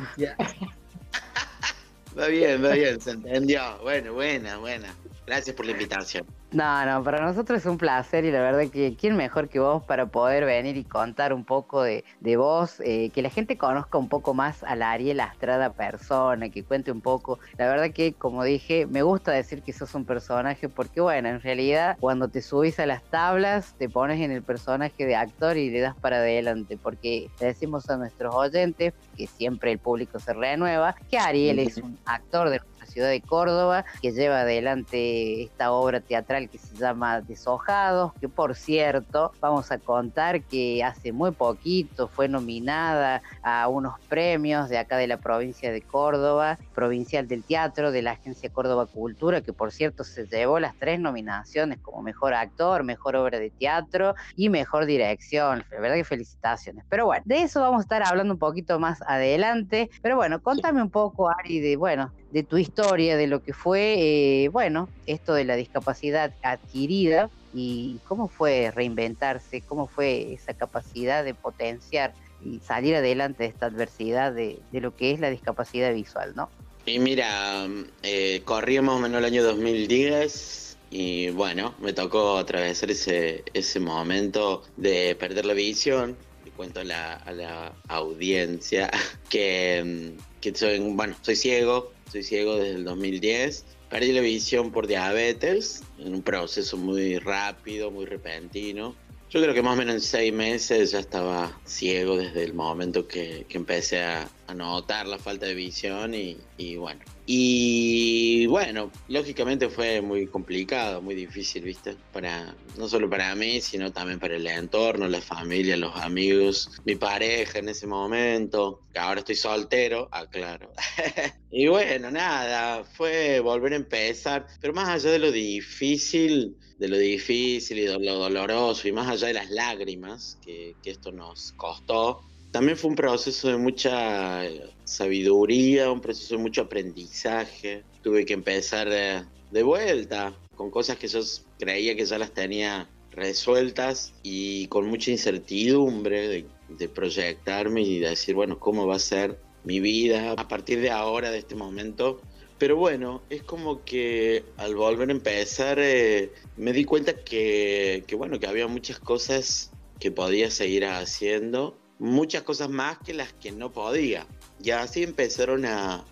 va 2.19 2.27
bien, 2.27 2.62
va 2.62 2.73
bien, 2.73 3.01
se 3.01 3.12
entendió. 3.12 3.78
Bueno, 3.82 4.12
buena, 4.12 4.59
buena. 4.59 4.94
Gracias 5.27 5.56
por 5.56 5.65
la 5.65 5.73
invitación. 5.73 6.27
No, 6.50 6.86
no, 6.86 7.04
para 7.04 7.20
nosotros 7.20 7.58
es 7.60 7.66
un 7.66 7.76
placer 7.76 8.24
y 8.24 8.32
la 8.32 8.40
verdad 8.40 8.70
que 8.72 8.96
quién 8.96 9.16
mejor 9.16 9.50
que 9.50 9.60
vos 9.60 9.82
para 9.82 10.06
poder 10.06 10.46
venir 10.46 10.78
y 10.78 10.84
contar 10.84 11.34
un 11.34 11.44
poco 11.44 11.82
de, 11.82 12.06
de 12.20 12.38
vos, 12.38 12.80
eh, 12.80 13.10
que 13.10 13.20
la 13.20 13.28
gente 13.28 13.58
conozca 13.58 13.98
un 13.98 14.08
poco 14.08 14.32
más 14.32 14.64
a 14.64 14.74
la 14.74 14.92
Ariel 14.92 15.20
Astrada 15.20 15.74
persona, 15.74 16.48
que 16.48 16.64
cuente 16.64 16.90
un 16.90 17.02
poco. 17.02 17.38
La 17.58 17.68
verdad 17.68 17.90
que, 17.90 18.14
como 18.14 18.44
dije, 18.44 18.86
me 18.86 19.02
gusta 19.02 19.30
decir 19.30 19.62
que 19.62 19.74
sos 19.74 19.94
un 19.94 20.06
personaje 20.06 20.70
porque, 20.70 21.02
bueno, 21.02 21.28
en 21.28 21.42
realidad 21.42 21.98
cuando 22.00 22.28
te 22.28 22.40
subís 22.40 22.80
a 22.80 22.86
las 22.86 23.02
tablas, 23.02 23.74
te 23.76 23.90
pones 23.90 24.18
en 24.18 24.30
el 24.30 24.42
personaje 24.42 25.04
de 25.04 25.16
actor 25.16 25.58
y 25.58 25.68
le 25.68 25.80
das 25.80 25.96
para 25.96 26.16
adelante, 26.16 26.78
porque 26.82 27.30
le 27.40 27.46
decimos 27.46 27.90
a 27.90 27.98
nuestros 27.98 28.34
oyentes, 28.34 28.94
que 29.18 29.26
siempre 29.26 29.72
el 29.72 29.78
público 29.78 30.18
se 30.18 30.32
renueva, 30.32 30.94
que 31.10 31.18
Ariel 31.18 31.58
es 31.58 31.76
un 31.76 31.98
actor 32.06 32.48
de 32.48 32.60
ciudad 32.98 33.10
de 33.10 33.20
Córdoba, 33.20 33.84
que 34.02 34.10
lleva 34.10 34.40
adelante 34.40 35.44
esta 35.44 35.70
obra 35.70 36.00
teatral 36.00 36.48
que 36.48 36.58
se 36.58 36.74
llama 36.74 37.20
Deshojados, 37.20 38.12
que 38.20 38.28
por 38.28 38.56
cierto 38.56 39.30
vamos 39.40 39.70
a 39.70 39.78
contar 39.78 40.42
que 40.42 40.82
hace 40.82 41.12
muy 41.12 41.30
poquito 41.30 42.08
fue 42.08 42.26
nominada 42.26 43.22
a 43.44 43.68
unos 43.68 44.00
premios 44.08 44.68
de 44.68 44.78
acá 44.78 44.96
de 44.96 45.06
la 45.06 45.18
provincia 45.18 45.70
de 45.70 45.80
Córdoba, 45.80 46.58
provincial 46.74 47.28
del 47.28 47.44
teatro, 47.44 47.92
de 47.92 48.02
la 48.02 48.12
agencia 48.12 48.50
Córdoba 48.50 48.86
Cultura, 48.86 49.42
que 49.42 49.52
por 49.52 49.70
cierto 49.70 50.02
se 50.02 50.26
llevó 50.26 50.58
las 50.58 50.74
tres 50.74 50.98
nominaciones 50.98 51.78
como 51.78 52.02
mejor 52.02 52.34
actor, 52.34 52.82
mejor 52.82 53.14
obra 53.14 53.38
de 53.38 53.50
teatro 53.50 54.16
y 54.34 54.48
mejor 54.48 54.86
dirección. 54.86 55.62
La 55.70 55.78
verdad 55.78 55.94
que 55.94 56.02
felicitaciones. 56.02 56.84
Pero 56.88 57.06
bueno, 57.06 57.22
de 57.26 57.42
eso 57.42 57.60
vamos 57.60 57.78
a 57.78 57.82
estar 57.82 58.02
hablando 58.02 58.34
un 58.34 58.40
poquito 58.40 58.80
más 58.80 59.00
adelante. 59.02 59.88
Pero 60.02 60.16
bueno, 60.16 60.42
contame 60.42 60.82
un 60.82 60.90
poco, 60.90 61.30
Ari, 61.30 61.60
de 61.60 61.76
bueno, 61.76 62.12
de 62.30 62.42
tu 62.42 62.59
historia, 62.59 63.16
de 63.16 63.26
lo 63.26 63.42
que 63.42 63.52
fue, 63.52 63.94
eh, 63.98 64.48
bueno, 64.48 64.88
esto 65.06 65.34
de 65.34 65.44
la 65.44 65.56
discapacidad 65.56 66.34
adquirida 66.42 67.30
y 67.55 67.98
cómo 68.06 68.28
fue 68.28 68.70
reinventarse, 68.70 69.62
cómo 69.62 69.86
fue 69.86 70.34
esa 70.34 70.55
capacidad 70.55 71.24
de 71.24 71.34
potenciar 71.34 72.14
y 72.44 72.60
salir 72.60 72.94
adelante 72.94 73.44
de 73.44 73.48
esta 73.48 73.66
adversidad 73.66 74.32
de, 74.32 74.59
de 74.70 74.80
lo 74.80 74.94
que 74.94 75.12
es 75.12 75.20
la 75.20 75.30
discapacidad 75.30 75.92
visual, 75.92 76.34
¿no? 76.36 76.50
Y 76.86 76.98
mira, 76.98 77.66
eh, 78.02 78.40
corría 78.44 78.80
más 78.80 78.96
o 78.96 78.98
menos 78.98 79.18
el 79.18 79.24
año 79.24 79.42
2010 79.42 80.78
y 80.90 81.28
bueno, 81.30 81.74
me 81.80 81.92
tocó 81.92 82.38
atravesar 82.38 82.90
ese, 82.90 83.44
ese 83.52 83.78
momento 83.78 84.62
de 84.76 85.14
perder 85.14 85.44
la 85.44 85.52
visión. 85.52 86.16
Le 86.44 86.50
cuento 86.52 86.80
a 86.80 86.84
la, 86.84 87.14
a 87.14 87.32
la 87.32 87.72
audiencia 87.88 88.90
que, 89.28 90.14
que 90.40 90.55
soy, 90.55 90.78
bueno, 90.78 91.14
soy 91.20 91.36
ciego, 91.36 91.92
soy 92.10 92.22
ciego 92.22 92.56
desde 92.56 92.76
el 92.76 92.85
2010. 92.85 93.64
Perdí 93.90 94.12
la 94.12 94.20
visión 94.20 94.70
por 94.70 94.86
diabetes, 94.86 95.82
en 95.98 96.14
un 96.14 96.22
proceso 96.22 96.76
muy 96.76 97.18
rápido, 97.18 97.90
muy 97.90 98.06
repentino. 98.06 98.94
Yo 99.30 99.43
creo 99.43 99.55
que 99.55 99.62
más 99.62 99.74
o 99.74 99.76
menos 99.76 99.94
en 99.94 100.01
seis 100.01 100.32
meses 100.32 100.93
ya 100.93 101.01
estaba 101.01 101.59
ciego 101.64 102.16
desde 102.16 102.44
el 102.44 102.55
momento 102.55 103.06
que, 103.06 103.44
que 103.48 103.59
empecé 103.59 104.02
a, 104.02 104.28
a, 104.48 104.54
notar 104.54 105.06
la 105.06 105.18
falta 105.18 105.46
de 105.46 105.54
visión 105.54 106.14
y, 106.14 106.36
y, 106.56 106.76
bueno. 106.76 107.00
Y 107.26 108.46
bueno, 108.46 108.90
lógicamente 109.08 109.68
fue 109.68 110.00
muy 110.00 110.26
complicado, 110.26 111.02
muy 111.02 111.14
difícil, 111.14 111.62
¿viste? 111.62 111.94
Para, 112.12 112.54
no 112.76 112.88
solo 112.88 113.08
para 113.10 113.34
mí, 113.34 113.60
sino 113.60 113.92
también 113.92 114.18
para 114.18 114.36
el 114.36 114.46
entorno, 114.46 115.06
la 115.08 115.20
familia, 115.20 115.76
los 115.76 115.94
amigos, 115.96 116.70
mi 116.84 116.96
pareja 116.96 117.58
en 117.58 117.68
ese 117.68 117.86
momento, 117.86 118.80
que 118.92 118.98
ahora 118.98 119.20
estoy 119.20 119.34
soltero, 119.36 120.08
aclaro. 120.10 120.72
y 121.50 121.66
bueno, 121.66 122.10
nada, 122.10 122.84
fue 122.84 123.40
volver 123.40 123.74
a 123.74 123.76
empezar, 123.76 124.46
pero 124.60 124.72
más 124.72 124.88
allá 124.88 125.10
de 125.10 125.18
lo 125.18 125.30
difícil, 125.30 126.56
de 126.78 126.88
lo 126.88 126.96
difícil 126.96 127.78
y 127.78 127.82
de 127.82 127.98
lo 127.98 128.14
doloroso 128.14 128.88
y 128.88 128.92
más 128.92 129.08
allá 129.08 129.28
de 129.28 129.34
las 129.34 129.50
lágrimas 129.50 130.38
que, 130.42 130.76
que 130.82 130.90
esto 130.90 131.12
nos 131.12 131.52
costó, 131.52 132.22
también 132.50 132.76
fue 132.76 132.90
un 132.90 132.96
proceso 132.96 133.48
de 133.48 133.56
mucha 133.56 134.42
sabiduría, 134.84 135.90
un 135.90 136.00
proceso 136.00 136.36
de 136.36 136.42
mucho 136.42 136.62
aprendizaje. 136.62 137.84
Tuve 138.02 138.24
que 138.24 138.34
empezar 138.34 138.88
de, 138.88 139.24
de, 139.50 139.62
vuelta 139.62 140.34
con 140.54 140.70
cosas 140.70 140.96
que 140.96 141.08
yo 141.08 141.20
creía 141.58 141.94
que 141.94 142.06
ya 142.06 142.18
las 142.18 142.32
tenía 142.32 142.88
resueltas 143.10 144.14
y 144.22 144.66
con 144.68 144.88
mucha 144.88 145.10
incertidumbre 145.10 146.28
de, 146.28 146.46
de 146.68 146.88
proyectarme 146.88 147.82
y 147.82 147.98
de 147.98 148.10
decir, 148.10 148.34
bueno, 148.34 148.58
¿cómo 148.58 148.86
va 148.86 148.96
a 148.96 149.00
ser 149.00 149.38
mi 149.64 149.80
vida 149.80 150.32
a 150.32 150.48
partir 150.48 150.80
de 150.80 150.90
ahora, 150.90 151.30
de 151.30 151.38
este 151.38 151.54
momento? 151.54 152.20
Pero 152.58 152.76
bueno, 152.76 153.22
es 153.30 153.42
como 153.42 153.84
que 153.84 154.44
al 154.56 154.74
volver 154.74 155.10
a 155.10 155.12
empezar 155.12 155.78
eh, 155.80 156.32
me 156.56 156.72
di 156.72 156.84
cuenta 156.84 157.14
que, 157.14 158.04
que, 158.06 158.16
bueno, 158.16 158.40
que 158.40 158.46
había 158.46 158.66
muchas 158.66 158.98
cosas 158.98 159.70
que 160.00 160.10
podía 160.10 160.50
seguir 160.50 160.84
haciendo, 160.84 161.78
muchas 161.98 162.42
cosas 162.42 162.68
más 162.68 162.98
que 162.98 163.14
las 163.14 163.32
que 163.32 163.52
no 163.52 163.72
podía. 163.72 164.26
Y 164.62 164.70
así 164.70 165.02
empezaron 165.02 165.64
a, 165.64 166.04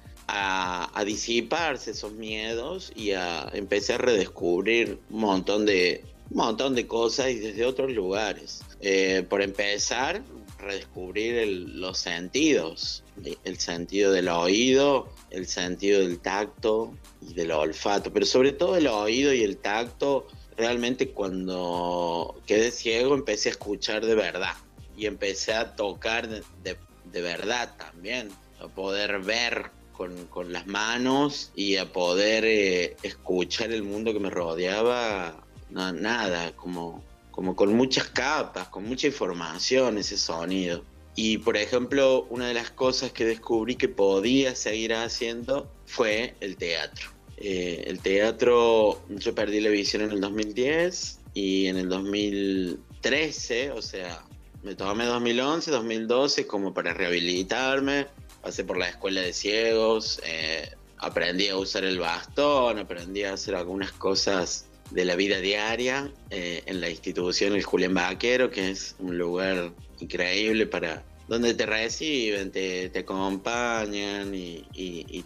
disiparse 1.04 1.92
esos 1.92 2.12
miedos 2.12 2.92
y 2.96 3.12
a 3.12 3.48
empecé 3.52 3.94
a 3.94 3.98
redescubrir 3.98 4.98
un 5.10 5.20
montón 5.20 5.66
de, 5.66 6.04
un 6.30 6.38
montón 6.38 6.74
de 6.74 6.86
cosas 6.86 7.30
y 7.30 7.38
desde 7.38 7.64
otros 7.64 7.92
lugares. 7.92 8.62
Eh, 8.80 9.24
por 9.28 9.40
empezar, 9.40 10.22
redescubrir 10.58 11.46
los 11.46 11.98
sentidos, 11.98 13.04
el 13.44 13.58
sentido 13.58 14.10
del 14.10 14.28
oído, 14.28 15.08
el 15.30 15.46
sentido 15.46 16.00
del 16.00 16.18
tacto 16.18 16.92
y 17.20 17.34
del 17.34 17.52
olfato, 17.52 18.12
pero 18.12 18.26
sobre 18.26 18.52
todo 18.52 18.76
el 18.76 18.88
oído 18.88 19.32
y 19.32 19.42
el 19.42 19.58
tacto, 19.58 20.26
realmente 20.56 21.10
cuando 21.10 22.40
quedé 22.46 22.72
ciego 22.72 23.14
empecé 23.14 23.50
a 23.50 23.52
escuchar 23.52 24.04
de 24.04 24.14
verdad 24.14 24.54
y 24.96 25.06
empecé 25.06 25.54
a 25.54 25.76
tocar 25.76 26.28
de, 26.28 26.42
de, 26.62 27.20
verdad 27.20 27.76
también, 27.76 28.30
a 28.60 28.68
poder 28.68 29.20
ver 29.20 29.70
con, 29.92 30.26
con, 30.26 30.52
las 30.52 30.66
manos 30.66 31.52
y 31.54 31.76
a 31.76 31.92
poder 31.92 32.44
eh, 32.44 32.96
escuchar 33.02 33.72
el 33.72 33.82
mundo 33.82 34.12
que 34.12 34.20
me 34.20 34.30
rodeaba, 34.30 35.44
no, 35.70 35.92
nada, 35.92 36.52
como 36.56 37.02
como 37.36 37.54
con 37.54 37.74
muchas 37.74 38.08
capas, 38.08 38.68
con 38.68 38.84
mucha 38.84 39.08
información 39.08 39.98
ese 39.98 40.16
sonido. 40.16 40.82
Y 41.14 41.36
por 41.36 41.58
ejemplo, 41.58 42.26
una 42.30 42.48
de 42.48 42.54
las 42.54 42.70
cosas 42.70 43.12
que 43.12 43.26
descubrí 43.26 43.76
que 43.76 43.90
podía 43.90 44.54
seguir 44.54 44.94
haciendo 44.94 45.70
fue 45.84 46.34
el 46.40 46.56
teatro. 46.56 47.10
Eh, 47.36 47.84
el 47.88 48.00
teatro, 48.00 49.02
yo 49.10 49.34
perdí 49.34 49.60
la 49.60 49.68
visión 49.68 50.00
en 50.00 50.12
el 50.12 50.20
2010 50.22 51.20
y 51.34 51.66
en 51.66 51.76
el 51.76 51.90
2013, 51.90 53.70
o 53.72 53.82
sea, 53.82 54.24
me 54.66 54.74
tomé 54.74 55.04
2011, 55.04 55.70
2012 55.70 56.48
como 56.48 56.74
para 56.74 56.92
rehabilitarme, 56.92 58.08
pasé 58.42 58.64
por 58.64 58.76
la 58.76 58.88
escuela 58.88 59.20
de 59.20 59.32
ciegos, 59.32 60.20
eh, 60.24 60.68
aprendí 60.98 61.46
a 61.46 61.56
usar 61.56 61.84
el 61.84 62.00
bastón, 62.00 62.80
aprendí 62.80 63.22
a 63.22 63.34
hacer 63.34 63.54
algunas 63.54 63.92
cosas 63.92 64.66
de 64.90 65.04
la 65.04 65.14
vida 65.14 65.38
diaria 65.38 66.10
eh, 66.30 66.64
en 66.66 66.80
la 66.80 66.90
institución 66.90 67.54
El 67.54 67.62
Julián 67.62 67.94
Vaquero, 67.94 68.50
que 68.50 68.70
es 68.70 68.96
un 68.98 69.16
lugar 69.16 69.72
increíble 70.00 70.66
para 70.66 71.04
donde 71.28 71.54
te 71.54 71.64
reciben, 71.64 72.50
te, 72.50 72.88
te 72.88 72.98
acompañan 72.98 74.34
y, 74.34 74.64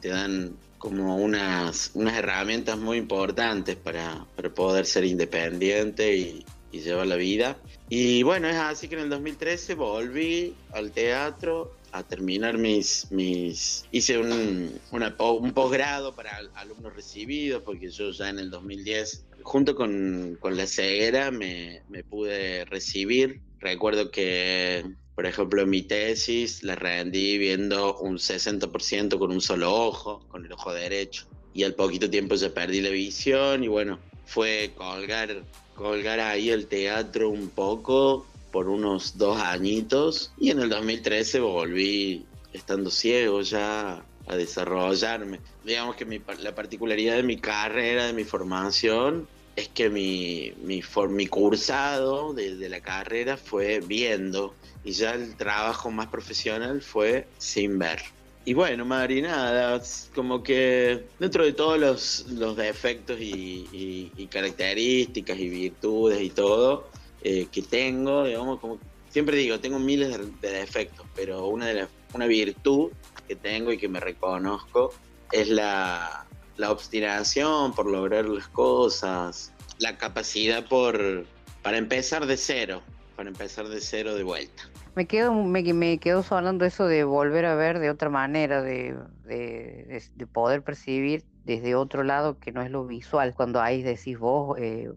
te 0.02 0.08
dan 0.10 0.54
como 0.76 1.16
unas, 1.16 1.92
unas 1.94 2.18
herramientas 2.18 2.76
muy 2.76 2.98
importantes 2.98 3.74
para, 3.76 4.26
para 4.36 4.50
poder 4.50 4.84
ser 4.84 5.06
independiente 5.06 6.14
y, 6.14 6.44
llevar 6.72 7.08
la 7.08 7.16
vida. 7.16 7.56
Y 7.90 8.22
bueno, 8.22 8.48
es 8.48 8.56
así 8.56 8.88
que 8.88 8.94
en 8.94 9.02
el 9.02 9.10
2013 9.10 9.74
volví 9.74 10.54
al 10.72 10.92
teatro 10.92 11.74
a 11.92 12.04
terminar 12.04 12.56
mis, 12.56 13.08
mis 13.10 13.84
hice 13.90 14.16
un, 14.16 14.80
un 14.92 15.52
posgrado 15.52 16.14
para 16.14 16.38
alumnos 16.54 16.94
recibidos, 16.94 17.62
porque 17.62 17.90
yo 17.90 18.12
ya 18.12 18.28
en 18.28 18.38
el 18.38 18.48
2010, 18.48 19.26
junto 19.42 19.74
con, 19.74 20.38
con 20.40 20.56
la 20.56 20.66
ceguera, 20.66 21.32
me, 21.32 21.82
me 21.88 22.04
pude 22.04 22.64
recibir. 22.64 23.40
Recuerdo 23.58 24.10
que 24.10 24.84
por 25.20 25.26
ejemplo, 25.26 25.66
mi 25.66 25.82
tesis 25.82 26.62
la 26.62 26.76
rendí 26.76 27.36
viendo 27.36 27.98
un 27.98 28.16
60% 28.16 29.18
con 29.18 29.30
un 29.30 29.42
solo 29.42 29.70
ojo, 29.70 30.26
con 30.28 30.46
el 30.46 30.52
ojo 30.52 30.72
derecho. 30.72 31.26
Y 31.52 31.64
al 31.64 31.74
poquito 31.74 32.08
tiempo 32.08 32.36
ya 32.36 32.54
perdí 32.54 32.80
la 32.80 32.88
visión 32.88 33.62
y 33.62 33.68
bueno, 33.68 33.98
fue 34.24 34.70
colgar, 34.76 35.42
colgar 35.80 36.20
ahí 36.20 36.50
el 36.50 36.66
teatro 36.66 37.30
un 37.30 37.48
poco 37.48 38.26
por 38.52 38.68
unos 38.68 39.16
dos 39.16 39.40
añitos 39.40 40.30
y 40.38 40.50
en 40.50 40.60
el 40.60 40.68
2013 40.68 41.40
volví 41.40 42.26
estando 42.52 42.90
ciego 42.90 43.40
ya 43.40 44.04
a 44.26 44.36
desarrollarme. 44.36 45.40
Digamos 45.64 45.96
que 45.96 46.04
mi, 46.04 46.20
la 46.42 46.54
particularidad 46.54 47.16
de 47.16 47.22
mi 47.22 47.38
carrera, 47.38 48.04
de 48.04 48.12
mi 48.12 48.24
formación, 48.24 49.26
es 49.56 49.68
que 49.68 49.88
mi, 49.88 50.52
mi, 50.62 50.82
mi 51.08 51.26
cursado 51.28 52.34
de, 52.34 52.56
de, 52.56 52.68
la 52.68 52.80
carrera 52.80 53.38
fue 53.38 53.80
viendo 53.80 54.54
y 54.84 54.92
ya 54.92 55.14
el 55.14 55.34
trabajo 55.36 55.90
más 55.90 56.08
profesional 56.08 56.82
fue 56.82 57.26
sin 57.38 57.78
ver. 57.78 58.02
Y 58.44 58.54
bueno, 58.54 58.84
Mari, 58.86 59.20
nada, 59.20 59.82
como 60.14 60.42
que 60.42 61.04
dentro 61.18 61.44
de 61.44 61.52
todos 61.52 61.78
los, 61.78 62.26
los 62.30 62.56
defectos 62.56 63.18
y, 63.20 64.28
características 64.30 65.38
y 65.38 65.48
virtudes 65.48 66.22
y 66.22 66.30
todo 66.30 66.88
eh, 67.22 67.48
que 67.52 67.62
tengo, 67.62 68.24
digamos, 68.24 68.58
como 68.60 68.78
siempre 69.10 69.36
digo, 69.36 69.60
tengo 69.60 69.78
miles 69.78 70.16
de, 70.40 70.50
defectos, 70.50 71.04
pero 71.14 71.48
una, 71.48 71.66
de 71.66 71.86
una 72.14 72.26
virtud 72.26 72.90
que 73.28 73.36
tengo 73.36 73.72
y 73.72 73.78
que 73.78 73.88
me 73.88 74.00
reconozco 74.00 74.94
es 75.32 75.48
la, 75.48 76.26
la 76.56 76.70
obstinación 76.70 77.74
por 77.74 77.86
lograr 77.86 78.26
las 78.26 78.48
cosas, 78.48 79.52
la 79.78 79.98
capacidad 79.98 80.66
por, 80.66 81.26
para 81.62 81.76
empezar 81.76 82.26
de 82.26 82.36
cero, 82.36 82.82
para 83.16 83.28
empezar 83.28 83.68
de 83.68 83.80
cero 83.80 84.14
de 84.14 84.22
vuelta. 84.22 84.69
Me 84.94 85.06
quedo, 85.06 85.32
me, 85.34 85.62
me 85.72 85.98
quedo 86.00 86.22
sonando 86.22 86.64
eso 86.64 86.86
de 86.86 87.04
volver 87.04 87.44
a 87.46 87.54
ver 87.54 87.78
de 87.78 87.90
otra 87.90 88.10
manera, 88.10 88.60
de, 88.62 88.96
de, 89.24 90.02
de, 90.14 90.26
poder 90.26 90.64
percibir 90.64 91.24
desde 91.44 91.74
otro 91.76 92.02
lado 92.02 92.38
que 92.38 92.52
no 92.52 92.60
es 92.62 92.70
lo 92.70 92.86
visual. 92.86 93.34
Cuando 93.34 93.60
ahí 93.60 93.82
decís 93.82 94.18
vos, 94.18 94.58
eh, 94.58 94.88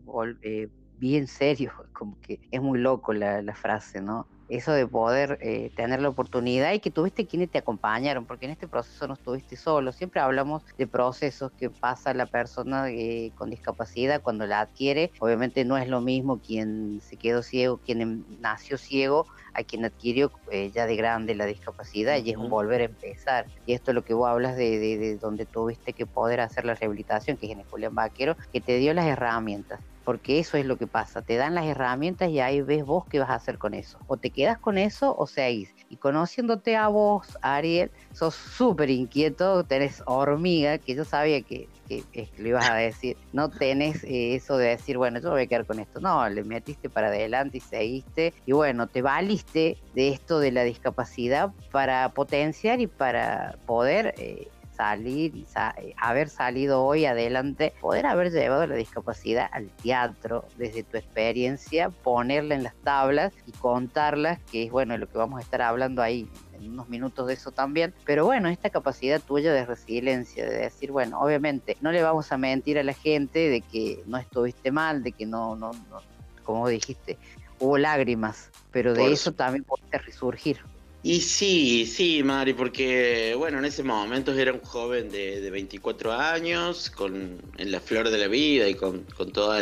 eh, 0.41 0.69
bien 0.95 1.27
serio, 1.27 1.71
como 1.93 2.17
que 2.21 2.39
es 2.51 2.61
muy 2.61 2.79
loco 2.79 3.13
la, 3.13 3.41
la 3.41 3.53
frase, 3.55 4.01
¿no? 4.01 4.27
Eso 4.55 4.71
de 4.71 4.85
poder 4.87 5.39
eh, 5.41 5.71
tener 5.75 6.01
la 6.01 6.09
oportunidad 6.09 6.73
y 6.73 6.79
que 6.79 6.91
tuviste 6.91 7.25
quienes 7.25 7.49
te 7.49 7.57
acompañaron, 7.57 8.25
porque 8.25 8.45
en 8.45 8.51
este 8.51 8.67
proceso 8.67 9.07
no 9.07 9.15
estuviste 9.15 9.55
solo. 9.55 9.91
Siempre 9.91 10.21
hablamos 10.21 10.63
de 10.77 10.87
procesos 10.87 11.51
que 11.53 11.69
pasa 11.69 12.13
la 12.13 12.27
persona 12.27 12.89
eh, 12.89 13.31
con 13.35 13.49
discapacidad 13.49 14.21
cuando 14.21 14.45
la 14.45 14.61
adquiere. 14.61 15.11
Obviamente 15.19 15.65
no 15.65 15.77
es 15.77 15.87
lo 15.87 16.01
mismo 16.01 16.39
quien 16.39 17.01
se 17.01 17.17
quedó 17.17 17.41
ciego, 17.41 17.77
quien 17.77 18.01
em, 18.01 18.23
nació 18.39 18.77
ciego, 18.77 19.25
a 19.53 19.63
quien 19.63 19.85
adquirió 19.85 20.31
eh, 20.51 20.71
ya 20.73 20.85
de 20.85 20.95
grande 20.95 21.35
la 21.35 21.45
discapacidad 21.45 22.17
y 22.23 22.31
es 22.31 22.37
un 22.37 22.49
volver 22.49 22.81
a 22.81 22.85
empezar. 22.85 23.47
Y 23.65 23.73
esto 23.73 23.91
es 23.91 23.95
lo 23.95 24.03
que 24.03 24.13
vos 24.13 24.27
hablas 24.27 24.55
de, 24.55 24.77
de, 24.77 24.97
de 24.97 25.17
donde 25.17 25.45
tuviste 25.45 25.93
que 25.93 26.05
poder 26.05 26.41
hacer 26.41 26.65
la 26.65 26.75
rehabilitación, 26.75 27.37
que 27.37 27.47
es 27.47 27.51
en 27.51 27.59
el 27.61 27.65
Julián 27.65 27.95
Vaquero, 27.95 28.37
que 28.51 28.61
te 28.61 28.77
dio 28.77 28.93
las 28.93 29.05
herramientas 29.05 29.79
porque 30.03 30.39
eso 30.39 30.57
es 30.57 30.65
lo 30.65 30.77
que 30.77 30.87
pasa, 30.87 31.21
te 31.21 31.35
dan 31.35 31.55
las 31.55 31.65
herramientas 31.65 32.29
y 32.29 32.39
ahí 32.39 32.61
ves 32.61 32.85
vos 32.85 33.05
qué 33.09 33.19
vas 33.19 33.29
a 33.29 33.35
hacer 33.35 33.57
con 33.57 33.73
eso. 33.73 33.99
O 34.07 34.17
te 34.17 34.29
quedas 34.29 34.57
con 34.57 34.77
eso 34.77 35.15
o 35.17 35.27
seguís. 35.27 35.73
Y 35.89 35.97
conociéndote 35.97 36.75
a 36.75 36.87
vos, 36.87 37.37
Ariel, 37.41 37.91
sos 38.11 38.35
súper 38.35 38.89
inquieto, 38.89 39.63
tenés 39.63 40.03
hormiga, 40.05 40.77
que 40.77 40.95
yo 40.95 41.05
sabía 41.05 41.41
que, 41.41 41.69
que, 41.87 42.29
lo 42.37 42.47
ibas 42.47 42.69
a 42.69 42.75
decir, 42.75 43.17
no 43.31 43.49
tenés 43.49 44.03
eh, 44.03 44.35
eso 44.35 44.57
de 44.57 44.69
decir, 44.69 44.97
bueno, 44.97 45.19
yo 45.19 45.31
voy 45.31 45.43
a 45.43 45.47
quedar 45.47 45.65
con 45.65 45.79
esto. 45.79 45.99
No, 45.99 46.27
le 46.29 46.43
metiste 46.43 46.89
para 46.89 47.07
adelante 47.07 47.57
y 47.57 47.61
seguiste. 47.61 48.33
Y 48.45 48.51
bueno, 48.51 48.87
te 48.87 49.01
valiste 49.01 49.77
de 49.93 50.09
esto 50.09 50.39
de 50.39 50.51
la 50.51 50.63
discapacidad 50.63 51.51
para 51.71 52.09
potenciar 52.09 52.79
y 52.81 52.87
para 52.87 53.57
poder... 53.65 54.13
Eh, 54.17 54.47
salir 54.75 55.35
y 55.35 55.45
eh, 55.77 55.93
haber 55.97 56.29
salido 56.29 56.83
hoy 56.83 57.05
adelante, 57.05 57.73
poder 57.81 58.05
haber 58.05 58.31
llevado 58.31 58.65
la 58.67 58.75
discapacidad 58.75 59.49
al 59.51 59.69
teatro 59.69 60.45
desde 60.57 60.83
tu 60.83 60.97
experiencia, 60.97 61.89
ponerla 61.89 62.55
en 62.55 62.63
las 62.63 62.75
tablas 62.75 63.33
y 63.45 63.51
contarlas, 63.51 64.39
que 64.51 64.63
es 64.63 64.71
bueno 64.71 64.97
lo 64.97 65.07
que 65.07 65.17
vamos 65.17 65.39
a 65.39 65.41
estar 65.43 65.61
hablando 65.61 66.01
ahí 66.01 66.27
en 66.53 66.71
unos 66.71 66.89
minutos 66.89 67.27
de 67.27 67.33
eso 67.33 67.51
también, 67.51 67.93
pero 68.05 68.25
bueno, 68.25 68.49
esta 68.49 68.69
capacidad 68.69 69.21
tuya 69.21 69.53
de 69.53 69.65
resiliencia, 69.65 70.45
de 70.45 70.59
decir, 70.59 70.91
bueno, 70.91 71.19
obviamente 71.19 71.77
no 71.81 71.91
le 71.91 72.01
vamos 72.01 72.31
a 72.31 72.37
mentir 72.37 72.79
a 72.79 72.83
la 72.83 72.93
gente 72.93 73.49
de 73.49 73.61
que 73.61 74.03
no 74.05 74.17
estuviste 74.17 74.71
mal, 74.71 75.03
de 75.03 75.11
que 75.11 75.25
no, 75.25 75.55
no, 75.55 75.71
no 75.89 76.01
como 76.43 76.67
dijiste, 76.67 77.17
hubo 77.59 77.77
lágrimas, 77.77 78.49
pero 78.71 78.93
de 78.93 79.11
eso 79.11 79.31
también 79.31 79.63
puede 79.63 79.83
resurgir. 79.97 80.59
Y 81.05 81.19
sí, 81.19 81.85
sí, 81.85 82.23
Mari, 82.23 82.53
porque 82.53 83.35
bueno, 83.37 83.59
en 83.59 83.65
ese 83.65 83.83
momento 83.83 84.31
era 84.31 84.53
un 84.53 84.61
joven 84.61 85.09
de, 85.09 85.41
de 85.41 85.51
24 85.51 86.13
años, 86.13 86.89
con, 86.89 87.41
en 87.57 87.71
la 87.73 87.81
flor 87.81 88.09
de 88.09 88.17
la 88.17 88.29
vida 88.29 88.69
y 88.69 88.75
con, 88.75 89.03
con 89.17 89.33
todas 89.33 89.61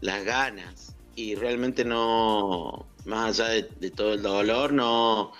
las 0.00 0.24
ganas. 0.24 0.96
Y 1.14 1.34
realmente 1.34 1.84
no, 1.84 2.86
más 3.04 3.38
allá 3.38 3.66
de, 3.78 3.90
todo 3.90 4.14
el 4.14 4.22
dolor, 4.22 4.72
no, 4.72 5.32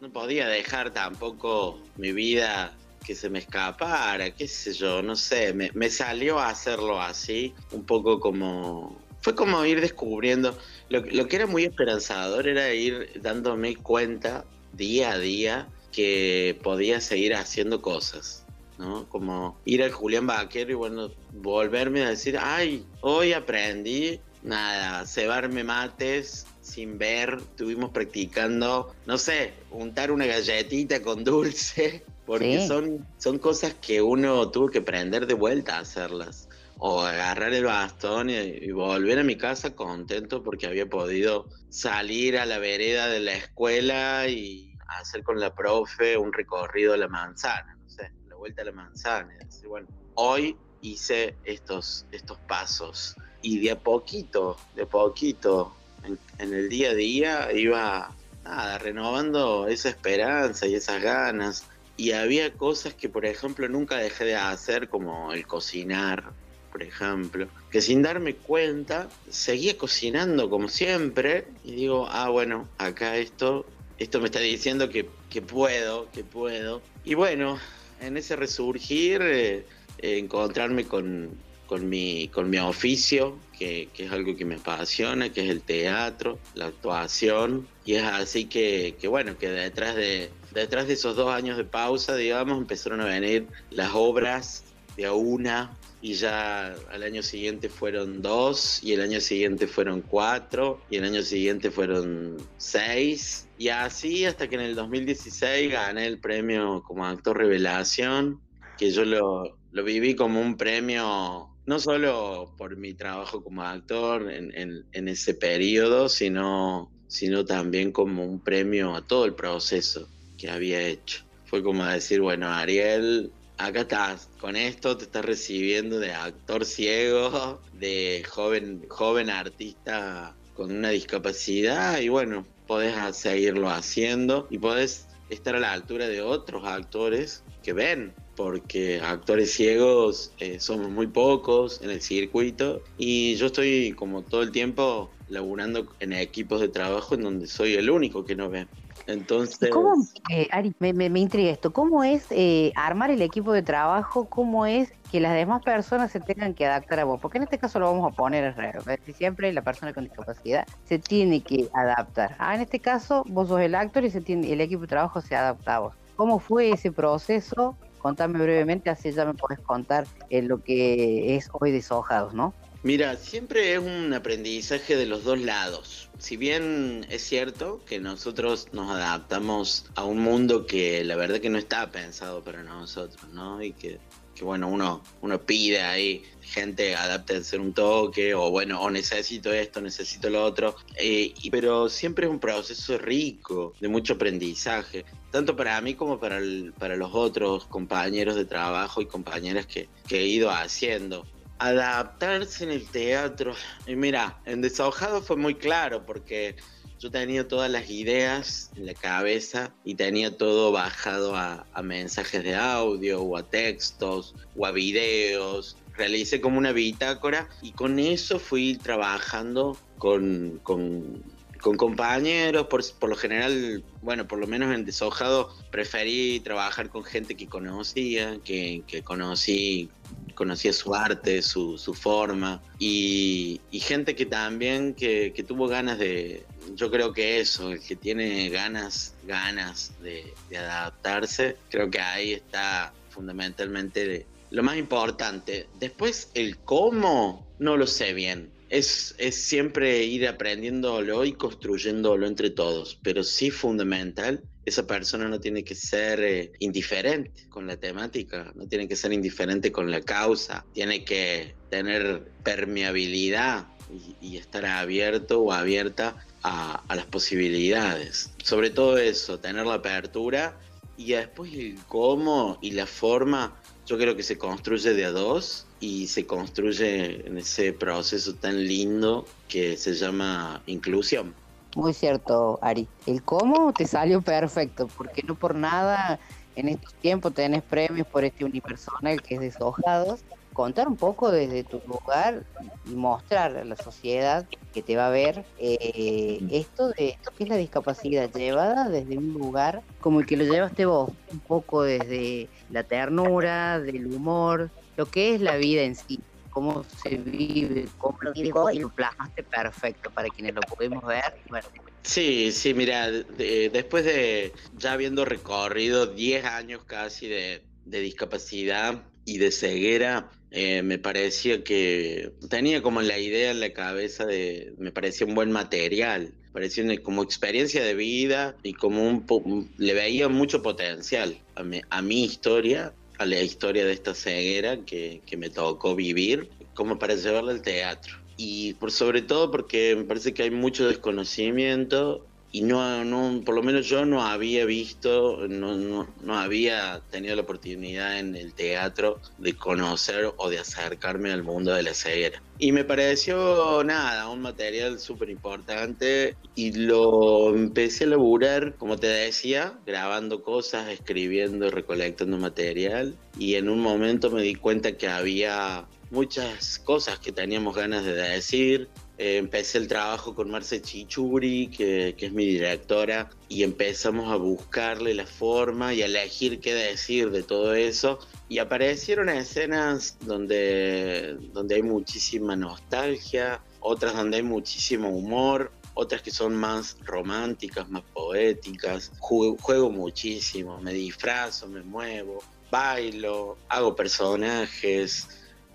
no 0.00 0.10
podía 0.10 0.48
dejar 0.48 0.90
tampoco 0.90 1.82
mi 1.98 2.12
vida 2.12 2.74
que 3.04 3.14
se 3.14 3.28
me 3.28 3.40
escapara, 3.40 4.30
qué 4.30 4.48
sé 4.48 4.72
yo, 4.72 5.02
no 5.02 5.16
sé, 5.16 5.52
me, 5.52 5.70
me 5.74 5.90
salió 5.90 6.38
a 6.38 6.48
hacerlo 6.48 6.98
así, 6.98 7.54
un 7.72 7.84
poco 7.84 8.20
como 8.20 8.98
fue 9.20 9.34
como 9.34 9.64
ir 9.66 9.82
descubriendo, 9.82 10.56
lo, 10.88 11.00
lo, 11.00 11.28
que 11.28 11.36
era 11.36 11.46
muy 11.46 11.64
esperanzador 11.64 12.48
era 12.48 12.72
ir 12.72 13.20
dándome 13.20 13.76
cuenta 13.76 14.44
día 14.78 15.12
a 15.12 15.18
día 15.18 15.68
que 15.92 16.58
podía 16.62 17.02
seguir 17.02 17.34
haciendo 17.34 17.82
cosas, 17.82 18.46
¿no? 18.78 19.06
Como 19.10 19.58
ir 19.66 19.82
al 19.82 19.92
Julián 19.92 20.26
Vaquero 20.26 20.70
y 20.70 20.74
bueno, 20.74 21.10
volverme 21.32 22.02
a 22.02 22.10
decir, 22.10 22.38
ay, 22.40 22.86
hoy 23.02 23.34
aprendí, 23.34 24.20
nada, 24.42 25.04
cebarme 25.04 25.64
mates 25.64 26.46
sin 26.62 26.98
ver, 26.98 27.38
estuvimos 27.40 27.90
practicando, 27.90 28.94
no 29.06 29.18
sé, 29.18 29.54
untar 29.70 30.10
una 30.10 30.26
galletita 30.26 31.02
con 31.02 31.24
dulce, 31.24 32.04
porque 32.26 32.66
son, 32.66 33.06
son 33.16 33.38
cosas 33.38 33.74
que 33.80 34.02
uno 34.02 34.50
tuvo 34.50 34.68
que 34.68 34.78
aprender 34.78 35.26
de 35.26 35.34
vuelta 35.34 35.76
a 35.76 35.80
hacerlas 35.80 36.48
o 36.78 37.00
agarrar 37.00 37.54
el 37.54 37.64
bastón 37.64 38.30
y, 38.30 38.70
volver 38.70 39.18
a 39.18 39.24
mi 39.24 39.36
casa 39.36 39.74
contento 39.74 40.42
porque 40.42 40.66
había 40.66 40.86
podido 40.86 41.46
salir 41.70 42.38
a 42.38 42.46
la 42.46 42.58
vereda 42.58 43.08
de 43.08 43.20
la 43.20 43.32
escuela 43.32 44.28
y 44.28 44.67
hacer 44.88 45.22
con 45.22 45.38
la 45.38 45.54
profe 45.54 46.16
un 46.16 46.32
recorrido 46.32 46.94
a 46.94 46.96
la 46.96 47.08
manzana, 47.08 47.76
no 47.82 47.90
sé, 47.90 48.10
la 48.28 48.36
vuelta 48.36 48.62
a 48.62 48.64
la 48.66 48.72
manzana. 48.72 49.36
bueno, 49.66 49.88
hoy 50.14 50.56
hice 50.80 51.36
estos, 51.44 52.06
estos 52.12 52.38
pasos 52.40 53.16
y 53.42 53.60
de 53.60 53.72
a 53.72 53.78
poquito, 53.78 54.56
de 54.74 54.82
a 54.82 54.86
poquito, 54.86 55.74
en, 56.04 56.18
en 56.38 56.54
el 56.54 56.68
día 56.68 56.90
a 56.90 56.94
día 56.94 57.52
iba 57.52 58.14
nada, 58.44 58.78
renovando 58.78 59.68
esa 59.68 59.88
esperanza 59.90 60.66
y 60.66 60.74
esas 60.74 61.02
ganas. 61.02 61.64
Y 61.96 62.12
había 62.12 62.52
cosas 62.54 62.94
que, 62.94 63.08
por 63.08 63.26
ejemplo, 63.26 63.68
nunca 63.68 63.96
dejé 63.96 64.24
de 64.24 64.36
hacer, 64.36 64.88
como 64.88 65.32
el 65.32 65.46
cocinar, 65.46 66.32
por 66.70 66.82
ejemplo, 66.82 67.48
que 67.70 67.80
sin 67.80 68.02
darme 68.02 68.34
cuenta 68.34 69.08
seguía 69.28 69.76
cocinando 69.76 70.48
como 70.48 70.68
siempre 70.68 71.48
y 71.64 71.72
digo, 71.72 72.06
ah, 72.08 72.28
bueno, 72.28 72.68
acá 72.78 73.16
esto, 73.16 73.66
esto 73.98 74.20
me 74.20 74.26
está 74.26 74.40
diciendo 74.40 74.88
que, 74.88 75.08
que 75.28 75.42
puedo, 75.42 76.10
que 76.12 76.24
puedo. 76.24 76.82
Y 77.04 77.14
bueno, 77.14 77.58
en 78.00 78.16
ese 78.16 78.36
resurgir, 78.36 79.20
eh, 79.22 79.64
eh, 79.98 80.18
encontrarme 80.18 80.84
con, 80.84 81.30
con, 81.66 81.88
mi, 81.88 82.28
con 82.28 82.48
mi 82.48 82.58
oficio, 82.58 83.36
que, 83.58 83.88
que, 83.92 84.04
es 84.04 84.12
algo 84.12 84.36
que 84.36 84.44
me 84.44 84.56
apasiona, 84.56 85.32
que 85.32 85.44
es 85.44 85.50
el 85.50 85.62
teatro, 85.62 86.38
la 86.54 86.66
actuación. 86.66 87.66
Y 87.84 87.94
es 87.94 88.04
así 88.04 88.44
que, 88.44 88.94
que 89.00 89.08
bueno, 89.08 89.36
que 89.36 89.50
detrás 89.50 89.96
de, 89.96 90.30
detrás 90.52 90.86
de 90.86 90.94
esos 90.94 91.16
dos 91.16 91.32
años 91.32 91.56
de 91.56 91.64
pausa, 91.64 92.14
digamos, 92.14 92.58
empezaron 92.58 93.00
a 93.00 93.06
venir 93.06 93.46
las 93.70 93.90
obras 93.94 94.64
de 94.96 95.06
a 95.06 95.12
una 95.12 95.76
y 96.00 96.14
ya 96.14 96.74
al 96.92 97.02
año 97.02 97.22
siguiente 97.22 97.68
fueron 97.68 98.22
dos 98.22 98.80
y 98.84 98.92
el 98.92 99.00
año 99.00 99.20
siguiente 99.20 99.66
fueron 99.66 100.00
cuatro 100.00 100.80
y 100.90 100.96
el 100.96 101.04
año 101.04 101.22
siguiente 101.22 101.72
fueron 101.72 102.36
seis 102.56 103.47
y 103.58 103.68
así 103.68 104.24
hasta 104.24 104.48
que 104.48 104.54
en 104.54 104.62
el 104.62 104.74
2016 104.74 105.72
gané 105.72 106.06
el 106.06 106.20
premio 106.20 106.82
como 106.86 107.04
actor 107.04 107.36
revelación 107.36 108.40
que 108.76 108.90
yo 108.90 109.04
lo, 109.04 109.58
lo 109.72 109.84
viví 109.84 110.14
como 110.14 110.40
un 110.40 110.56
premio 110.56 111.48
no 111.66 111.78
solo 111.80 112.54
por 112.56 112.76
mi 112.76 112.94
trabajo 112.94 113.42
como 113.42 113.62
actor 113.62 114.30
en, 114.30 114.54
en, 114.56 114.86
en 114.92 115.08
ese 115.08 115.34
periodo 115.34 116.08
sino 116.08 116.90
sino 117.08 117.44
también 117.44 117.90
como 117.90 118.24
un 118.24 118.38
premio 118.38 118.94
a 118.94 119.02
todo 119.02 119.24
el 119.24 119.34
proceso 119.34 120.08
que 120.36 120.48
había 120.48 120.80
hecho. 120.80 121.24
Fue 121.46 121.62
como 121.62 121.84
decir, 121.84 122.20
bueno, 122.20 122.48
Ariel, 122.48 123.32
acá 123.56 123.80
estás, 123.80 124.28
con 124.38 124.54
esto 124.54 124.96
te 124.96 125.04
estás 125.04 125.24
recibiendo 125.24 125.98
de 125.98 126.12
actor 126.12 126.64
ciego, 126.64 127.60
de 127.72 128.24
joven, 128.28 128.84
joven 128.88 129.30
artista 129.30 130.36
con 130.54 130.70
una 130.70 130.90
discapacidad 130.90 132.00
y 132.00 132.08
bueno, 132.08 132.46
podés 132.68 132.94
seguirlo 133.16 133.70
haciendo 133.70 134.46
y 134.50 134.58
podés 134.58 135.08
estar 135.30 135.56
a 135.56 135.60
la 135.60 135.72
altura 135.72 136.06
de 136.06 136.22
otros 136.22 136.64
actores 136.64 137.42
que 137.62 137.72
ven, 137.72 138.14
porque 138.36 139.00
actores 139.00 139.52
ciegos 139.52 140.32
eh, 140.38 140.60
somos 140.60 140.90
muy 140.90 141.08
pocos 141.08 141.82
en 141.82 141.90
el 141.90 142.00
circuito 142.00 142.82
y 142.96 143.34
yo 143.34 143.46
estoy 143.46 143.92
como 143.92 144.22
todo 144.22 144.42
el 144.42 144.52
tiempo 144.52 145.10
laburando 145.28 145.88
en 145.98 146.12
equipos 146.12 146.60
de 146.60 146.68
trabajo 146.68 147.14
en 147.14 147.22
donde 147.22 147.46
soy 147.48 147.74
el 147.74 147.90
único 147.90 148.24
que 148.24 148.36
no 148.36 148.48
ve. 148.48 148.68
Entonces. 149.08 149.70
¿Cómo, 149.70 149.94
eh, 150.30 150.48
Ari, 150.50 150.74
me, 150.80 151.06
intriga 151.18 151.50
esto? 151.50 151.72
¿Cómo 151.72 152.04
es 152.04 152.26
eh, 152.28 152.72
armar 152.76 153.10
el 153.10 153.22
equipo 153.22 153.54
de 153.54 153.62
trabajo? 153.62 154.26
¿Cómo 154.26 154.66
es 154.66 154.92
que 155.10 155.18
las 155.18 155.32
demás 155.32 155.62
personas 155.62 156.12
se 156.12 156.20
tengan 156.20 156.52
que 156.52 156.66
adaptar 156.66 157.00
a 157.00 157.04
vos? 157.04 157.18
Porque 157.18 157.38
en 157.38 157.44
este 157.44 157.56
caso 157.58 157.78
lo 157.80 157.90
vamos 157.90 158.12
a 158.12 158.14
poner 158.14 158.44
al 158.44 158.54
revés. 158.54 159.00
Siempre 159.16 159.50
la 159.54 159.62
persona 159.62 159.94
con 159.94 160.04
discapacidad 160.04 160.66
se 160.84 160.98
tiene 160.98 161.40
que 161.40 161.70
adaptar. 161.72 162.36
Ah, 162.38 162.54
en 162.54 162.60
este 162.60 162.80
caso, 162.80 163.24
vos 163.28 163.48
sos 163.48 163.62
el 163.62 163.74
actor 163.74 164.04
y 164.04 164.10
se 164.10 164.20
tiene, 164.20 164.52
el 164.52 164.60
equipo 164.60 164.82
de 164.82 164.88
trabajo 164.88 165.22
se 165.22 165.34
adapta 165.34 165.76
a 165.76 165.78
vos. 165.80 165.94
¿Cómo 166.16 166.38
fue 166.38 166.70
ese 166.70 166.92
proceso? 166.92 167.78
Contame 168.00 168.38
brevemente, 168.38 168.90
así 168.90 169.10
ya 169.12 169.24
me 169.24 169.32
podés 169.32 169.60
contar 169.60 170.06
eh, 170.28 170.42
lo 170.42 170.62
que 170.62 171.34
es 171.34 171.48
hoy 171.52 171.72
Deshojados, 171.72 172.34
¿no? 172.34 172.52
Mira, 172.84 173.16
siempre 173.16 173.74
es 173.74 173.80
un 173.80 174.14
aprendizaje 174.14 174.94
de 174.94 175.04
los 175.04 175.24
dos 175.24 175.40
lados. 175.40 176.10
Si 176.18 176.36
bien 176.36 177.04
es 177.10 177.22
cierto 177.22 177.84
que 177.84 177.98
nosotros 177.98 178.68
nos 178.70 178.88
adaptamos 178.88 179.86
a 179.96 180.04
un 180.04 180.20
mundo 180.20 180.64
que 180.64 181.02
la 181.02 181.16
verdad 181.16 181.40
que 181.40 181.50
no 181.50 181.58
está 181.58 181.90
pensado 181.90 182.44
para 182.44 182.62
nosotros, 182.62 183.32
¿no? 183.32 183.60
Y 183.60 183.72
que, 183.72 183.98
bueno, 184.42 184.68
uno, 184.68 185.02
uno 185.22 185.42
pide 185.42 185.82
ahí, 185.82 186.22
gente 186.40 186.94
adapte 186.94 187.38
hacer 187.38 187.60
un 187.60 187.72
toque, 187.72 188.32
o 188.34 188.48
bueno, 188.52 188.80
o 188.80 188.88
necesito 188.90 189.52
esto, 189.52 189.80
necesito 189.80 190.30
lo 190.30 190.44
otro. 190.44 190.76
Eh, 190.94 191.34
y, 191.42 191.50
pero 191.50 191.88
siempre 191.88 192.26
es 192.26 192.30
un 192.30 192.38
proceso 192.38 192.96
rico, 192.96 193.74
de 193.80 193.88
mucho 193.88 194.12
aprendizaje, 194.12 195.04
tanto 195.32 195.56
para 195.56 195.80
mí 195.80 195.94
como 195.94 196.20
para, 196.20 196.38
el, 196.38 196.72
para 196.78 196.94
los 196.94 197.10
otros 197.12 197.64
compañeros 197.64 198.36
de 198.36 198.44
trabajo 198.44 199.02
y 199.02 199.06
compañeras 199.06 199.66
que 199.66 199.88
he 200.10 200.26
ido 200.26 200.52
haciendo 200.52 201.26
adaptarse 201.58 202.64
en 202.64 202.70
el 202.70 202.86
teatro. 202.86 203.54
Y 203.86 203.96
mira, 203.96 204.40
en 204.44 204.60
Desahogado 204.60 205.22
fue 205.22 205.36
muy 205.36 205.54
claro 205.54 206.04
porque 206.06 206.56
yo 206.98 207.10
tenía 207.10 207.46
todas 207.46 207.70
las 207.70 207.88
ideas 207.90 208.70
en 208.76 208.86
la 208.86 208.94
cabeza 208.94 209.72
y 209.84 209.94
tenía 209.94 210.36
todo 210.36 210.72
bajado 210.72 211.36
a, 211.36 211.64
mensajes 211.82 212.42
de 212.42 212.56
audio 212.56 213.22
o 213.22 213.36
a 213.36 213.42
textos 213.48 214.34
o 214.56 214.66
a 214.66 214.72
videos. 214.72 215.76
Realicé 215.96 216.40
como 216.40 216.58
una 216.58 216.72
bitácora 216.72 217.48
y 217.62 217.72
con 217.72 217.98
eso 217.98 218.38
fui 218.38 218.76
trabajando 218.76 219.76
con, 219.98 220.60
con, 220.62 221.22
con 221.60 221.76
compañeros. 221.76 222.66
Por, 222.68 222.82
por, 222.98 223.10
lo 223.10 223.16
general, 223.16 223.82
bueno, 224.02 224.26
por 224.26 224.38
lo 224.38 224.46
menos 224.46 224.74
en 224.74 224.84
Deshojado 224.84 225.54
preferí 225.70 226.40
trabajar 226.40 226.88
con 226.88 227.04
gente 227.04 227.34
que 227.34 227.46
conocía, 227.46 228.38
que, 228.44 228.82
que 228.86 229.02
conocí 229.02 229.90
conocía 230.34 230.72
su 230.72 230.94
arte, 230.94 231.42
su, 231.42 231.76
su 231.78 231.94
forma 231.94 232.62
y, 232.78 233.60
gente 233.72 234.14
que 234.14 234.26
también 234.26 234.94
que, 234.94 235.32
que, 235.34 235.42
tuvo 235.42 235.66
ganas 235.66 235.98
de, 235.98 236.44
yo 236.76 236.90
creo 236.90 237.12
que 237.12 237.40
eso, 237.40 237.72
el 237.72 237.80
que 237.80 237.96
tiene 237.96 238.48
ganas, 238.48 239.14
ganas 239.24 239.92
de, 240.00 240.32
de 240.48 240.58
adaptarse, 240.58 241.56
creo 241.70 241.90
que 241.90 242.00
ahí 242.00 242.34
está 242.34 242.92
fundamentalmente 243.08 244.26
lo 244.50 244.62
más 244.62 244.76
importante. 244.76 245.68
Después 245.78 246.30
el 246.34 246.58
cómo, 246.58 247.46
no 247.58 247.76
lo 247.76 247.86
sé 247.86 248.12
bien. 248.12 248.50
Es, 248.68 249.14
es, 249.18 249.34
siempre 249.34 250.04
ir 250.04 250.28
aprendiéndolo 250.28 251.24
y 251.24 251.32
construyéndolo 251.32 252.26
entre 252.26 252.50
todos, 252.50 252.98
pero 253.02 253.24
sí 253.24 253.50
fundamental 253.50 254.42
esa 254.66 254.86
persona 254.86 255.26
no 255.28 255.40
tiene 255.40 255.64
que 255.64 255.74
ser 255.74 256.20
eh, 256.20 256.52
indiferente 256.58 257.48
con 257.48 257.66
la 257.66 257.76
temática, 257.78 258.52
no 258.54 258.68
tiene 258.68 258.86
que 258.86 258.96
ser 258.96 259.12
indiferente 259.12 259.72
con 259.72 259.90
la 259.90 260.02
causa, 260.02 260.66
tiene 260.74 261.04
que 261.04 261.54
tener 261.70 262.30
permeabilidad 262.44 263.68
y, 263.90 264.34
y 264.34 264.36
estar 264.36 264.66
abierto 264.66 265.40
o 265.40 265.52
abierta 265.52 266.16
a, 266.42 266.82
a, 266.86 266.94
las 266.94 267.06
posibilidades. 267.06 268.30
Sobre 268.44 268.68
todo 268.68 268.98
eso, 268.98 269.40
tener 269.40 269.64
la 269.64 269.74
apertura 269.74 270.60
y 270.98 271.12
después 271.12 271.52
el 271.54 271.76
cómo 271.86 272.58
y 272.60 272.72
la 272.72 272.86
forma, 272.86 273.56
yo 273.86 273.96
creo 273.96 274.14
que 274.16 274.22
se 274.22 274.36
construye 274.36 274.92
de 274.92 275.06
a 275.06 275.10
dos 275.10 275.67
y 275.80 276.08
se 276.08 276.26
construye 276.26 277.26
en 277.26 277.38
ese 277.38 277.72
proceso 277.72 278.34
tan 278.34 278.66
lindo 278.66 279.26
que 279.48 279.76
se 279.76 279.94
llama 279.94 280.62
inclusión. 280.66 281.34
Muy 281.76 281.94
cierto, 281.94 282.58
Ari. 282.62 282.88
El 283.06 283.22
cómo 283.22 283.72
te 283.72 283.86
salió 283.86 284.22
perfecto, 284.22 284.88
porque 284.96 285.22
no 285.22 285.34
por 285.34 285.54
nada 285.54 286.18
en 286.56 286.68
estos 286.68 286.92
tiempos 286.94 287.34
tenés 287.34 287.62
premios 287.62 288.06
por 288.06 288.24
este 288.24 288.44
unipersonal 288.44 289.22
que 289.22 289.36
es 289.36 289.40
Deshojados. 289.40 290.20
Contar 290.52 290.88
un 290.88 290.96
poco 290.96 291.30
desde 291.30 291.62
tu 291.62 291.80
lugar 291.86 292.42
y 292.84 292.96
mostrar 292.96 293.56
a 293.56 293.64
la 293.64 293.76
sociedad 293.76 294.44
que 294.74 294.82
te 294.82 294.96
va 294.96 295.06
a 295.06 295.10
ver 295.10 295.44
eh, 295.58 296.40
esto 296.50 296.88
de 296.88 297.10
esto 297.10 297.30
que 297.38 297.44
es 297.44 297.48
la 297.48 297.54
discapacidad 297.56 298.28
llevada 298.32 298.88
desde 298.88 299.18
un 299.18 299.34
lugar 299.34 299.82
como 300.00 300.18
el 300.18 300.26
que 300.26 300.36
lo 300.36 300.42
llevaste 300.42 300.84
vos, 300.84 301.12
un 301.30 301.38
poco 301.38 301.84
desde 301.84 302.48
la 302.70 302.82
ternura, 302.82 303.78
del 303.78 304.08
humor, 304.08 304.68
lo 304.98 305.06
que 305.06 305.36
es 305.36 305.40
la 305.40 305.56
vida 305.56 305.82
en 305.82 305.94
sí 305.94 306.18
cómo 306.50 306.84
se 307.02 307.10
vive, 307.16 307.86
cómo 307.98 308.18
lo 308.20 308.32
vivo 308.32 308.68
y 308.72 308.80
lo 308.80 308.88
plasmaste 308.88 309.44
perfecto 309.44 310.10
para 310.10 310.28
quienes 310.28 310.56
lo 310.56 310.60
podemos 310.62 311.06
ver. 311.06 311.22
Bueno. 311.48 311.68
Sí, 312.02 312.50
sí, 312.50 312.74
mira, 312.74 313.08
de, 313.12 313.70
después 313.72 314.04
de 314.04 314.52
ya 314.76 314.94
habiendo 314.94 315.24
recorrido 315.24 316.06
10 316.06 316.44
años 316.44 316.82
casi 316.84 317.28
de, 317.28 317.62
de 317.84 318.00
discapacidad 318.00 319.04
y 319.24 319.38
de 319.38 319.52
ceguera, 319.52 320.32
eh, 320.50 320.82
me 320.82 320.98
parecía 320.98 321.62
que 321.62 322.32
tenía 322.50 322.82
como 322.82 323.02
la 323.02 323.18
idea 323.18 323.52
en 323.52 323.60
la 323.60 323.72
cabeza 323.72 324.26
de, 324.26 324.74
me 324.78 324.90
parecía 324.90 325.28
un 325.28 325.36
buen 325.36 325.52
material, 325.52 326.32
parecía 326.52 326.82
una, 326.82 326.96
como 326.96 327.22
experiencia 327.22 327.84
de 327.84 327.94
vida 327.94 328.56
y 328.64 328.72
como 328.72 329.06
un, 329.06 329.70
le 329.76 329.94
veía 329.94 330.28
mucho 330.28 330.60
potencial 330.60 331.38
a 331.54 331.62
mi, 331.62 331.82
a 331.88 332.02
mi 332.02 332.24
historia 332.24 332.94
a 333.18 333.26
la 333.26 333.40
historia 333.40 333.84
de 333.84 333.92
esta 333.92 334.14
ceguera 334.14 334.84
que, 334.84 335.22
que 335.26 335.36
me 335.36 335.50
tocó 335.50 335.94
vivir, 335.94 336.50
como 336.74 336.98
para 336.98 337.16
llevarla 337.16 337.52
al 337.52 337.62
teatro. 337.62 338.14
Y 338.36 338.74
por 338.74 338.92
sobre 338.92 339.22
todo 339.22 339.50
porque 339.50 339.96
me 339.96 340.04
parece 340.04 340.32
que 340.32 340.44
hay 340.44 340.50
mucho 340.50 340.86
desconocimiento 340.86 342.27
y 342.50 342.62
no, 342.62 343.04
no, 343.04 343.42
por 343.44 343.54
lo 343.54 343.62
menos 343.62 343.86
yo 343.86 344.06
no 344.06 344.22
había 344.22 344.64
visto, 344.64 345.46
no, 345.48 345.76
no, 345.76 346.08
no, 346.22 346.38
había 346.38 347.02
tenido 347.10 347.36
la 347.36 347.42
oportunidad 347.42 348.18
en 348.18 348.34
el 348.34 348.54
teatro 348.54 349.20
de 349.36 349.54
conocer 349.54 350.32
o 350.36 350.48
de 350.48 350.58
acercarme 350.58 351.30
al 351.30 351.42
mundo 351.42 351.74
de 351.74 351.82
la 351.82 351.92
ceguera. 351.92 352.42
Y 352.58 352.72
me 352.72 352.84
pareció, 352.84 353.84
nada, 353.84 354.28
un 354.28 354.40
material 354.40 354.98
súper 354.98 355.28
importante 355.28 356.36
y 356.54 356.72
lo 356.72 357.54
empecé 357.54 358.04
a 358.04 358.08
laburar, 358.08 358.74
como 358.76 358.96
te 358.96 359.08
decía, 359.08 359.78
grabando 359.86 360.42
cosas, 360.42 360.88
escribiendo, 360.88 361.70
recolectando 361.70 362.38
material 362.38 363.14
y 363.38 363.56
en 363.56 363.68
un 363.68 363.80
momento 363.80 364.30
me 364.30 364.42
di 364.42 364.54
cuenta 364.54 364.96
que 364.96 365.06
había 365.06 365.86
muchas 366.10 366.78
cosas 366.78 367.18
que 367.18 367.32
teníamos 367.32 367.76
ganas 367.76 368.04
de 368.04 368.14
decir. 368.14 368.88
Empecé 369.20 369.78
el 369.78 369.88
trabajo 369.88 370.32
con 370.32 370.48
Marce 370.48 370.80
Chichuri, 370.80 371.66
que, 371.66 372.14
que, 372.16 372.26
es 372.26 372.32
mi 372.32 372.46
directora, 372.46 373.28
y 373.48 373.64
empezamos 373.64 374.32
a 374.32 374.36
buscarle 374.36 375.12
la 375.12 375.26
forma 375.26 375.92
y 375.92 376.02
a 376.02 376.06
elegir 376.06 376.60
qué 376.60 376.72
decir 376.72 377.30
de 377.30 377.42
todo 377.42 377.74
eso. 377.74 378.20
Y 378.48 378.58
aparecieron 378.58 379.28
escenas 379.28 380.16
donde, 380.20 381.36
donde 381.52 381.74
hay 381.74 381.82
muchísima 381.82 382.54
nostalgia, 382.54 383.60
otras 383.80 384.14
donde 384.14 384.36
hay 384.36 384.44
muchísimo 384.44 385.08
humor, 385.08 385.72
otras 385.94 386.22
que 386.22 386.30
son 386.30 386.54
más 386.54 386.96
románticas, 387.04 387.88
más 387.88 388.04
poéticas. 388.14 389.10
Juego 389.18 389.90
muchísimo, 389.90 390.80
me 390.80 390.92
disfrazo, 390.92 391.66
me 391.66 391.82
muevo, 391.82 392.38
bailo, 392.70 393.58
hago 393.68 393.96
personajes 393.96 395.28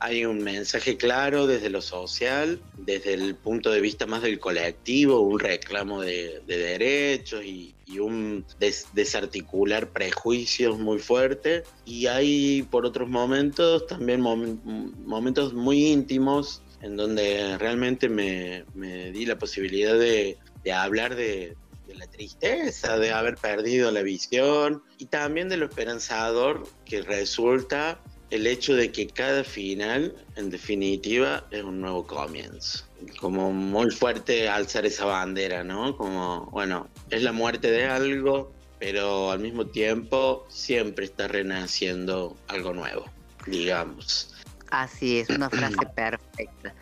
hay 0.04 0.26
un 0.26 0.44
mensaje 0.44 0.98
claro 0.98 1.48
desde 1.48 1.70
lo 1.70 1.82
social, 1.82 2.60
desde 2.76 3.14
el 3.14 3.36
punto 3.36 3.72
de 3.72 3.80
vista 3.80 4.06
más 4.06 4.22
del 4.22 4.38
colectivo, 4.38 5.22
un 5.22 5.40
reclamo 5.40 6.02
de, 6.02 6.42
de 6.46 6.58
derechos 6.58 7.42
y, 7.46 7.74
y 7.86 8.00
un 8.00 8.46
des, 8.60 8.88
desarticular 8.92 9.88
prejuicios 9.92 10.78
muy 10.78 11.00
fuerte. 11.00 11.64
Y 11.86 12.08
hay 12.08 12.64
por 12.64 12.86
otros 12.86 13.08
momentos 13.08 13.88
también 13.88 14.20
mom 14.20 14.60
momentos 15.06 15.54
muy 15.54 15.86
íntimos 15.86 16.62
en 16.82 16.98
donde 16.98 17.58
realmente 17.58 18.10
me, 18.10 18.66
me 18.76 19.10
di 19.14 19.26
la 19.26 19.38
posibilidad 19.38 19.98
de, 19.98 20.38
de 20.66 20.74
hablar 20.74 21.16
de, 21.16 21.56
de 21.88 21.96
la 21.96 22.08
tristeza 22.08 22.98
de 22.98 23.12
haber 23.12 23.38
perdido 23.38 23.90
la 23.90 24.02
visión 24.02 24.84
y 24.98 25.06
también 25.06 25.48
de 25.48 25.56
lo 25.56 25.68
esperanzador 25.68 26.68
que 26.84 27.02
resulta 27.02 28.02
el 28.34 28.48
hecho 28.48 28.74
de 28.74 28.92
que 28.92 29.06
cada 29.06 29.44
final, 29.44 30.16
en 30.36 30.50
definitiva, 30.50 31.46
es 31.52 31.62
un 31.62 31.82
nuevo 31.82 32.08
comienzo. 32.08 32.84
Como 33.20 33.54
muy 33.54 33.92
fuerte 33.92 34.50
alzar 34.50 34.88
esa 34.88 35.06
bandera, 35.06 35.64
¿no? 35.64 35.96
Como, 35.96 36.48
bueno, 36.48 36.88
es 37.12 37.22
la 37.22 37.32
muerte 37.32 37.70
de 37.70 37.86
algo, 37.86 38.52
pero 38.80 39.30
al 39.30 39.38
mismo 39.38 39.68
tiempo 39.68 40.48
siempre 40.50 41.06
está 41.06 41.28
renaciendo 41.28 42.36
algo 42.48 42.74
nuevo, 42.74 43.06
digamos. 43.46 44.34
Así 44.72 45.20
es, 45.20 45.30
una 45.30 45.52
frase 45.52 45.86
perfecta. 45.96 46.74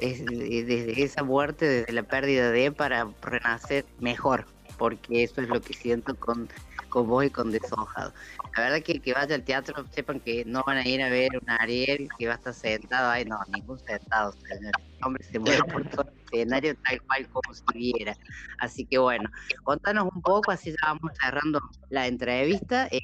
Es 0.00 0.24
desde 0.26 1.04
esa 1.04 1.22
muerte, 1.22 1.68
desde 1.68 1.92
la 1.92 2.02
pérdida 2.02 2.50
de, 2.50 2.72
para 2.72 3.08
renacer 3.22 3.84
mejor, 4.00 4.44
porque 4.76 5.22
eso 5.22 5.40
es 5.40 5.48
lo 5.48 5.60
que 5.60 5.72
siento 5.72 6.16
con, 6.16 6.48
con 6.88 7.06
vos 7.06 7.24
y 7.24 7.30
con 7.30 7.52
Deshojado. 7.52 8.12
La 8.56 8.62
verdad 8.62 8.82
que 8.82 9.00
que 9.00 9.12
vaya 9.12 9.34
al 9.34 9.44
teatro, 9.44 9.84
sepan 9.90 10.18
que 10.20 10.42
no 10.46 10.62
van 10.66 10.78
a 10.78 10.88
ir 10.88 11.02
a 11.02 11.10
ver 11.10 11.30
un 11.40 11.50
Ariel 11.50 12.08
que 12.18 12.26
va 12.26 12.32
a 12.32 12.36
estar 12.36 12.54
sentado, 12.54 13.10
ay 13.10 13.26
no, 13.26 13.38
ningún 13.52 13.78
sentado, 13.78 14.32
señor. 14.32 14.72
El 14.98 15.04
hombre 15.04 15.24
se 15.24 15.38
mueve 15.38 15.62
por 15.64 15.86
todo 15.90 16.06
el 16.08 16.24
escenario 16.24 16.74
tal 16.88 17.02
cual 17.02 17.28
como 17.28 17.52
si 17.52 17.64
viera. 17.74 18.16
Así 18.58 18.86
que 18.86 18.96
bueno, 18.96 19.28
contanos 19.62 20.08
un 20.14 20.22
poco, 20.22 20.50
así 20.52 20.70
ya 20.70 20.94
vamos 20.94 21.12
cerrando 21.20 21.60
la 21.90 22.06
entrevista, 22.06 22.88
eh, 22.90 23.00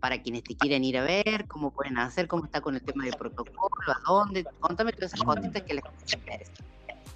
para 0.00 0.20
quienes 0.20 0.42
te 0.42 0.54
quieren 0.54 0.84
ir 0.84 0.98
a 0.98 1.02
ver, 1.02 1.46
cómo 1.48 1.70
pueden 1.70 1.96
hacer, 1.98 2.28
cómo 2.28 2.44
está 2.44 2.60
con 2.60 2.74
el 2.74 2.82
tema 2.82 3.04
del 3.04 3.14
protocolo, 3.14 3.70
a 3.86 4.00
dónde, 4.06 4.44
contame 4.60 4.92
todas 4.92 5.14
esas 5.14 5.24
cositas 5.24 5.62
que 5.62 5.74
les 5.74 5.84
interesa. 6.12 6.52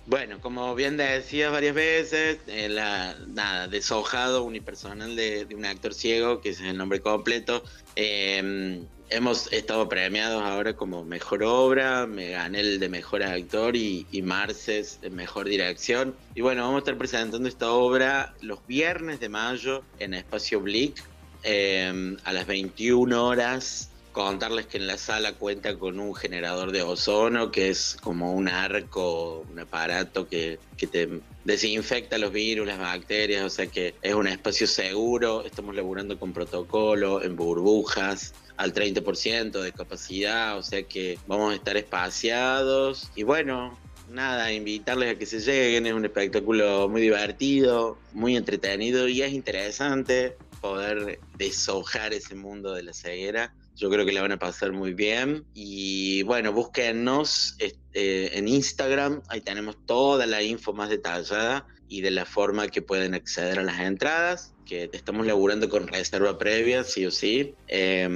Bueno, 0.04 0.40
como 0.40 0.74
bien 0.74 0.96
decía 0.96 1.50
varias 1.50 1.74
veces, 1.74 2.38
eh, 2.48 2.68
la, 2.68 3.16
nada, 3.28 3.68
deshojado 3.68 4.42
unipersonal 4.42 5.14
de, 5.14 5.46
un 5.54 5.64
actor 5.64 5.94
ciego, 5.94 6.40
que 6.40 6.50
es 6.50 6.60
el 6.60 6.76
nombre 6.76 7.00
completo. 7.00 7.62
Eh, 7.94 8.82
hemos 9.10 9.52
estado 9.52 9.88
premiados 9.88 10.42
ahora 10.42 10.74
como 10.74 11.04
mejor 11.04 11.44
obra, 11.44 12.06
me 12.06 12.30
gané 12.30 12.60
el 12.60 12.80
de 12.80 12.88
mejor 12.88 13.22
actor 13.22 13.76
y, 13.76 14.06
y 14.10 14.22
Marces 14.22 14.98
mejor 15.10 15.46
dirección. 15.46 16.16
Y 16.34 16.40
bueno, 16.40 16.62
vamos 16.62 16.76
a 16.76 16.78
estar 16.80 16.98
presentando 16.98 17.48
esta 17.48 17.70
obra 17.70 18.34
los 18.40 18.66
viernes 18.66 19.20
de 19.20 19.28
mayo 19.28 19.84
en 20.00 20.14
Espacio 20.14 20.60
Blick 20.60 21.00
eh, 21.44 22.16
a 22.24 22.32
las 22.32 22.46
21 22.46 23.24
horas 23.24 23.91
contarles 24.12 24.66
que 24.66 24.76
en 24.76 24.86
la 24.86 24.98
sala 24.98 25.34
cuenta 25.34 25.78
con 25.78 25.98
un 25.98 26.14
generador 26.14 26.70
de 26.70 26.82
ozono, 26.82 27.50
que 27.50 27.70
es 27.70 27.96
como 28.02 28.32
un 28.32 28.48
arco, 28.48 29.44
un 29.50 29.58
aparato 29.58 30.28
que, 30.28 30.58
que, 30.76 30.86
te 30.86 31.08
desinfecta 31.44 32.18
los 32.18 32.32
virus, 32.32 32.66
las 32.66 32.78
bacterias, 32.78 33.42
o 33.42 33.50
sea 33.50 33.66
que 33.66 33.94
es 34.02 34.14
un 34.14 34.28
espacio 34.28 34.66
seguro, 34.66 35.44
estamos 35.44 35.74
laburando 35.74 36.18
con 36.18 36.32
protocolo, 36.32 37.22
en 37.22 37.36
burbujas, 37.36 38.34
al 38.56 38.74
30% 38.74 39.60
de 39.60 39.72
capacidad, 39.72 40.58
o 40.58 40.62
sea 40.62 40.82
que 40.82 41.18
vamos 41.26 41.52
a 41.52 41.56
estar 41.56 41.76
espaciados 41.76 43.10
y 43.16 43.22
bueno. 43.22 43.78
Nada, 44.10 44.52
invitarles 44.52 45.14
a 45.14 45.18
que 45.18 45.24
se 45.24 45.40
lleguen, 45.40 45.86
es 45.86 45.94
un 45.94 46.04
espectáculo 46.04 46.86
muy 46.86 47.00
divertido, 47.00 47.96
muy 48.12 48.36
entretenido 48.36 49.08
y 49.08 49.22
es 49.22 49.32
interesante 49.32 50.36
poder 50.60 51.18
deshojar 51.38 52.12
ese 52.12 52.34
mundo 52.34 52.74
de 52.74 52.82
la 52.82 52.92
ceguera 52.92 53.54
yo 53.82 53.90
creo 53.90 54.06
que 54.06 54.12
la 54.12 54.22
van 54.22 54.30
a 54.30 54.38
pasar 54.38 54.70
muy 54.70 54.94
bien. 54.94 55.44
Y 55.54 56.22
bueno, 56.22 56.52
búsquennos 56.52 57.56
este, 57.58 58.38
en 58.38 58.46
Instagram, 58.46 59.22
ahí 59.28 59.40
tenemos 59.40 59.76
toda 59.86 60.24
la 60.26 60.40
info 60.40 60.72
más 60.72 60.88
detallada 60.88 61.66
y 61.88 62.00
de 62.00 62.12
la 62.12 62.24
forma 62.24 62.68
que 62.68 62.80
pueden 62.80 63.14
acceder 63.14 63.58
a 63.58 63.64
las 63.64 63.80
entradas, 63.80 64.54
que 64.66 64.88
estamos 64.92 65.26
laburando 65.26 65.68
con 65.68 65.88
reserva 65.88 66.38
previa, 66.38 66.84
sí 66.84 67.06
o 67.06 67.10
sí. 67.10 67.56
Eh, 67.66 68.08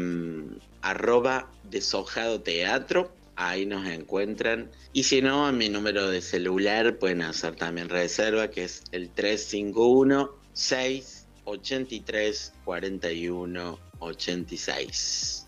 arroba 0.82 1.50
deshojado 1.64 2.42
teatro, 2.42 3.12
ahí 3.34 3.66
nos 3.66 3.88
encuentran. 3.88 4.70
Y 4.92 5.02
si 5.02 5.20
no, 5.20 5.48
a 5.48 5.52
mi 5.52 5.68
número 5.68 6.08
de 6.08 6.22
celular 6.22 7.00
pueden 7.00 7.22
hacer 7.22 7.56
también 7.56 7.88
reserva, 7.88 8.52
que 8.52 8.62
es 8.64 8.84
el 8.92 9.10
351 9.10 10.30
683 10.52 12.52
41 12.64 13.80
86. 13.98 13.98
3516 13.98 14.06
83 14.06 14.06
41 14.06 14.06
86 14.08 15.45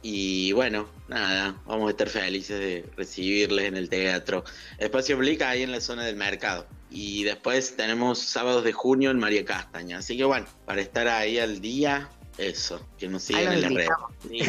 y 0.00 0.52
bueno, 0.52 0.88
nada, 1.08 1.60
vamos 1.66 1.88
a 1.88 1.90
estar 1.90 2.08
felices 2.08 2.58
de 2.60 2.84
recibirles 2.96 3.66
en 3.66 3.76
el 3.76 3.88
teatro. 3.88 4.44
Espacio 4.78 5.16
Blica 5.16 5.50
ahí 5.50 5.62
en 5.62 5.72
la 5.72 5.80
zona 5.80 6.04
del 6.04 6.16
mercado. 6.16 6.66
Y 6.90 7.24
después 7.24 7.76
tenemos 7.76 8.20
sábados 8.20 8.64
de 8.64 8.72
junio 8.72 9.10
en 9.10 9.18
María 9.18 9.44
Castaña. 9.44 9.98
Así 9.98 10.16
que 10.16 10.24
bueno, 10.24 10.46
para 10.64 10.80
estar 10.80 11.08
ahí 11.08 11.38
al 11.38 11.60
día, 11.60 12.08
eso, 12.38 12.80
que 12.96 13.08
nos 13.08 13.24
sigan 13.24 13.52
en 13.52 13.62
la 13.62 13.68
red. 13.68 13.88
Sí, 14.28 14.40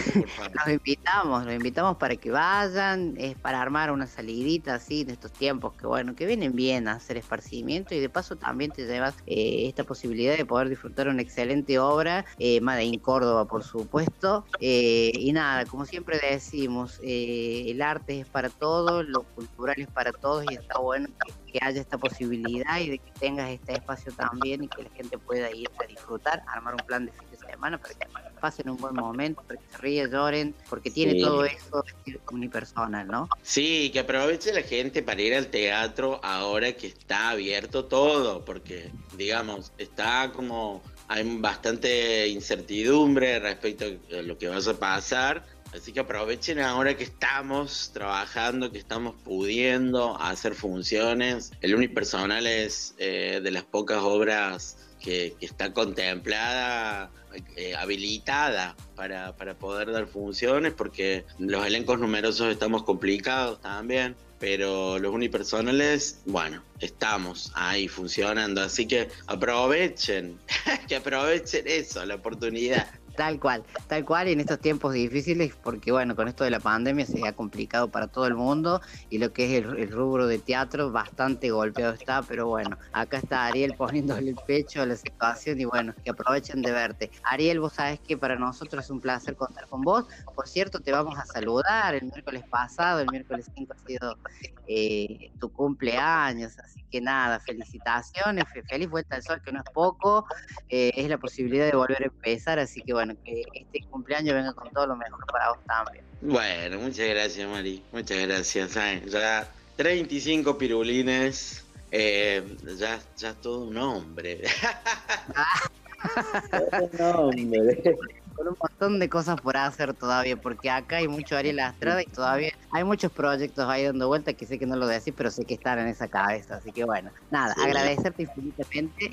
los 0.53 0.68
invitamos, 0.68 1.45
los 1.45 1.53
invitamos 1.53 1.98
para 1.98 2.16
que 2.16 2.30
vayan, 2.32 3.16
es 3.18 3.36
para 3.36 3.61
armar 3.61 3.91
una 3.91 4.06
salidita 4.06 4.76
así 4.76 5.03
de 5.03 5.14
estos 5.14 5.32
tiempos 5.32 5.74
que 5.74 5.88
bueno, 5.88 6.16
que 6.16 6.26
vienen 6.26 6.56
bien 6.56 6.88
a 6.88 6.94
hacer 6.94 7.18
esparcimiento 7.18 7.95
y 7.95 7.99
de 7.99 8.10
paso 8.10 8.36
también 8.36 8.72
te 8.72 8.86
llevas 8.86 9.16
eh, 9.26 9.68
esta 9.68 9.84
posibilidad 9.84 10.38
de 10.38 10.45
poder 10.45 10.70
disfrutar 10.70 11.07
una 11.07 11.22
excelente 11.22 11.80
obra, 11.80 12.26
eh, 12.38 12.61
Made 12.61 12.99
Córdoba 13.02 13.45
por 13.45 13.64
supuesto, 13.64 14.45
eh, 14.60 15.11
y 15.16 15.32
nada, 15.34 15.66
como 15.66 15.86
siempre 15.86 16.20
decimos, 16.20 16.99
eh, 17.03 17.66
el 17.68 17.82
arte 17.82 18.20
es 18.20 18.28
para 18.28 18.49
todos, 18.49 19.06
lo 19.07 19.24
cultural 19.24 19.76
es 19.78 19.88
para 19.88 20.11
todos 20.11 20.45
y 20.49 20.53
está 20.53 20.80
bueno 20.80 21.07
que, 21.26 21.52
que 21.52 21.60
haya 21.66 21.82
esta 21.82 21.98
posibilidad 21.98 22.80
y 22.80 22.90
de 22.90 22.99
que 22.99 23.11
tengas 23.20 23.49
este 23.49 23.74
espacio 23.74 24.11
también 24.14 24.64
y 24.64 24.68
que 24.68 24.84
la 24.84 24.90
gente 24.91 25.18
pueda 25.18 25.52
ir 25.52 25.70
a 25.84 25.88
disfrutar, 25.88 26.44
armar 26.48 26.76
un 26.76 26.86
plan 26.86 27.06
de 27.06 27.11
semana 27.60 27.77
para 27.77 27.94
que 27.94 28.07
pasen 28.40 28.69
un 28.69 28.77
buen 28.77 28.95
momento, 28.95 29.41
para 29.41 29.60
que 29.60 29.65
se 29.69 29.77
ríen, 29.80 30.10
lloren, 30.10 30.56
porque 30.69 30.90
tiene 30.90 31.14
sí. 31.14 31.22
todo 31.22 31.44
eso 31.44 31.84
unipersonal, 32.31 33.06
¿no? 33.07 33.30
Sí, 33.41 33.90
que 33.91 33.99
aproveche 33.99 34.53
la 34.53 34.61
gente 34.61 35.03
para 35.03 35.22
ir 35.22 35.36
al 35.36 35.48
teatro 35.48 36.22
ahora 36.23 36.72
que 36.73 36.88
está 36.88 37.31
abierto 37.31 37.86
todo, 37.86 38.45
porque, 38.45 38.91
digamos, 39.18 39.73
está 39.77 40.31
como 40.34 40.81
hay 41.10 41.23
bastante 41.40 42.27
incertidumbre 42.27 43.40
respecto 43.40 43.86
a 43.86 44.22
lo 44.22 44.38
que 44.38 44.48
vaya 44.48 44.72
a 44.72 44.76
pasar. 44.76 45.44
Así 45.73 45.91
que 45.91 45.99
aprovechen 45.99 46.60
ahora 46.60 46.95
que 46.95 47.03
estamos 47.03 47.91
trabajando, 47.94 48.72
que 48.72 48.80
estamos 48.80 49.15
pudiendo 49.23 50.19
hacer 50.19 50.56
funciones. 50.56 51.52
El 51.61 51.76
unipersonal 51.76 52.48
es 52.48 52.95
eh, 52.98 53.40
de 53.44 53.52
las 53.52 53.64
pocas 53.64 53.99
obras 54.02 54.77
que, 54.99 55.36
que 55.40 55.45
está 55.45 55.73
contemplada, 55.73 57.11
eh, 57.56 57.76
habilitada 57.76 58.76
para, 58.96 59.36
para 59.36 59.58
poder 59.58 59.92
dar 59.92 60.08
funciones, 60.08 60.74
porque 60.74 61.26
los 61.38 61.66
elencos 61.66 62.00
numerosos 62.00 62.52
estamos 62.52 62.84
complicados 62.84 63.62
también 63.62 64.16
pero 64.40 64.98
los 65.00 65.14
unipersonales, 65.14 66.22
bueno, 66.26 66.64
estamos 66.80 67.52
ahí 67.56 67.88
funcionando, 67.88 68.62
así 68.62 68.88
que 68.88 69.10
aprovechen, 69.28 70.40
que 70.88 70.96
aprovechen 70.96 71.66
eso, 71.68 72.06
la 72.06 72.16
oportunidad. 72.16 72.88
Tal 73.20 73.38
cual, 73.38 73.66
tal 73.90 74.06
cual 74.06 74.30
en 74.30 74.40
estos 74.40 74.62
tiempos 74.62 74.94
difíciles, 74.94 75.54
porque 75.62 75.91
bueno, 75.91 76.16
con 76.16 76.30
esto 76.30 76.46
de 76.46 76.52
la 76.52 76.62
pandemia 76.62 77.06
se 77.06 77.28
ha 77.28 77.34
complicado 77.34 77.91
para 77.91 78.08
todo 78.08 78.26
el 78.28 78.34
mundo 78.34 78.80
y 79.10 79.18
lo 79.18 79.34
que 79.34 79.58
es 79.58 79.66
el, 79.66 79.91
rubro 79.91 80.26
de 80.26 80.40
teatro 80.40 80.90
bastante 80.90 81.52
golpeado 81.52 81.91
está, 81.91 82.22
pero 82.22 82.48
bueno, 82.48 82.78
acá 82.94 83.18
está 83.18 83.46
Ariel 83.48 83.74
poniéndole 83.78 84.30
el 84.30 84.38
pecho 84.48 84.82
a 84.82 84.86
la 84.86 84.96
situación 84.96 85.60
y 85.60 85.66
bueno, 85.66 85.94
que 86.02 86.12
aprovechen 86.12 86.62
de 86.62 86.72
verte. 86.72 87.12
Ariel, 87.24 87.60
vos 87.60 87.74
sabes 87.74 88.00
que 88.00 88.16
para 88.18 88.38
nosotros 88.38 88.86
es 88.86 88.90
un 88.90 89.02
placer 89.02 89.36
contar 89.36 89.68
con 89.68 89.82
vos. 89.82 90.06
Por 90.34 90.48
cierto, 90.48 90.80
te 90.80 90.94
vamos 90.94 91.20
a 91.20 91.26
saludar 91.26 91.96
el 91.96 92.04
miércoles 92.04 92.44
pasado, 92.50 93.02
el 93.02 93.12
miércoles 93.12 93.48
5 93.54 93.74
ha 93.74 93.86
sido 93.86 94.18
eh, 94.66 95.32
tu 95.40 95.52
cumpleaños, 95.52 96.58
así 96.60 96.86
que 96.90 97.02
nada, 97.02 97.40
felicitaciones, 97.40 98.46
fe- 98.54 98.64
feliz 98.64 98.88
vuelta 98.90 99.16
al 99.18 99.24
sol, 99.24 99.41
que 99.44 99.52
no 99.52 99.60
es 99.60 99.66
poco, 99.74 100.26
eh, 100.70 100.91
es 100.96 101.10
la 101.10 101.18
posibilidad 101.18 101.66
de 101.66 101.76
volver 101.76 102.04
a 102.04 102.06
empezar, 102.06 102.60
así 102.60 102.82
que 102.82 102.94
bueno, 102.94 103.09
que 103.18 103.44
este 103.53 103.81
cumpleaños 103.90 104.36
venga 104.36 104.53
con 104.53 104.69
todo 104.72 104.88
lo 104.88 104.95
mejor 104.95 105.26
para 105.31 105.49
vos 105.49 105.60
también. 105.65 106.03
Bueno, 106.22 106.80
muchas 106.80 107.07
gracias, 107.10 107.49
Mari. 107.49 107.84
Muchas 107.91 108.27
gracias. 108.27 108.73
Ya 109.06 109.49
35 109.77 110.57
pirulines. 110.57 111.64
eh, 111.91 112.44
ya, 112.77 112.99
ya 113.18 113.34
todo 113.34 113.61
un 113.61 113.77
hombre. 113.77 114.41
Con 118.40 118.48
un 118.48 118.56
montón 118.57 118.99
de 118.99 119.10
cosas 119.10 119.41
por 119.41 119.57
hacer 119.57 119.94
todavía, 119.94 120.38
porque 120.38 120.70
acá 120.70 120.95
hay 120.98 121.10
mucho 121.10 121.36
Ariel 121.36 121.60
Astrada 121.60 122.02
y 122.02 122.06
todavía 122.06 122.52
hay 122.72 122.86
muchos 122.86 123.11
proyectos 123.11 123.68
ahí 123.68 123.84
dando 123.84 124.07
vueltas 124.07 124.36
que 124.36 124.45
sé 124.45 124.57
que 124.57 124.66
no 124.66 124.78
lo 124.78 124.88
decís, 124.88 125.14
pero 125.14 125.30
sé 125.30 125.44
que 125.44 125.56
están 125.56 125.78
en 125.80 125.88
esa 125.88 126.07
cabeza. 126.07 126.56
Así 126.56 126.72
que 126.72 126.86
bueno, 126.86 127.11
nada, 127.32 127.53
Sí. 127.53 127.61
agradecerte 127.66 128.24
infinitamente 128.24 129.11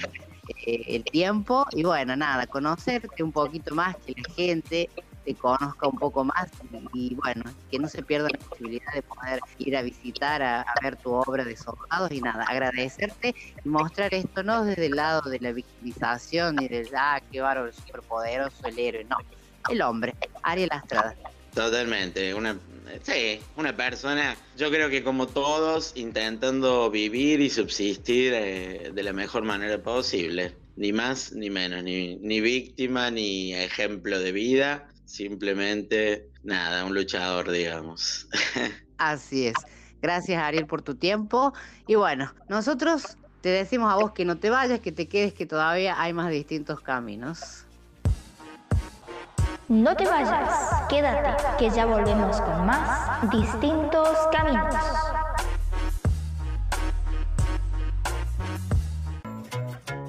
eh, 0.65 0.81
el 0.87 1.03
tiempo 1.03 1.67
y 1.73 1.83
bueno, 1.83 2.15
nada, 2.15 2.47
conocerte 2.47 3.25
un 3.25 3.33
poquito 3.33 3.75
más, 3.75 3.97
que 3.97 4.13
la 4.17 4.33
gente 4.33 4.91
conozca 5.35 5.89
un 5.89 5.99
poco 5.99 6.25
más 6.25 6.51
y, 6.93 7.15
bueno, 7.15 7.45
que 7.71 7.79
no 7.79 7.89
se 7.89 8.03
pierda 8.03 8.29
la 8.31 8.39
posibilidad 8.39 8.93
de 8.93 9.03
poder 9.03 9.41
ir 9.59 9.77
a 9.77 9.83
visitar, 9.83 10.43
a, 10.43 10.63
a 10.63 10.75
ver 10.83 10.97
tu 10.97 11.13
obra 11.13 11.45
de 11.45 11.57
soldados 11.57 12.11
y 12.13 12.21
nada, 12.21 12.45
agradecerte 12.45 13.35
y 13.65 13.69
mostrar 13.69 14.13
esto 14.15 14.43
no 14.43 14.65
desde 14.65 14.87
el 14.87 14.97
lado 14.97 15.29
de 15.29 15.41
la 15.41 15.53
victimización 15.53 16.63
y 16.63 16.69
del, 16.69 16.89
ah, 16.97 17.21
qué 17.31 17.41
bárbaro, 17.41 17.69
el 17.69 17.75
superpoderoso, 17.75 18.67
el 18.67 18.79
héroe, 18.79 19.05
no, 19.05 19.17
el 19.69 19.83
hombre, 19.83 20.15
Ariel 20.43 20.71
Astrada. 20.73 21.15
Totalmente, 21.55 22.35
una, 22.35 22.59
sí, 23.03 23.41
una 23.57 23.75
persona, 23.75 24.37
yo 24.57 24.71
creo 24.71 24.91
que 24.91 25.03
como 25.03 25.27
todos, 25.27 25.93
intentando 25.97 26.91
vivir 26.91 27.41
y 27.41 27.49
subsistir 27.49 28.33
eh, 28.35 28.91
de 28.93 29.03
la 29.03 29.13
mejor 29.13 29.43
manera 29.43 29.83
posible, 29.83 30.55
ni 30.77 30.93
más 30.93 31.33
ni 31.33 31.49
menos, 31.49 31.83
ni, 31.83 32.17
ni 32.17 32.41
víctima 32.41 33.11
ni 33.11 33.55
ejemplo 33.55 34.19
de 34.19 34.33
vida, 34.33 34.89
simplemente 35.07 36.29
nada, 36.43 36.85
un 36.85 36.95
luchador, 36.95 37.51
digamos. 37.51 38.29
Así 38.99 39.47
es. 39.47 39.55
Gracias 40.03 40.43
Ariel 40.43 40.67
por 40.67 40.83
tu 40.83 40.95
tiempo. 40.97 41.55
Y 41.87 41.95
bueno, 41.95 42.33
nosotros 42.49 43.17
te 43.41 43.49
decimos 43.49 43.93
a 43.93 43.97
vos 43.97 44.13
que 44.13 44.25
no 44.25 44.37
te 44.37 44.51
vayas, 44.51 44.81
que 44.81 44.93
te 44.93 45.09
quedes, 45.09 45.33
que 45.33 45.47
todavía 45.47 46.01
hay 46.01 46.13
más 46.13 46.31
distintos 46.31 46.81
caminos. 46.81 47.65
No 49.69 49.97
te 49.97 50.07
vayas, 50.07 50.87
quédate, 50.89 51.43
que 51.59 51.71
ya 51.71 51.87
volvemos 51.87 52.41
con 52.41 52.67
más 52.67 53.29
distintos 53.31 54.17
caminos. 54.31 54.75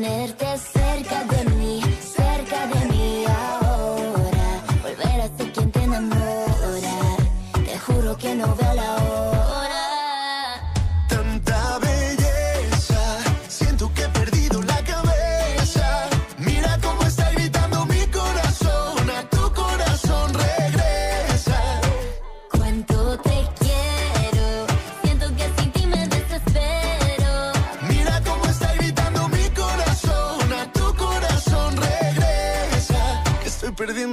Tenerte 0.00 0.56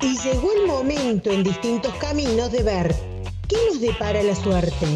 Y 0.00 0.18
llegó 0.18 0.52
el 0.52 0.66
momento 0.66 1.30
en 1.30 1.44
distintos 1.44 1.94
caminos 1.94 2.52
de 2.52 2.62
ver 2.62 2.94
qué 3.52 3.58
nos 3.66 3.80
depara 3.80 4.22
la 4.22 4.34
suerte. 4.34 4.86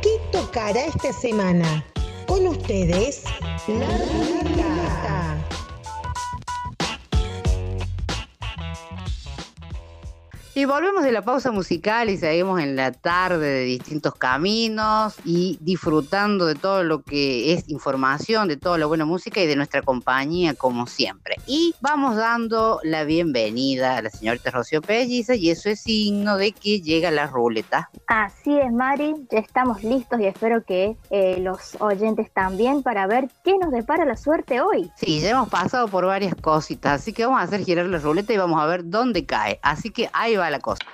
¿Qué 0.00 0.20
tocará 0.30 0.86
esta 0.86 1.12
semana? 1.12 1.84
Con 2.26 2.46
ustedes, 2.46 3.24
la 3.66 3.98
ruleta. 3.98 5.63
Y 10.56 10.66
volvemos 10.66 11.02
de 11.02 11.10
la 11.10 11.22
pausa 11.22 11.50
musical 11.50 12.08
y 12.10 12.16
seguimos 12.16 12.60
en 12.60 12.76
la 12.76 12.92
tarde 12.92 13.44
de 13.44 13.64
distintos 13.64 14.14
caminos 14.14 15.16
y 15.24 15.58
disfrutando 15.60 16.46
de 16.46 16.54
todo 16.54 16.84
lo 16.84 17.02
que 17.02 17.52
es 17.52 17.68
información, 17.68 18.46
de 18.46 18.56
toda 18.56 18.78
la 18.78 18.86
buena 18.86 19.04
música 19.04 19.40
y 19.40 19.48
de 19.48 19.56
nuestra 19.56 19.82
compañía 19.82 20.54
como 20.54 20.86
siempre. 20.86 21.38
Y 21.48 21.74
vamos 21.80 22.14
dando 22.14 22.78
la 22.84 23.02
bienvenida 23.02 23.96
a 23.96 24.02
la 24.02 24.10
señorita 24.10 24.52
Rocío 24.52 24.80
Pelliza 24.80 25.34
y 25.34 25.50
eso 25.50 25.70
es 25.70 25.80
signo 25.80 26.36
de 26.36 26.52
que 26.52 26.80
llega 26.80 27.10
la 27.10 27.26
ruleta. 27.26 27.90
Así 28.06 28.56
es, 28.56 28.72
Mari, 28.72 29.12
ya 29.32 29.40
estamos 29.40 29.82
listos 29.82 30.20
y 30.20 30.26
espero 30.26 30.62
que 30.62 30.96
eh, 31.10 31.40
los 31.40 31.76
oyentes 31.80 32.30
también 32.32 32.84
para 32.84 33.08
ver 33.08 33.28
qué 33.42 33.58
nos 33.58 33.72
depara 33.72 34.04
la 34.04 34.16
suerte 34.16 34.60
hoy. 34.60 34.88
Sí, 34.94 35.18
ya 35.18 35.30
hemos 35.30 35.48
pasado 35.48 35.88
por 35.88 36.06
varias 36.06 36.36
cositas, 36.36 37.00
así 37.00 37.12
que 37.12 37.26
vamos 37.26 37.40
a 37.40 37.42
hacer 37.42 37.64
girar 37.64 37.86
la 37.86 37.98
ruleta 37.98 38.32
y 38.32 38.36
vamos 38.36 38.62
a 38.62 38.66
ver 38.66 38.88
dónde 38.88 39.26
cae. 39.26 39.58
Así 39.60 39.90
que 39.90 40.08
ahí 40.12 40.36
va 40.36 40.43
la 40.50 40.60
cosa. 40.60 40.84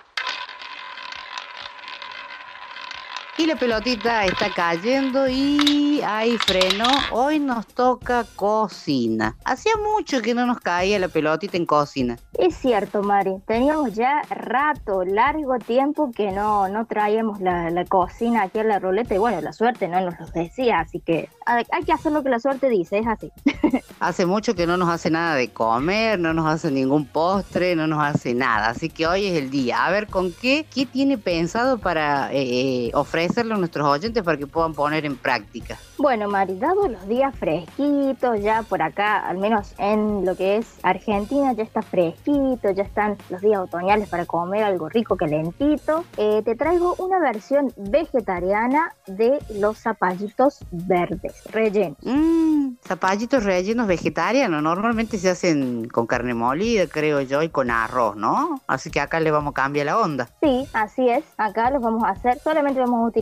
Y 3.41 3.47
la 3.47 3.57
pelotita 3.57 4.27
está 4.27 4.51
cayendo 4.55 5.27
y 5.27 6.03
ahí 6.05 6.37
frenó. 6.37 6.85
Hoy 7.11 7.39
nos 7.39 7.67
toca 7.67 8.27
cocina. 8.37 9.35
Hacía 9.47 9.73
mucho 9.83 10.21
que 10.21 10.35
no 10.35 10.45
nos 10.45 10.61
caía 10.61 10.99
la 10.99 11.09
pelotita 11.09 11.57
en 11.57 11.65
cocina. 11.65 12.19
Es 12.35 12.57
cierto, 12.57 13.03
Mari, 13.03 13.37
teníamos 13.47 13.95
ya 13.95 14.21
rato, 14.29 15.07
largo 15.07 15.59
tiempo 15.59 16.11
que 16.15 16.33
no, 16.33 16.69
no 16.69 16.85
traíamos 16.85 17.41
la, 17.41 17.71
la 17.71 17.87
cocina 17.87 18.43
aquí 18.43 18.59
a 18.59 18.65
la 18.65 18.79
ruleta 18.79 19.15
y 19.15 19.19
bueno, 19.19 19.41
la 19.41 19.55
suerte 19.55 19.89
no 19.89 20.03
nos 20.03 20.21
lo 20.21 20.27
decía, 20.27 20.81
así 20.81 21.01
que 21.01 21.31
hay 21.47 21.85
que 21.85 21.93
hacer 21.93 22.13
lo 22.13 22.23
que 22.23 22.29
la 22.29 22.41
suerte 22.41 22.69
dice, 22.69 22.99
es 22.99 23.07
así. 23.07 23.33
Hace 24.01 24.25
mucho 24.25 24.55
que 24.55 24.67
no 24.67 24.77
nos 24.77 24.89
hace 24.89 25.11
nada 25.11 25.35
de 25.35 25.51
comer, 25.51 26.19
no 26.19 26.33
nos 26.33 26.47
hace 26.47 26.71
ningún 26.71 27.05
postre, 27.07 27.77
no 27.77 27.87
nos 27.87 28.03
hace 28.03 28.33
nada. 28.33 28.69
Así 28.69 28.89
que 28.89 29.07
hoy 29.07 29.27
es 29.27 29.37
el 29.37 29.51
día. 29.51 29.85
A 29.85 29.91
ver 29.91 30.07
con 30.07 30.33
qué, 30.33 30.65
qué 30.75 30.87
tiene 30.87 31.19
pensado 31.19 31.79
para 31.79 32.31
eh, 32.33 32.91
ofrecerle 33.31 33.55
a 33.55 33.59
nuestros 33.59 33.87
oyentes 33.87 34.23
para 34.23 34.37
que 34.37 34.47
puedan 34.47 34.75
poner 34.75 35.07
en 35.07 35.17
práctica. 35.17 35.79
Bueno, 35.99 36.29
Mari, 36.29 36.59
dado 36.59 36.89
los 36.89 37.07
días 37.07 37.35
fresquitos, 37.37 38.41
ya 38.41 38.63
por 38.63 38.83
acá, 38.83 39.19
al 39.19 39.39
menos 39.39 39.75
en 39.79 40.25
lo 40.25 40.37
que 40.37 40.57
es 40.57 40.67
Argentina, 40.83 41.53
ya 41.53 41.63
está 41.63 41.83
fresquito, 41.83 42.71
ya 42.75 42.83
están 42.83 43.17
los 43.29 43.41
días 43.41 43.61
otoñales 43.61 44.09
para 44.09 44.27
comer 44.27 44.65
algo 44.65 44.89
rico, 44.89 45.17
calentito. 45.17 46.05
Eh, 46.17 46.43
te 46.45 46.57
traigo 46.57 46.95
una 46.99 47.19
versión 47.21 47.73
vegetariana 47.77 48.93
de 49.07 49.39
los 49.55 49.79
zapallitos 49.79 50.59
verdes, 50.71 51.45
rellenos. 51.51 51.99
Mmm, 52.03 52.75
zapallitos 52.87 53.45
rellenos 53.45 53.87
vegetarianos. 53.87 54.63
Normalmente 54.63 55.19
se 55.19 55.31
hacen 55.31 55.89
con 55.89 56.07
carne 56.07 56.35
molida, 56.35 56.87
creo 56.87 57.21
yo, 57.21 57.43
y 57.43 57.49
con 57.49 57.71
arroz, 57.71 58.17
¿no? 58.17 58.61
Así 58.67 58.91
que 58.91 59.01
acá 59.01 59.21
le 59.21 59.31
vamos 59.31 59.53
a 59.53 59.55
cambiar 59.55 59.87
la 59.87 59.99
onda. 59.99 60.29
Sí, 60.43 60.67
así 60.73 61.09
es. 61.09 61.25
Acá 61.37 61.71
los 61.71 61.83
vamos 61.83 62.05
a 62.05 62.11
hacer, 62.11 62.39
solamente 62.41 62.81
vamos 62.81 63.05
a 63.05 63.09
utilizar 63.09 63.20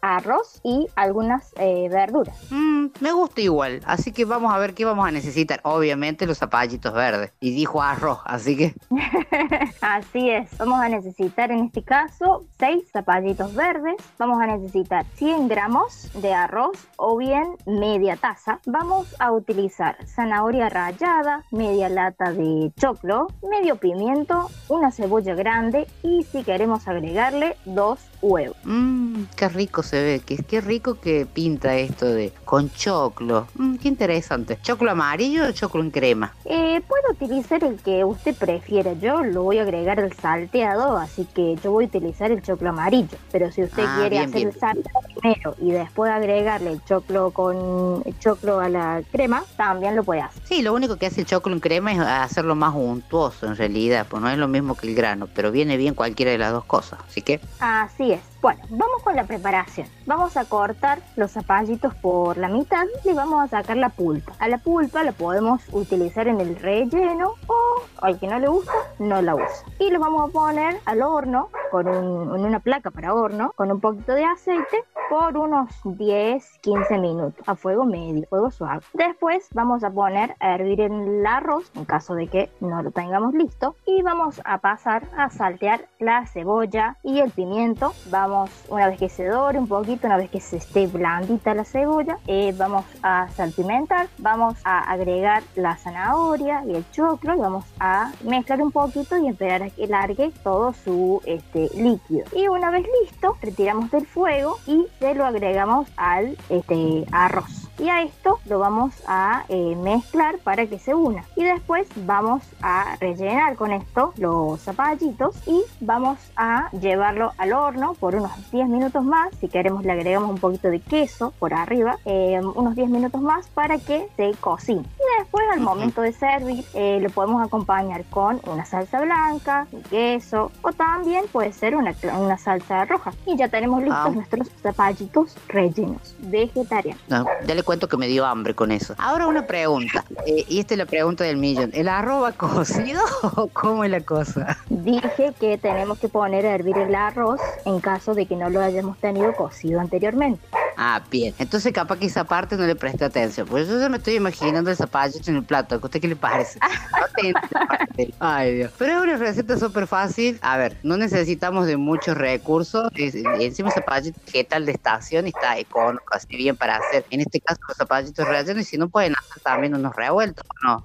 arroz 0.00 0.60
y 0.62 0.86
algunas 0.96 1.52
eh, 1.56 1.88
verduras. 1.90 2.36
Mm, 2.50 2.86
me 3.00 3.12
gusta 3.12 3.40
igual, 3.40 3.80
así 3.84 4.12
que 4.12 4.24
vamos 4.24 4.52
a 4.52 4.58
ver 4.58 4.74
qué 4.74 4.84
vamos 4.84 5.06
a 5.06 5.10
necesitar. 5.10 5.60
Obviamente 5.64 6.26
los 6.26 6.38
zapallitos 6.38 6.92
verdes. 6.92 7.32
Y 7.40 7.52
dijo 7.54 7.82
arroz, 7.82 8.20
así 8.24 8.56
que... 8.56 8.74
Así 9.80 10.30
es, 10.30 10.56
vamos 10.58 10.80
a 10.80 10.88
necesitar 10.88 11.50
en 11.50 11.66
este 11.66 11.82
caso 11.82 12.44
6 12.58 12.90
zapallitos 12.92 13.54
verdes, 13.54 13.96
vamos 14.18 14.40
a 14.40 14.46
necesitar 14.46 15.04
100 15.14 15.48
gramos 15.48 16.10
de 16.20 16.34
arroz 16.34 16.88
o 16.96 17.16
bien 17.16 17.56
media 17.66 18.16
taza. 18.16 18.60
Vamos 18.66 19.14
a 19.18 19.32
utilizar 19.32 19.96
zanahoria 20.06 20.68
rallada, 20.68 21.44
media 21.50 21.88
lata 21.88 22.32
de 22.32 22.72
choclo, 22.78 23.28
medio 23.42 23.76
pimiento, 23.76 24.50
una 24.68 24.90
cebolla 24.90 25.34
grande 25.34 25.86
y 26.02 26.24
si 26.24 26.42
queremos 26.42 26.88
agregarle 26.88 27.56
dos 27.64 28.09
huevos. 28.22 28.56
Mmm, 28.64 29.24
qué 29.36 29.48
rico 29.48 29.82
se 29.82 30.02
ve, 30.02 30.20
qué, 30.24 30.36
qué 30.38 30.60
rico 30.60 31.00
que 31.00 31.26
pinta 31.26 31.74
esto 31.76 32.06
de 32.06 32.32
con 32.44 32.70
choclo. 32.72 33.46
Mm, 33.54 33.76
qué 33.76 33.88
interesante. 33.88 34.58
¿Choclo 34.62 34.90
amarillo 34.90 35.44
o 35.48 35.52
choclo 35.52 35.82
en 35.82 35.90
crema? 35.90 36.34
Eh, 36.44 36.80
puede 36.86 37.02
utilizar 37.12 37.62
el 37.64 37.76
que 37.80 38.04
usted 38.04 38.34
prefiera. 38.36 38.92
Yo 38.94 39.22
lo 39.22 39.42
voy 39.44 39.58
a 39.58 39.62
agregar 39.62 40.00
al 40.00 40.12
salteado, 40.12 40.96
así 40.96 41.26
que 41.34 41.56
yo 41.62 41.72
voy 41.72 41.84
a 41.84 41.86
utilizar 41.88 42.30
el 42.30 42.42
choclo 42.42 42.70
amarillo. 42.70 43.16
Pero 43.32 43.50
si 43.52 43.62
usted 43.62 43.84
Ah, 43.86 43.96
quiere 44.00 44.10
bien, 44.16 44.22
hacer 44.28 44.34
bien. 44.36 44.48
el 44.48 44.54
salteado 44.58 45.00
primero 45.20 45.54
y 45.60 45.70
después 45.72 46.10
agregarle 46.10 46.72
el 46.72 46.84
choclo 46.84 47.30
con 47.30 48.02
el 48.04 48.18
choclo 48.18 48.60
a 48.60 48.68
la 48.68 49.02
crema, 49.12 49.44
también 49.56 49.96
lo 49.96 50.04
puede 50.04 50.20
hacer. 50.22 50.42
Sí, 50.44 50.62
lo 50.62 50.74
único 50.74 50.96
que 50.96 51.06
hace 51.06 51.20
el 51.22 51.26
choclo 51.26 51.52
en 51.52 51.60
crema 51.60 51.92
es 51.92 52.00
hacerlo 52.00 52.54
más 52.54 52.74
untuoso 52.74 53.46
en 53.46 53.56
realidad, 53.56 54.06
pues 54.08 54.22
no 54.22 54.28
es 54.30 54.38
lo 54.38 54.48
mismo 54.48 54.76
que 54.76 54.86
el 54.88 54.94
grano, 54.94 55.28
pero 55.34 55.50
viene 55.50 55.76
bien 55.76 55.94
cualquiera 55.94 56.32
de 56.32 56.38
las 56.38 56.52
dos 56.52 56.64
cosas. 56.64 56.98
Así 57.08 57.22
que, 57.22 57.40
Así 57.60 58.09
es. 58.12 58.39
Bueno, 58.42 58.62
vamos 58.70 59.02
con 59.04 59.14
la 59.16 59.24
preparación. 59.24 59.86
Vamos 60.06 60.36
a 60.38 60.46
cortar 60.46 61.00
los 61.16 61.30
zapallitos 61.32 61.94
por 61.96 62.38
la 62.38 62.48
mitad 62.48 62.86
y 63.04 63.12
vamos 63.12 63.42
a 63.44 63.48
sacar 63.48 63.76
la 63.76 63.90
pulpa. 63.90 64.32
A 64.38 64.48
la 64.48 64.56
pulpa 64.56 65.02
la 65.04 65.12
podemos 65.12 65.60
utilizar 65.72 66.26
en 66.26 66.40
el 66.40 66.56
relleno 66.56 67.34
o 67.46 67.82
al 68.00 68.18
que 68.18 68.28
no 68.28 68.38
le 68.38 68.48
gusta, 68.48 68.72
no 68.98 69.20
la 69.20 69.34
usa. 69.34 69.66
Y 69.78 69.90
los 69.90 70.00
vamos 70.00 70.30
a 70.30 70.32
poner 70.32 70.78
al 70.86 71.02
horno 71.02 71.50
con 71.70 71.86
un- 71.86 72.34
en 72.34 72.44
una 72.46 72.60
placa 72.60 72.90
para 72.90 73.12
horno 73.12 73.52
con 73.56 73.70
un 73.70 73.78
poquito 73.80 74.14
de 74.14 74.24
aceite 74.24 74.84
por 75.10 75.36
unos 75.36 75.68
10, 75.84 76.58
15 76.62 76.96
minutos 76.98 77.46
a 77.46 77.56
fuego 77.56 77.84
medio, 77.84 78.26
fuego 78.28 78.50
suave. 78.50 78.80
Después 78.94 79.48
vamos 79.52 79.84
a 79.84 79.90
poner 79.90 80.34
a 80.40 80.54
hervir 80.54 80.80
el 80.80 81.26
arroz 81.26 81.70
en 81.74 81.84
caso 81.84 82.14
de 82.14 82.28
que 82.28 82.50
no 82.60 82.82
lo 82.82 82.90
tengamos 82.90 83.34
listo 83.34 83.74
y 83.86 84.02
vamos 84.02 84.40
a 84.44 84.58
pasar 84.58 85.02
a 85.16 85.28
saltear 85.28 85.86
la 85.98 86.26
cebolla 86.26 86.96
y 87.02 87.18
el 87.20 87.30
pimiento. 87.32 87.92
Vamos, 88.10 88.29
una 88.68 88.88
vez 88.88 88.98
que 88.98 89.08
se 89.08 89.26
dore 89.26 89.58
un 89.58 89.68
poquito, 89.68 90.06
una 90.06 90.16
vez 90.16 90.30
que 90.30 90.40
se 90.40 90.56
esté 90.56 90.86
blandita 90.86 91.54
la 91.54 91.64
cebolla, 91.64 92.18
eh, 92.26 92.54
vamos 92.56 92.84
a 93.02 93.28
salpimentar, 93.30 94.08
vamos 94.18 94.56
a 94.64 94.90
agregar 94.90 95.42
la 95.54 95.76
zanahoria 95.76 96.62
y 96.66 96.74
el 96.74 96.90
choclo 96.90 97.34
y 97.34 97.38
vamos 97.38 97.64
a 97.78 98.12
mezclar 98.24 98.62
un 98.62 98.72
poquito 98.72 99.16
y 99.16 99.28
esperar 99.28 99.62
a 99.62 99.70
que 99.70 99.86
largue 99.86 100.32
todo 100.42 100.72
su 100.72 101.20
este, 101.24 101.68
líquido. 101.74 102.24
Y 102.34 102.48
una 102.48 102.70
vez 102.70 102.86
listo, 103.02 103.36
retiramos 103.40 103.90
del 103.90 104.06
fuego 104.06 104.58
y 104.66 104.86
se 104.98 105.14
lo 105.14 105.24
agregamos 105.24 105.88
al 105.96 106.36
este, 106.48 107.04
arroz. 107.12 107.69
Y 107.80 107.88
a 107.88 108.02
esto 108.02 108.38
lo 108.46 108.58
vamos 108.58 108.92
a 109.06 109.44
eh, 109.48 109.74
mezclar 109.76 110.38
para 110.38 110.66
que 110.66 110.78
se 110.78 110.94
una. 110.94 111.24
Y 111.36 111.44
después 111.44 111.88
vamos 111.96 112.42
a 112.62 112.96
rellenar 113.00 113.56
con 113.56 113.72
esto 113.72 114.12
los 114.18 114.60
zapallitos 114.60 115.34
y 115.46 115.62
vamos 115.80 116.18
a 116.36 116.70
llevarlo 116.72 117.32
al 117.38 117.52
horno 117.52 117.94
por 117.94 118.14
unos 118.14 118.32
10 118.52 118.68
minutos 118.68 119.02
más. 119.02 119.30
Si 119.40 119.48
queremos 119.48 119.84
le 119.84 119.92
agregamos 119.92 120.28
un 120.30 120.38
poquito 120.38 120.68
de 120.68 120.80
queso 120.80 121.32
por 121.38 121.54
arriba, 121.54 121.96
eh, 122.04 122.40
unos 122.54 122.74
10 122.74 122.90
minutos 122.90 123.20
más 123.22 123.48
para 123.48 123.78
que 123.78 124.08
se 124.16 124.32
cocine. 124.40 124.80
Y 124.82 125.20
después 125.20 125.44
al 125.52 125.60
momento 125.60 126.02
de 126.02 126.12
servir 126.12 126.64
eh, 126.74 126.98
lo 127.00 127.08
podemos 127.10 127.42
acompañar 127.42 128.04
con 128.10 128.40
una 128.46 128.64
salsa 128.66 129.00
blanca, 129.00 129.66
queso 129.88 130.52
o 130.62 130.72
también 130.72 131.24
puede 131.32 131.52
ser 131.52 131.76
una, 131.76 131.94
una 132.18 132.36
salsa 132.36 132.84
roja. 132.84 133.12
Y 133.26 133.36
ya 133.36 133.48
tenemos 133.48 133.80
listos 133.80 133.98
Ah. 134.00 134.10
nuestros 134.10 134.48
zapallitos 134.62 135.36
rellenos 135.48 136.14
vegetarianos. 136.20 137.02
no, 137.08 137.24
ya 137.46 137.54
le 137.54 137.62
cuento 137.70 137.86
que 137.86 137.96
me 137.96 138.08
dio 138.08 138.26
hambre 138.26 138.52
con 138.52 138.72
eso. 138.72 138.96
Ahora 138.98 139.28
una 139.28 139.46
pregunta, 139.46 140.04
eh, 140.26 140.44
y 140.48 140.58
esta 140.58 140.74
es 140.74 140.78
la 140.78 140.86
pregunta 140.86 141.22
del 141.22 141.36
millón. 141.36 141.70
¿El 141.72 141.86
arroz 141.86 142.24
va 142.24 142.32
cocido 142.36 143.00
o 143.36 143.46
cómo 143.46 143.84
es 143.84 143.92
la 143.92 144.00
cosa? 144.00 144.58
Dije 144.68 145.32
que 145.38 145.56
tenemos 145.56 146.00
que 146.00 146.08
poner 146.08 146.46
a 146.46 146.52
hervir 146.56 146.76
el 146.78 146.92
arroz 146.96 147.40
en 147.64 147.78
caso 147.78 148.14
de 148.14 148.26
que 148.26 148.34
no 148.34 148.50
lo 148.50 148.60
hayamos 148.60 148.98
tenido 148.98 149.32
cocido 149.34 149.78
anteriormente. 149.78 150.44
Ah, 150.82 151.04
bien. 151.10 151.34
Entonces 151.38 151.74
capaz 151.74 151.98
que 151.98 152.06
esa 152.06 152.24
parte 152.24 152.56
no 152.56 152.64
le 152.66 152.74
presté 152.74 153.04
atención. 153.04 153.46
Pues 153.46 153.68
yo 153.68 153.78
ya 153.78 153.90
me 153.90 153.98
estoy 153.98 154.14
imaginando 154.14 154.70
el 154.70 154.76
zapallito 154.78 155.30
en 155.30 155.36
el 155.36 155.44
plato. 155.44 155.74
¿A 155.74 155.78
usted 155.78 156.00
qué 156.00 156.08
le 156.08 156.16
parece? 156.16 156.58
Ay, 158.18 158.54
Dios. 158.54 158.72
Pero 158.78 158.92
es 158.94 159.02
una 159.02 159.16
receta 159.18 159.58
súper 159.58 159.86
fácil. 159.86 160.38
A 160.40 160.56
ver, 160.56 160.78
no 160.82 160.96
necesitamos 160.96 161.66
de 161.66 161.76
muchos 161.76 162.16
recursos. 162.16 162.88
Es- 162.94 163.14
y 163.14 163.44
encima 163.44 163.70
zapallito 163.70 164.18
¿qué 164.32 164.42
tal 164.44 164.64
de 164.64 164.72
estación 164.72 165.26
está 165.26 165.58
económico, 165.58 166.04
así 166.12 166.34
bien 166.34 166.56
para 166.56 166.76
hacer. 166.76 167.04
En 167.10 167.20
este 167.20 167.42
caso 167.42 167.60
los 167.68 167.76
zapallitos 167.76 168.26
rellenos 168.26 168.62
y 168.62 168.64
si 168.64 168.78
no 168.78 168.88
pueden 168.88 169.12
hacer 169.12 169.42
también 169.42 169.74
unos 169.74 169.94
revueltos, 169.94 170.44
¿o 170.48 170.66
¿no? 170.66 170.82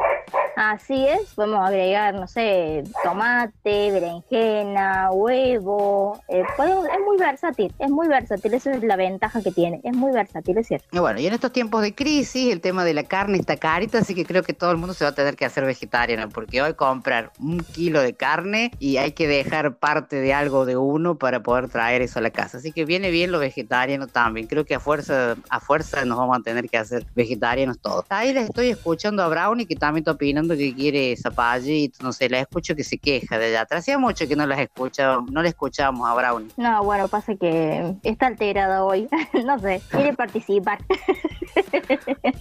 Así 0.56 1.06
es, 1.08 1.34
podemos 1.36 1.68
agregar, 1.68 2.14
no 2.14 2.28
sé, 2.28 2.84
tomate, 3.04 3.92
berenjena, 3.92 5.12
huevo. 5.12 6.22
eh, 6.30 6.44
podemos- 6.56 6.86
es 6.88 7.00
muy 7.06 7.18
versátil, 7.18 7.74
es 7.78 7.90
muy 7.90 8.08
versátil, 8.08 8.54
esa 8.54 8.72
es 8.72 8.84
la 8.84 8.96
ventaja 8.96 9.42
que 9.42 9.52
tiene, 9.52 9.82
es 9.84 9.94
muy 9.96 10.12
versátil, 10.12 10.58
es 10.58 10.68
cierto. 10.68 10.88
Y 10.92 11.00
bueno, 11.00 11.20
y 11.20 11.28
en 11.28 11.34
estos 11.34 11.52
tiempos 11.52 11.82
de 11.82 11.94
crisis, 11.94 12.52
el 12.54 12.62
tema 12.62 12.86
de 12.86 12.94
la 12.94 13.04
carne 13.04 13.38
está 13.38 13.58
carita, 13.58 14.00
así 14.00 14.16
que 14.16 14.26
creo 14.26 14.44
que 14.44 14.54
todo 14.54 14.72
el 14.72 14.78
mundo 14.78 14.94
se 14.94 15.04
va 15.04 15.10
a 15.12 15.16
tener 15.16 15.36
que 15.36 15.46
hacer 15.46 15.66
vegetariano, 15.66 16.30
porque 16.30 16.62
hoy 16.62 16.74
comprar 16.74 17.32
un 17.40 17.60
kilo 17.60 18.02
de 18.02 18.14
carne 18.14 18.72
y 18.80 18.98
hay 18.98 19.12
que 19.12 19.28
dejar 19.28 19.76
parte 19.76 20.18
de 20.22 20.34
algo 20.34 20.66
de 20.66 20.78
uno 20.78 21.16
para 21.18 21.42
poder 21.44 21.68
traer 21.70 22.02
eso 22.02 22.20
a 22.20 22.22
la 22.22 22.30
casa. 22.32 22.58
Así 22.60 22.72
que 22.72 22.86
viene 22.86 23.12
bien 23.12 23.32
lo 23.32 23.40
vegetariano 23.40 24.08
también. 24.08 24.48
Creo 24.48 24.66
que 24.66 24.76
a 24.76 24.80
fuerza, 24.80 25.36
a 25.50 25.60
fuerza 25.60 26.06
nos 26.06 26.18
vamos 26.18 26.38
a 26.38 26.42
tener 26.42 26.70
que 26.70 26.78
hacer 26.78 27.06
vegetarianos 27.16 27.80
todos. 27.80 28.06
Ahí 28.10 28.34
les 28.34 28.46
estoy 28.46 28.70
escuchando 28.70 29.22
a 29.24 29.28
Brownie, 29.28 29.66
que 29.66 29.76
también 29.76 30.02
está 30.02 30.12
opinando 30.12 30.45
que 30.54 30.74
quiere 30.74 31.16
zapallito, 31.18 32.04
no 32.04 32.14
sé, 32.14 32.30
la 32.30 32.40
escucho 32.40 32.76
que 32.76 32.84
se 32.84 32.98
queja 32.98 33.38
de 33.38 33.48
allá 33.48 33.62
atrás. 33.62 33.82
Hacía 33.82 33.98
mucho 33.98 34.28
que 34.28 34.36
no 34.36 34.46
las 34.46 34.60
escuchábamos, 34.60 35.32
no 35.32 35.42
le 35.42 35.50
escuchábamos 35.50 36.08
a 36.08 36.14
Brownie. 36.14 36.50
No, 36.58 36.84
bueno, 36.84 37.08
pasa 37.08 37.36
que 37.36 37.96
está 38.04 38.28
alterada 38.28 38.84
hoy, 38.84 39.08
no 39.46 39.60
sé, 39.60 39.82
quiere 39.90 40.14
participar. 40.14 40.80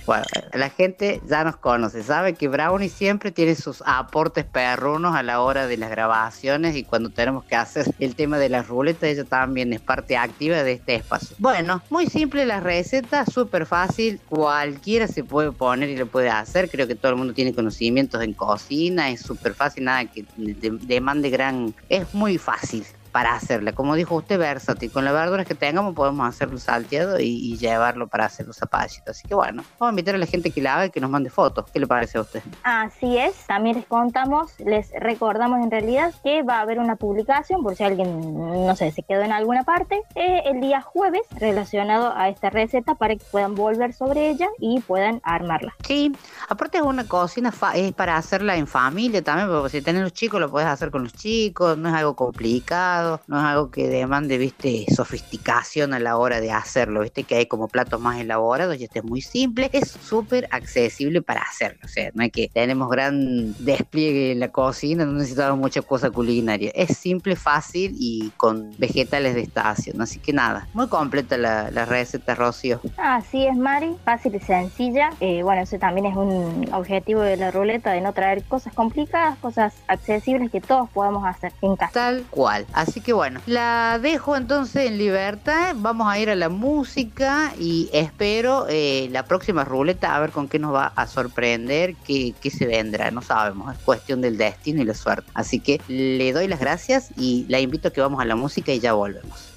Bueno, 0.06 0.24
la 0.52 0.70
gente 0.70 1.20
ya 1.28 1.44
nos 1.44 1.56
conoce, 1.56 2.02
sabe 2.02 2.35
que 2.35 2.48
Brownie 2.48 2.89
siempre 2.89 3.31
tiene 3.31 3.55
sus 3.55 3.82
aportes 3.86 4.44
perrunos 4.44 5.14
a 5.14 5.22
la 5.22 5.40
hora 5.40 5.66
de 5.66 5.76
las 5.76 5.90
grabaciones 5.90 6.76
y 6.76 6.85
cuando 6.85 7.10
tenemos 7.10 7.44
que 7.44 7.56
hacer 7.56 7.94
el 7.98 8.14
tema 8.14 8.39
de 8.39 8.48
la 8.48 8.62
ruleta, 8.62 9.06
ella 9.06 9.24
también 9.24 9.72
es 9.72 9.81
parte 9.81 10.16
activa 10.16 10.62
de 10.62 10.72
este 10.72 10.97
espacio. 10.97 11.36
Bueno, 11.39 11.82
muy 11.90 12.06
simple 12.06 12.44
la 12.44 12.60
receta, 12.60 13.24
súper 13.26 13.66
fácil, 13.66 14.20
cualquiera 14.28 15.06
se 15.06 15.24
puede 15.24 15.52
poner 15.52 15.89
y 15.89 15.97
lo 15.97 16.06
puede 16.06 16.31
hacer, 16.31 16.70
creo 16.70 16.86
que 16.86 16.94
todo 16.94 17.12
el 17.12 17.18
mundo 17.18 17.35
tiene 17.35 17.52
en 17.98 18.34
cocina, 18.34 19.10
es 19.10 19.20
súper 19.22 19.54
fácil, 19.54 19.84
nada 19.84 20.04
que 20.06 20.26
de- 20.36 20.78
demande 20.82 21.30
gran, 21.30 21.74
es 21.88 22.12
muy 22.12 22.38
fácil 22.38 22.84
para 23.14 23.36
hacerla. 23.36 23.70
Como 23.70 23.94
dijo 23.94 24.16
usted, 24.16 24.40
versátil. 24.40 24.90
Con 24.90 25.04
las 25.04 25.14
verduras 25.14 25.46
que 25.46 25.54
tengamos 25.54 25.94
podemos 25.94 26.28
hacerlo 26.28 26.58
salteado 26.58 27.20
y, 27.20 27.26
y 27.26 27.56
llevarlo 27.56 28.08
para 28.08 28.24
hacer 28.24 28.44
los 28.44 28.56
zapallitos. 28.56 29.08
Así 29.16 29.28
que 29.28 29.36
bueno, 29.36 29.62
vamos 29.78 29.90
a 29.90 29.92
invitar 29.92 30.16
a 30.16 30.18
la 30.18 30.26
gente 30.26 30.50
que 30.50 30.60
la 30.60 30.74
haga 30.74 30.86
y 30.86 30.90
que 30.90 31.00
nos 31.00 31.10
mande 31.10 31.30
fotos. 31.30 31.70
¿Qué 31.72 31.78
le 31.78 31.86
parece 31.86 32.18
a 32.18 32.22
usted? 32.22 32.42
Así 32.64 33.16
es, 33.16 33.46
también 33.46 33.76
les 33.76 33.86
contamos, 33.86 34.58
les 34.58 34.90
recordamos 34.98 35.60
en 35.62 35.70
realidad 35.70 36.12
que 36.24 36.42
va 36.42 36.58
a 36.58 36.62
haber 36.62 36.80
una 36.80 36.96
publicación, 36.96 37.62
por 37.62 37.76
si 37.76 37.84
alguien, 37.84 38.34
no 38.66 38.74
sé, 38.74 38.90
se 38.90 39.04
quedó 39.04 39.22
en 39.22 39.30
alguna 39.30 39.62
parte, 39.62 40.02
eh, 40.16 40.42
el 40.46 40.60
día 40.60 40.80
jueves 40.80 41.22
relacionado 41.36 42.12
a 42.16 42.28
esta 42.28 42.50
receta 42.50 42.96
para 42.96 43.14
que 43.14 43.24
puedan 43.30 43.54
volver 43.54 43.92
sobre 43.92 44.28
ella 44.28 44.48
y 44.58 44.80
puedan 44.80 45.20
armarla. 45.22 45.72
Sí, 45.86 46.10
aparte 46.48 46.78
es 46.78 46.82
una 46.84 47.06
cocina, 47.06 47.52
fa- 47.52 47.76
es 47.76 47.92
para 47.92 48.16
hacerla 48.16 48.56
en 48.56 48.66
familia 48.66 49.22
también, 49.22 49.48
porque 49.48 49.68
si 49.70 49.82
tenés 49.82 50.02
los 50.02 50.12
chicos 50.12 50.40
lo 50.40 50.50
puedes 50.50 50.68
hacer 50.68 50.90
con 50.90 51.04
los 51.04 51.12
chicos, 51.12 51.78
no 51.78 51.88
es 51.90 51.94
algo 51.94 52.16
complicado, 52.16 53.03
no 53.26 53.39
es 53.39 53.44
algo 53.44 53.70
que 53.70 53.89
demande, 53.89 54.39
viste, 54.39 54.86
sofisticación 54.94 55.94
a 55.94 55.98
la 55.98 56.16
hora 56.16 56.40
de 56.40 56.52
hacerlo, 56.52 57.01
viste, 57.01 57.24
que 57.24 57.36
hay 57.36 57.47
como 57.47 57.68
platos 57.68 58.01
más 58.01 58.20
elaborados 58.20 58.78
y 58.78 58.85
este 58.85 59.01
es 59.01 59.05
muy 59.05 59.20
simple, 59.20 59.70
es 59.72 59.90
súper 59.90 60.48
accesible 60.51 61.22
para 61.22 61.43
hacerlo, 61.43 61.81
o 61.85 61.89
sea, 61.89 62.10
no 62.14 62.22
hay 62.22 62.31
que, 62.31 62.48
tenemos 62.52 62.89
gran 62.89 63.55
despliegue 63.64 64.32
en 64.32 64.40
la 64.40 64.48
cocina, 64.48 65.05
no 65.05 65.12
necesitamos 65.12 65.59
mucha 65.59 65.82
cosa 65.82 66.10
culinaria, 66.10 66.70
es 66.74 66.97
simple, 66.97 67.36
fácil 67.36 67.94
y 67.98 68.31
con 68.36 68.70
vegetales 68.78 69.35
de 69.35 69.43
estación, 69.43 70.01
así 70.01 70.18
que 70.18 70.32
nada, 70.32 70.68
muy 70.72 70.89
completa 70.89 71.36
la, 71.36 71.70
la 71.70 71.85
receta, 71.85 72.35
Rocío. 72.35 72.81
Así 72.97 73.47
es, 73.47 73.56
Mari, 73.56 73.97
fácil 74.05 74.35
y 74.35 74.40
sencilla. 74.40 75.10
Eh, 75.20 75.43
bueno, 75.43 75.62
ese 75.62 75.78
también 75.78 76.06
es 76.06 76.16
un 76.16 76.68
objetivo 76.72 77.20
de 77.20 77.36
la 77.36 77.51
ruleta, 77.51 77.93
de 77.93 78.01
no 78.01 78.12
traer 78.12 78.43
cosas 78.44 78.72
complicadas, 78.74 79.39
cosas 79.39 79.74
accesibles 79.89 80.51
que 80.51 80.60
todos 80.60 80.89
podamos 80.90 81.24
hacer 81.24 81.52
en 81.62 81.76
casa. 81.76 81.93
Tal 81.93 82.24
cual. 82.31 82.66
Así 82.72 82.93
que 83.00 83.12
bueno, 83.12 83.40
la 83.46 83.98
dejo 84.00 84.36
entonces 84.36 84.86
en 84.86 84.98
libertad. 84.98 85.74
Vamos 85.78 86.08
a 86.08 86.18
ir 86.18 86.30
a 86.30 86.34
la 86.34 86.48
música 86.48 87.52
y 87.58 87.88
espero 87.92 88.66
eh, 88.68 89.08
la 89.10 89.24
próxima 89.24 89.64
ruleta 89.64 90.14
a 90.14 90.20
ver 90.20 90.30
con 90.30 90.48
qué 90.48 90.58
nos 90.58 90.74
va 90.74 90.92
a 90.94 91.06
sorprender, 91.06 91.94
qué, 92.06 92.34
qué 92.40 92.50
se 92.50 92.66
vendrá. 92.66 93.10
No 93.10 93.22
sabemos, 93.22 93.74
es 93.74 93.82
cuestión 93.82 94.20
del 94.20 94.36
destino 94.36 94.82
y 94.82 94.84
la 94.84 94.94
suerte. 94.94 95.30
Así 95.34 95.60
que 95.60 95.80
le 95.88 96.32
doy 96.32 96.48
las 96.48 96.60
gracias 96.60 97.10
y 97.16 97.46
la 97.48 97.60
invito 97.60 97.88
a 97.88 97.90
que 97.92 98.00
vamos 98.00 98.20
a 98.20 98.24
la 98.24 98.36
música 98.36 98.72
y 98.72 98.80
ya 98.80 98.92
volvemos. 98.92 99.53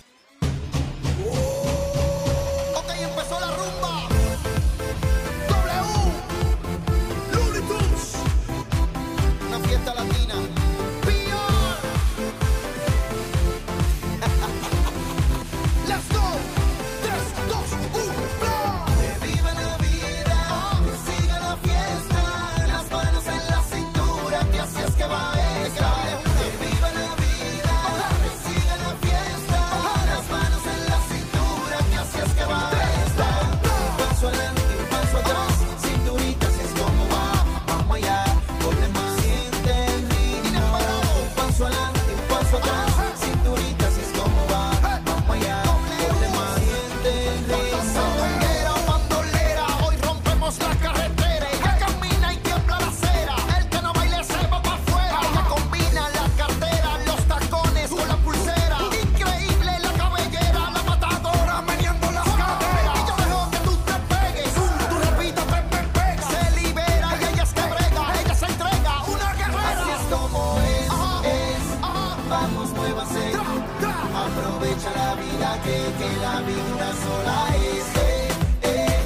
La 76.22 76.42
vida 76.42 76.88
sola 77.04 77.48
es. 77.56 77.88
Eh, 78.02 78.30
eh. 78.64 79.00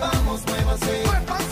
Vamos, 0.00 0.40
muévase. 0.46 1.49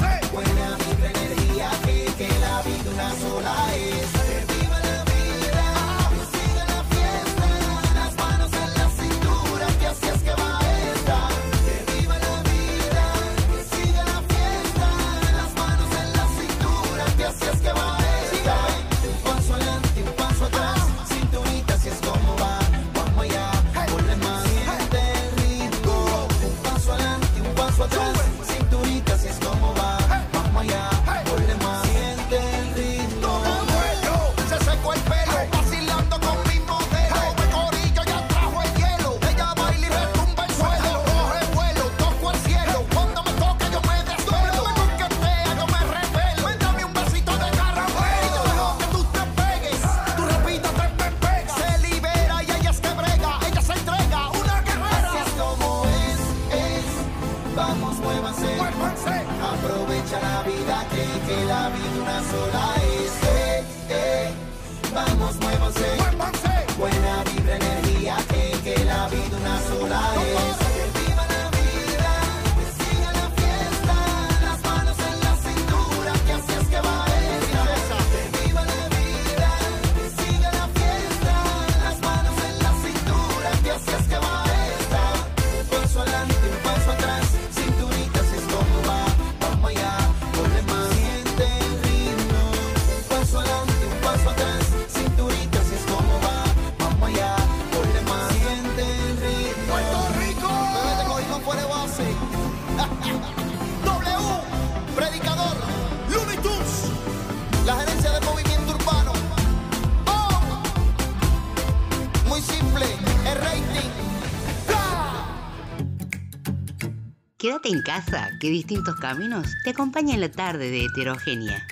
En 117.71 117.83
casa, 117.83 118.31
que 118.41 118.49
distintos 118.49 118.95
caminos 118.97 119.47
te 119.63 119.71
acompañan 119.71 120.15
en 120.15 120.21
la 120.23 120.31
tarde 120.31 120.71
de 120.71 120.87
heterogénea. 120.87 121.63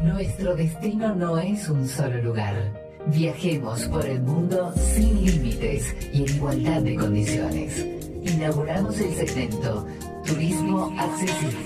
Nuestro 0.00 0.54
destino 0.54 1.14
no 1.14 1.38
es 1.38 1.66
un 1.70 1.88
solo 1.88 2.22
lugar. 2.22 2.54
Viajemos 3.06 3.86
por 3.86 4.04
el 4.04 4.20
mundo 4.20 4.74
sin 4.76 5.24
límites 5.24 5.96
y 6.12 6.24
en 6.24 6.36
igualdad 6.36 6.82
de 6.82 6.96
condiciones. 6.96 7.86
Inauguramos 8.22 9.00
el 9.00 9.14
segmento 9.14 9.86
Turismo 10.26 10.94
Accesible. 10.98 11.61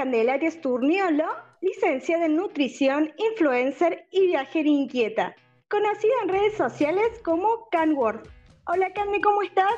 Candelaria 0.00 0.50
Sturniolo, 0.50 1.26
licenciada 1.60 2.24
en 2.24 2.36
nutrición, 2.36 3.12
influencer 3.18 4.06
y 4.10 4.28
viajera 4.28 4.66
inquieta, 4.66 5.36
conocida 5.68 6.14
en 6.22 6.30
redes 6.30 6.56
sociales 6.56 7.20
como 7.22 7.68
CanWorld. 7.70 8.26
Hola 8.64 8.90
Candy, 8.94 9.20
¿cómo 9.20 9.42
estás? 9.42 9.74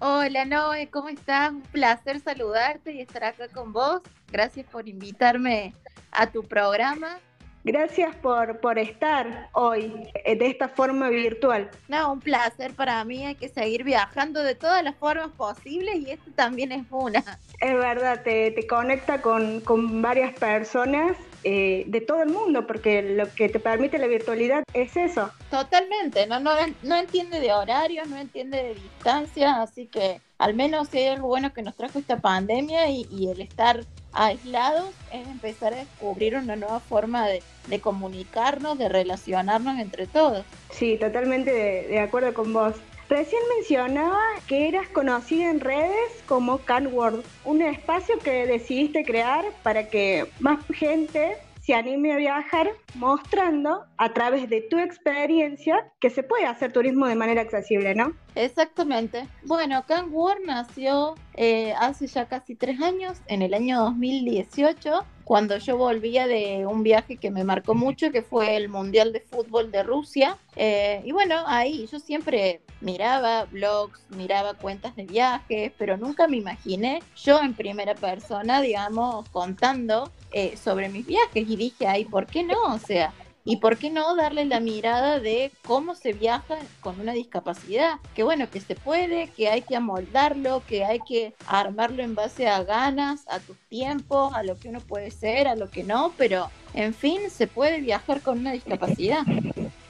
Hola 0.00 0.44
Noé, 0.44 0.90
¿cómo 0.90 1.08
estás? 1.08 1.52
Un 1.52 1.62
placer 1.62 2.20
saludarte 2.20 2.92
y 2.92 3.00
estar 3.00 3.24
acá 3.24 3.48
con 3.48 3.72
vos. 3.72 4.02
Gracias 4.30 4.66
por 4.66 4.90
invitarme 4.90 5.72
a 6.12 6.26
tu 6.26 6.42
programa. 6.42 7.18
Gracias 7.66 8.14
por, 8.22 8.60
por 8.60 8.78
estar 8.78 9.48
hoy 9.50 9.92
eh, 10.24 10.36
de 10.36 10.46
esta 10.46 10.68
forma 10.68 11.08
virtual. 11.08 11.68
No, 11.88 12.12
un 12.12 12.20
placer 12.20 12.72
para 12.74 13.04
mí. 13.04 13.26
Hay 13.26 13.34
que 13.34 13.48
seguir 13.48 13.82
viajando 13.82 14.44
de 14.44 14.54
todas 14.54 14.84
las 14.84 14.94
formas 14.94 15.32
posibles 15.32 15.96
y 15.96 16.12
esta 16.12 16.30
también 16.36 16.70
es 16.70 16.84
una. 16.90 17.24
Es 17.60 17.74
verdad, 17.74 18.22
te, 18.22 18.52
te 18.52 18.68
conecta 18.68 19.20
con, 19.20 19.60
con 19.62 20.00
varias 20.00 20.32
personas 20.34 21.16
eh, 21.42 21.82
de 21.88 22.00
todo 22.00 22.22
el 22.22 22.28
mundo, 22.28 22.68
porque 22.68 23.02
lo 23.02 23.34
que 23.34 23.48
te 23.48 23.58
permite 23.58 23.98
la 23.98 24.06
virtualidad 24.06 24.62
es 24.72 24.96
eso. 24.96 25.32
Totalmente, 25.50 26.24
no, 26.28 26.38
no, 26.38 26.52
no 26.84 26.94
entiende 26.94 27.40
de 27.40 27.52
horarios, 27.52 28.06
no 28.06 28.16
entiende 28.16 28.62
de 28.62 28.74
distancia, 28.74 29.60
así 29.60 29.88
que 29.88 30.20
al 30.38 30.54
menos 30.54 30.88
es 30.92 31.10
algo 31.10 31.26
bueno 31.26 31.52
que 31.52 31.62
nos 31.62 31.74
trajo 31.74 31.98
esta 31.98 32.20
pandemia 32.20 32.88
y, 32.90 33.08
y 33.10 33.28
el 33.28 33.40
estar 33.40 33.80
aislados 34.16 34.90
es 35.12 35.26
empezar 35.28 35.74
a 35.74 35.76
descubrir 35.78 36.34
una 36.36 36.56
nueva 36.56 36.80
forma 36.80 37.26
de, 37.28 37.42
comunicarnos, 37.80 38.78
de 38.78 38.88
relacionarnos 38.88 39.78
entre 39.78 40.06
todos. 40.06 40.44
Sí, 40.70 40.96
totalmente 40.98 41.52
de, 41.88 42.00
acuerdo 42.00 42.32
con 42.34 42.52
vos. 42.52 42.74
Recién 43.08 43.40
mencionaba 43.56 44.20
que 44.48 44.66
eras 44.66 44.88
conocida 44.88 45.48
en 45.48 45.60
redes 45.60 46.10
como 46.26 46.58
CanWorld, 46.58 47.24
un 47.44 47.62
espacio 47.62 48.18
que 48.18 48.46
decidiste 48.46 49.04
crear 49.04 49.44
para 49.62 49.88
que 49.88 50.26
más 50.40 50.58
gente 50.74 51.36
se 51.66 51.74
anime 51.74 52.12
a 52.12 52.16
viajar 52.16 52.70
mostrando 52.94 53.86
a 53.96 54.12
través 54.12 54.48
de 54.48 54.60
tu 54.60 54.78
experiencia 54.78 55.92
que 55.98 56.10
se 56.10 56.22
puede 56.22 56.46
hacer 56.46 56.72
turismo 56.72 57.08
de 57.08 57.16
manera 57.16 57.40
accesible, 57.40 57.92
¿no? 57.96 58.12
Exactamente. 58.36 59.26
Bueno, 59.42 59.84
CanWorld 59.84 60.46
nació 60.46 61.16
eh, 61.34 61.74
hace 61.76 62.06
ya 62.06 62.26
casi 62.28 62.54
tres 62.54 62.80
años, 62.80 63.20
en 63.26 63.42
el 63.42 63.52
año 63.52 63.80
2018, 63.80 65.04
cuando 65.26 65.58
yo 65.58 65.76
volvía 65.76 66.28
de 66.28 66.66
un 66.66 66.84
viaje 66.84 67.16
que 67.16 67.32
me 67.32 67.42
marcó 67.42 67.74
mucho, 67.74 68.12
que 68.12 68.22
fue 68.22 68.54
el 68.54 68.68
Mundial 68.68 69.12
de 69.12 69.18
Fútbol 69.18 69.72
de 69.72 69.82
Rusia. 69.82 70.38
Eh, 70.54 71.02
y 71.04 71.10
bueno, 71.10 71.42
ahí 71.48 71.88
yo 71.90 71.98
siempre 71.98 72.60
miraba 72.80 73.46
blogs, 73.46 73.98
miraba 74.10 74.54
cuentas 74.54 74.94
de 74.94 75.02
viajes, 75.02 75.72
pero 75.78 75.96
nunca 75.96 76.28
me 76.28 76.36
imaginé 76.36 77.02
yo 77.16 77.40
en 77.40 77.54
primera 77.54 77.96
persona, 77.96 78.60
digamos, 78.60 79.28
contando 79.30 80.12
eh, 80.30 80.56
sobre 80.56 80.88
mis 80.90 81.04
viajes. 81.04 81.44
Y 81.48 81.56
dije, 81.56 81.88
ay, 81.88 82.04
¿por 82.04 82.26
qué 82.26 82.44
no? 82.44 82.62
O 82.72 82.78
sea, 82.78 83.12
¿Y 83.48 83.58
por 83.58 83.78
qué 83.78 83.90
no 83.90 84.16
darle 84.16 84.44
la 84.44 84.58
mirada 84.58 85.20
de 85.20 85.52
cómo 85.64 85.94
se 85.94 86.12
viaja 86.12 86.58
con 86.80 86.98
una 86.98 87.12
discapacidad? 87.12 88.00
Que 88.16 88.24
bueno, 88.24 88.50
que 88.50 88.60
se 88.60 88.74
puede, 88.74 89.28
que 89.28 89.48
hay 89.48 89.62
que 89.62 89.76
amoldarlo, 89.76 90.64
que 90.66 90.84
hay 90.84 90.98
que 90.98 91.32
armarlo 91.46 92.02
en 92.02 92.16
base 92.16 92.48
a 92.48 92.64
ganas, 92.64 93.24
a 93.28 93.38
tus 93.38 93.56
tiempos, 93.68 94.34
a 94.34 94.42
lo 94.42 94.58
que 94.58 94.68
uno 94.68 94.80
puede 94.80 95.12
ser, 95.12 95.46
a 95.46 95.54
lo 95.54 95.70
que 95.70 95.84
no, 95.84 96.12
pero 96.18 96.50
en 96.74 96.92
fin, 96.92 97.30
se 97.30 97.46
puede 97.46 97.80
viajar 97.80 98.20
con 98.20 98.40
una 98.40 98.50
discapacidad. 98.50 99.22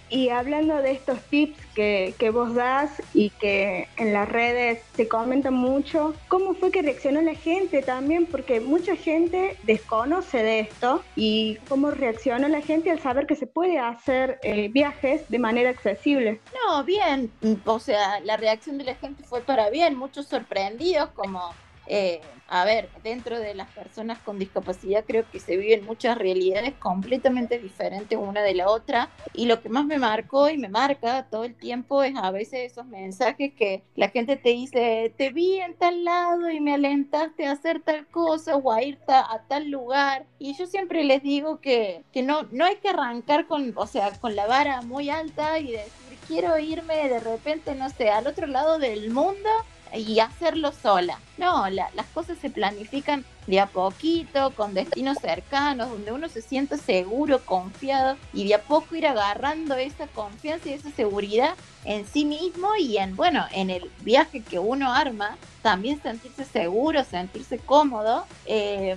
Y 0.09 0.29
hablando 0.29 0.77
de 0.77 0.93
estos 0.93 1.21
tips 1.23 1.59
que, 1.75 2.15
que, 2.19 2.31
vos 2.31 2.55
das 2.55 3.03
y 3.13 3.31
que 3.31 3.89
en 3.97 4.13
las 4.13 4.29
redes 4.29 4.83
se 4.95 5.09
comentan 5.09 5.55
mucho, 5.55 6.15
¿cómo 6.29 6.55
fue 6.55 6.71
que 6.71 6.83
reaccionó 6.83 7.21
la 7.23 7.35
gente 7.35 7.83
también? 7.83 8.27
Porque 8.27 8.61
mucha 8.61 8.97
gente 8.97 9.57
desconoce 9.65 10.43
de 10.43 10.61
esto 10.61 11.03
y 11.17 11.57
cómo 11.69 11.91
reaccionó 11.91 12.49
la 12.49 12.61
gente 12.61 12.91
al 12.91 13.01
saber 13.01 13.27
que 13.27 13.37
se 13.37 13.47
puede 13.47 13.79
hacer 13.79 14.39
eh, 14.43 14.69
viajes 14.69 15.29
de 15.29 15.39
manera 15.39 15.71
accesible. 15.71 16.41
No, 16.67 16.85
bien, 16.85 17.33
o 17.65 17.79
sea, 17.81 18.21
la 18.21 18.37
reacción 18.37 18.79
de 18.79 18.85
la 18.85 18.95
gente 18.95 19.25
fue 19.25 19.41
para 19.41 19.71
bien, 19.71 19.97
muchos 19.97 20.27
sorprendidos 20.27 21.11
como 21.11 21.53
eh, 21.87 22.21
a 22.49 22.65
ver, 22.65 22.89
dentro 23.03 23.41
de 23.41 23.55
las 23.55 23.69
personas 23.73 24.19
con 24.21 24.39
discapacidad 24.39 25.05
creo 25.05 25.29
que 25.31 25.41
se 25.41 25.57
viven 25.57 25.85
muchas 25.85 26.17
realidades 26.17 26.75
completamente 26.75 27.59
diferentes 27.59 28.17
una 28.17 28.43
de 28.43 28.55
la 28.55 28.71
otra 28.71 29.11
y 29.35 29.47
lo 29.47 29.61
que 29.61 29.69
más 29.69 29.85
me 29.85 29.99
marcó 29.99 30.49
y 30.49 30.57
me 30.57 30.69
marca 30.69 31.27
todo 31.29 31.45
el 31.45 31.57
tiempo 31.57 32.05
es 32.05 32.15
a 32.17 32.31
veces 32.31 32.73
esos 32.73 32.87
mensajes 32.87 33.53
que 33.55 33.83
la 33.97 34.11
gente 34.11 34.37
te 34.37 34.51
dice, 34.51 35.13
te 35.17 35.31
vi 35.31 35.59
en 35.59 35.75
tal 35.75 36.05
lado 36.05 36.49
y 36.51 36.61
me 36.61 36.75
alentaste 36.75 37.47
a 37.47 37.53
hacer 37.53 37.81
tal 37.81 38.07
cosa 38.07 38.57
o 38.57 38.71
a 38.71 38.83
ir 38.83 38.99
a 39.09 39.43
tal 39.49 39.69
lugar 39.69 40.27
y 40.39 40.57
yo 40.57 40.67
siempre 40.67 41.03
les 41.03 41.23
digo 41.23 41.61
que, 41.61 42.05
que 42.13 42.23
no, 42.23 42.45
no 42.53 42.65
hay 42.65 42.77
que 42.77 42.91
arrancar 42.91 43.47
con, 43.47 43.73
o 43.77 43.87
sea, 43.87 44.13
con 44.21 44.37
la 44.37 44.47
vara 44.47 44.83
muy 44.83 45.11
alta 45.11 45.59
y 45.59 45.73
decir 45.73 46.07
quiero 46.27 46.59
irme 46.59 47.09
de 47.09 47.21
repente, 47.21 47.75
no 47.75 47.89
sé, 47.91 48.11
al 48.11 48.27
otro 48.27 48.47
lado 48.47 48.79
del 48.79 49.11
mundo 49.11 49.49
y 49.99 50.21
hacerlo 50.21 50.73
sola. 50.73 51.19
No, 51.39 51.69
la, 51.69 51.91
las 51.95 52.07
cosas 52.07 52.39
se 52.39 52.51
planifican 52.51 53.25
de 53.47 53.61
a 53.61 53.67
poquito, 53.67 54.53
con 54.57 54.75
destinos 54.75 55.19
cercanos, 55.19 55.91
donde 55.91 56.13
uno 56.13 56.29
se 56.29 56.43
sienta 56.43 56.77
seguro, 56.77 57.41
confiado 57.45 58.17
y 58.33 58.49
de 58.49 58.55
a 58.55 58.63
poco 58.63 58.97
ir 58.97 59.07
agarrando 59.07 59.75
esa 59.77 60.07
confianza 60.09 60.69
y 60.69 60.73
esa 60.73 60.91
seguridad 60.91 61.55
en 61.85 62.07
sí 62.07 62.25
mismo 62.25 62.69
y 62.79 62.97
en, 62.99 63.15
bueno, 63.15 63.45
en 63.53 63.71
el 63.71 63.91
viaje 64.01 64.43
que 64.43 64.59
uno 64.59 64.93
arma, 64.93 65.37
también 65.63 66.03
sentirse 66.03 66.45
seguro, 66.45 67.05
sentirse 67.05 67.59
cómodo. 67.59 68.25
Eh, 68.47 68.97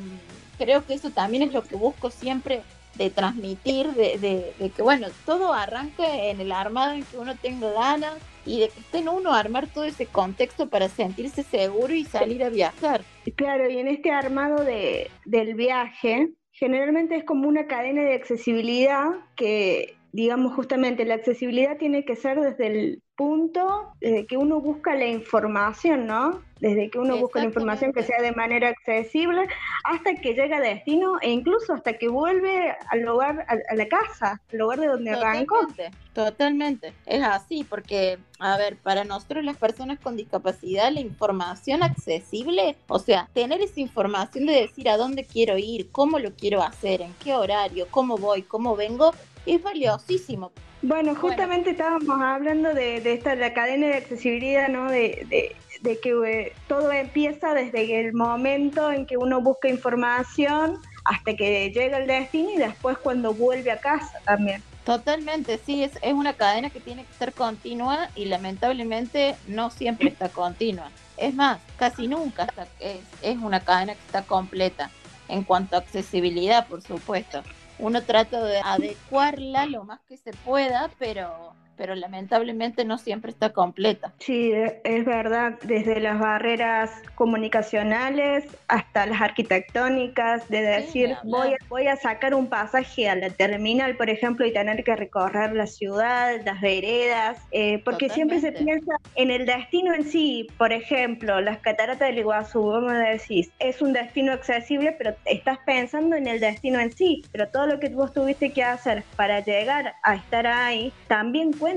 creo 0.57 0.85
que 0.85 0.95
eso 0.95 1.11
también 1.11 1.43
es 1.43 1.53
lo 1.53 1.63
que 1.63 1.75
busco 1.75 2.09
siempre 2.09 2.63
de 2.99 3.09
transmitir, 3.09 3.87
de, 3.93 4.17
de, 4.17 4.53
de, 4.59 4.69
que 4.69 4.81
bueno, 4.81 5.07
todo 5.25 5.53
arranca 5.53 6.03
en 6.25 6.41
el 6.41 6.51
armado 6.51 6.93
en 6.93 7.03
que 7.03 7.17
uno 7.17 7.33
tenga 7.35 7.71
ganas 7.71 8.13
y 8.45 8.59
de 8.59 8.69
que 8.69 8.79
esté 8.79 8.97
en 8.99 9.09
uno 9.09 9.33
armar 9.33 9.67
todo 9.67 9.85
ese 9.85 10.05
contexto 10.05 10.69
para 10.69 10.89
sentirse 10.89 11.43
seguro 11.43 11.93
y 11.93 12.03
salir 12.03 12.43
a 12.43 12.49
viajar. 12.49 13.01
Claro, 13.35 13.69
y 13.69 13.77
en 13.77 13.87
este 13.87 14.11
armado 14.11 14.63
de, 14.65 15.09
del 15.25 15.55
viaje, 15.55 16.29
generalmente 16.51 17.15
es 17.15 17.23
como 17.23 17.47
una 17.47 17.67
cadena 17.67 18.03
de 18.03 18.15
accesibilidad 18.15 19.07
que, 19.35 19.95
digamos, 20.11 20.53
justamente 20.53 21.05
la 21.05 21.15
accesibilidad 21.15 21.77
tiene 21.77 22.05
que 22.05 22.15
ser 22.15 22.39
desde 22.39 22.67
el 22.67 23.01
punto 23.19 23.91
desde 23.99 24.25
que 24.25 24.37
uno 24.37 24.61
busca 24.61 24.95
la 24.95 25.05
información, 25.05 26.07
¿no? 26.07 26.41
Desde 26.61 26.89
que 26.89 26.99
uno 26.99 27.17
busca 27.17 27.39
la 27.39 27.45
información 27.45 27.91
que 27.91 28.03
sea 28.03 28.21
de 28.21 28.31
manera 28.31 28.69
accesible 28.69 29.45
hasta 29.83 30.15
que 30.15 30.33
llega 30.33 30.57
a 30.57 30.61
destino 30.61 31.17
e 31.21 31.29
incluso 31.29 31.73
hasta 31.73 31.93
que 31.93 32.07
vuelve 32.07 32.73
al 32.89 33.01
lugar, 33.01 33.45
a, 33.49 33.57
a 33.71 33.75
la 33.75 33.87
casa, 33.89 34.41
al 34.51 34.57
lugar 34.57 34.79
de 34.79 34.87
donde 34.87 35.11
totalmente, 35.11 35.53
arrancó. 35.53 35.91
Totalmente, 36.13 36.93
es 37.05 37.23
así, 37.23 37.65
porque, 37.65 38.19
a 38.39 38.57
ver, 38.57 38.77
para 38.77 39.03
nosotros 39.03 39.43
las 39.43 39.57
personas 39.57 39.99
con 39.99 40.17
discapacidad, 40.17 40.91
la 40.91 41.01
información 41.01 41.83
accesible, 41.83 42.75
o 42.87 42.99
sea, 42.99 43.29
tener 43.33 43.61
esa 43.61 43.79
información 43.79 44.45
de 44.45 44.53
decir 44.53 44.89
a 44.89 44.97
dónde 44.97 45.25
quiero 45.25 45.57
ir, 45.57 45.91
cómo 45.91 46.19
lo 46.19 46.33
quiero 46.33 46.61
hacer, 46.61 47.01
en 47.01 47.13
qué 47.23 47.35
horario, 47.35 47.87
cómo 47.89 48.17
voy, 48.17 48.43
cómo 48.43 48.75
vengo, 48.75 49.13
es 49.45 49.61
valiosísimo. 49.61 50.51
Bueno, 50.81 51.13
justamente 51.15 51.73
bueno. 51.73 51.99
estábamos 51.99 52.21
hablando 52.21 52.73
de, 52.73 53.01
de, 53.01 53.13
esta 53.13 53.35
la 53.35 53.53
cadena 53.53 53.87
de 53.87 53.95
accesibilidad, 53.95 54.69
¿no? 54.69 54.89
De, 54.89 55.25
de, 55.29 55.55
de 55.81 55.99
que 55.99 56.09
eh, 56.25 56.53
todo 56.67 56.91
empieza 56.91 57.53
desde 57.53 57.99
el 57.99 58.13
momento 58.13 58.89
en 58.91 59.05
que 59.05 59.17
uno 59.17 59.41
busca 59.41 59.67
información 59.67 60.79
hasta 61.03 61.35
que 61.35 61.69
llega 61.71 61.97
el 61.97 62.07
destino 62.07 62.51
y 62.51 62.57
después 62.57 62.97
cuando 62.97 63.33
vuelve 63.33 63.71
a 63.71 63.79
casa 63.79 64.19
también. 64.25 64.63
Totalmente, 64.85 65.59
sí, 65.65 65.83
es, 65.83 65.91
es 66.01 66.13
una 66.13 66.33
cadena 66.33 66.69
que 66.69 66.79
tiene 66.79 67.03
que 67.03 67.13
ser 67.13 67.33
continua 67.33 68.09
y 68.15 68.25
lamentablemente 68.25 69.35
no 69.47 69.69
siempre 69.69 70.09
está 70.09 70.29
continua. 70.29 70.89
Es 71.17 71.33
más, 71.35 71.59
casi 71.77 72.07
nunca 72.07 72.43
está, 72.43 72.67
es, 72.79 73.01
es 73.21 73.37
una 73.37 73.59
cadena 73.59 73.93
que 73.93 74.01
está 74.05 74.23
completa 74.23 74.89
en 75.27 75.43
cuanto 75.43 75.75
a 75.75 75.79
accesibilidad, 75.79 76.67
por 76.67 76.81
supuesto 76.81 77.43
uno 77.79 78.03
trata 78.03 78.43
de 78.43 78.59
adecuarla 78.59 79.65
lo 79.65 79.83
más 79.83 80.01
que 80.01 80.17
se 80.17 80.31
pueda, 80.31 80.89
pero, 80.99 81.55
pero 81.79 81.95
lamentablemente 81.95 82.83
no 82.83 82.97
siempre 82.97 83.31
está 83.31 83.53
completa. 83.53 84.13
Sí, 84.19 84.51
e- 84.51 84.81
es 84.83 85.05
verdad, 85.05 85.57
desde 85.63 86.01
las 86.01 86.19
barreras 86.19 86.91
comunicacionales 87.15 88.43
hasta 88.67 89.05
las 89.05 89.21
arquitectónicas, 89.21 90.49
de 90.49 90.61
decir, 90.61 91.15
voy, 91.23 91.53
a, 91.53 91.57
voy 91.69 91.87
a 91.87 91.95
sacar 91.95 92.33
un 92.35 92.47
pasaje 92.47 93.07
a 93.07 93.15
la 93.15 93.29
terminal, 93.29 93.95
por 93.95 94.09
ejemplo, 94.09 94.45
y 94.45 94.51
tener 94.51 94.83
que 94.83 94.93
recorrer 94.93 95.53
la 95.53 95.67
ciudad, 95.67 96.41
las 96.43 96.59
veredas, 96.59 97.37
eh, 97.51 97.81
porque 97.85 98.09
siempre 98.09 98.41
se 98.41 98.51
piensa 98.51 98.97
en 99.15 99.31
el 99.31 99.45
destino 99.45 99.93
en 99.93 100.03
sí, 100.03 100.47
por 100.57 100.73
ejemplo, 100.73 101.39
las 101.39 101.59
cataratas 101.59 102.09
del 102.09 102.19
Iguazú, 102.19 102.61
vamos 102.61 102.91
a 102.91 103.09
decir, 103.09 103.45
es 103.59 103.81
un 103.81 103.93
destino 103.93 104.33
accesible, 104.33 104.91
pero 104.97 105.15
estás 105.23 105.59
pensando 105.65 106.17
en 106.17 106.27
el 106.27 106.41
destino 106.41 106.77
en 106.81 106.91
sí, 106.91 107.23
pero 107.31 107.47
todo 107.47 107.67
lo 107.67 107.79
que 107.79 107.87
vos 107.87 108.11
tuviste 108.11 108.51
que 108.51 108.65
hacer 108.65 109.03
para 109.15 109.39
llegar 109.39 109.93
a 110.03 110.15
estar 110.15 110.45
ahí 110.45 110.91
también 111.07 111.53
cuenta. 111.53 111.68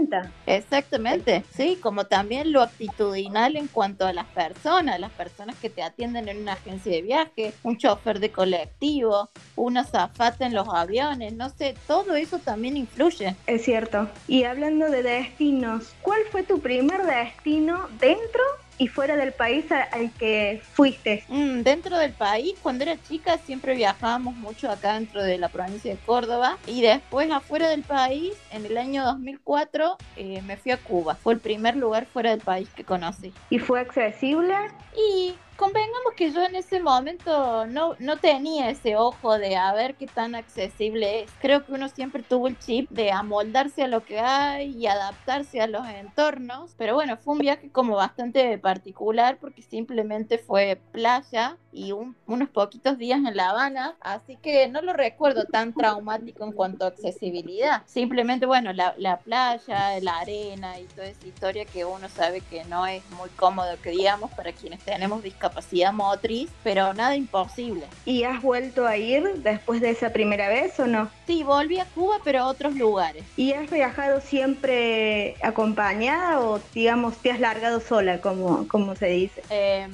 Exactamente, 0.46 1.44
sí, 1.54 1.78
como 1.80 2.04
también 2.04 2.52
lo 2.52 2.62
actitudinal 2.62 3.56
en 3.56 3.68
cuanto 3.68 4.06
a 4.06 4.12
las 4.12 4.26
personas, 4.26 4.98
las 4.98 5.12
personas 5.12 5.56
que 5.56 5.70
te 5.70 5.82
atienden 5.82 6.28
en 6.28 6.40
una 6.42 6.54
agencia 6.54 6.92
de 6.92 7.02
viaje, 7.02 7.52
un 7.62 7.76
chofer 7.76 8.20
de 8.20 8.30
colectivo, 8.30 9.28
una 9.56 9.84
zafata 9.84 10.46
en 10.46 10.54
los 10.54 10.68
aviones, 10.68 11.32
no 11.34 11.50
sé, 11.50 11.74
todo 11.86 12.14
eso 12.14 12.38
también 12.38 12.76
influye. 12.76 13.36
Es 13.46 13.64
cierto. 13.64 14.08
Y 14.28 14.44
hablando 14.44 14.88
de 14.90 15.02
destinos, 15.02 15.94
¿cuál 16.02 16.20
fue 16.30 16.42
tu 16.42 16.60
primer 16.60 17.02
destino 17.02 17.88
dentro 18.00 18.42
y 18.82 18.88
fuera 18.88 19.16
del 19.16 19.32
país 19.32 19.64
al 19.70 20.10
que 20.14 20.60
fuiste? 20.72 21.22
Mm, 21.28 21.60
dentro 21.60 21.96
del 21.96 22.10
país, 22.12 22.54
cuando 22.60 22.82
era 22.82 23.00
chica, 23.00 23.38
siempre 23.38 23.76
viajábamos 23.76 24.34
mucho 24.34 24.68
acá 24.68 24.94
dentro 24.94 25.22
de 25.22 25.38
la 25.38 25.48
provincia 25.48 25.92
de 25.92 26.00
Córdoba. 26.00 26.58
Y 26.66 26.82
después, 26.82 27.30
afuera 27.30 27.68
del 27.68 27.84
país, 27.84 28.34
en 28.50 28.66
el 28.66 28.76
año 28.76 29.04
2004, 29.04 29.98
eh, 30.16 30.42
me 30.42 30.56
fui 30.56 30.72
a 30.72 30.78
Cuba. 30.78 31.14
Fue 31.14 31.34
el 31.34 31.38
primer 31.38 31.76
lugar 31.76 32.06
fuera 32.06 32.30
del 32.30 32.40
país 32.40 32.68
que 32.74 32.82
conocí. 32.82 33.32
¿Y 33.50 33.60
fue 33.60 33.78
accesible? 33.78 34.56
Y 34.96 35.34
convengamos 35.62 36.14
que 36.16 36.32
yo 36.32 36.42
en 36.42 36.56
ese 36.56 36.80
momento 36.80 37.66
no, 37.66 37.94
no 38.00 38.16
tenía 38.16 38.68
ese 38.68 38.96
ojo 38.96 39.38
de 39.38 39.54
a 39.54 39.72
ver 39.72 39.94
qué 39.94 40.08
tan 40.08 40.34
accesible 40.34 41.20
es. 41.20 41.30
Creo 41.40 41.64
que 41.64 41.70
uno 41.70 41.88
siempre 41.88 42.24
tuvo 42.24 42.48
el 42.48 42.58
chip 42.58 42.90
de 42.90 43.12
amoldarse 43.12 43.84
a 43.84 43.86
lo 43.86 44.04
que 44.04 44.18
hay 44.18 44.76
y 44.76 44.88
adaptarse 44.88 45.60
a 45.60 45.68
los 45.68 45.86
entornos. 45.86 46.74
Pero 46.76 46.94
bueno, 46.94 47.16
fue 47.16 47.34
un 47.34 47.38
viaje 47.38 47.70
como 47.70 47.94
bastante 47.94 48.58
particular 48.58 49.38
porque 49.40 49.62
simplemente 49.62 50.36
fue 50.38 50.80
playa 50.90 51.56
y 51.72 51.92
un- 51.92 52.14
unos 52.26 52.48
poquitos 52.50 52.98
días 52.98 53.18
en 53.18 53.36
La 53.36 53.50
Habana. 53.50 53.96
Así 54.00 54.36
que 54.36 54.68
no 54.68 54.82
lo 54.82 54.92
recuerdo 54.92 55.44
tan 55.46 55.72
traumático 55.72 56.44
en 56.44 56.52
cuanto 56.52 56.84
a 56.84 56.88
accesibilidad. 56.88 57.82
Simplemente, 57.86 58.46
bueno, 58.46 58.72
la, 58.72 58.94
la 58.98 59.18
playa, 59.18 59.98
la 60.00 60.18
arena 60.18 60.78
y 60.78 60.84
toda 60.84 61.06
esa 61.08 61.26
historia 61.26 61.64
que 61.64 61.84
uno 61.84 62.08
sabe 62.08 62.40
que 62.42 62.64
no 62.64 62.86
es 62.86 63.02
muy 63.12 63.28
cómodo 63.30 63.70
que 63.82 63.90
digamos 63.90 64.30
para 64.32 64.52
quienes 64.52 64.80
tenemos 64.80 65.22
discapacidad 65.22 65.92
motriz, 65.92 66.50
pero 66.62 66.92
nada 66.94 67.16
imposible. 67.16 67.86
¿Y 68.04 68.24
has 68.24 68.42
vuelto 68.42 68.86
a 68.86 68.96
ir 68.96 69.22
después 69.42 69.80
de 69.80 69.90
esa 69.90 70.10
primera 70.10 70.48
vez 70.48 70.78
o 70.78 70.86
no? 70.86 71.10
Sí, 71.26 71.42
volví 71.42 71.78
a 71.78 71.86
Cuba, 71.86 72.16
pero 72.24 72.40
a 72.40 72.46
otros 72.46 72.74
lugares. 72.74 73.24
¿Y 73.36 73.52
has 73.52 73.70
viajado 73.70 74.20
siempre 74.20 75.36
acompañada 75.42 76.40
o 76.40 76.60
digamos 76.74 77.16
te 77.18 77.30
has 77.30 77.40
largado 77.40 77.80
sola, 77.80 78.20
como, 78.20 78.66
como 78.68 78.94
se 78.96 79.06
dice? 79.06 79.42
Eh, 79.50 79.88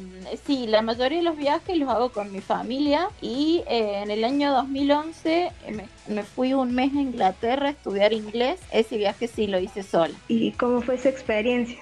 sí, 0.46 0.66
la 0.66 0.82
mayoría 0.82 1.18
de 1.18 1.24
los 1.24 1.36
viajes 1.36 1.67
los 1.76 1.88
hago 1.88 2.10
con 2.10 2.32
mi 2.32 2.40
familia 2.40 3.08
y 3.20 3.62
eh, 3.68 4.02
en 4.02 4.10
el 4.10 4.24
año 4.24 4.52
2011 4.52 5.46
eh, 5.46 5.52
me, 5.72 6.14
me 6.14 6.22
fui 6.22 6.54
un 6.54 6.74
mes 6.74 6.92
a 6.94 7.00
Inglaterra 7.00 7.68
a 7.68 7.70
estudiar 7.70 8.12
inglés. 8.12 8.60
Ese 8.72 8.96
viaje 8.96 9.28
sí 9.28 9.46
lo 9.46 9.58
hice 9.58 9.82
sola. 9.82 10.14
¿Y 10.28 10.52
cómo 10.52 10.80
fue 10.80 10.96
esa 10.96 11.08
experiencia? 11.08 11.78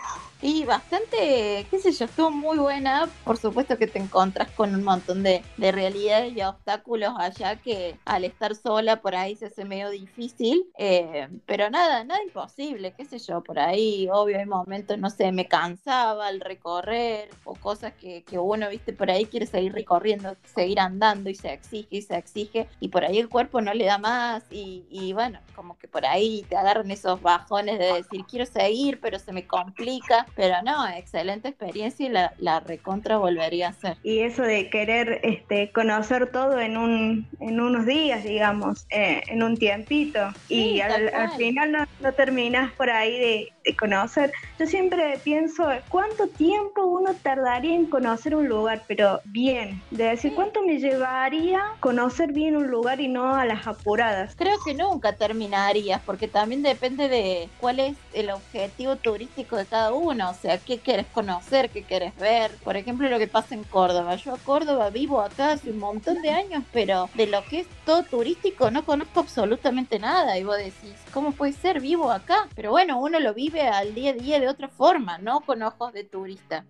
Y 0.48 0.64
bastante, 0.64 1.66
qué 1.68 1.78
sé 1.80 1.90
yo, 1.90 2.04
estuvo 2.04 2.30
muy 2.30 2.56
buena. 2.58 3.10
Por 3.24 3.36
supuesto 3.36 3.76
que 3.78 3.88
te 3.88 3.98
encontras 3.98 4.48
con 4.52 4.76
un 4.76 4.84
montón 4.84 5.24
de, 5.24 5.42
de 5.56 5.72
realidades 5.72 6.36
y 6.36 6.42
obstáculos 6.42 7.14
allá 7.18 7.56
que 7.56 7.98
al 8.04 8.22
estar 8.22 8.54
sola 8.54 9.00
por 9.00 9.16
ahí 9.16 9.34
se 9.34 9.46
hace 9.46 9.64
medio 9.64 9.90
difícil. 9.90 10.70
eh, 10.78 11.28
pero 11.46 11.68
nada, 11.68 12.04
nada 12.04 12.22
imposible, 12.22 12.94
qué 12.96 13.04
sé 13.04 13.18
yo, 13.18 13.42
por 13.42 13.58
ahí, 13.58 14.08
obvio, 14.12 14.38
hay 14.38 14.46
momentos, 14.46 14.96
no 14.98 15.10
sé, 15.10 15.32
me 15.32 15.48
cansaba 15.48 16.28
al 16.28 16.38
recorrer 16.38 17.28
o 17.42 17.56
cosas 17.56 17.94
que, 17.94 18.22
que 18.22 18.38
uno, 18.38 18.68
viste, 18.68 18.92
por 18.92 19.10
ahí 19.10 19.26
quiere 19.26 19.46
seguir 19.46 19.72
recorriendo, 19.72 20.36
seguir 20.54 20.78
andando 20.78 21.28
y 21.28 21.34
se 21.34 21.52
exige 21.52 21.96
y 21.96 22.02
se 22.02 22.16
exige 22.16 22.68
y 22.78 22.86
por 22.90 23.04
ahí 23.04 23.18
el 23.18 23.28
cuerpo 23.28 23.60
no 23.60 23.74
le 23.74 23.86
da 23.86 23.98
más 23.98 24.44
y, 24.52 24.86
y 24.90 25.12
bueno, 25.12 25.40
como 25.56 25.76
que 25.76 25.88
por 25.88 26.06
ahí 26.06 26.46
te 26.48 26.56
agarran 26.56 26.92
esos 26.92 27.20
bajones 27.20 27.80
de 27.80 27.94
decir 27.94 28.24
quiero 28.26 28.46
seguir, 28.46 29.00
pero 29.00 29.18
se 29.18 29.32
me 29.32 29.44
complica. 29.44 30.24
Pero 30.36 30.54
no, 30.62 30.86
excelente 30.86 31.48
experiencia 31.48 32.06
y 32.06 32.10
la, 32.10 32.32
la 32.38 32.60
recontra 32.60 33.16
volvería 33.16 33.68
a 33.68 33.70
hacer. 33.70 33.96
Y 34.02 34.20
eso 34.20 34.42
de 34.42 34.68
querer 34.68 35.20
este, 35.22 35.72
conocer 35.72 36.30
todo 36.30 36.60
en, 36.60 36.76
un, 36.76 37.26
en 37.40 37.58
unos 37.58 37.86
días, 37.86 38.22
digamos, 38.22 38.86
eh, 38.90 39.22
en 39.28 39.42
un 39.42 39.56
tiempito. 39.56 40.28
y 40.48 40.80
al, 40.80 41.30
final 41.36 41.72
no, 41.72 41.86
no 42.00 42.12
terminas 42.12 42.70
por 42.72 42.90
ahí 42.90 43.18
de, 43.18 43.52
de 43.64 43.76
conocer. 43.76 44.32
Yo 44.58 44.66
siempre 44.66 45.18
pienso, 45.24 45.68
¿cuánto 45.88 46.28
tiempo 46.28 46.84
uno 46.84 47.14
tardaría 47.22 47.74
en 47.74 47.86
conocer 47.86 48.34
un 48.34 48.48
lugar? 48.48 48.82
Pero 48.86 49.20
bien, 49.24 49.82
de 49.90 50.04
decir, 50.04 50.34
¿cuánto 50.34 50.62
me 50.62 50.78
llevaría 50.78 51.60
conocer 51.80 52.32
bien 52.32 52.56
un 52.56 52.68
lugar 52.68 53.00
y 53.00 53.08
no 53.08 53.34
a 53.34 53.44
las 53.44 53.66
apuradas? 53.66 54.34
Creo 54.36 54.56
que 54.64 54.74
nunca 54.74 55.14
terminarías, 55.14 56.00
porque 56.04 56.28
también 56.28 56.62
depende 56.62 57.08
de 57.08 57.48
cuál 57.58 57.80
es 57.80 57.96
el 58.12 58.30
objetivo 58.30 58.96
turístico 58.96 59.56
de 59.56 59.66
cada 59.66 59.92
uno, 59.92 60.25
o 60.30 60.34
sea, 60.34 60.58
qué 60.58 60.78
quieres 60.78 61.06
conocer, 61.06 61.70
qué 61.70 61.82
quieres 61.82 62.16
ver. 62.16 62.50
Por 62.64 62.76
ejemplo, 62.76 63.08
lo 63.08 63.18
que 63.18 63.26
pasa 63.26 63.54
en 63.54 63.64
Córdoba. 63.64 64.16
Yo 64.16 64.34
a 64.34 64.38
Córdoba 64.38 64.90
vivo 64.90 65.20
acá 65.20 65.52
hace 65.52 65.70
un 65.70 65.78
montón 65.78 66.22
de 66.22 66.30
años, 66.30 66.64
pero 66.72 67.08
de 67.14 67.26
lo 67.26 67.44
que 67.44 67.60
es 67.60 67.66
todo 67.84 68.02
turístico 68.02 68.70
no 68.70 68.84
conozco 68.84 69.20
absolutamente 69.20 69.98
nada. 69.98 70.38
Y 70.38 70.44
vos 70.44 70.56
decís, 70.56 70.94
¿cómo 71.12 71.32
puede 71.32 71.52
ser? 71.52 71.80
Vivo 71.80 72.10
acá. 72.10 72.48
Pero 72.54 72.70
bueno, 72.70 73.00
uno 73.00 73.20
lo 73.20 73.34
vive 73.34 73.62
al 73.62 73.94
día 73.94 74.10
a 74.10 74.14
día 74.14 74.40
de 74.40 74.48
otra 74.48 74.68
forma, 74.68 75.18
no 75.18 75.40
con 75.40 75.62
ojos 75.62 75.92
de 75.92 76.04
turista. 76.04 76.64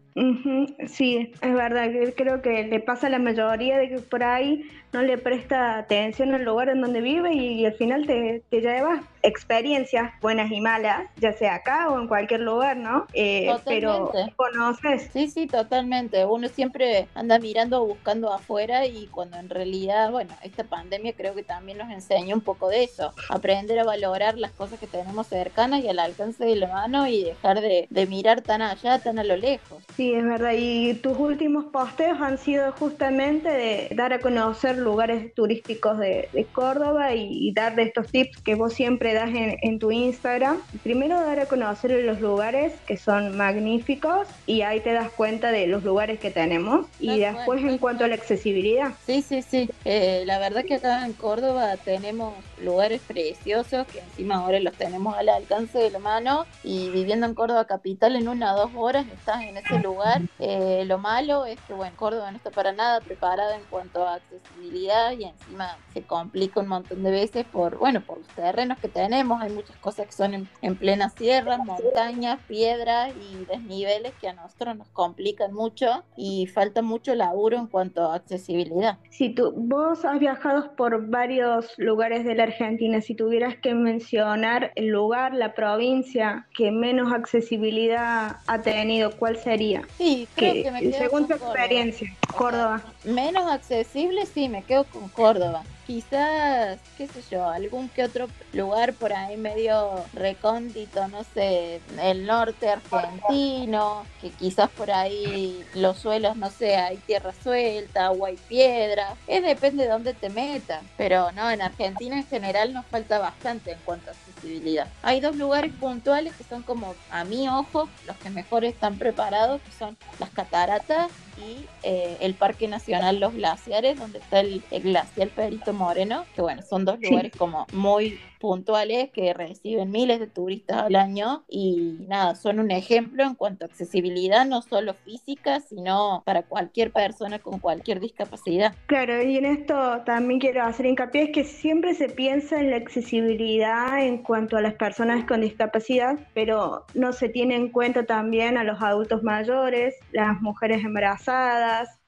Sí, 0.87 1.31
es 1.43 1.53
verdad, 1.53 1.91
creo 2.17 2.41
que 2.41 2.65
le 2.65 2.81
pasa 2.81 3.09
a 3.09 3.11
la 3.11 3.19
mayoría 3.19 3.77
de 3.77 3.91
que 3.91 3.99
por 3.99 4.25
ahí 4.25 4.65
no 4.93 5.03
le 5.03 5.19
presta 5.19 5.77
atención 5.77 6.33
al 6.33 6.43
lugar 6.43 6.71
en 6.71 6.81
donde 6.81 7.03
vive 7.03 7.35
y, 7.35 7.67
al 7.67 7.75
final 7.75 8.07
te, 8.07 8.43
te 8.49 8.63
llevas 8.63 9.05
experiencias 9.27 10.13
buenas 10.21 10.51
y 10.53 10.61
malas, 10.61 11.09
ya 11.17 11.33
sea 11.33 11.57
acá 11.57 11.91
o 11.91 12.01
en 12.01 12.07
cualquier 12.07 12.41
lugar, 12.41 12.77
¿no? 12.77 13.07
Eh, 13.13 13.53
pero 13.65 14.13
conoces. 14.37 15.11
Sí, 15.13 15.29
sí, 15.29 15.47
totalmente. 15.47 16.25
Uno 16.25 16.49
siempre 16.49 17.09
anda 17.15 17.39
mirando 17.39 17.83
o 17.83 17.87
buscando 17.87 18.33
afuera 18.33 18.87
y 18.87 19.07
cuando 19.09 19.37
en 19.37 19.51
realidad, 19.51 20.11
bueno, 20.13 20.33
esta 20.43 20.65
pandemia 20.65 21.13
creo 21.15 21.35
que 21.35 21.43
también 21.43 21.79
nos 21.79 21.91
enseña 21.91 22.35
un 22.35 22.41
poco 22.41 22.69
de 22.69 22.85
eso. 22.85 23.13
Aprender 23.29 23.79
a 23.81 23.85
valorar 23.85 24.39
las 24.39 24.53
cosas 24.53 24.79
que 24.79 24.87
tenemos 24.87 25.27
cercanas 25.27 25.83
y 25.83 25.89
al 25.89 25.99
alcance 25.99 26.45
de 26.45 26.57
la 26.57 26.69
mano 26.69 27.07
y 27.09 27.25
dejar 27.25 27.61
de, 27.61 27.89
de 27.91 28.07
mirar 28.07 28.43
tan 28.43 28.63
allá, 28.63 29.01
tan 29.01 29.19
a 29.19 29.25
lo 29.25 29.37
lejos. 29.37 29.83
Sí, 29.97 30.15
es 30.15 30.25
verdad. 30.25 30.53
Y 30.57 30.95
tus 30.95 31.19
últimos 31.19 31.65
posteos 31.67 32.21
han 32.21 32.39
sido 32.39 32.71
justamente 32.73 33.49
de 33.49 33.89
dar 33.95 34.13
a 34.13 34.21
conocer 34.21 34.79
lugares 34.79 35.35
turísticos 35.35 35.99
de, 35.99 36.29
de 36.33 36.45
Córdoba 36.45 37.15
y, 37.15 37.49
y 37.49 37.53
dar 37.53 37.75
de 37.75 37.83
estos 37.83 38.07
tips 38.13 38.41
que 38.43 38.55
vos 38.55 38.73
siempre 38.73 39.16
das 39.17 39.29
en, 39.31 39.59
en 39.61 39.79
tu 39.79 39.91
Instagram. 39.91 40.63
Primero 40.83 41.21
dar 41.21 41.41
a 41.41 41.47
conocer 41.47 41.91
los 42.05 42.21
lugares 42.21 42.73
que 42.87 42.97
son 42.97 43.37
magníficos 43.37 44.29
y 44.47 44.63
ahí 44.63 44.81
te 44.81 44.93
das 44.93 45.11
cuenta 45.11 45.51
de 45.51 45.67
los 45.67 45.83
lugares 45.83 46.21
que 46.21 46.31
tenemos. 46.31 46.87
Y 47.01 47.19
después 47.19 47.63
en 47.63 47.79
cuanto 47.79 48.05
a 48.05 48.09
la 48.09 48.15
accesibilidad. 48.15 48.93
Sí, 49.05 49.23
sí, 49.23 49.43
sí. 49.43 49.69
Eh, 49.85 50.23
la 50.27 50.39
verdad 50.39 50.65
que 50.65 50.75
acá 50.75 51.05
en 51.05 51.13
Córdoba 51.13 51.77
tenemos 51.77 52.35
lugares 52.63 53.03
preciosos 53.07 53.87
que 53.87 53.99
encima 53.99 54.37
ahora 54.37 54.61
los 54.61 54.75
tenemos 54.75 55.17
al 55.17 55.29
alcance 55.29 55.79
de 55.79 55.91
la 55.91 55.99
mano 55.99 56.47
y 56.65 56.89
viviendo 56.91 57.27
en 57.27 57.35
Córdoba 57.35 57.67
capital 57.67 58.17
en 58.17 58.29
una 58.29 58.55
o 58.55 58.59
dos 58.59 58.71
horas 58.77 59.07
estás 59.13 59.43
en 59.43 59.57
ese 59.57 59.79
lugar. 59.81 60.23
Eh, 60.39 60.85
lo 60.87 60.99
malo 60.99 61.45
es 61.45 61.59
que, 61.67 61.75
bueno, 61.75 61.95
Córdoba 61.97 62.31
no 62.31 62.37
está 62.37 62.51
para 62.51 62.73
nada 62.73 63.01
preparada 63.01 63.57
en 63.57 63.63
cuanto 63.69 64.07
a 64.07 64.15
accesibilidad 64.15 65.13
y 65.13 65.25
encima 65.25 65.77
se 65.93 66.03
complica 66.03 66.61
un 66.61 66.69
montón 66.69 67.03
de 67.03 67.11
veces 67.11 67.45
por, 67.45 67.79
bueno, 67.79 68.01
por 68.01 68.19
los 68.19 68.29
terrenos 68.29 68.79
que 68.79 68.89
tenemos. 69.09 69.41
Hay 69.41 69.51
muchas 69.51 69.77
cosas 69.79 70.07
que 70.07 70.13
son 70.13 70.35
en, 70.35 70.49
en 70.63 70.77
plena 70.77 71.09
sierra, 71.11 71.59
montañas, 71.59 72.41
piedras 72.47 73.13
y 73.15 73.45
desniveles 73.47 74.15
que 74.21 74.29
a 74.29 74.33
nosotros 74.35 74.77
nos 74.77 74.89
complican 74.89 75.53
mucho 75.53 76.05
y 76.17 76.47
falta 76.47 76.83
mucho 76.83 77.15
laburo 77.15 77.57
en 77.57 77.67
cuanto 77.69 78.11
a 78.11 78.17
accesibilidad. 78.17 78.99
Si 79.11 79.31
tú, 79.35 79.53
vos 79.57 80.05
has 80.05 80.19
viajado 80.19 80.75
por 80.77 81.09
varios 81.09 81.73
lugares 81.79 82.25
de 82.25 82.35
la 82.35 82.45
Argentina, 82.45 83.01
si 83.01 83.15
tuvieras 83.15 83.55
que 83.63 83.75
mencionar 83.75 84.73
el 84.75 84.89
lugar, 84.89 85.35
la 85.35 85.55
provincia 85.55 86.47
que 86.57 86.71
menos 86.71 87.13
accesibilidad 87.13 88.37
ha 88.47 88.63
tenido, 88.63 89.17
¿cuál 89.19 89.37
sería? 89.37 89.83
Sí, 89.99 90.29
creo 90.35 90.53
Que- 90.55 90.63
que 90.65 90.71
me 90.71 90.81
quedo 90.81 90.93
según 90.99 91.23
tu 91.29 91.35
Córdoba. 91.39 91.53
experiencia, 91.55 92.09
Córdoba. 92.37 92.83
Menos 93.07 93.49
accesible, 93.51 94.27
sí, 94.27 94.49
me 94.49 94.65
quedo 94.65 94.83
con 94.83 95.09
Córdoba. 95.09 95.63
quizás, 95.87 96.81
qué 96.99 97.07
sé 97.07 97.23
yo, 97.31 97.49
algún 97.49 97.89
que 97.89 98.03
otro 98.03 98.27
lugar 98.53 98.93
por 98.95 99.13
ahí 99.13 99.37
medio 99.37 100.05
recóndito, 100.13 101.07
no 101.07 101.23
sé, 101.23 101.81
el 102.03 102.27
norte 102.27 102.69
argentino, 102.69 104.05
que 104.21 104.31
quizás 104.31 104.69
por 104.71 104.91
ahí 104.91 105.65
los 105.75 105.99
suelos, 105.99 106.37
no 106.37 106.51
sé, 106.51 106.75
hay 106.75 106.97
tierra 106.97 107.33
suelta, 107.41 108.07
agua 108.07 108.33
y 108.33 108.37
piedra, 108.37 109.15
es 109.29 109.45
depende 109.45 109.85
de 109.85 109.91
dónde 109.91 110.13
te 110.13 110.29
metas, 110.29 110.83
pero 110.97 111.31
no, 111.31 111.49
en 111.53 111.63
Argentina 111.63 112.17
en 112.17 112.27
general 112.27 112.73
nos 112.73 112.85
falta 112.87 113.21
bastante 113.21 113.71
en 113.71 113.79
cuanto 113.85 114.11
a 114.11 114.15
accesibilidad. 114.15 114.89
Hay 115.05 115.21
dos 115.21 115.37
lugares 115.37 115.73
puntuales 115.75 116.35
que 116.35 116.43
son 116.43 116.65
como, 116.65 116.97
a 117.13 117.23
mi 117.23 117.49
ojo, 117.49 117.89
los 118.09 118.17
que 118.17 118.31
mejor 118.31 118.65
están 118.65 118.99
preparados, 118.99 119.61
que 119.63 119.71
son 119.71 119.97
las 120.19 120.31
cataratas 120.31 121.13
y 121.39 121.67
eh, 121.83 122.17
el 122.21 122.35
Parque 122.35 122.69
Nacional 122.69 123.21
Los 123.21 123.35
Glaciares, 123.35 123.99
donde 123.99 124.19
está 124.19 124.41
el, 124.41 124.63
el 124.71 124.83
glaciar 124.83 125.29
Perito 125.29 125.73
Moreno, 125.73 126.25
que 126.35 126.43
bueno, 126.43 126.63
son 126.63 126.85
dos 126.85 126.99
lugares 127.01 127.33
como 127.37 127.67
muy 127.73 128.19
puntuales 128.39 129.11
que 129.11 129.33
reciben 129.35 129.91
miles 129.91 130.21
de 130.21 130.27
turistas 130.27 130.85
al 130.85 130.97
año 130.97 131.45
y 131.49 131.97
nada, 132.07 132.35
son 132.35 132.61
un 132.61 132.71
ejemplo 132.71 133.25
en 133.25 133.35
cuanto 133.35 133.65
a 133.65 133.69
accesibilidad, 133.69 134.47
no 134.47 134.63
solo 134.63 134.95
física, 134.95 135.61
sino 135.61 136.23
para 136.25 136.43
cualquier 136.43 136.93
persona 136.93 137.39
con 137.39 137.59
cualquier 137.59 138.01
discapacidad. 138.01 138.75
Claro, 138.87 139.23
y 139.23 139.39
en 139.39 139.47
esto 139.47 140.03
también 140.05 140.41
quiero 140.41 140.63
hacer 140.63 140.87
hincapié 140.87 141.25
es 141.25 141.31
que 141.31 141.45
siempre 141.45 141.95
se 141.95 142.09
piensa 142.09 142.61
en 142.61 142.71
la 142.71 142.77
accesibilidad 142.77 144.05
en 144.05 144.23
cuanto 144.23 144.57
a 144.57 144.61
las 144.61 144.75
personas 144.75 145.25
con 145.25 145.41
discapacidad, 145.41 146.19
pero 146.35 146.85
no 146.95 147.13
se 147.13 147.29
tiene 147.29 147.57
en 147.57 147.71
cuenta 147.71 148.05
también 148.07 148.59
a 148.59 148.65
los 148.65 148.81
adultos 148.83 149.23
mayores, 149.23 149.95
las 150.13 150.41
mujeres 150.41 150.85
embarazadas, 150.85 151.26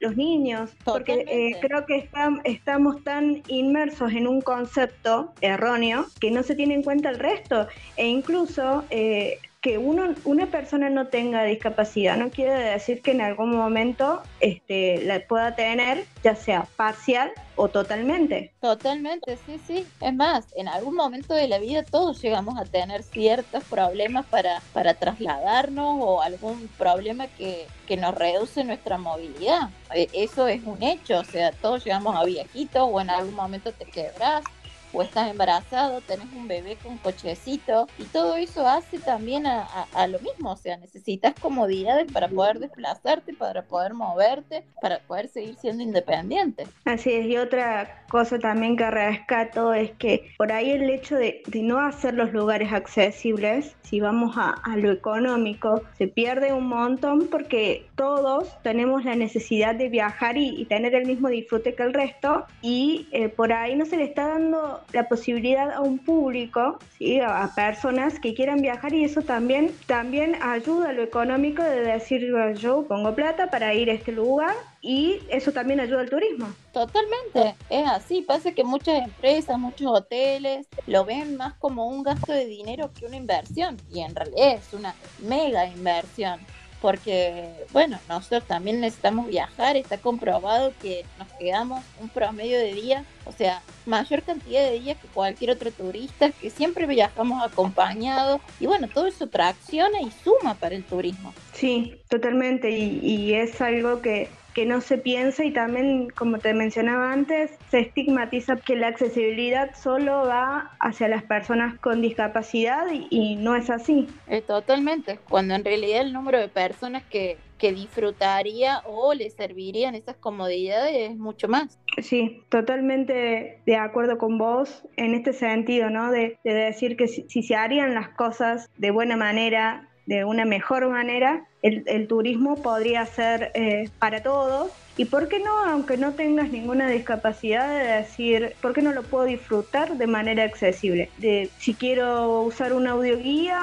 los 0.00 0.16
niños, 0.16 0.70
porque 0.84 1.24
eh, 1.28 1.56
creo 1.60 1.86
que 1.86 2.08
estamos 2.44 3.02
tan 3.02 3.42
inmersos 3.48 4.12
en 4.12 4.26
un 4.28 4.40
concepto 4.40 5.32
erróneo 5.40 6.06
que 6.20 6.30
no 6.30 6.42
se 6.42 6.54
tiene 6.54 6.74
en 6.74 6.82
cuenta 6.82 7.10
el 7.10 7.18
resto. 7.18 7.66
E 7.96 8.06
incluso 8.06 8.84
eh, 8.90 9.38
que 9.60 9.76
uno, 9.76 10.14
una 10.24 10.46
persona 10.46 10.88
no 10.88 11.08
tenga 11.08 11.42
discapacidad 11.42 12.16
no 12.16 12.30
quiere 12.30 12.54
decir 12.54 13.02
que 13.02 13.10
en 13.10 13.20
algún 13.20 13.56
momento 13.56 14.22
este, 14.38 15.02
la 15.04 15.20
pueda 15.26 15.56
tener, 15.56 16.04
ya 16.22 16.36
sea 16.36 16.68
parcial 16.76 17.32
o 17.56 17.68
totalmente. 17.68 18.52
Totalmente, 18.60 19.36
sí, 19.44 19.60
sí. 19.66 19.86
Es 20.00 20.14
más, 20.14 20.46
en 20.54 20.68
algún 20.68 20.94
momento 20.94 21.34
de 21.34 21.48
la 21.48 21.58
vida 21.58 21.82
todos 21.82 22.22
llegamos 22.22 22.56
a 22.56 22.64
tener 22.64 23.02
ciertos 23.02 23.64
problemas 23.64 24.26
para, 24.26 24.62
para 24.72 24.94
trasladarnos 24.94 25.98
o 26.00 26.22
algún 26.22 26.68
problema 26.78 27.26
que, 27.26 27.66
que 27.88 27.96
nos 27.96 28.14
reduce 28.14 28.62
nuestra 28.62 28.96
movilidad. 28.96 29.70
E, 29.92 30.08
eso 30.12 30.46
es 30.46 30.62
un 30.64 30.80
hecho, 30.84 31.18
o 31.18 31.24
sea, 31.24 31.50
todos 31.50 31.84
llegamos 31.84 32.14
a 32.14 32.24
viejitos 32.24 32.88
o 32.88 33.00
en 33.00 33.10
algún 33.10 33.34
momento 33.34 33.72
te 33.72 33.86
quebras 33.86 34.44
o 34.92 35.02
estás 35.02 35.30
embarazado, 35.30 36.00
tenés 36.00 36.26
un 36.34 36.48
bebé 36.48 36.76
con 36.82 36.98
cochecito 36.98 37.86
y 37.98 38.04
todo 38.04 38.36
eso 38.36 38.66
hace 38.66 38.98
también 38.98 39.46
a, 39.46 40.06
lo 40.08 40.18
mismo, 40.20 40.52
o 40.52 40.56
sea, 40.56 40.76
necesitas 40.76 41.34
comodidades 41.40 42.10
para 42.12 42.28
poder 42.28 42.58
desplazarte, 42.58 43.34
para 43.34 43.62
poder 43.62 43.94
moverte, 43.94 44.64
para 44.80 45.00
poder 45.00 45.28
seguir 45.28 45.56
siendo 45.56 45.82
independiente. 45.82 46.66
Así 46.84 47.12
es, 47.12 47.26
y 47.26 47.36
otra 47.36 48.04
cosa 48.08 48.38
también 48.38 48.76
que 48.76 48.90
rescato 48.90 49.74
es 49.74 49.90
que 49.92 50.30
por 50.38 50.52
ahí 50.52 50.70
el 50.70 50.88
hecho 50.90 51.16
de, 51.16 51.42
no 51.62 51.80
hacer 51.80 52.14
los 52.14 52.32
lugares 52.32 52.72
accesibles, 52.72 53.76
si 53.82 54.00
vamos 54.00 54.36
a, 54.36 54.56
lo 54.76 54.92
económico, 54.92 55.82
se 55.96 56.06
pierde 56.08 56.52
un 56.52 56.68
montón 56.68 57.28
porque 57.30 57.86
todos 57.96 58.48
tenemos 58.62 59.04
la 59.04 59.16
necesidad 59.16 59.74
de 59.74 59.88
viajar 59.88 60.36
y, 60.36 60.66
tener 60.68 60.94
el 60.94 61.06
mismo 61.06 61.28
disfrute 61.28 61.74
que 61.74 61.82
el 61.82 61.94
resto 61.94 62.44
y 62.62 63.08
eh, 63.12 63.28
por 63.28 63.52
ahí 63.52 63.74
no 63.74 63.86
se 63.86 63.96
le 63.96 64.04
está 64.04 64.28
dando 64.28 64.77
la 64.92 65.08
posibilidad 65.08 65.70
a 65.72 65.80
un 65.80 65.98
público, 65.98 66.78
¿sí? 66.98 67.20
a, 67.20 67.50
personas 67.54 68.18
que 68.20 68.34
quieran 68.34 68.60
viajar 68.60 68.92
y 68.92 69.04
eso 69.04 69.22
también, 69.22 69.74
también 69.86 70.36
ayuda 70.42 70.90
a 70.90 70.92
lo 70.92 71.02
económico 71.02 71.62
de 71.62 71.82
decir 71.82 72.28
yo 72.56 72.84
pongo 72.86 73.14
plata 73.14 73.50
para 73.50 73.74
ir 73.74 73.90
a 73.90 73.94
este 73.94 74.12
lugar 74.12 74.54
y 74.80 75.20
eso 75.28 75.52
también 75.52 75.80
ayuda 75.80 76.00
al 76.00 76.10
turismo. 76.10 76.48
Totalmente, 76.72 77.56
es 77.68 77.86
así, 77.88 78.22
pasa 78.22 78.52
que 78.52 78.64
muchas 78.64 79.02
empresas, 79.02 79.58
muchos 79.58 79.90
hoteles 79.90 80.66
lo 80.86 81.04
ven 81.04 81.36
más 81.36 81.54
como 81.54 81.88
un 81.88 82.02
gasto 82.02 82.32
de 82.32 82.46
dinero 82.46 82.90
que 82.92 83.06
una 83.06 83.16
inversión 83.16 83.76
y 83.92 84.00
en 84.00 84.14
realidad 84.14 84.54
es 84.54 84.72
una 84.72 84.94
mega 85.20 85.66
inversión 85.66 86.40
porque, 86.80 87.50
bueno, 87.72 87.98
nosotros 88.08 88.46
también 88.46 88.80
necesitamos 88.80 89.26
viajar, 89.26 89.76
está 89.76 89.98
comprobado 89.98 90.72
que 90.80 91.04
nos 91.18 91.28
quedamos 91.32 91.84
un 92.00 92.08
promedio 92.08 92.58
de 92.58 92.74
días, 92.74 93.04
o 93.24 93.32
sea, 93.32 93.62
mayor 93.86 94.22
cantidad 94.22 94.62
de 94.62 94.78
días 94.78 94.98
que 94.98 95.08
cualquier 95.08 95.50
otro 95.50 95.70
turista, 95.70 96.30
que 96.30 96.50
siempre 96.50 96.86
viajamos 96.86 97.42
acompañados, 97.42 98.40
y 98.60 98.66
bueno, 98.66 98.88
todo 98.88 99.06
eso 99.06 99.26
tracciona 99.26 100.00
y 100.00 100.10
suma 100.22 100.54
para 100.54 100.76
el 100.76 100.84
turismo. 100.84 101.34
Sí, 101.52 102.00
totalmente, 102.08 102.70
y, 102.70 103.00
y 103.02 103.34
es 103.34 103.60
algo 103.60 104.00
que 104.00 104.28
que 104.58 104.66
no 104.66 104.80
se 104.80 104.98
piensa 104.98 105.44
y 105.44 105.52
también, 105.52 106.08
como 106.10 106.38
te 106.38 106.52
mencionaba 106.52 107.12
antes, 107.12 107.56
se 107.70 107.78
estigmatiza 107.78 108.56
que 108.56 108.74
la 108.74 108.88
accesibilidad 108.88 109.72
solo 109.76 110.26
va 110.26 110.72
hacia 110.80 111.06
las 111.06 111.22
personas 111.22 111.78
con 111.78 112.02
discapacidad 112.02 112.86
y, 112.90 113.36
no 113.36 113.54
es 113.54 113.70
así. 113.70 114.08
Eh, 114.26 114.42
totalmente, 114.42 115.20
cuando 115.28 115.54
en 115.54 115.64
realidad 115.64 116.00
el 116.00 116.12
número 116.12 116.40
de 116.40 116.48
personas 116.48 117.04
que, 117.04 117.38
que 117.56 117.72
disfrutaría 117.72 118.82
o 118.84 119.14
le 119.14 119.30
servirían 119.30 119.94
esas 119.94 120.16
comodidades 120.16 121.12
es 121.12 121.16
mucho 121.16 121.46
más. 121.46 121.78
Sí, 122.02 122.42
totalmente 122.48 123.60
de 123.64 123.76
acuerdo 123.76 124.18
con 124.18 124.38
vos 124.38 124.82
en 124.96 125.14
este 125.14 125.34
sentido, 125.34 125.88
¿no? 125.88 126.10
De, 126.10 126.36
decir 126.42 126.96
que 126.96 127.06
si, 127.06 127.26
si, 127.28 127.44
se 127.44 127.54
harían 127.54 127.94
las 127.94 128.08
cosas 128.08 128.68
de 128.76 128.90
buena 128.90 129.16
manera, 129.16 129.88
de 130.08 130.24
una 130.24 130.46
mejor 130.46 130.88
manera, 130.88 131.44
el, 131.60 132.08
turismo 132.08 132.56
podría 132.62 133.04
ser 133.04 133.50
eh, 133.52 133.90
para 133.98 134.22
todos. 134.22 134.72
¿Y 134.96 135.04
por 135.04 135.28
qué 135.28 135.38
no, 135.38 135.52
aunque 135.66 135.98
no 135.98 136.14
tengas 136.14 136.48
ninguna 136.50 136.88
discapacidad, 136.88 137.68
de 137.68 137.98
decir, 137.98 138.54
¿por 138.62 138.72
qué 138.72 138.80
no 138.80 138.92
lo 138.92 139.02
puedo 139.02 139.26
disfrutar 139.26 139.98
de 139.98 140.06
manera 140.06 140.44
accesible? 140.44 141.10
De, 141.18 141.50
si 141.58 141.74
quiero 141.74 142.40
usar 142.40 142.72
una 142.72 142.92
audioguía, 142.92 143.60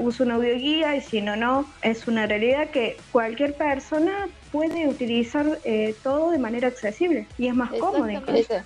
uso 0.00 0.24
una 0.24 0.34
audioguía 0.34 0.96
y 0.96 1.00
si 1.00 1.20
no, 1.20 1.36
no. 1.36 1.64
Es 1.80 2.08
una 2.08 2.26
realidad 2.26 2.70
que 2.70 2.96
cualquier 3.12 3.54
persona 3.54 4.28
puede 4.52 4.86
utilizar 4.86 5.58
eh, 5.64 5.94
todo 6.02 6.30
de 6.30 6.38
manera 6.38 6.68
accesible 6.68 7.26
y 7.38 7.48
es 7.48 7.54
más 7.54 7.70
cómodo. 7.70 8.06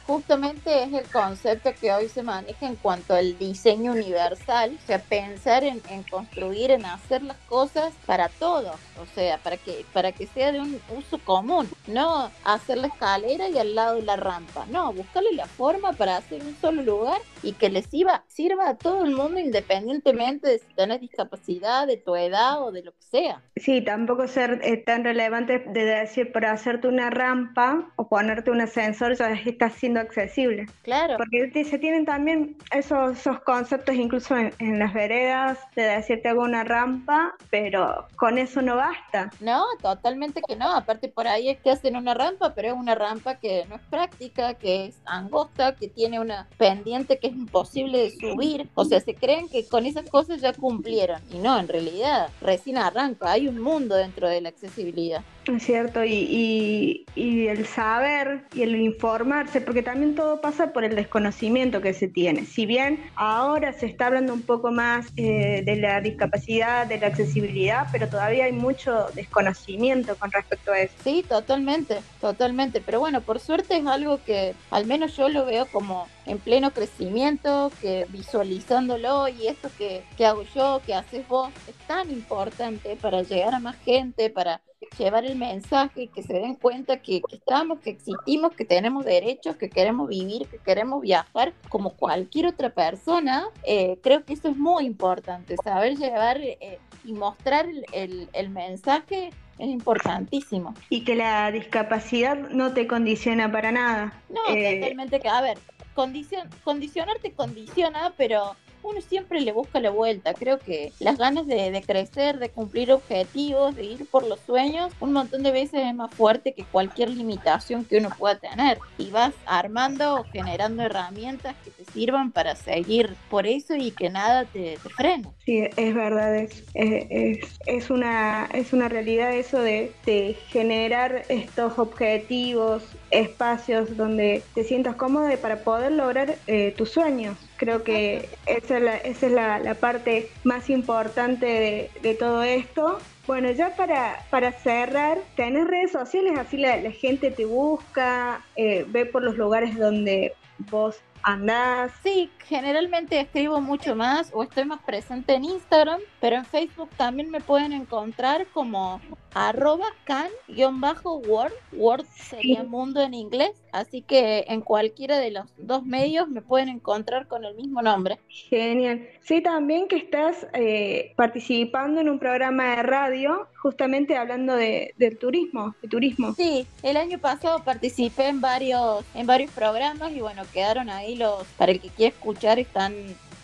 Justamente 0.06 0.82
es 0.82 0.92
el 0.92 1.06
concepto 1.10 1.70
que 1.80 1.92
hoy 1.92 2.08
se 2.08 2.22
maneja 2.22 2.66
en 2.66 2.74
cuanto 2.74 3.14
al 3.14 3.38
diseño 3.38 3.92
universal, 3.92 4.76
o 4.82 4.86
sea, 4.86 4.98
pensar 4.98 5.62
en, 5.62 5.80
en 5.88 6.02
construir, 6.02 6.72
en 6.72 6.84
hacer 6.84 7.22
las 7.22 7.36
cosas 7.48 7.94
para 8.04 8.28
todos, 8.28 8.74
o 9.00 9.06
sea, 9.14 9.38
para 9.38 9.56
que, 9.56 9.84
para 9.92 10.10
que 10.12 10.26
sea 10.26 10.50
de 10.50 10.60
un 10.60 10.80
uso 10.96 11.18
común, 11.24 11.68
no 11.86 12.30
hacer 12.44 12.78
la 12.78 12.88
escalera 12.88 13.48
y 13.48 13.56
al 13.56 13.74
lado 13.74 14.00
la 14.02 14.16
rampa, 14.16 14.66
no, 14.70 14.92
buscarle 14.92 15.32
la 15.32 15.46
forma 15.46 15.92
para 15.92 16.16
hacer 16.16 16.42
un 16.42 16.56
solo 16.60 16.82
lugar 16.82 17.20
y 17.42 17.52
que 17.52 17.70
les 17.70 17.86
sirva, 17.86 18.24
sirva 18.26 18.70
a 18.70 18.76
todo 18.76 19.04
el 19.04 19.14
mundo 19.14 19.38
independientemente 19.38 20.48
de 20.48 20.58
si 20.58 20.74
tenés 20.74 21.00
discapacidad, 21.00 21.86
de 21.86 21.96
tu 21.96 22.16
edad 22.16 22.62
o 22.62 22.72
de 22.72 22.82
lo 22.82 22.92
que 22.92 23.02
sea. 23.02 23.42
Sí, 23.54 23.82
tampoco 23.82 24.26
ser 24.26 24.60
eh, 24.62 24.78
tan 24.78 25.04
relevante 25.04 25.64
de 25.84 26.00
decir, 26.00 26.32
para 26.32 26.52
hacerte 26.52 26.88
una 26.88 27.10
rampa 27.10 27.88
o 27.96 28.08
ponerte 28.08 28.50
un 28.50 28.60
ascensor 28.60 29.16
ya 29.16 29.32
está 29.32 29.70
siendo 29.70 30.00
accesible. 30.00 30.66
Claro. 30.82 31.16
Porque 31.16 31.64
se 31.64 31.78
tienen 31.78 32.04
también 32.04 32.56
esos, 32.70 33.18
esos 33.18 33.40
conceptos 33.40 33.94
incluso 33.94 34.36
en, 34.36 34.52
en, 34.58 34.78
las 34.78 34.92
veredas 34.92 35.58
de 35.74 35.82
decirte 35.82 36.28
hago 36.28 36.42
una 36.42 36.64
rampa, 36.64 37.34
pero 37.50 38.06
con 38.16 38.38
eso 38.38 38.62
no 38.62 38.76
basta. 38.76 39.30
No, 39.40 39.64
totalmente 39.80 40.40
que 40.46 40.56
no. 40.56 40.72
Aparte 40.72 41.08
por 41.08 41.26
ahí 41.26 41.48
es 41.48 41.60
que 41.60 41.70
hacen 41.70 41.96
una 41.96 42.14
rampa, 42.14 42.54
pero 42.54 42.68
es 42.68 42.74
una 42.74 42.94
rampa 42.94 43.36
que 43.36 43.64
no 43.68 43.76
es 43.76 43.82
práctica, 43.90 44.54
que 44.54 44.86
es 44.86 45.00
angosta, 45.04 45.74
que 45.74 45.88
tiene 45.88 46.20
una 46.20 46.48
pendiente 46.58 47.18
que 47.18 47.28
es 47.28 47.34
imposible 47.34 47.98
de 47.98 48.10
subir. 48.10 48.68
O 48.74 48.84
sea, 48.84 49.00
se 49.00 49.14
creen 49.14 49.48
que 49.48 49.66
con 49.66 49.86
esas 49.86 50.08
cosas 50.08 50.40
ya 50.40 50.52
cumplieron. 50.52 51.20
Y 51.30 51.38
no, 51.38 51.58
en 51.58 51.68
realidad, 51.68 52.30
recién 52.40 52.78
arranca. 52.78 53.30
Hay 53.32 53.48
un 53.48 53.60
mundo 53.60 53.94
dentro 53.94 54.28
de 54.28 54.40
la 54.40 54.48
accesibilidad. 54.48 55.22
Es 55.46 55.62
cierto, 55.62 56.04
y, 56.04 57.06
y, 57.14 57.46
el 57.46 57.66
saber 57.66 58.42
y 58.52 58.62
el 58.62 58.74
informarse, 58.74 59.60
porque 59.60 59.82
también 59.82 60.16
todo 60.16 60.40
pasa 60.40 60.72
por 60.72 60.82
el 60.84 60.96
desconocimiento 60.96 61.80
que 61.80 61.92
se 61.92 62.08
tiene. 62.08 62.44
Si 62.44 62.66
bien 62.66 63.00
ahora 63.14 63.72
se 63.72 63.86
está 63.86 64.08
hablando 64.08 64.34
un 64.34 64.42
poco 64.42 64.72
más 64.72 65.06
eh, 65.16 65.62
de 65.64 65.76
la 65.76 66.00
discapacidad, 66.00 66.86
de 66.86 66.98
la 66.98 67.06
accesibilidad, 67.08 67.86
pero 67.92 68.08
todavía 68.08 68.46
hay 68.46 68.52
mucho 68.52 69.06
desconocimiento 69.14 70.16
con 70.16 70.32
respecto 70.32 70.72
a 70.72 70.80
eso. 70.80 70.94
Sí, 71.04 71.24
totalmente, 71.28 71.98
totalmente. 72.20 72.80
Pero 72.80 72.98
bueno, 72.98 73.20
por 73.20 73.38
suerte 73.38 73.76
es 73.76 73.86
algo 73.86 74.20
que 74.24 74.54
al 74.70 74.86
menos 74.86 75.16
yo 75.16 75.28
lo 75.28 75.46
veo 75.46 75.66
como 75.66 76.08
en 76.26 76.38
pleno 76.38 76.72
crecimiento, 76.72 77.70
que 77.80 78.06
visualizándolo 78.08 79.28
y 79.28 79.46
esto 79.46 79.70
que, 79.78 80.02
que 80.16 80.26
hago 80.26 80.42
yo, 80.54 80.82
que 80.84 80.94
haces 80.94 81.26
vos, 81.28 81.52
es 81.68 81.74
tan 81.86 82.10
importante 82.10 82.96
para 83.00 83.22
llegar 83.22 83.54
a 83.54 83.60
más 83.60 83.76
gente, 83.76 84.28
para 84.28 84.60
llevar 84.98 85.24
el 85.24 85.36
mensaje, 85.36 86.08
que 86.08 86.22
se 86.22 86.34
den 86.34 86.54
cuenta 86.54 86.98
que, 87.02 87.20
que 87.28 87.36
estamos, 87.36 87.80
que 87.80 87.90
existimos, 87.90 88.52
que 88.52 88.64
tenemos 88.64 89.04
derechos, 89.04 89.56
que 89.56 89.68
queremos 89.70 90.08
vivir, 90.08 90.46
que 90.48 90.58
queremos 90.58 91.00
viajar 91.02 91.52
como 91.68 91.90
cualquier 91.90 92.46
otra 92.46 92.70
persona, 92.70 93.46
eh, 93.64 93.98
creo 94.02 94.24
que 94.24 94.34
eso 94.34 94.48
es 94.48 94.56
muy 94.56 94.84
importante, 94.84 95.56
saber 95.62 95.96
llevar 95.96 96.38
eh, 96.40 96.78
y 97.04 97.12
mostrar 97.12 97.66
el, 97.66 97.84
el- 97.92 98.28
el 98.32 98.50
mensaje 98.50 99.30
es 99.58 99.68
importantísimo. 99.68 100.74
Y 100.90 101.04
que 101.04 101.14
la 101.14 101.50
discapacidad 101.50 102.36
no 102.50 102.74
te 102.74 102.86
condiciona 102.86 103.50
para 103.50 103.72
nada. 103.72 104.20
No, 104.28 104.40
Eh, 104.54 104.80
totalmente 104.80 105.20
que, 105.20 105.28
a 105.28 105.40
ver, 105.40 105.58
condicion, 105.94 106.48
condicionar 106.64 107.18
te 107.22 107.32
condiciona, 107.32 108.12
pero 108.18 108.54
uno 108.86 109.00
siempre 109.00 109.40
le 109.40 109.52
busca 109.52 109.80
la 109.80 109.90
vuelta. 109.90 110.36
Creo 110.36 110.62
que 110.62 110.94
las 110.98 111.18
ganas 111.18 111.46
de, 111.46 111.84
crecer, 111.86 112.38
de 112.38 112.52
cumplir 112.52 112.92
objetivos, 112.92 113.74
de 113.74 113.84
ir 113.84 114.08
por 114.08 114.26
los 114.26 114.44
sueños, 114.44 114.94
un 114.98 115.12
montón 115.12 115.42
de 115.42 115.52
veces 115.52 115.82
es 115.84 115.94
más 115.94 116.14
fuerte 116.16 116.54
que 116.54 116.68
cualquier 116.68 117.10
limitación 117.10 117.86
que 117.86 117.98
uno 117.98 118.14
pueda 118.16 118.38
tener. 118.38 118.84
Y 118.96 119.10
vas 119.10 119.36
armando 119.46 120.20
o 120.20 120.24
generando 120.24 120.82
herramientas 120.84 121.56
que 121.62 121.70
te 121.72 121.84
sirvan 121.84 122.32
para 122.32 122.56
seguir 122.56 123.18
por 123.28 123.46
eso 123.46 123.74
y 123.76 123.92
que 123.96 124.10
nada 124.10 124.48
te, 124.50 124.78
te 124.78 124.90
frene. 124.90 125.34
Sí, 125.46 125.64
es 125.76 125.94
verdad, 125.94 126.34
es, 126.36 126.66
es, 126.74 127.06
es- 127.10 127.58
es 127.66 127.90
una, 127.90 128.46
es 128.46 128.72
una 128.72 128.88
realidad 128.88 129.32
eso 129.36 129.60
de, 129.60 130.00
de 130.04 130.34
generar 130.34 131.24
estos 131.28 131.78
objetivos, 131.78 132.98
espacios 133.10 133.96
donde 133.96 134.50
te 134.54 134.64
sientas 134.64 134.96
cómodo 134.96 135.28
para 135.40 135.62
poder 135.62 135.92
lograr 135.92 136.42
eh, 136.48 136.74
tus 136.76 136.90
sueños. 136.90 137.45
Creo 137.56 137.82
que 137.82 138.28
esa 138.46 138.76
es 138.76 138.82
la, 138.82 138.96
esa 138.96 139.26
es 139.26 139.32
la, 139.32 139.58
la 139.58 139.74
parte 139.74 140.28
más 140.44 140.68
importante 140.70 141.46
de, 141.46 141.90
de 142.02 142.14
todo 142.14 142.42
esto. 142.42 142.98
Bueno, 143.26 143.50
ya 143.50 143.74
para, 143.74 144.24
para 144.30 144.52
cerrar, 144.52 145.18
tenés 145.34 145.66
redes 145.66 145.90
sociales, 145.90 146.38
así 146.38 146.58
la, 146.58 146.78
gente 146.92 147.32
te 147.32 147.44
busca, 147.44 148.44
eh, 148.54 148.84
ve 148.88 149.04
por 149.04 149.22
los 149.22 149.36
lugares 149.36 149.76
donde 149.76 150.32
vos 150.70 151.00
andás. 151.26 151.92
Sí, 152.04 152.30
generalmente 152.46 153.18
escribo 153.18 153.60
mucho 153.60 153.96
más 153.96 154.30
o 154.32 154.44
estoy 154.44 154.64
más 154.64 154.80
presente 154.82 155.34
en 155.34 155.44
Instagram, 155.44 156.00
pero 156.20 156.36
en 156.36 156.44
Facebook 156.44 156.88
también 156.96 157.30
me 157.30 157.40
pueden 157.40 157.72
encontrar 157.72 158.46
como 158.54 159.00
arroba 159.34 159.88
can-word, 160.04 161.52
word 161.72 162.06
sería 162.14 162.62
mundo 162.62 163.02
en 163.02 163.12
inglés, 163.12 163.50
así 163.70 164.00
que 164.00 164.46
en 164.48 164.62
cualquiera 164.62 165.18
de 165.18 165.30
los 165.30 165.44
dos 165.58 165.84
medios 165.84 166.28
me 166.28 166.40
pueden 166.40 166.70
encontrar 166.70 167.26
con 167.26 167.44
el 167.44 167.54
mismo 167.54 167.82
nombre. 167.82 168.18
Genial. 168.28 169.06
Sí, 169.20 169.42
también 169.42 169.88
que 169.88 169.96
estás 169.96 170.46
eh, 170.54 171.12
participando 171.16 172.00
en 172.00 172.08
un 172.08 172.18
programa 172.18 172.76
de 172.76 172.82
radio, 172.84 173.48
justamente 173.60 174.16
hablando 174.16 174.54
de, 174.56 174.94
del 174.96 175.18
turismo, 175.18 175.74
de 175.82 175.88
turismo. 175.88 176.32
Sí, 176.34 176.66
el 176.82 176.96
año 176.96 177.18
pasado 177.18 177.62
participé 177.62 178.28
en 178.28 178.40
varios, 178.40 179.04
en 179.14 179.26
varios 179.26 179.50
programas 179.50 180.12
y 180.12 180.20
bueno, 180.20 180.44
quedaron 180.54 180.88
ahí 180.88 181.15
los, 181.18 181.44
para 181.56 181.72
el 181.72 181.80
que 181.80 181.88
quiera 181.88 182.14
escuchar, 182.14 182.58
están 182.58 182.94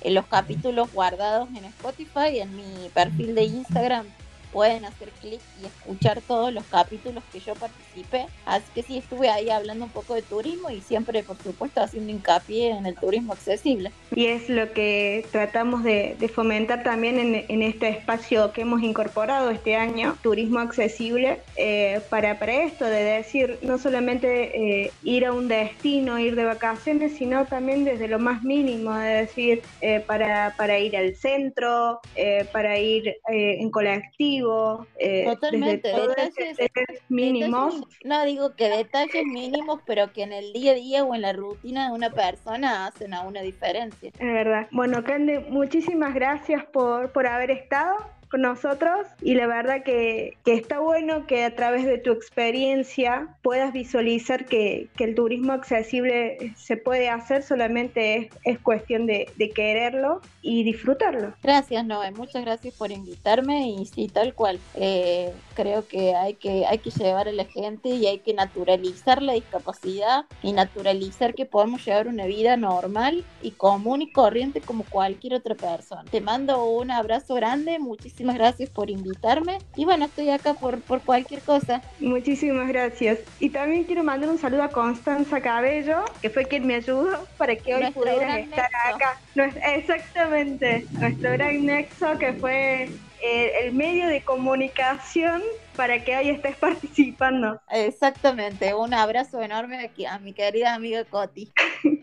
en 0.01 0.15
los 0.15 0.27
capítulos 0.27 0.93
guardados 0.93 1.49
en 1.51 1.65
Spotify 1.65 2.41
en 2.41 2.57
mi 2.57 2.89
perfil 2.91 3.35
de 3.35 3.45
Instagram. 3.45 4.07
Pueden 4.53 4.85
hacer 4.85 5.09
clic 5.21 5.41
y 5.63 5.67
escuchar 5.67 6.21
todos 6.21 6.53
los 6.53 6.65
capítulos 6.65 7.25
que 7.33 7.41
yo 7.41 7.55
participé. 7.55 8.27
Así 8.45 8.67
que 8.75 8.83
sí, 8.83 8.99
estuve 8.99 9.29
ahí 9.31 9.49
hablando 9.51 9.87
un 9.87 9.91
poco 9.91 10.15
de 10.15 10.23
turismo 10.23 10.71
y 10.71 10.81
siempre, 10.81 11.23
por 11.23 11.37
supuesto, 11.43 11.81
haciendo 11.81 12.13
hincapié 12.13 12.71
en 12.71 12.87
el 12.87 12.95
turismo 12.95 13.33
accesible. 13.33 13.91
Y 14.15 14.27
es 14.27 14.49
lo 14.49 14.73
que 14.73 15.27
tratamos 15.33 15.85
de, 15.85 16.17
de 16.19 16.29
fomentar 16.29 16.83
también 16.83 17.19
en, 17.19 17.45
en 17.49 17.63
este 17.63 17.89
espacio 17.89 18.53
que 18.53 18.63
hemos 18.63 18.83
incorporado 18.83 19.51
este 19.51 19.75
año, 19.77 20.17
turismo 20.23 20.59
accesible, 20.59 21.41
eh, 21.57 22.01
para, 22.11 22.39
para 22.39 22.65
esto, 22.65 22.85
de 22.85 23.03
decir, 23.05 23.59
no 23.63 23.79
solamente 23.79 24.83
eh, 24.85 24.93
ir 25.03 25.25
a 25.25 25.33
un 25.33 25.49
destino, 25.49 26.19
ir 26.19 26.37
de 26.37 26.45
vacaciones, 26.45 27.17
sino 27.17 27.47
también 27.47 27.85
desde 27.85 28.09
lo 28.09 28.19
más 28.19 28.43
mínimo, 28.43 28.95
de 28.95 29.09
decir, 29.09 29.63
eh, 29.81 30.01
para, 30.07 30.55
para 30.57 30.79
ir 30.79 30.97
al 30.97 31.15
centro, 31.17 32.01
eh, 32.17 32.47
para 32.53 32.79
ir 32.79 33.09
eh, 33.09 33.57
en 33.61 33.71
colectivo, 33.71 34.42
eh, 34.99 35.25
Totalmente, 35.27 35.89
desde 35.89 36.55
detalles- 36.57 37.03
mínimos. 37.09 37.75
Detalles- 37.75 37.99
no 38.05 38.25
digo 38.25 38.55
que 38.57 38.69
detalles 38.69 39.25
mínimos, 39.25 39.81
pero 39.87 40.13
que 40.13 40.23
en 40.23 40.33
el 40.33 40.53
día 40.53 40.73
a 40.73 40.75
día 40.75 41.05
o 41.05 41.15
en 41.15 41.23
la 41.23 41.33
rutina 41.33 41.89
de 41.89 41.95
una 41.95 42.11
persona 42.11 42.87
hacen 42.87 43.15
a 43.15 43.23
una 43.23 43.41
diferencia. 43.43 44.11
Es 44.11 44.19
verdad. 44.33 44.69
Bueno, 44.71 45.03
Cande, 45.05 45.41
muchísimas 45.41 46.15
gracias 46.15 46.65
por, 46.67 47.13
por 47.13 47.27
haber 47.27 47.51
estado 47.51 47.97
con 48.33 48.41
nosotros 48.41 49.07
y 49.21 49.35
la 49.35 49.47
verdad 49.47 49.83
que, 49.85 50.39
que 50.43 50.55
está 50.55 50.81
bueno 50.81 51.27
que 51.27 51.45
a 51.45 51.55
través 51.55 51.85
de 51.85 51.99
tu 51.99 52.13
experiencia 52.13 53.29
puedas 53.43 53.75
visualizar 53.75 54.47
que, 54.47 54.89
que 54.97 55.05
el 55.05 55.15
turismo 55.15 55.53
accesible 55.53 56.55
se 56.57 56.79
puede 56.79 57.11
hacer, 57.11 57.43
solamente 57.43 58.17
es, 58.17 58.29
es 58.45 58.59
cuestión 58.59 59.05
de, 59.05 59.31
de 59.37 59.51
quererlo 59.51 60.23
y 60.41 60.65
disfrutarlo. 60.65 61.35
Gracias, 61.43 61.85
Noé. 61.85 62.11
Muchas 62.13 62.43
gracias 62.43 62.75
por 62.75 62.91
invitarme 62.91 63.69
y 63.69 63.85
sí, 63.85 64.09
tal 64.09 64.33
cual. 64.33 64.59
Eh, 64.77 65.31
creo 65.55 65.87
que 65.87 66.15
hay 66.15 66.33
que 66.35 66.65
hay 66.65 66.79
que 66.79 66.91
llevar 66.91 67.29
a 67.29 67.33
la 67.33 67.45
gente 67.45 67.91
y 67.91 68.07
hay 68.07 68.21
que 68.21 68.33
naturalizar 68.33 69.21
la 69.21 69.35
discapacidad 69.35 70.25
y 70.43 70.53
naturalizar 70.53 71.35
que 71.35 71.45
podemos 71.45 71.85
llevar 71.85 72.09
una 72.09 72.25
vida 72.25 72.57
normal 72.57 73.25
y 73.43 73.51
común 73.51 74.01
y 74.01 74.11
corriente 74.11 74.63
como 74.63 74.85
cualquier 74.85 75.35
otra 75.35 75.55
persona. 75.55 76.05
Te 76.11 76.23
mando 76.23 76.65
un 76.65 76.91
abrazo 76.91 77.35
grande. 77.35 77.79
Muchísimas 77.79 78.22
gracias 78.31 78.71
por 78.71 78.91
invitarme 78.91 79.59
y 79.77 79.85
bueno, 79.85 80.05
estoy 80.05 80.31
acá 80.31 80.55
por, 80.55 80.81
por 80.81 81.01
cualquier 81.03 81.41
cosa. 81.41 81.83
Muchísimas 82.01 82.69
gracias. 82.69 83.19
Y 83.41 83.51
también 83.51 83.85
quiero 83.85 84.05
mandar 84.05 84.31
un 84.31 84.39
saludo 84.39 84.63
a 84.63 84.69
Constanza 84.69 85.41
Cabello, 85.41 86.05
que 86.21 86.31
fue 86.31 86.45
quien 86.47 86.67
me 86.67 86.77
ayudó 86.77 87.27
para 87.37 87.57
que 87.57 87.75
hoy 87.75 87.81
Nuestro 87.83 88.03
pudieran 88.03 88.29
gran 88.29 88.41
estar 88.41 88.71
nexo. 88.71 88.97
acá. 88.97 89.75
Exactamente, 89.75 90.87
nuestro 90.93 91.31
gran 91.33 91.67
nexo 91.67 92.19
que 92.19 92.33
fue 92.35 92.89
el 93.23 93.73
medio 93.73 94.09
de 94.09 94.23
comunicación 94.23 95.43
para 95.77 96.05
que 96.05 96.17
hoy 96.17 96.31
estés 96.31 96.57
participando. 96.61 97.61
Exactamente. 97.71 98.75
Un 98.75 98.95
abrazo 98.95 99.43
enorme 99.43 99.85
aquí 99.85 100.07
a 100.07 100.19
mi 100.19 100.33
querida 100.33 100.75
amiga 100.75 101.05
Coti. 101.05 101.53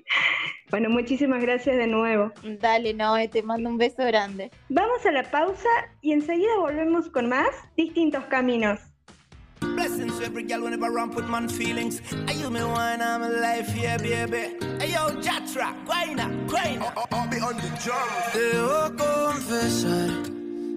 Bueno, 0.70 0.90
muchísimas 0.91 1.41
gracias 1.41 1.78
de 1.78 1.88
nuevo. 1.88 2.32
Dale, 2.44 2.94
Noé, 2.94 3.28
te 3.28 3.41
mando 3.41 3.70
un 3.70 3.80
beso 3.80 4.06
grande. 4.06 4.52
Vamos 4.70 5.04
a 5.04 5.12
la 5.12 5.24
pausa 5.24 5.68
y 6.02 6.12
enseguida 6.14 6.58
volvemos 6.60 7.10
con 7.10 7.28
más 7.28 7.50
distintos 7.76 8.24
caminos. 8.26 8.80
Blessings 9.62 10.18
to 10.20 10.26
every 10.26 10.44
girl 10.44 10.62
whenever 10.62 10.98
I 10.98 11.08
put 11.08 11.28
man 11.28 11.50
feelings. 11.50 12.02
Are 12.28 12.34
you 12.34 12.50
me 12.50 12.64
wine, 12.64 13.02
I'm 13.02 13.24
alive, 13.24 13.68
yeah, 13.76 13.98
baby. 13.98 14.56
Hey 14.80 14.91
yo, 14.94 15.10
Jatra, 15.22 15.74
guayna, 15.86 16.30
guayna. 16.48 16.94
I'll 17.12 17.28
be 17.28 17.40
on 17.40 17.58
the 17.58 17.70
drum. 17.84 18.08
Debo 18.34 18.96
confesar, 18.98 20.10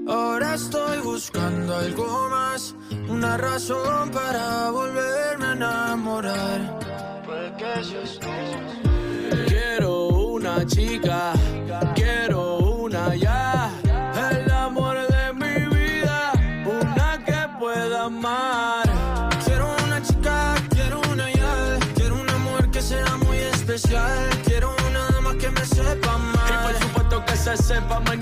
ahora 0.07 0.55
estoy 0.55 0.99
buscando 1.01 1.77
algo 1.77 2.29
más, 2.31 2.75
una 3.09 3.37
razón 3.37 4.11
para 4.11 4.71
volverme 4.71 5.47
a 5.47 5.53
enamorar. 5.53 6.79
Quiero 9.49 10.09
una 10.09 10.67
chica, 10.67 11.33
quiero 11.95 12.59
una 12.59 13.15
ya, 13.17 13.71
el 14.31 14.51
amor 14.51 14.97
de 15.09 15.33
mi 15.35 15.77
vida, 15.77 16.33
una 16.65 17.25
que 17.25 17.59
pueda 17.59 18.05
amar. 18.05 18.83
Quiero 19.45 19.75
una 19.87 20.03
chica, 20.03 20.55
quiero 20.71 21.01
una 21.11 21.31
ya, 21.33 21.79
quiero 21.95 22.21
una 22.21 22.37
mujer 22.39 22.71
que 22.71 22.83
sea 22.83 23.17
muy 23.19 23.39
especial, 23.39 24.29
quiero 24.45 24.75
una 24.89 25.09
dama 25.11 25.37
que 25.39 25.51
me 25.51 25.65
sepa 25.65 26.15
amar. 26.15 26.51
Y 26.51 26.67
por 26.67 26.83
supuesto 26.83 27.25
que 27.25 27.37
se 27.37 27.57
sepa 27.57 28.01
mañana, 28.01 28.22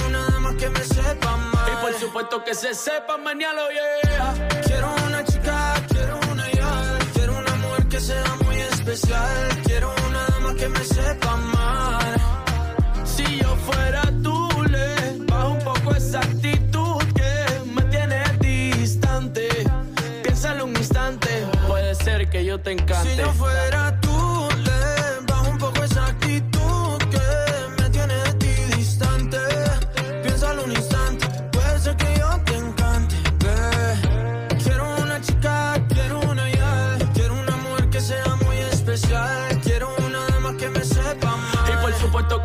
Supuesto 2.21 2.43
que 2.43 2.53
se 2.53 2.75
sepa 2.75 3.17
mañana, 3.17 3.61
yeah. 3.73 4.61
Quiero 4.63 4.93
una 5.07 5.23
chica, 5.23 5.73
quiero 5.89 6.19
una 6.31 6.51
ya. 6.51 6.99
Quiero 7.15 7.35
una 7.39 7.55
mujer 7.55 7.87
que 7.87 7.99
sea 7.99 8.35
muy 8.43 8.57
especial. 8.57 9.61
Quiero 9.65 9.91
una 10.07 10.25
dama 10.27 10.53
que 10.53 10.67
me 10.69 10.83
sepa 10.83 11.35
mal. 11.35 12.15
Si 13.05 13.39
yo 13.39 13.55
fuera 13.55 14.03
tú, 14.21 14.47
le 14.69 15.25
bajo 15.25 15.49
un 15.49 15.59
poco 15.63 15.95
esa 15.95 16.19
actitud 16.19 16.97
que 17.15 17.71
me 17.73 17.81
tiene 17.85 18.23
distante. 18.39 19.47
Piénsalo 20.21 20.65
un 20.65 20.77
instante, 20.77 21.47
puede 21.67 21.95
ser 21.95 22.29
que 22.29 22.45
yo 22.45 22.59
te 22.59 22.73
encante. 22.73 23.15
Si 23.15 23.17
yo 23.17 23.33
fuera 23.33 23.99
tú, 23.99 24.10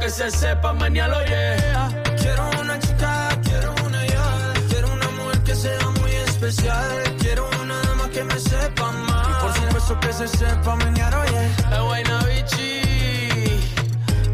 que 0.06 0.12
se 0.12 0.30
sepa 0.30 0.72
mañana, 0.72 1.16
yeah. 1.24 1.88
Quiero 2.16 2.48
una 2.60 2.78
chica, 2.78 3.28
quiero 3.42 3.74
una 3.84 4.06
ya. 4.06 4.52
Quiero 4.68 4.92
una 4.92 5.08
mujer 5.10 5.42
que 5.42 5.54
sea 5.54 5.90
muy 6.00 6.12
especial. 6.28 7.16
Quiero 7.18 7.48
una 7.60 7.76
dama 7.82 8.08
que 8.10 8.22
me 8.22 8.38
sepa 8.38 8.92
mal. 8.92 9.26
Y 9.30 9.34
por 9.42 9.52
supuesto 9.52 10.00
que 10.00 10.12
se 10.12 10.28
sepa 10.28 10.76
mañana, 10.76 11.20
oye. 11.22 11.46
Es 11.72 11.80
Guayna 11.80 12.18
Bichi, 12.24 12.82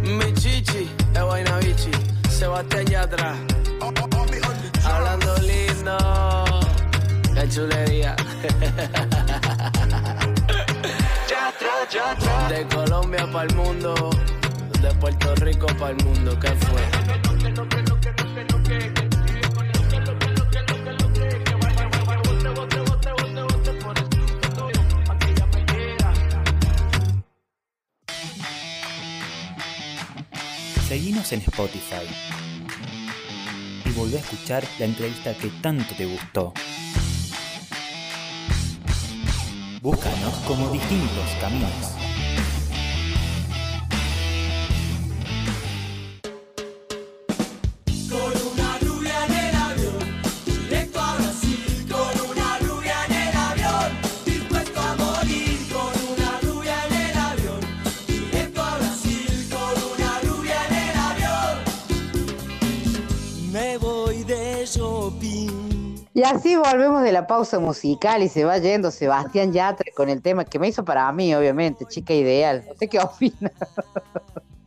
mi 0.02 0.34
chichi, 0.34 0.90
es 1.14 1.22
Guayna 1.22 1.56
Bichi. 1.60 1.90
Sebastián 2.28 2.86
Yatra. 2.86 3.34
Hablando 4.84 5.36
lindo, 5.38 5.96
qué 7.34 7.48
chulería. 7.48 8.14
De 12.48 12.66
Colombia 12.68 13.26
para 13.30 13.44
el 13.44 13.54
mundo, 13.54 14.10
Puerto 15.02 15.34
Rico 15.34 15.66
para 15.80 15.90
el 15.90 16.04
mundo, 16.04 16.38
¿qué 16.38 16.46
fue? 16.46 16.80
Seguinos 30.86 31.32
en 31.32 31.40
Spotify 31.40 32.06
y 33.84 33.90
volvé 33.90 34.18
a 34.18 34.20
escuchar 34.20 34.62
la 34.78 34.84
entrevista 34.84 35.34
que 35.34 35.48
tanto 35.60 35.96
te 35.96 36.06
gustó. 36.06 36.54
Búscanos 39.80 40.34
como 40.46 40.70
distintos 40.70 41.28
caminos. 41.40 42.01
Así 66.42 66.56
volvemos 66.56 67.04
de 67.04 67.12
la 67.12 67.28
pausa 67.28 67.60
musical 67.60 68.20
y 68.20 68.28
se 68.28 68.44
va 68.44 68.58
yendo 68.58 68.90
Sebastián 68.90 69.52
Yatra 69.52 69.92
con 69.94 70.08
el 70.08 70.20
tema 70.20 70.44
que 70.44 70.58
me 70.58 70.66
hizo 70.66 70.84
para 70.84 71.10
mí, 71.12 71.32
obviamente, 71.36 71.84
chica 71.86 72.12
ideal. 72.14 72.64
¿Usted 72.68 72.88
qué 72.88 72.98
opina? 73.00 73.52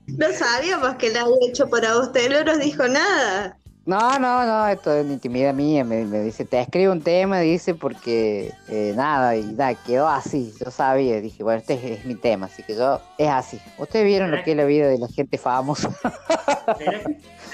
No 0.08 0.32
sabíamos 0.32 0.96
que 0.96 1.10
la 1.10 1.24
había 1.24 1.36
hecho 1.50 1.68
para 1.68 1.98
usted, 2.00 2.32
no 2.32 2.46
nos 2.46 2.60
dijo 2.64 2.88
nada. 2.88 3.58
No, 3.86 4.18
no, 4.20 4.46
no, 4.46 4.68
esto 4.70 4.94
es 4.94 5.06
intimidad 5.06 5.54
mía. 5.54 5.84
Me, 5.84 6.06
me 6.06 6.22
dice, 6.22 6.46
te 6.46 6.62
escribo 6.62 6.94
un 6.94 7.02
tema, 7.02 7.42
dice, 7.42 7.76
porque 7.76 8.54
eh, 8.70 8.94
nada, 8.96 9.36
y 9.36 9.44
nada, 9.44 9.76
quedó 9.76 10.08
así. 10.08 10.54
Yo 10.64 10.72
sabía, 10.72 11.20
dije, 11.20 11.44
bueno, 11.44 11.60
este 11.60 11.74
es, 11.74 12.00
es 12.00 12.06
mi 12.06 12.16
tema, 12.16 12.46
así 12.46 12.64
que 12.64 12.74
yo, 12.74 13.02
es 13.18 13.30
así. 13.30 13.60
Ustedes 13.78 14.06
vieron 14.06 14.32
lo 14.32 14.42
que 14.44 14.52
es 14.52 14.58
la 14.58 14.64
vida 14.64 14.88
de 14.88 14.98
la 14.98 15.10
gente 15.10 15.38
famosa. 15.38 15.90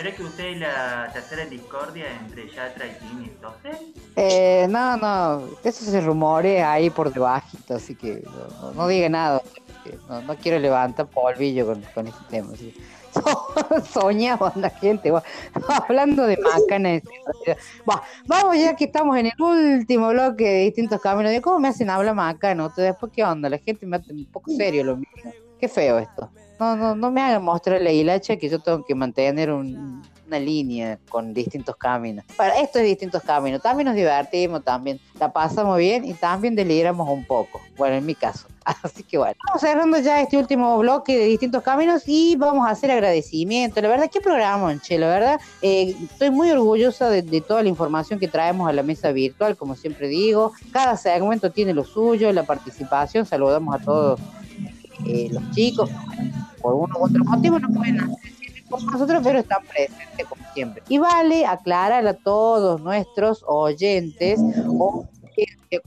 ¿Será, 0.01 0.15
que 0.15 0.23
usted 0.23 0.45
es 0.45 0.57
la 0.57 1.11
tercera 1.13 1.45
discordia 1.45 2.05
entre 2.21 2.49
Yatra 2.49 2.87
y 2.87 2.93
Tini 2.93 3.25
entonces? 3.25 3.77
Eh, 4.15 4.65
no, 4.67 4.97
no, 4.97 5.47
eso 5.63 5.85
se 5.85 6.01
rumorea 6.01 6.71
ahí 6.71 6.89
por 6.89 7.13
debajito, 7.13 7.75
así 7.75 7.93
que 7.93 8.23
no, 8.75 8.87
diga 8.87 9.09
nada. 9.09 9.43
No, 10.25 10.35
quiero 10.37 10.57
levantar 10.57 11.05
polvillo 11.05 11.67
con, 11.67 11.83
con 11.93 12.07
este 12.07 12.19
tema. 12.31 12.51
así 12.51 12.71
que- 12.71 12.81
Soñamos 13.93 14.55
la 14.55 14.71
gente, 14.71 15.13
hablando 15.67 16.25
de 16.25 16.37
macanas. 16.37 17.03
Va, 17.87 18.01
vamos 18.25 18.57
ya 18.57 18.75
que 18.75 18.85
estamos 18.85 19.15
en 19.17 19.27
el 19.27 19.39
último 19.39 20.09
bloque 20.09 20.45
de 20.45 20.59
distintos 20.63 20.99
caminos. 20.99 21.31
¿Cómo 21.41 21.59
me 21.59 21.67
hacen 21.67 21.91
hablar 21.91 22.15
macano? 22.15 22.65
Ustedes, 22.65 22.89
después 22.93 23.11
qué 23.15 23.23
onda? 23.23 23.49
La 23.49 23.59
gente 23.59 23.85
me 23.85 23.97
hace 23.97 24.13
un 24.13 24.25
poco 24.25 24.49
serio 24.49 24.83
lo 24.83 24.97
mío. 24.97 25.05
Qué 25.59 25.67
feo 25.67 25.99
esto. 25.99 26.31
No, 26.61 26.75
no, 26.75 26.95
no 26.95 27.09
me 27.09 27.21
hagan 27.23 27.43
mostrar 27.43 27.81
la 27.81 27.91
hilacha 27.91 28.37
que 28.37 28.47
yo 28.47 28.59
tengo 28.59 28.85
que 28.85 28.93
mantener 28.93 29.49
un- 29.51 29.99
una 30.27 30.39
línea 30.39 30.99
con 31.09 31.33
distintos 31.33 31.75
caminos. 31.75 32.23
Para 32.37 32.59
esto 32.59 32.77
es 32.77 32.85
distintos 32.85 33.23
caminos. 33.23 33.63
También 33.63 33.87
nos 33.87 33.95
divertimos, 33.95 34.63
también 34.63 34.99
la 35.19 35.33
pasamos 35.33 35.75
bien 35.79 36.05
y 36.05 36.13
también 36.13 36.53
deliramos 36.55 37.09
un 37.09 37.25
poco. 37.25 37.59
Bueno, 37.77 37.95
en 37.95 38.05
mi 38.05 38.13
caso. 38.13 38.47
Así 38.83 39.01
que 39.03 39.17
bueno, 39.17 39.33
vamos 39.47 39.59
cerrando 39.59 39.97
ya 39.97 40.21
este 40.21 40.37
último 40.37 40.77
bloque 40.77 41.17
de 41.17 41.25
distintos 41.25 41.63
caminos 41.63 42.03
y 42.05 42.35
vamos 42.35 42.67
a 42.67 42.69
hacer 42.69 42.91
agradecimiento. 42.91 43.81
La 43.81 43.87
verdad, 43.87 44.07
qué 44.13 44.21
programa, 44.21 44.79
che, 44.79 44.99
la 44.99 45.07
verdad, 45.07 45.41
eh, 45.63 45.95
estoy 46.11 46.29
muy 46.29 46.51
orgullosa 46.51 47.09
de, 47.09 47.23
de 47.23 47.41
toda 47.41 47.63
la 47.63 47.69
información 47.69 48.19
que 48.19 48.27
traemos 48.27 48.69
a 48.69 48.71
la 48.71 48.83
mesa 48.83 49.11
virtual, 49.11 49.57
como 49.57 49.75
siempre 49.75 50.07
digo. 50.09 50.51
Cada 50.71 50.95
segmento 50.95 51.51
tiene 51.51 51.73
lo 51.73 51.83
suyo, 51.83 52.31
la 52.31 52.43
participación. 52.43 53.25
Saludamos 53.25 53.73
a 53.75 53.79
todos 53.83 54.19
eh, 55.07 55.27
los 55.31 55.49
chicos, 55.51 55.89
por 56.61 56.73
uno 56.73 56.95
u 56.99 57.05
otro 57.05 57.23
motivo 57.23 57.59
no 57.59 57.69
pueden 57.69 57.99
hacer 57.99 58.63
con 58.69 58.85
nosotros, 58.85 59.21
pero 59.23 59.39
están 59.39 59.63
presentes 59.65 60.25
como 60.27 60.43
siempre. 60.53 60.81
Y 60.87 60.97
vale 60.97 61.45
aclarar 61.45 62.07
a 62.07 62.13
todos 62.13 62.81
nuestros 62.81 63.43
oyentes, 63.47 64.39
o 64.67 65.05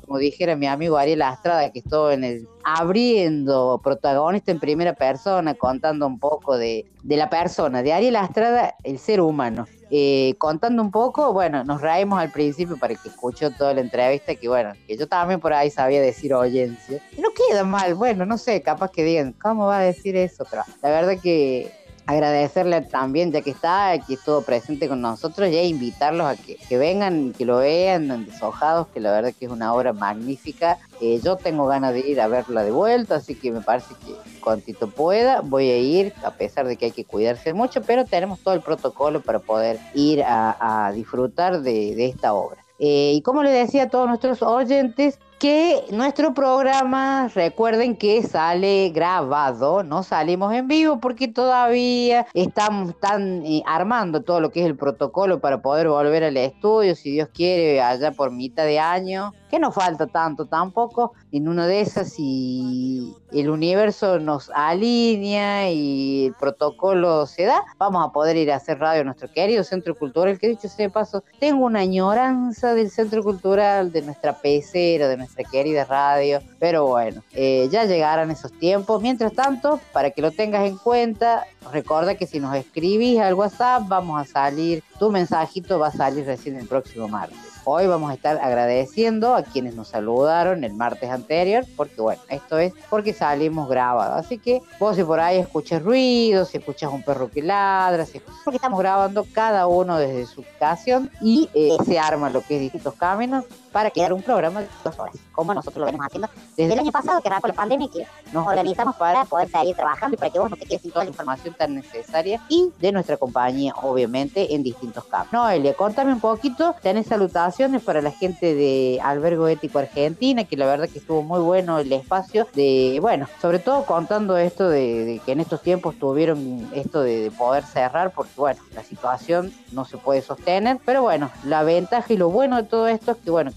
como 0.05 0.19
dijera 0.19 0.57
mi 0.57 0.67
amigo 0.67 0.97
Ariel 0.97 1.23
Astrada, 1.23 1.71
que 1.71 1.81
estuvo 1.81 2.11
en 2.11 2.25
el 2.25 2.49
abriendo, 2.65 3.81
protagonista 3.83 4.51
en 4.51 4.59
primera 4.59 4.95
persona, 4.95 5.55
contando 5.55 6.07
un 6.07 6.19
poco 6.19 6.57
de, 6.57 6.87
de 7.03 7.17
la 7.17 7.29
persona, 7.29 7.83
de 7.83 7.93
Ariel 7.93 8.17
Astrada, 8.17 8.75
el 8.83 8.99
ser 8.99 9.21
humano. 9.21 9.67
Eh, 9.91 10.35
contando 10.39 10.83
un 10.83 10.91
poco, 10.91 11.33
bueno, 11.33 11.63
nos 11.65 11.81
reímos 11.81 12.19
al 12.19 12.31
principio 12.31 12.77
para 12.77 12.95
que 12.95 13.09
escuchó 13.09 13.51
toda 13.51 13.75
la 13.75 13.81
entrevista, 13.81 14.35
que 14.35 14.49
bueno, 14.49 14.73
que 14.87 14.97
yo 14.97 15.07
también 15.07 15.41
por 15.41 15.53
ahí 15.53 15.71
sabía 15.71 16.01
decir 16.01 16.35
oyencia. 16.35 17.01
No 17.19 17.29
queda 17.33 17.65
mal, 17.65 17.95
bueno, 17.95 18.25
no 18.27 18.39
sé, 18.39 18.63
capaz 18.63 18.91
que 18.91 19.05
digan, 19.05 19.33
¿cómo 19.33 19.67
va 19.67 19.79
a 19.79 19.83
decir 19.83 20.17
eso? 20.17 20.45
Pero 20.51 20.63
la 20.83 20.91
verdad 20.91 21.21
que 21.23 21.84
agradecerle 22.07 22.83
también, 22.83 23.33
ya 23.33 23.41
que 23.41 23.51
está, 23.51 23.99
que 24.07 24.15
estuvo 24.15 24.43
presente 24.43 24.89
con 24.89 25.01
nosotros, 25.01 25.49
y 25.49 25.57
invitarlos 25.57 26.27
a 26.27 26.37
que, 26.37 26.57
que 26.57 26.79
vengan, 26.79 27.33
que 27.33 27.45
lo 27.45 27.59
vean, 27.59 28.27
deshojados, 28.27 28.89
que 28.89 29.01
la 29.01 29.11
verdad 29.11 29.33
que 29.39 29.47
es 29.47 29.51
una 29.51 29.73
obra 29.73 29.93
magnífica. 29.93 30.79
Eh, 31.01 31.21
yo 31.23 31.37
tengo 31.37 31.67
ganas 31.67 31.95
de 31.95 32.01
ir 32.01 32.21
a 32.21 32.29
verla 32.29 32.63
de 32.63 32.71
vuelta, 32.71 33.17
así 33.17 33.35
que 33.35 33.51
me 33.51 33.61
parece 33.61 33.95
que 34.05 34.15
cuantito 34.41 34.89
pueda 34.89 35.41
voy 35.41 35.71
a 35.71 35.79
ir, 35.79 36.13
a 36.25 36.31
pesar 36.33 36.67
de 36.67 36.77
que 36.77 36.87
hay 36.87 36.91
que 36.93 37.05
cuidarse 37.05 37.53
mucho, 37.53 37.83
pero 37.83 38.05
tenemos 38.05 38.41
todo 38.41 38.55
el 38.55 38.61
protocolo 38.61 39.21
para 39.21 39.39
poder 39.39 39.79
ir 39.95 40.23
a, 40.25 40.93
disfrutar 40.95 41.63
de, 41.63 42.07
esta 42.07 42.35
obra. 42.35 42.65
Eh, 42.79 43.13
y 43.15 43.23
como 43.23 43.43
le 43.43 43.51
decía 43.51 43.85
a 43.85 43.89
todos 43.89 44.09
nuestros 44.09 44.43
oyentes, 44.43 45.19
que 45.45 45.85
nuestro 45.91 46.33
programa, 46.33 47.29
recuerden 47.35 47.97
que 47.99 48.23
sale 48.23 48.89
grabado, 48.95 49.83
no 49.83 50.03
salimos 50.03 50.55
en 50.55 50.69
vivo 50.69 51.01
porque 51.01 51.29
todavía 51.29 52.27
estamos 52.33 52.89
están 52.89 53.45
eh, 53.45 53.63
armando 53.67 54.23
todo 54.23 54.41
lo 54.41 54.49
que 54.49 54.61
es 54.61 54.67
el 54.67 54.75
protocolo 54.75 55.41
para 55.41 55.61
poder 55.61 55.89
volver 55.89 56.25
al 56.25 56.39
estudio, 56.39 56.95
si 56.95 57.11
Dios 57.11 57.29
quiere, 57.31 57.83
allá 57.83 58.13
por 58.13 58.31
mitad 58.31 58.65
de 58.65 58.79
año, 58.79 59.35
que 59.55 59.61
no 59.61 59.71
falta 59.71 60.09
tanto 60.09 60.47
tampoco. 60.47 61.13
En 61.31 61.47
una 61.47 61.69
de 61.69 61.81
esas, 61.81 62.13
si 62.13 63.15
el 63.31 63.49
universo 63.49 64.19
nos 64.19 64.51
alinea 64.53 65.71
y 65.71 66.27
el 66.27 66.35
protocolo 66.35 67.25
se 67.27 67.45
da, 67.45 67.63
vamos 67.79 68.05
a 68.05 68.11
poder 68.11 68.37
ir 68.37 68.51
a 68.51 68.57
hacer 68.57 68.81
radio 68.81 69.03
a 69.03 69.05
nuestro 69.05 69.31
querido 69.31 69.63
centro 69.63 69.95
cultural, 69.95 70.41
que 70.41 70.49
dicho 70.49 70.69
sea 70.69 70.87
de 70.87 70.91
paso, 70.91 71.23
tengo 71.39 71.67
una 71.67 71.79
añoranza 71.79 72.75
del 72.75 72.91
centro 72.91 73.23
cultural, 73.23 73.93
de 73.93 74.03
nuestra 74.03 74.33
pecera, 74.33 75.07
de 75.07 75.19
nuestra 75.19 75.45
querida 75.45 75.85
radio, 75.85 76.41
pero 76.59 76.89
bueno, 76.89 77.23
eh, 77.33 77.69
ya 77.71 77.85
llegarán 77.85 78.33
esos 78.33 78.51
tiempos. 78.59 79.01
Mientras 79.01 79.35
tanto, 79.35 79.79
para 79.93 80.11
que 80.11 80.21
lo 80.21 80.33
tengas 80.33 80.67
en 80.67 80.79
cuenta, 80.79 81.45
recuerda 81.73 82.17
que 82.17 82.27
si 82.27 82.41
nos 82.41 82.57
escribís 82.57 83.21
al 83.21 83.35
WhatsApp, 83.35 83.85
vamos 83.87 84.21
a 84.21 84.25
salir, 84.25 84.83
tu 84.99 85.13
mensajito 85.13 85.79
va 85.79 85.89
a 85.89 85.93
salir 85.93 86.27
recién 86.27 86.57
el 86.57 86.67
próximo 86.67 87.07
martes. 87.07 87.54
Hoy 87.67 87.87
vamos 87.87 88.11
a 88.11 88.15
estar 88.15 88.39
agradeciendo 88.43 89.35
a 89.35 89.43
quienes 89.43 89.75
nos 89.75 89.89
saludaron 89.89 90.65
el 90.65 90.75
martes 90.75 91.11
anterior, 91.11 91.65
porque 91.77 92.01
bueno, 92.01 92.21
esto 92.29 92.59
es 92.59 92.75
porque 92.91 93.13
salimos 93.15 93.69
grabados. 93.69 94.25
Así 94.25 94.39
que 94.39 94.61
vos 94.79 94.97
si 94.97 95.03
por 95.05 95.19
ahí 95.21 95.39
escuchas 95.39 95.83
ruidos, 95.83 96.49
si 96.51 96.59
escuchas 96.59 96.93
un 96.93 97.03
perro 97.03 97.31
que 97.31 97.41
ladra, 97.43 98.05
si 98.05 98.19
escuchas- 98.19 98.41
porque 98.45 98.57
estamos 98.57 98.79
grabando 98.79 99.27
cada 99.33 99.67
uno 99.67 99.97
desde 99.99 100.27
su 100.27 100.43
ubicación 100.43 101.11
y 101.23 101.49
eh, 101.55 101.77
se 101.87 101.99
arma 101.99 102.29
lo 102.29 102.43
que 102.43 102.57
es 102.57 102.61
distintos 102.61 102.95
caminos 102.95 103.45
para 103.75 103.91
crear 103.91 104.13
un 104.13 104.23
programa 104.23 104.61
de 104.61 104.69
dos 104.85 104.97
horas, 105.01 105.17
como 105.33 105.53
nosotros 105.53 105.81
lo 105.81 105.87
venimos 105.87 106.07
haciendo 106.07 106.29
desde 106.57 106.73
el 106.73 106.79
año 106.79 106.93
pasado 106.93 107.21
que 107.21 107.27
arrancó 107.27 107.49
la 107.49 107.55
pandemia 107.55 107.89
que 107.93 108.07
nos 108.33 108.47
organizamos 108.47 108.95
para 108.95 109.25
poder 109.25 109.49
seguir 109.49 109.75
trabajando 109.75 110.15
y 110.15 110.17
para 110.17 110.31
que 110.31 110.39
vos 110.39 110.49
no 110.49 110.57
te 110.57 110.65
quedes 110.65 110.83
sin 110.83 110.93
toda 110.93 111.05
la 111.05 111.11
información 111.11 111.55
tan 111.55 111.75
necesaria 111.75 112.41
y 112.49 112.71
de 112.79 112.93
nuestra 112.93 113.17
compañía, 113.17 113.75
obviamente, 113.83 114.55
en 114.55 114.63
distintos 114.63 115.03
campos. 115.07 115.33
Noelia, 115.33 115.75
contame 115.75 116.13
un 116.13 116.21
poquito, 116.21 116.77
tenés 116.83 117.09
salutaciones 117.09 117.83
para 117.83 118.01
la 118.01 118.13
gente 118.13 118.55
de 118.55 119.01
Albergo 119.03 119.49
Ético 119.49 119.81
Argentina, 119.81 120.45
que 120.45 120.57
la 120.57 120.67
verdad 120.67 120.89
que 120.89 121.01
estuvo 121.01 121.23
muy 121.23 121.41
bueno 121.41 121.81
el 121.81 121.93
espacio 121.93 122.47
de, 122.55 122.99
bueno, 123.01 123.27
sobre 123.43 123.59
todo 123.59 123.85
contando 123.87 124.37
esto 124.37 124.69
de, 124.69 125.21
que 125.27 125.33
en 125.33 125.41
estos 125.41 125.63
tiempos 125.63 125.99
tuvieron 125.99 126.71
esto 126.77 127.01
de 127.01 127.33
poder 127.37 127.65
cerrar, 127.65 128.13
porque 128.13 128.35
bueno, 128.37 128.61
la 128.73 128.85
situación 128.85 129.53
no 129.73 129.85
se 129.85 129.97
puede 129.97 130.23
sostener, 130.23 130.79
pero 130.85 131.03
bueno, 131.03 131.33
la 131.45 131.65
ventaja 131.65 132.13
y 132.13 132.17
lo 132.17 132.31
bueno 132.31 132.57
de 132.57 132.63
todo 132.63 132.87
esto 132.87 133.11
es 133.11 133.17
que 133.19 133.31
bueno, 133.31 133.51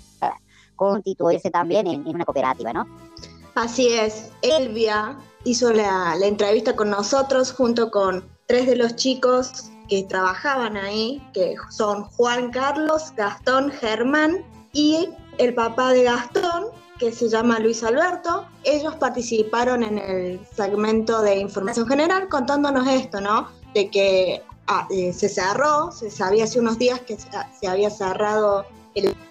constituirse 0.77 1.51
también 1.51 1.87
en, 1.87 2.07
una 2.07 2.23
cooperativa, 2.23 2.71
¿no? 2.71 2.87
Así 3.55 3.89
es, 3.89 4.31
Elvia 4.41 5.17
hizo 5.43 5.73
la, 5.73 6.15
la 6.15 6.25
entrevista 6.25 6.75
con 6.75 6.89
nosotros 6.89 7.51
junto 7.51 7.91
con 7.91 8.23
tres 8.45 8.67
de 8.67 8.77
los 8.77 8.95
chicos 8.95 9.69
que 9.89 10.03
trabajaban 10.03 10.77
ahí, 10.77 11.21
que 11.33 11.55
son 11.69 12.03
Juan 12.03 12.51
Carlos, 12.51 13.13
Gastón, 13.15 13.71
Germán 13.71 14.45
y 14.73 15.09
el 15.37 15.53
papá 15.53 15.93
de 15.93 16.03
Gastón, 16.03 16.67
que 16.99 17.11
se 17.11 17.29
llama 17.29 17.59
Luis 17.59 17.83
Alberto. 17.83 18.45
Ellos 18.63 18.95
participaron 18.95 19.83
en 19.83 19.97
el 19.97 20.39
segmento 20.55 21.21
de 21.21 21.37
información 21.37 21.87
general 21.87 22.27
contándonos 22.29 22.87
esto, 22.87 23.21
¿no? 23.21 23.47
De 23.73 23.89
que 23.89 24.43
ah, 24.67 24.87
eh, 24.91 25.13
se 25.13 25.29
cerró, 25.29 25.91
se 25.91 26.09
sabía 26.09 26.45
hace 26.45 26.59
unos 26.59 26.77
días 26.77 26.99
que 27.01 27.17
se 27.17 27.67
había 27.67 27.89
cerrado, 27.89 28.65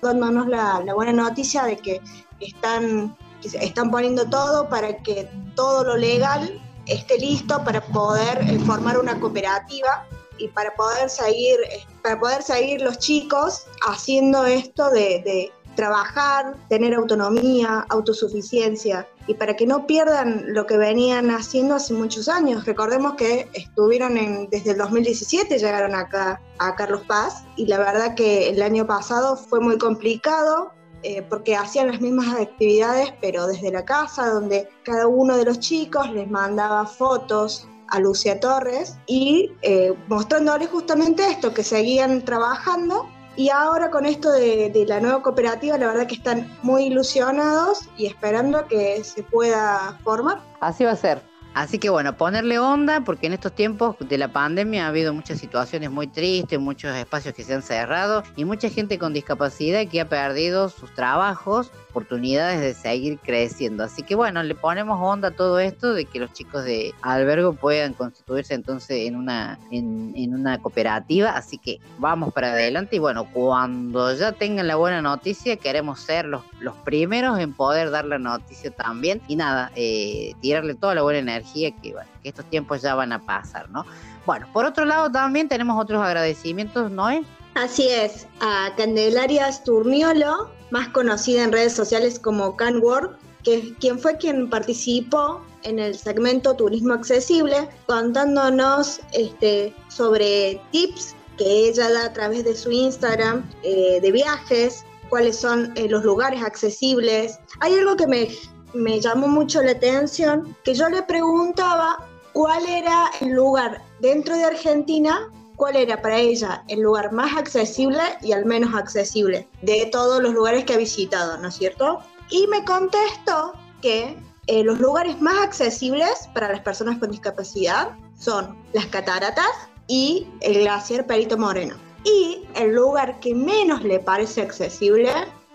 dándonos 0.02 0.46
la, 0.48 0.82
buena 0.94 1.12
noticia 1.12 1.64
de 1.64 1.76
que 1.76 2.00
están 2.40 3.16
están 3.42 3.90
poniendo 3.90 4.28
todo 4.28 4.68
para 4.68 4.96
que 5.02 5.28
todo 5.54 5.84
lo 5.84 5.96
legal 5.96 6.60
esté 6.86 7.18
listo 7.18 7.62
para 7.64 7.80
poder 7.80 8.38
eh, 8.42 8.58
formar 8.60 8.98
una 8.98 9.18
cooperativa 9.20 10.06
y 10.38 10.48
para 10.48 10.74
poder 10.74 11.08
seguir 11.08 11.58
eh, 11.70 11.84
para 12.02 12.18
poder 12.18 12.42
seguir 12.42 12.80
los 12.80 12.98
chicos 12.98 13.66
haciendo 13.86 14.44
esto 14.46 14.90
de 14.90 15.52
trabajar, 15.76 16.56
tener 16.68 16.94
autonomía, 16.94 17.86
autosuficiencia 17.90 19.06
y 19.26 19.34
para 19.34 19.54
que 19.54 19.66
no 19.66 19.86
pierdan 19.86 20.52
lo 20.54 20.66
que 20.66 20.76
venían 20.76 21.30
haciendo 21.30 21.74
hace 21.74 21.94
muchos 21.94 22.28
años. 22.28 22.64
Recordemos 22.64 23.14
que 23.14 23.48
estuvieron 23.54 24.16
en, 24.16 24.48
desde 24.50 24.72
el 24.72 24.78
2017, 24.78 25.58
llegaron 25.58 25.94
acá 25.94 26.40
a 26.58 26.74
Carlos 26.74 27.02
Paz 27.06 27.44
y 27.56 27.66
la 27.66 27.78
verdad 27.78 28.14
que 28.14 28.48
el 28.48 28.62
año 28.62 28.86
pasado 28.86 29.36
fue 29.36 29.60
muy 29.60 29.78
complicado 29.78 30.72
eh, 31.02 31.22
porque 31.22 31.54
hacían 31.54 31.88
las 31.88 32.00
mismas 32.00 32.40
actividades, 32.40 33.12
pero 33.20 33.46
desde 33.46 33.70
la 33.70 33.84
casa, 33.84 34.28
donde 34.30 34.68
cada 34.82 35.06
uno 35.06 35.36
de 35.36 35.44
los 35.44 35.60
chicos 35.60 36.10
les 36.12 36.28
mandaba 36.28 36.86
fotos 36.86 37.68
a 37.88 38.00
Lucia 38.00 38.40
Torres 38.40 38.96
y 39.06 39.52
eh, 39.62 39.94
mostrándoles 40.08 40.68
justamente 40.68 41.24
esto, 41.28 41.54
que 41.54 41.62
seguían 41.62 42.24
trabajando. 42.24 43.08
Y 43.36 43.50
ahora 43.50 43.90
con 43.90 44.06
esto 44.06 44.30
de, 44.32 44.84
la 44.88 45.00
nueva 45.00 45.22
cooperativa, 45.22 45.76
la 45.76 45.88
verdad 45.88 46.06
que 46.06 46.14
están 46.14 46.50
muy 46.62 46.84
ilusionados 46.84 47.88
y 47.96 48.06
esperando 48.06 48.66
que 48.66 49.04
se 49.04 49.22
pueda 49.22 49.98
formar. 50.02 50.40
Así 50.60 50.84
va 50.84 50.92
a 50.92 50.96
ser. 50.96 51.20
Así 51.56 51.78
que 51.78 51.88
bueno, 51.88 52.14
ponerle 52.18 52.58
onda, 52.58 53.00
porque 53.00 53.28
en 53.28 53.32
estos 53.32 53.54
tiempos 53.54 53.96
de 53.98 54.18
la 54.18 54.28
pandemia 54.28 54.84
ha 54.84 54.88
habido 54.88 55.14
muchas 55.14 55.38
situaciones 55.38 55.90
muy 55.90 56.06
tristes, 56.06 56.60
muchos 56.60 56.94
espacios 56.94 57.34
que 57.34 57.44
se 57.44 57.54
han 57.54 57.62
cerrado 57.62 58.22
y 58.36 58.44
mucha 58.44 58.68
gente 58.68 58.98
con 58.98 59.14
discapacidad 59.14 59.88
que 59.88 60.02
ha 60.02 60.06
perdido 60.06 60.68
sus 60.68 60.92
trabajos, 60.92 61.70
oportunidades 61.88 62.60
de 62.60 62.74
seguir 62.74 63.18
creciendo. 63.20 63.84
Así 63.84 64.02
que 64.02 64.14
bueno, 64.14 64.42
le 64.42 64.54
ponemos 64.54 64.98
onda 65.00 65.28
a 65.28 65.30
todo 65.30 65.58
esto 65.58 65.94
de 65.94 66.04
que 66.04 66.18
los 66.18 66.30
chicos 66.34 66.62
de 66.62 66.94
albergo 67.00 67.54
puedan 67.54 67.94
constituirse 67.94 68.52
entonces 68.52 69.08
en 69.08 69.16
una, 69.16 69.58
en, 69.70 70.34
una 70.34 70.60
cooperativa. 70.60 71.30
Así 71.30 71.56
que 71.56 71.80
vamos 71.96 72.34
para 72.34 72.52
adelante 72.52 72.96
y 72.96 72.98
bueno, 72.98 73.32
cuando 73.32 74.12
ya 74.14 74.32
tengan 74.32 74.66
la 74.66 74.76
buena 74.76 75.00
noticia, 75.00 75.56
queremos 75.56 76.00
ser 76.00 76.26
los, 76.26 76.42
los 76.60 76.76
primeros 76.76 77.38
en 77.38 77.54
poder 77.54 77.90
dar 77.90 78.04
la 78.04 78.18
noticia 78.18 78.70
también. 78.70 79.22
Y 79.26 79.36
nada, 79.36 79.72
eh, 79.74 80.34
tirarle 80.42 80.74
toda 80.74 80.94
la 80.94 81.00
buena 81.00 81.20
energía 81.20 81.45
que, 81.52 81.94
estos 82.24 82.44
tiempos 82.46 82.82
ya 82.82 82.94
van 82.94 83.12
a 83.12 83.20
pasar, 83.20 83.68
¿no? 83.70 83.84
Bueno, 84.24 84.46
por 84.52 84.64
otro 84.64 84.84
lado 84.84 85.10
también 85.10 85.48
tenemos 85.48 85.80
otros 85.80 86.02
agradecimientos, 86.02 86.90
Noé. 86.90 87.24
Así 87.54 87.88
es, 87.88 88.26
a 88.40 88.70
Candelaria 88.76 89.50
Sturniolo, 89.50 90.50
más 90.70 90.88
conocida 90.88 91.44
en 91.44 91.52
redes 91.52 91.72
sociales 91.72 92.18
como 92.18 92.56
CanWork, 92.56 93.16
que 93.44 93.74
quien 93.80 93.98
fue 93.98 94.16
quien 94.16 94.50
participó 94.50 95.40
en 95.62 95.78
el 95.78 95.96
segmento 95.96 96.54
Turismo 96.54 96.94
Accesible, 96.94 97.68
contándonos 97.86 99.00
este, 99.12 99.74
sobre 99.88 100.60
tips 100.70 101.14
que 101.38 101.68
ella 101.68 101.90
da 101.90 102.06
a 102.06 102.12
través 102.12 102.44
de 102.44 102.54
su 102.54 102.70
Instagram 102.70 103.48
eh, 103.62 104.00
de 104.00 104.12
viajes, 104.12 104.84
cuáles 105.08 105.38
son 105.38 105.72
eh, 105.76 105.88
los 105.88 106.04
lugares 106.04 106.42
accesibles. 106.42 107.38
Hay 107.60 107.74
algo 107.74 107.96
que 107.96 108.06
me, 108.06 108.28
me 108.76 109.00
llamó 109.00 109.28
mucho 109.28 109.62
la 109.62 109.72
atención, 109.72 110.56
que 110.64 110.74
yo 110.74 110.88
le 110.88 111.02
preguntaba 111.02 112.06
cuál 112.32 112.66
era 112.66 113.10
el 113.20 113.30
lugar 113.30 113.82
dentro 114.00 114.36
de 114.36 114.44
Argentina 114.44 115.30
cuál 115.56 115.76
era 115.76 116.00
para 116.00 116.18
ella 116.18 116.62
el 116.68 116.80
lugar 116.80 117.12
más 117.12 117.36
accesible 117.36 118.00
y 118.22 118.32
el 118.32 118.44
menos 118.44 118.74
accesible 118.74 119.48
de 119.62 119.88
todos 119.90 120.22
los 120.22 120.32
lugares 120.32 120.64
que 120.64 120.74
ha 120.74 120.78
visitado, 120.78 121.38
¿no 121.38 121.48
es 121.48 121.54
cierto? 121.54 122.00
Y 122.30 122.46
me 122.46 122.64
contestó 122.64 123.54
que 123.80 124.16
eh, 124.46 124.62
los 124.62 124.78
lugares 124.78 125.20
más 125.20 125.38
accesibles 125.38 126.28
para 126.34 126.52
las 126.52 126.60
personas 126.60 126.98
con 126.98 127.10
discapacidad 127.10 127.96
son 128.18 128.56
las 128.72 128.86
cataratas 128.86 129.48
y 129.88 130.28
el 130.40 130.60
glaciar 130.60 131.06
Perito 131.06 131.36
Moreno. 131.36 131.74
Y 132.04 132.46
el 132.54 132.72
lugar 132.72 133.18
que 133.18 133.34
menos 133.34 133.82
le 133.82 133.98
parece 133.98 134.42
accesible, 134.42 135.10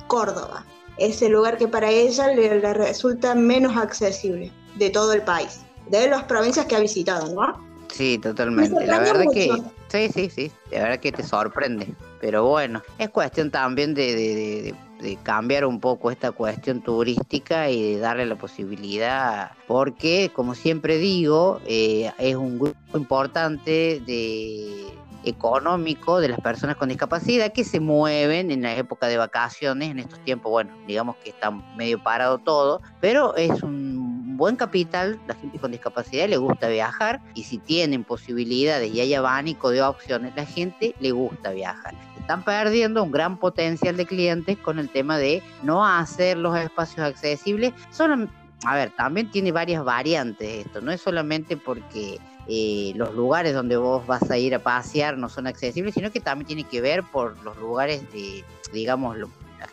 Córdoba. 0.07 0.65
Es 0.97 1.21
el 1.21 1.31
lugar 1.33 1.57
que 1.57 1.67
para 1.67 1.89
ella 1.89 2.27
le, 2.27 2.59
le 2.59 2.73
resulta 2.73 3.33
menos 3.35 3.75
accesible 3.77 4.51
de 4.75 4.89
todo 4.89 5.13
el 5.13 5.21
país, 5.23 5.61
de 5.89 6.07
las 6.09 6.23
provincias 6.23 6.65
que 6.65 6.75
ha 6.75 6.79
visitado, 6.79 7.33
¿no? 7.33 7.69
Sí, 7.91 8.17
totalmente. 8.17 8.73
Me 8.79 8.87
La 8.87 8.99
verdad 8.99 9.23
sorprendió 9.23 9.41
que 9.55 9.61
mucho. 9.61 9.71
sí, 9.89 10.09
sí, 10.13 10.29
sí. 10.29 10.51
La 10.71 10.83
verdad 10.83 10.99
que 10.99 11.11
te 11.11 11.23
sorprende. 11.23 11.93
Pero 12.21 12.47
bueno, 12.47 12.81
es 12.97 13.09
cuestión 13.09 13.51
también 13.51 13.93
de, 13.93 14.15
de- 14.15 14.35
de- 14.35 14.61
de- 14.61 14.75
de 15.01 15.15
cambiar 15.23 15.65
un 15.65 15.79
poco 15.79 16.11
esta 16.11 16.31
cuestión 16.31 16.81
turística 16.81 17.69
y 17.71 17.93
de 17.95 17.99
darle 17.99 18.25
la 18.27 18.35
posibilidad, 18.35 19.51
porque 19.67 20.29
como 20.33 20.53
siempre 20.53 20.99
digo, 20.99 21.59
eh, 21.65 22.11
es 22.19 22.35
un 22.35 22.59
grupo 22.59 22.97
importante 22.97 23.99
de 24.05 24.93
económico 25.23 26.19
de 26.19 26.29
las 26.29 26.39
personas 26.39 26.75
con 26.75 26.89
discapacidad 26.89 27.53
que 27.53 27.63
se 27.63 27.79
mueven 27.79 28.51
en 28.51 28.61
la 28.61 28.75
época 28.75 29.07
de 29.07 29.17
vacaciones, 29.17 29.89
en 29.91 29.99
estos 29.99 30.19
tiempos, 30.23 30.51
bueno, 30.51 30.73
digamos 30.87 31.15
que 31.17 31.29
está 31.29 31.51
medio 31.51 32.01
parado 32.01 32.39
todo, 32.39 32.81
pero 32.99 33.35
es 33.35 33.63
un 33.63 34.37
buen 34.37 34.55
capital, 34.55 35.19
la 35.27 35.35
gente 35.35 35.59
con 35.59 35.71
discapacidad 35.71 36.27
le 36.27 36.37
gusta 36.37 36.67
viajar 36.67 37.21
y 37.35 37.43
si 37.43 37.59
tienen 37.59 38.03
posibilidades 38.03 38.91
y 38.91 38.99
hay 38.99 39.13
abanico 39.13 39.69
de 39.69 39.83
opciones, 39.83 40.33
la 40.35 40.45
gente 40.45 40.95
le 40.99 41.11
gusta 41.11 41.51
viajar. 41.51 41.93
Están 42.19 42.43
perdiendo 42.43 43.03
un 43.03 43.11
gran 43.11 43.37
potencial 43.37 43.97
de 43.97 44.05
clientes 44.05 44.57
con 44.57 44.79
el 44.79 44.89
tema 44.89 45.17
de 45.17 45.43
no 45.63 45.85
hacer 45.85 46.37
los 46.37 46.57
espacios 46.57 47.05
accesibles. 47.05 47.73
Solo, 47.91 48.27
a 48.65 48.75
ver, 48.75 48.91
también 48.95 49.29
tiene 49.29 49.51
varias 49.51 49.83
variantes 49.83 50.65
esto, 50.65 50.81
no 50.81 50.91
es 50.91 51.01
solamente 51.01 51.57
porque 51.57 52.19
eh, 52.47 52.93
los 52.95 53.13
lugares 53.13 53.53
donde 53.53 53.77
vos 53.77 54.05
vas 54.07 54.29
a 54.29 54.37
ir 54.37 54.55
a 54.55 54.59
pasear 54.59 55.17
no 55.17 55.29
son 55.29 55.47
accesibles, 55.47 55.93
sino 55.93 56.11
que 56.11 56.19
también 56.19 56.47
tiene 56.47 56.63
que 56.63 56.81
ver 56.81 57.03
por 57.03 57.41
los 57.43 57.57
lugares 57.57 58.01
de, 58.11 58.43
digamos, 58.73 59.17
la 59.17 59.27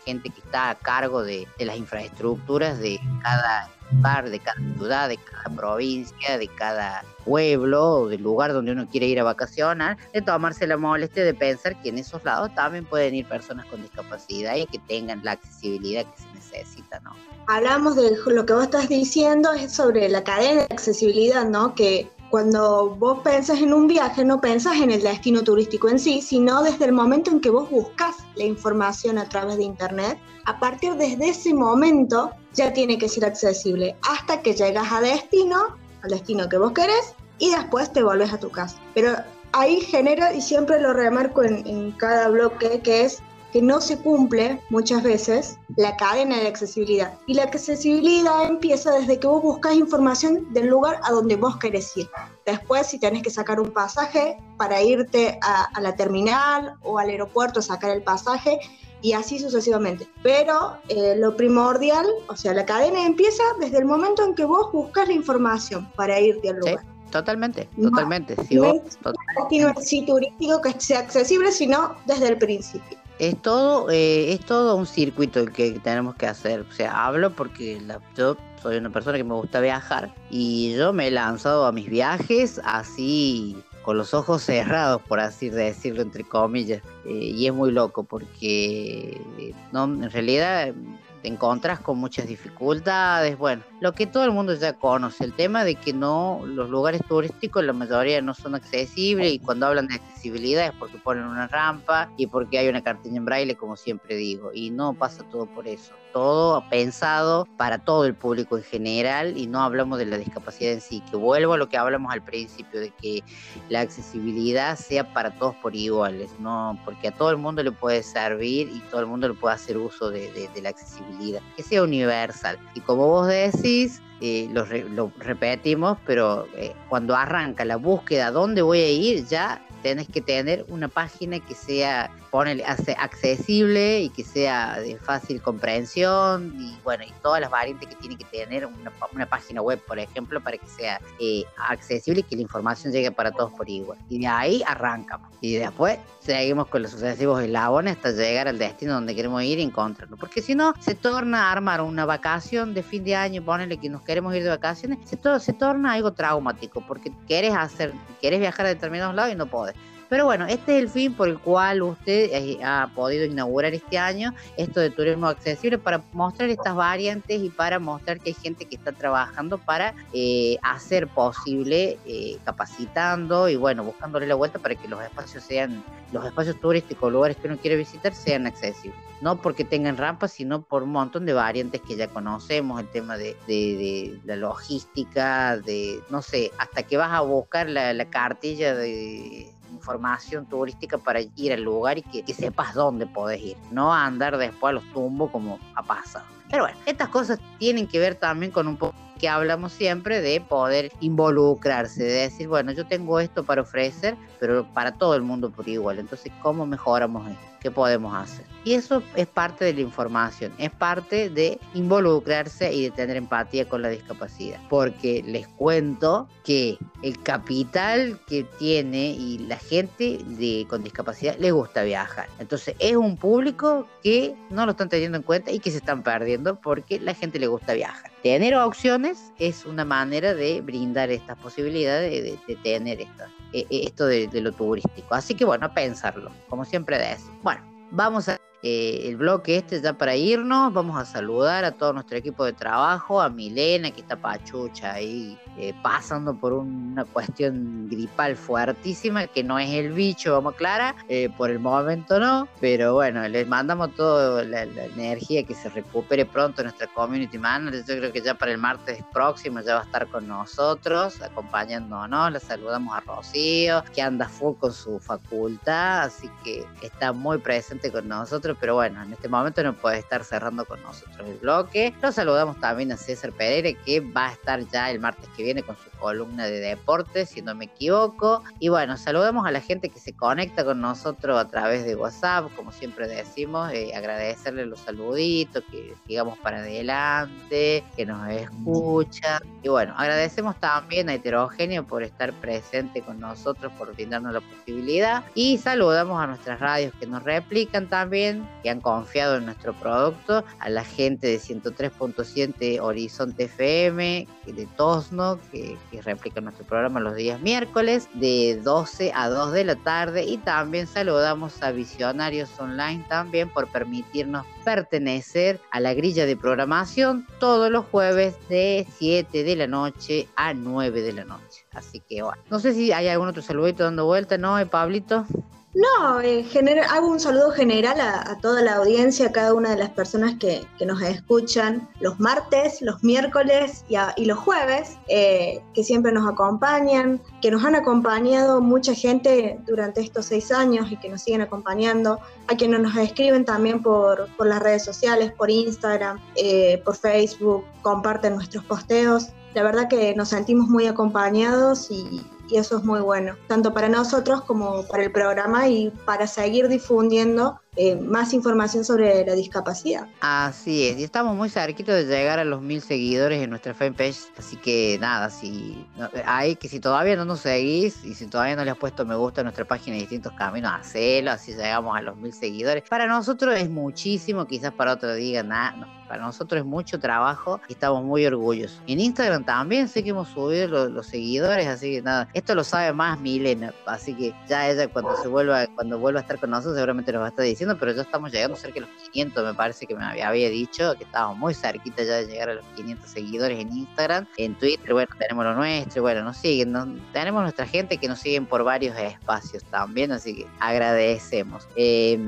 gente 0.05 0.29
que 0.29 0.39
está 0.39 0.69
a 0.69 0.75
cargo 0.75 1.23
de, 1.23 1.47
de 1.57 1.65
las 1.65 1.77
infraestructuras 1.77 2.79
de 2.79 2.99
cada 3.23 3.69
lugar, 3.91 4.29
de 4.29 4.39
cada 4.39 4.57
ciudad, 4.75 5.09
de 5.09 5.17
cada 5.17 5.55
provincia, 5.55 6.37
de 6.37 6.47
cada 6.47 7.03
pueblo 7.25 7.85
o 7.85 8.07
del 8.07 8.21
lugar 8.21 8.53
donde 8.53 8.71
uno 8.71 8.87
quiere 8.87 9.07
ir 9.07 9.19
a 9.19 9.23
vacacionar, 9.23 9.97
de 10.13 10.21
tomarse 10.21 10.67
la 10.67 10.77
molestia 10.77 11.23
de 11.23 11.33
pensar 11.33 11.79
que 11.81 11.89
en 11.89 11.97
esos 11.97 12.23
lados 12.23 12.53
también 12.55 12.85
pueden 12.85 13.15
ir 13.15 13.25
personas 13.25 13.65
con 13.65 13.81
discapacidad 13.81 14.55
y 14.55 14.65
que 14.67 14.79
tengan 14.79 15.21
la 15.23 15.31
accesibilidad 15.31 16.05
que 16.05 16.21
se 16.21 16.33
necesita, 16.33 16.99
¿no? 17.01 17.15
Hablamos 17.47 17.95
de 17.95 18.11
lo 18.27 18.45
que 18.45 18.53
vos 18.53 18.63
estás 18.63 18.89
diciendo, 18.89 19.53
es 19.53 19.73
sobre 19.73 20.07
la 20.09 20.23
cadena 20.23 20.61
de 20.61 20.73
accesibilidad, 20.73 21.45
¿no? 21.45 21.73
Que 21.73 22.07
cuando 22.29 22.95
vos 22.95 23.19
pensás 23.23 23.59
en 23.59 23.73
un 23.73 23.87
viaje, 23.87 24.23
no 24.23 24.39
pensás 24.39 24.77
en 24.77 24.91
el 24.91 25.01
destino 25.01 25.43
turístico 25.43 25.89
en 25.89 25.99
sí, 25.99 26.21
sino 26.21 26.61
desde 26.61 26.85
el 26.85 26.91
momento 26.91 27.31
en 27.31 27.41
que 27.41 27.49
vos 27.49 27.69
buscas 27.69 28.15
la 28.35 28.43
información 28.43 29.17
a 29.17 29.27
través 29.27 29.57
de 29.57 29.63
Internet. 29.63 30.19
A 30.45 30.59
partir 30.59 30.93
desde 30.95 31.29
ese 31.29 31.53
momento 31.53 32.31
ya 32.53 32.71
tiene 32.73 32.97
que 32.97 33.09
ser 33.09 33.25
accesible 33.25 33.95
hasta 34.07 34.41
que 34.41 34.53
llegas 34.53 34.91
a 34.91 35.01
destino, 35.01 35.75
al 36.03 36.09
destino 36.09 36.47
que 36.49 36.57
vos 36.57 36.71
querés, 36.73 37.15
y 37.39 37.51
después 37.51 37.91
te 37.91 38.03
volvés 38.03 38.31
a 38.31 38.39
tu 38.39 38.49
casa. 38.49 38.77
Pero 38.93 39.15
ahí 39.53 39.81
genera, 39.81 40.33
y 40.33 40.41
siempre 40.41 40.79
lo 40.79 40.93
remarco 40.93 41.43
en, 41.43 41.65
en 41.65 41.91
cada 41.93 42.27
bloque, 42.29 42.81
que 42.81 43.05
es 43.05 43.21
que 43.51 43.61
no 43.61 43.81
se 43.81 43.97
cumple 43.97 44.61
muchas 44.69 45.01
veces 45.03 45.57
la 45.75 45.95
cadena 45.97 46.37
de 46.37 46.47
accesibilidad. 46.47 47.13
Y 47.27 47.33
la 47.33 47.43
accesibilidad 47.43 48.45
empieza 48.47 48.91
desde 48.93 49.19
que 49.19 49.27
vos 49.27 49.41
buscas 49.41 49.75
información 49.75 50.53
del 50.53 50.67
lugar 50.67 50.99
a 51.03 51.11
donde 51.11 51.35
vos 51.35 51.57
querés 51.57 51.95
ir. 51.97 52.09
Después, 52.45 52.87
si 52.87 52.99
tenés 52.99 53.23
que 53.23 53.29
sacar 53.29 53.59
un 53.59 53.71
pasaje 53.71 54.37
para 54.57 54.81
irte 54.81 55.39
a, 55.41 55.65
a 55.73 55.81
la 55.81 55.95
terminal 55.95 56.75
o 56.83 56.99
al 56.99 57.09
aeropuerto 57.09 57.59
a 57.59 57.63
sacar 57.63 57.91
el 57.91 58.03
pasaje, 58.03 58.59
y 59.01 59.13
así 59.13 59.39
sucesivamente. 59.39 60.09
Pero 60.23 60.77
eh, 60.89 61.15
lo 61.17 61.37
primordial, 61.37 62.05
o 62.27 62.35
sea, 62.35 62.53
la 62.53 62.65
cadena 62.65 63.05
empieza 63.05 63.41
desde 63.59 63.77
el 63.77 63.85
momento 63.85 64.25
en 64.25 64.35
que 64.35 64.43
vos 64.43 64.73
buscas 64.73 65.07
la 65.07 65.13
información 65.13 65.89
para 65.95 66.19
irte 66.19 66.49
al 66.49 66.57
lugar. 66.59 66.83
Totalmente, 67.09 67.69
No, 67.77 67.89
totalmente. 67.89 68.35
Si 68.47 68.55
no 68.55 68.73
vos- 68.73 68.81
es 68.85 68.97
un 69.03 69.13
destino 69.37 69.73
así 69.75 70.05
turístico 70.05 70.61
que 70.61 70.73
sea 70.81 70.99
accesible, 70.99 71.51
sino 71.53 71.95
desde 72.05 72.27
el 72.27 72.37
principio. 72.37 72.97
Es 73.19 73.41
todo, 73.41 73.89
eh, 73.89 74.31
es 74.31 74.39
todo 74.45 74.75
un 74.77 74.85
circuito 74.85 75.41
el 75.41 75.51
que 75.51 75.71
tenemos 75.79 76.15
que 76.15 76.25
hacer. 76.25 76.61
O 76.61 76.71
sea, 76.71 77.05
hablo 77.05 77.31
porque 77.31 77.81
yo 78.15 78.37
soy 78.61 78.77
una 78.77 78.89
persona 78.89 79.17
que 79.17 79.23
me 79.23 79.33
gusta 79.33 79.59
viajar 79.59 80.13
y 80.29 80.73
yo 80.75 80.93
me 80.93 81.07
he 81.07 81.11
lanzado 81.11 81.65
a 81.65 81.71
mis 81.71 81.89
viajes 81.89 82.61
así 82.63 83.57
con 83.83 83.97
los 83.97 84.13
ojos 84.13 84.43
cerrados, 84.43 85.01
por 85.01 85.19
así 85.19 85.49
decirlo, 85.49 86.01
entre 86.01 86.23
comillas. 86.23 86.81
Eh, 87.05 87.33
y 87.35 87.47
es 87.47 87.53
muy 87.53 87.71
loco 87.71 88.03
porque 88.03 89.21
eh, 89.37 89.53
no, 89.71 89.83
en 89.83 90.09
realidad 90.11 90.73
te 91.21 91.27
encontras 91.27 91.79
con 91.79 91.97
muchas 91.97 92.27
dificultades, 92.27 93.37
bueno, 93.37 93.63
lo 93.79 93.93
que 93.93 94.07
todo 94.07 94.23
el 94.25 94.31
mundo 94.31 94.53
ya 94.53 94.73
conoce, 94.73 95.23
el 95.23 95.33
tema 95.33 95.63
de 95.63 95.75
que 95.75 95.93
no, 95.93 96.41
los 96.45 96.69
lugares 96.69 97.01
turísticos 97.07 97.63
la 97.63 97.73
mayoría 97.73 98.21
no 98.21 98.33
son 98.33 98.55
accesibles 98.55 99.33
y 99.33 99.39
cuando 99.39 99.67
hablan 99.67 99.87
de 99.87 99.95
accesibilidad 99.95 100.67
es 100.67 100.73
porque 100.79 100.97
ponen 100.97 101.25
una 101.25 101.47
rampa 101.47 102.11
y 102.17 102.27
porque 102.27 102.59
hay 102.59 102.67
una 102.67 102.81
cartilla 102.81 103.17
en 103.17 103.25
braille, 103.25 103.55
como 103.55 103.75
siempre 103.75 104.15
digo, 104.15 104.51
y 104.53 104.69
no 104.69 104.93
pasa 104.93 105.23
todo 105.29 105.45
por 105.45 105.67
eso, 105.67 105.93
todo 106.11 106.63
pensado 106.69 107.47
para 107.57 107.79
todo 107.79 108.05
el 108.05 108.15
público 108.15 108.57
en 108.57 108.63
general 108.63 109.37
y 109.37 109.47
no 109.47 109.61
hablamos 109.61 109.99
de 109.99 110.05
la 110.05 110.17
discapacidad 110.17 110.73
en 110.73 110.81
sí, 110.81 111.01
que 111.09 111.17
vuelvo 111.17 111.53
a 111.53 111.57
lo 111.57 111.69
que 111.69 111.77
hablamos 111.77 112.11
al 112.11 112.23
principio, 112.23 112.79
de 112.79 112.91
que 112.91 113.23
la 113.69 113.81
accesibilidad 113.81 114.77
sea 114.77 115.13
para 115.13 115.31
todos 115.31 115.55
por 115.55 115.75
iguales, 115.75 116.31
no 116.39 116.79
porque 116.85 117.09
a 117.09 117.11
todo 117.11 117.31
el 117.31 117.37
mundo 117.37 117.63
le 117.63 117.71
puede 117.71 118.03
servir 118.03 118.69
y 118.73 118.79
todo 118.91 119.01
el 119.01 119.07
mundo 119.07 119.27
le 119.27 119.33
puede 119.33 119.55
hacer 119.55 119.77
uso 119.77 120.09
de, 120.09 120.49
la 120.61 120.69
accesibilidad, 120.69 121.41
que 121.55 121.63
sea 121.63 121.83
universal. 121.83 122.59
Y 122.73 122.81
como 122.81 123.07
vos 123.07 123.27
decís, 123.27 124.01
eh, 124.21 124.49
lo, 124.51 124.65
lo 124.65 125.11
repetimos, 125.17 125.97
pero 126.05 126.47
eh, 126.57 126.73
cuando 126.89 127.15
arranca 127.15 127.63
la 127.63 127.77
búsqueda, 127.77 128.31
¿dónde 128.31 128.61
voy 128.61 128.79
a 128.79 128.89
ir? 128.89 129.25
Ya 129.25 129.61
tenés 129.81 130.07
que 130.07 130.21
tener 130.21 130.65
una 130.69 130.87
página 130.87 131.39
que 131.39 131.55
sea 131.55 132.11
ponele, 132.31 132.63
accesible 132.63 134.01
y 134.01 134.09
que 134.09 134.23
sea 134.23 134.79
de 134.79 134.97
fácil 134.97 135.41
comprensión 135.41 136.53
y 136.59 136.77
bueno, 136.83 137.03
y 137.03 137.11
todas 137.23 137.41
las 137.41 137.49
variantes 137.49 137.89
que 137.89 137.95
tiene 137.95 138.17
que 138.17 138.25
tener 138.25 138.65
una, 138.65 138.91
una 139.13 139.25
página 139.25 139.61
web, 139.61 139.79
por 139.87 139.97
ejemplo, 139.99 140.39
para 140.41 140.57
que 140.57 140.67
sea 140.67 141.01
eh, 141.19 141.43
accesible 141.67 142.19
y 142.21 142.23
que 142.23 142.35
la 142.35 142.43
información 142.43 142.93
llegue 142.93 143.11
para 143.11 143.31
todos 143.31 143.51
por 143.53 143.67
igual. 143.69 143.97
Y 144.09 144.19
de 144.19 144.27
ahí 144.27 144.63
arrancamos. 144.67 145.27
Y 145.41 145.55
después 145.55 145.97
seguimos 146.19 146.67
con 146.67 146.81
los 146.83 146.91
sucesivos 146.91 147.41
eslabones 147.41 147.95
hasta 147.95 148.11
llegar 148.11 148.47
al 148.47 148.59
destino 148.59 148.93
donde 148.93 149.15
queremos 149.15 149.41
ir 149.43 149.57
y 149.57 149.63
encontrarlo. 149.63 150.17
Porque 150.17 150.41
si 150.41 150.53
no, 150.53 150.73
se 150.79 150.93
torna 150.93 151.47
a 151.47 151.51
armar 151.51 151.81
una 151.81 152.05
vacación 152.05 152.73
de 152.73 152.83
fin 152.83 153.03
de 153.03 153.15
año, 153.15 153.43
ponele 153.43 153.77
que 153.77 153.89
nos 153.89 154.01
queremos 154.03 154.35
ir 154.35 154.43
de 154.43 154.49
vacaciones, 154.49 154.99
se, 155.05 155.17
to- 155.17 155.39
se 155.39 155.53
torna 155.53 155.93
algo 155.93 156.11
traumático, 156.13 156.83
porque 156.87 157.11
querés 157.27 157.55
hacer, 157.55 157.93
querés 158.21 158.39
viajar 158.39 158.65
a 158.65 158.69
determinados 158.69 159.15
lados 159.15 159.31
y 159.33 159.35
no 159.35 159.47
podés. 159.47 159.68
Pero 160.09 160.25
bueno, 160.25 160.47
este 160.47 160.77
es 160.77 160.83
el 160.83 160.89
fin 160.89 161.13
por 161.13 161.29
el 161.29 161.37
cual 161.37 161.83
usted 161.83 162.31
eh, 162.33 162.59
ha 162.63 162.89
podido 162.95 163.25
inaugurar 163.25 163.75
este 163.75 163.99
año 163.99 164.33
esto 164.57 164.79
de 164.79 164.89
turismo 164.89 165.27
accesible 165.27 165.77
para 165.77 166.01
mostrar 166.13 166.49
estas 166.49 166.75
variantes 166.75 167.39
y 167.39 167.49
para 167.49 167.77
mostrar 167.77 168.19
que 168.19 168.31
hay 168.31 168.33
gente 168.33 168.65
que 168.65 168.75
está 168.75 168.91
trabajando 168.91 169.59
para 169.59 169.93
eh, 170.11 170.57
hacer 170.63 171.07
posible, 171.07 171.99
eh, 172.07 172.39
capacitando 172.43 173.49
y 173.49 173.55
bueno, 173.55 173.83
buscándole 173.83 174.25
la 174.25 174.33
vuelta 174.33 174.57
para 174.57 174.73
que 174.73 174.87
los 174.87 174.99
espacios 174.99 175.43
sean, 175.43 175.83
los 176.11 176.25
espacios 176.25 176.59
turísticos, 176.59 177.11
lugares 177.11 177.37
que 177.37 177.47
uno 177.47 177.57
quiere 177.57 177.75
visitar 177.75 178.15
sean 178.15 178.47
accesibles. 178.47 178.99
No 179.21 179.39
porque 179.39 179.63
tengan 179.63 179.97
rampas, 179.97 180.31
sino 180.31 180.63
por 180.63 180.81
un 180.83 180.91
montón 180.91 181.25
de 181.25 181.33
variantes 181.33 181.81
que 181.81 181.97
ya 181.97 182.07
conocemos, 182.07 182.79
el 182.79 182.87
tema 182.87 183.15
de, 183.17 184.19
la 184.23 184.37
logística, 184.37 185.57
de, 185.57 185.99
no 186.09 186.23
sé, 186.23 186.51
hasta 186.57 186.83
que 186.83 186.97
vas 186.97 187.11
a 187.11 187.19
buscar 187.19 187.69
la, 187.69 187.93
la 187.93 188.05
cartilla 188.05 188.73
de 188.73 189.51
información 189.79 190.45
turística 190.45 190.97
para 190.97 191.21
ir 191.21 191.53
al 191.53 191.63
lugar 191.63 191.97
y 191.97 192.01
que, 192.03 192.33
sepas 192.33 192.73
dónde 192.73 193.07
podés 193.07 193.41
ir, 193.41 193.57
no 193.71 193.93
andar 193.93 194.37
después 194.37 194.69
a 194.69 194.73
los 194.73 194.83
tumbos 194.93 195.31
como 195.31 195.57
ha 195.75 195.83
pasado. 195.83 196.25
Pero 196.51 196.63
bueno, 196.63 196.77
estas 196.85 197.09
cosas 197.09 197.39
tienen 197.57 197.87
que 197.87 197.99
ver 197.99 198.15
también 198.15 198.51
con 198.51 198.67
un 198.67 198.77
poco 198.77 198.95
que 199.19 199.29
hablamos 199.29 199.73
siempre 199.73 200.21
de 200.21 200.41
poder 200.41 200.91
involucrarse, 201.01 202.03
de 202.03 202.21
decir, 202.21 202.47
bueno, 202.47 202.71
yo 202.71 202.87
tengo 202.87 203.19
esto 203.19 203.43
para 203.43 203.61
ofrecer, 203.61 204.15
pero 204.39 204.65
para 204.73 204.93
todo 204.93 205.15
el 205.15 205.21
mundo 205.21 205.51
por 205.51 205.67
igual. 205.67 205.99
Entonces, 205.99 206.31
¿cómo 206.41 206.65
mejoramos 206.65 207.29
esto? 207.29 207.49
¿Qué 207.59 207.69
podemos 207.69 208.15
hacer? 208.15 208.45
Y 208.63 208.73
eso 208.73 209.03
es 209.15 209.27
parte 209.27 209.65
de 209.65 209.73
la 209.73 209.81
información, 209.81 210.53
es 210.57 210.71
parte 210.71 211.29
de 211.29 211.59
involucrarse 211.73 212.73
y 212.73 212.83
de 212.83 212.91
tener 212.91 213.17
empatía 213.17 213.67
con 213.67 213.81
la 213.81 213.89
discapacidad. 213.89 214.59
Porque 214.69 215.23
les 215.25 215.47
cuento 215.47 216.29
que 216.45 216.77
el 217.03 217.21
capital 217.21 218.19
que 218.27 218.45
tiene 218.57 219.11
y 219.11 219.39
la 219.39 219.57
gente 219.57 220.19
de, 220.25 220.65
con 220.69 220.83
discapacidad 220.83 221.37
les 221.37 221.51
gusta 221.51 221.83
viajar. 221.83 222.27
Entonces 222.39 222.75
es 222.79 222.95
un 222.95 223.17
público 223.17 223.87
que 224.03 224.35
no 224.49 224.65
lo 224.65 224.71
están 224.71 224.87
teniendo 224.87 225.17
en 225.17 225.23
cuenta 225.23 225.51
y 225.51 225.59
que 225.59 225.71
se 225.71 225.77
están 225.77 226.01
perdiendo 226.01 226.61
porque 226.61 226.99
la 226.99 227.13
gente 227.13 227.39
le 227.39 227.47
gusta 227.47 227.73
viajar. 227.73 228.11
Tener 228.23 228.55
opciones 228.55 229.31
es 229.39 229.65
una 229.65 229.85
manera 229.85 230.33
de 230.33 230.61
brindar 230.61 231.09
estas 231.09 231.37
posibilidades 231.37 232.11
de, 232.11 232.21
de- 232.21 232.39
de 232.47 232.55
tener 232.61 232.99
esta, 233.01 233.25
eh, 233.53 233.65
eh, 233.69 233.83
esto 233.85 234.05
de, 234.05 234.27
de 234.27 234.41
lo 234.41 234.51
turístico. 234.51 235.15
Así 235.15 235.35
que 235.35 235.45
bueno, 235.45 235.73
pensarlo, 235.73 236.31
como 236.49 236.65
siempre 236.65 236.97
decimos. 236.97 237.37
Bueno, 237.43 237.61
vamos 237.91 238.27
a 238.27 238.37
eh, 238.63 239.03
el 239.05 239.17
bloque 239.17 239.57
este 239.57 239.81
ya 239.81 239.93
para 239.93 240.15
irnos. 240.15 240.73
Vamos 240.73 240.99
a 240.99 241.05
saludar 241.05 241.65
a 241.65 241.71
todo 241.71 241.93
nuestro 241.93 242.17
equipo 242.17 242.45
de 242.45 242.53
trabajo, 242.53 243.21
a 243.21 243.29
Milena 243.29 243.91
que 243.91 244.01
está 244.01 244.15
pachucha 244.15 244.93
ahí 244.93 245.37
eh, 245.61 245.73
pasando 245.81 246.33
por 246.33 246.53
una 246.53 247.03
cuestión 247.03 247.89
gripal 247.89 248.37
fuertísima, 248.37 249.27
que 249.27 249.43
no 249.43 249.59
es 249.59 249.69
el 249.71 249.91
bicho, 249.91 250.31
vamos 250.31 250.55
Clara, 250.55 250.95
eh, 251.09 251.29
por 251.37 251.49
el 251.49 251.59
momento 251.59 252.17
no, 252.17 252.47
pero 252.61 252.93
bueno, 252.93 253.27
les 253.27 253.45
mandamos 253.45 253.93
toda 253.95 254.45
la, 254.45 254.61
energía 254.61 255.43
que 255.43 255.53
se 255.53 255.67
recupere 255.67 256.25
pronto 256.25 256.63
nuestra 256.63 256.87
community 256.87 257.37
manager. 257.37 257.83
Yo 257.85 257.97
creo 257.97 258.11
que 258.13 258.21
ya 258.21 258.35
para 258.35 258.53
el 258.53 258.57
martes 258.57 259.03
próximo 259.11 259.59
ya 259.59 259.75
va 259.75 259.81
a 259.81 259.83
estar 259.83 260.07
con 260.07 260.29
nosotros, 260.29 261.21
acompañándonos. 261.21 262.31
La 262.31 262.39
saludamos 262.39 262.95
a 262.95 263.01
Rocío, 263.01 263.83
que 263.93 264.01
anda 264.01 264.29
full 264.29 264.55
con 264.59 264.71
su 264.71 264.97
facultad, 264.99 266.03
así 266.03 266.29
que 266.43 266.65
está 266.81 267.11
muy 267.11 267.37
presente 267.37 267.91
con 267.91 268.07
nosotros, 268.07 268.48
pero 268.59 268.75
bueno, 268.75 269.01
en 269.03 269.13
este 269.13 269.27
momento 269.27 269.63
no 269.63 269.73
puede 269.73 269.99
estar 269.99 270.23
cerrando 270.23 270.65
con 270.65 270.81
nosotros 270.81 271.27
el 271.27 271.37
bloque. 271.37 271.93
Los 272.01 272.15
saludamos 272.15 272.59
también 272.59 272.91
a 272.91 272.97
César 272.97 273.31
Pereira, 273.31 273.77
que 273.85 273.99
va 273.99 274.27
a 274.27 274.31
estar 274.33 274.59
ya 274.69 274.89
el 274.91 274.99
martes 274.99 275.29
que 275.35 275.43
viene 275.43 275.63
con 275.63 275.75
su 275.77 275.89
columna 275.99 276.45
de 276.45 276.59
deportes, 276.59 277.29
si 277.29 277.41
no 277.41 277.55
me 277.55 277.65
equivoco. 277.65 278.43
Y 278.59 278.69
bueno, 278.69 278.97
saludamos 278.97 279.45
a 279.45 279.51
la 279.51 279.61
gente 279.61 279.89
que 279.89 279.99
se 279.99 280.13
conecta 280.13 280.63
con 280.63 280.81
nosotros 280.81 281.39
a 281.39 281.47
través 281.47 281.85
de 281.85 281.95
WhatsApp, 281.95 282.49
como 282.55 282.71
siempre 282.71 283.07
decimos, 283.07 283.71
eh, 283.71 283.93
agradecerle 283.95 284.65
los 284.65 284.79
saluditos, 284.79 285.63
que 285.71 285.93
sigamos 286.07 286.37
para 286.39 286.59
adelante, 286.59 287.83
que 287.95 288.05
nos 288.05 288.29
escuchan. 288.29 289.41
Y 289.63 289.69
bueno, 289.69 289.93
agradecemos 289.97 290.55
también 290.59 291.09
a 291.09 291.13
Heterogéneo 291.13 291.85
por 291.85 292.03
estar 292.03 292.33
presente 292.33 293.01
con 293.01 293.19
nosotros, 293.19 293.71
por 293.77 293.93
brindarnos 293.93 294.33
la 294.33 294.41
posibilidad. 294.41 295.23
Y 295.35 295.57
saludamos 295.57 296.21
a 296.21 296.27
nuestras 296.27 296.59
radios 296.59 296.93
que 296.99 297.07
nos 297.07 297.23
replican 297.23 297.87
también 297.87 298.38
que 298.63 298.69
han 298.69 298.81
confiado 298.81 299.37
en 299.37 299.45
nuestro 299.45 299.73
producto, 299.73 300.43
a 300.59 300.69
la 300.69 300.83
gente 300.83 301.27
de 301.27 301.39
103.7 301.39 302.79
Horizonte 302.81 303.45
FM, 303.45 304.27
de 304.45 304.65
Tosno, 304.77 305.39
que, 305.51 305.77
que 305.91 306.01
replica 306.01 306.41
nuestro 306.41 306.65
programa 306.65 306.99
los 306.99 307.15
días 307.15 307.39
miércoles, 307.41 308.09
de 308.13 308.59
12 308.63 309.11
a 309.15 309.29
2 309.29 309.51
de 309.53 309.63
la 309.63 309.75
tarde, 309.75 310.23
y 310.23 310.37
también 310.37 310.87
saludamos 310.87 311.61
a 311.61 311.71
Visionarios 311.71 312.49
Online 312.59 313.05
también 313.07 313.49
por 313.49 313.67
permitirnos 313.67 314.45
pertenecer 314.63 315.59
a 315.71 315.79
la 315.79 315.93
grilla 315.93 316.25
de 316.25 316.35
programación 316.35 317.27
todos 317.39 317.71
los 317.71 317.85
jueves 317.85 318.35
de 318.49 318.85
7 318.97 319.43
de 319.43 319.55
la 319.55 319.67
noche 319.67 320.27
a 320.35 320.53
9 320.53 321.01
de 321.01 321.13
la 321.13 321.25
noche. 321.25 321.65
Así 321.71 321.99
que 321.99 322.21
bueno, 322.21 322.41
no 322.49 322.59
sé 322.59 322.73
si 322.73 322.91
hay 322.91 323.07
algún 323.07 323.27
otro 323.27 323.41
saludito 323.41 323.83
dando 323.83 324.05
vuelta, 324.05 324.37
¿no, 324.37 324.59
eh, 324.59 324.65
Pablito? 324.65 325.25
No, 325.75 326.19
general, 326.49 326.87
hago 326.89 327.07
un 327.07 327.19
saludo 327.19 327.51
general 327.51 328.01
a, 328.01 328.31
a 328.31 328.39
toda 328.39 328.63
la 328.63 328.77
audiencia, 328.77 329.27
a 329.27 329.31
cada 329.31 329.53
una 329.53 329.69
de 329.69 329.77
las 329.77 329.91
personas 329.91 330.33
que, 330.39 330.65
que 330.79 330.85
nos 330.87 330.99
escuchan 331.03 331.87
los 331.99 332.19
martes, 332.19 332.81
los 332.81 333.03
miércoles 333.03 333.85
y, 333.87 333.95
a- 333.95 334.13
y 334.17 334.25
los 334.25 334.39
jueves, 334.39 334.97
eh, 335.09 335.61
que 335.75 335.83
siempre 335.83 336.11
nos 336.11 336.27
acompañan, 336.27 337.21
que 337.41 337.51
nos 337.51 337.63
han 337.63 337.75
acompañado 337.75 338.61
mucha 338.61 338.95
gente 338.95 339.59
durante 339.67 340.01
estos 340.01 340.25
seis 340.25 340.51
años 340.51 340.91
y 340.91 340.97
que 340.97 341.07
nos 341.07 341.21
siguen 341.21 341.41
acompañando, 341.41 342.19
a 342.47 342.55
quienes 342.57 342.79
nos 342.79 342.97
escriben 342.97 343.45
también 343.45 343.83
por, 343.83 344.27
por 344.37 344.47
las 344.47 344.59
redes 344.63 344.83
sociales, 344.83 345.31
por 345.33 345.51
Instagram, 345.51 346.19
eh, 346.35 346.81
por 346.83 346.95
Facebook, 346.95 347.63
comparten 347.83 348.33
nuestros 348.33 348.65
posteos. 348.65 349.27
La 349.53 349.61
verdad 349.61 349.87
que 349.87 350.15
nos 350.15 350.29
sentimos 350.29 350.67
muy 350.67 350.87
acompañados 350.87 351.91
y, 351.91 352.25
y 352.49 352.57
eso 352.57 352.77
es 352.77 352.83
muy 352.83 353.01
bueno, 353.01 353.35
tanto 353.47 353.73
para 353.73 353.89
nosotros 353.89 354.41
como 354.41 354.85
para 354.87 355.03
el 355.03 355.11
programa 355.11 355.67
y 355.67 355.91
para 356.05 356.27
seguir 356.27 356.67
difundiendo 356.67 357.59
eh, 357.81 357.95
más 357.95 358.33
información 358.33 358.83
sobre 358.83 359.25
la 359.25 359.35
discapacidad. 359.35 360.05
Así 360.19 360.85
es, 360.89 360.97
y 360.97 361.05
estamos 361.05 361.33
muy 361.33 361.47
cerquitos 361.47 361.95
de 361.95 362.03
llegar 362.03 362.37
a 362.37 362.43
los 362.43 362.61
mil 362.61 362.81
seguidores 362.81 363.41
en 363.41 363.49
nuestra 363.49 363.73
fanpage, 363.73 364.17
así 364.37 364.57
que 364.57 364.97
nada, 364.99 365.29
si 365.29 365.87
hay 366.25 366.57
que 366.57 366.67
si 366.67 366.81
todavía 366.81 367.15
no 367.15 367.23
nos 367.23 367.39
seguís 367.39 368.03
y 368.03 368.15
si 368.15 368.27
todavía 368.27 368.57
no 368.57 368.65
le 368.65 368.71
has 368.71 368.77
puesto 368.77 369.05
me 369.05 369.15
gusta 369.15 369.39
a 369.39 369.43
nuestra 369.45 369.63
página 369.63 369.95
de 369.95 370.01
distintos 370.01 370.33
caminos, 370.33 370.73
hacelo, 370.73 371.31
así 371.31 371.53
llegamos 371.53 371.97
a 371.97 372.01
los 372.01 372.17
mil 372.17 372.33
seguidores. 372.33 372.83
Para 372.89 373.07
nosotros 373.07 373.55
es 373.57 373.69
muchísimo, 373.69 374.45
quizás 374.45 374.73
para 374.73 374.91
otro 374.91 375.13
digan, 375.13 375.47
nada, 375.47 375.71
no, 375.77 375.87
para 376.09 376.21
nosotros 376.21 376.59
es 376.59 376.65
mucho 376.65 376.99
trabajo 376.99 377.61
y 377.69 377.73
estamos 377.73 378.03
muy 378.03 378.25
orgullosos. 378.25 378.81
En 378.87 378.99
Instagram 378.99 379.45
también 379.45 379.87
sé 379.87 380.03
que 380.03 380.09
hemos 380.09 380.27
subido 380.27 380.67
los, 380.67 380.91
los 380.91 381.07
seguidores, 381.07 381.65
así 381.67 381.93
que 381.93 382.01
nada, 382.01 382.27
esto 382.33 382.55
lo 382.55 382.65
sabe 382.65 382.91
más 382.91 383.21
Milena, 383.21 383.73
así 383.85 384.13
que 384.15 384.33
ya 384.49 384.69
ella 384.69 384.89
cuando 384.89 385.15
se 385.15 385.29
vuelva, 385.29 385.65
cuando 385.75 385.97
vuelva 385.97 386.19
a 386.19 386.23
estar 386.23 386.39
con 386.39 386.49
nosotros 386.49 386.75
seguramente 386.75 387.13
nos 387.13 387.21
va 387.21 387.27
a 387.27 387.29
estar 387.29 387.45
diciendo, 387.45 387.68
pero 387.77 387.91
ya 387.91 388.01
estamos 388.01 388.31
llegando 388.31 388.55
cerca 388.55 388.75
de 388.75 388.81
los 388.81 388.89
500, 389.11 389.43
me 389.43 389.53
parece 389.53 389.85
que 389.85 389.95
me 389.95 390.03
había, 390.03 390.49
dicho 390.49 390.95
que 390.97 391.03
estábamos 391.03 391.37
muy 391.37 391.53
cerquita 391.53 392.03
ya 392.03 392.15
de 392.15 392.27
llegar 392.27 392.49
a 392.49 392.53
los 392.55 392.65
500 392.75 393.09
seguidores 393.09 393.59
en 393.59 393.71
Instagram, 393.71 394.27
en 394.37 394.55
Twitter, 394.55 394.93
bueno, 394.93 395.09
tenemos 395.17 395.45
lo 395.45 395.55
nuestro, 395.55 396.01
bueno, 396.01 396.23
nos 396.23 396.37
siguen, 396.37 397.01
tenemos 397.13 397.41
nuestra 397.41 397.65
gente 397.65 397.97
que 397.97 398.07
nos 398.07 398.19
siguen 398.19 398.45
por 398.45 398.63
varios 398.63 398.97
espacios 398.97 399.63
también, 399.65 400.11
así 400.11 400.35
que 400.35 400.47
agradecemos. 400.59 401.67
Eh, 401.75 402.19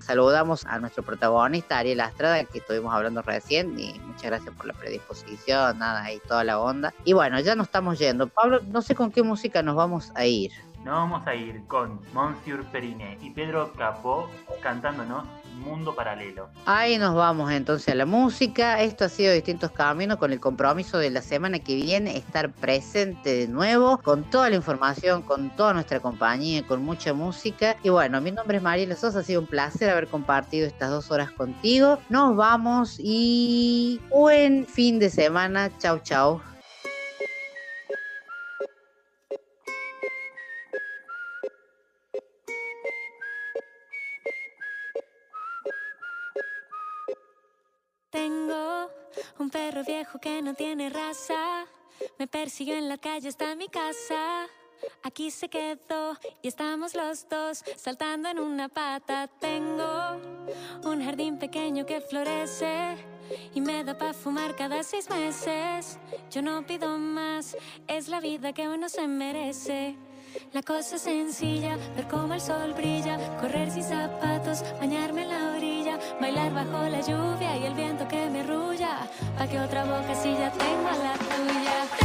saludamos 0.00 0.64
a 0.66 0.78
nuestro 0.78 1.02
protagonista, 1.02 1.78
Ariel 1.78 2.00
Astrada, 2.00 2.44
que 2.44 2.58
estuvimos 2.58 2.92
hablando 2.94 3.22
recién, 3.22 3.78
y 3.78 3.98
muchas 4.00 4.24
gracias 4.24 4.54
por 4.54 4.66
la 4.66 4.74
predisposición, 4.74 5.78
nada, 5.78 6.12
y 6.12 6.18
toda 6.20 6.44
la 6.44 6.58
onda. 6.60 6.92
Y 7.04 7.12
bueno, 7.12 7.40
ya 7.40 7.54
nos 7.54 7.66
estamos 7.68 7.98
yendo. 7.98 8.28
Pablo, 8.28 8.60
no 8.70 8.82
sé 8.82 8.94
con 8.94 9.10
qué 9.10 9.22
música 9.22 9.62
nos 9.62 9.76
vamos 9.76 10.12
a 10.14 10.26
ir. 10.26 10.52
Nos 10.84 10.96
vamos 10.96 11.26
a 11.26 11.34
ir 11.34 11.66
con 11.66 11.98
Monsieur 12.12 12.62
Periné 12.64 13.16
y 13.22 13.30
Pedro 13.30 13.72
Capó 13.72 14.28
cantándonos 14.62 15.24
Mundo 15.54 15.94
Paralelo. 15.94 16.50
Ahí 16.66 16.98
nos 16.98 17.14
vamos 17.14 17.50
entonces 17.52 17.88
a 17.88 17.94
la 17.94 18.04
música. 18.04 18.82
Esto 18.82 19.06
ha 19.06 19.08
sido 19.08 19.32
Distintos 19.32 19.70
Caminos 19.70 20.18
con 20.18 20.30
el 20.30 20.40
compromiso 20.40 20.98
de 20.98 21.08
la 21.08 21.22
semana 21.22 21.58
que 21.58 21.74
viene 21.76 22.18
estar 22.18 22.52
presente 22.52 23.34
de 23.34 23.48
nuevo 23.48 23.96
con 23.96 24.24
toda 24.24 24.50
la 24.50 24.56
información, 24.56 25.22
con 25.22 25.48
toda 25.56 25.72
nuestra 25.72 26.00
compañía, 26.00 26.66
con 26.66 26.84
mucha 26.84 27.14
música. 27.14 27.76
Y 27.82 27.88
bueno, 27.88 28.20
mi 28.20 28.30
nombre 28.30 28.58
es 28.58 28.62
Mariela 28.62 28.94
Sosa, 28.94 29.20
ha 29.20 29.22
sido 29.22 29.40
un 29.40 29.46
placer 29.46 29.88
haber 29.88 30.08
compartido 30.08 30.66
estas 30.66 30.90
dos 30.90 31.10
horas 31.10 31.30
contigo. 31.30 31.98
Nos 32.10 32.36
vamos 32.36 32.96
y 32.98 34.02
buen 34.10 34.66
fin 34.66 34.98
de 34.98 35.08
semana. 35.08 35.70
Chau, 35.78 35.98
chau. 36.00 36.42
Tengo 48.14 48.88
un 49.40 49.50
perro 49.50 49.82
viejo 49.82 50.20
que 50.20 50.40
no 50.40 50.54
tiene 50.54 50.88
raza. 50.88 51.66
Me 52.16 52.28
persiguió 52.28 52.76
en 52.76 52.88
la 52.88 52.96
calle 52.96 53.28
hasta 53.28 53.56
mi 53.56 53.66
casa. 53.66 54.46
Aquí 55.02 55.32
se 55.32 55.48
quedó 55.48 56.16
y 56.40 56.46
estamos 56.46 56.94
los 56.94 57.28
dos 57.28 57.64
saltando 57.76 58.28
en 58.28 58.38
una 58.38 58.68
pata. 58.68 59.26
Tengo 59.26 60.20
un 60.84 61.04
jardín 61.04 61.40
pequeño 61.40 61.84
que 61.84 62.00
florece 62.00 62.98
y 63.52 63.60
me 63.60 63.82
da 63.82 63.98
para 63.98 64.14
fumar 64.14 64.54
cada 64.54 64.84
seis 64.84 65.10
meses. 65.10 65.98
Yo 66.30 66.40
no 66.40 66.64
pido 66.64 66.96
más, 66.96 67.56
es 67.88 68.06
la 68.06 68.20
vida 68.20 68.52
que 68.52 68.68
uno 68.68 68.88
se 68.88 69.08
merece. 69.08 69.96
La 70.52 70.62
cosa 70.62 70.96
es 70.96 71.02
sencilla, 71.02 71.76
ver 71.96 72.06
cómo 72.08 72.34
el 72.34 72.40
sol 72.40 72.72
brilla, 72.74 73.18
correr 73.40 73.70
sin 73.70 73.84
zapatos, 73.84 74.62
bañarme 74.78 75.22
en 75.22 75.28
la 75.28 75.56
orilla, 75.56 75.98
bailar 76.20 76.52
bajo 76.52 76.88
la 76.88 77.00
lluvia 77.00 77.56
y 77.56 77.64
el 77.64 77.74
viento 77.74 78.06
que 78.08 78.30
me 78.30 78.40
arrulla, 78.40 79.08
pa' 79.36 79.46
que 79.46 79.58
otra 79.58 79.84
boca 79.84 80.14
si 80.14 80.32
ya 80.32 80.50
tengo 80.52 80.90
la 80.90 81.14
tuya. 81.14 82.03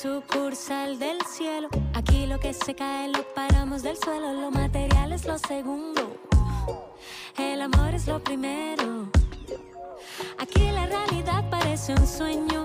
Sucursal 0.00 0.98
del 0.98 1.18
cielo. 1.26 1.68
Aquí 1.92 2.24
lo 2.24 2.40
que 2.40 2.54
se 2.54 2.74
cae 2.74 3.08
lo 3.08 3.22
paramos 3.34 3.82
del 3.82 3.98
suelo. 3.98 4.32
Lo 4.32 4.50
material 4.50 5.12
es 5.12 5.26
lo 5.26 5.36
segundo. 5.36 6.16
El 7.36 7.60
amor 7.60 7.94
es 7.94 8.06
lo 8.06 8.18
primero. 8.18 9.10
Aquí 10.38 10.70
la 10.70 10.86
realidad 10.86 11.44
parece 11.50 11.92
un 11.92 12.06
sueño. 12.06 12.64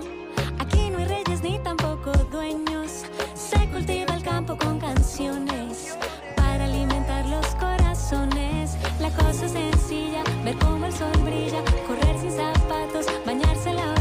Aquí 0.59 0.89
no 0.89 0.99
hay 0.99 1.05
reyes 1.05 1.41
ni 1.41 1.59
tampoco 1.59 2.11
dueños. 2.31 3.03
Se 3.33 3.67
cultiva 3.69 4.15
el 4.15 4.23
campo 4.23 4.57
con 4.57 4.79
canciones 4.79 5.97
para 6.37 6.63
alimentar 6.63 7.25
los 7.25 7.47
corazones. 7.55 8.77
La 9.01 9.09
cosa 9.09 9.45
es 9.45 9.51
sencilla, 9.51 10.23
ver 10.45 10.55
cómo 10.59 10.85
el 10.85 10.93
sol 10.93 11.11
brilla, 11.25 11.61
correr 11.85 12.17
sin 12.17 12.31
zapatos, 12.31 13.07
bañarse 13.25 13.73
la 13.73 13.94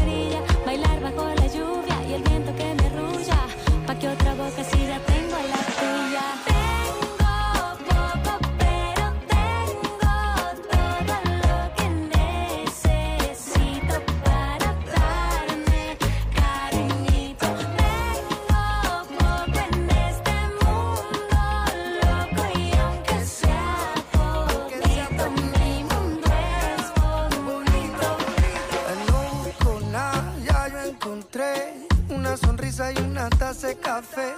sonrisa 32.75 32.91
y 32.91 33.03
una 33.03 33.29
taza 33.29 33.67
de 33.67 33.75
café. 33.77 34.35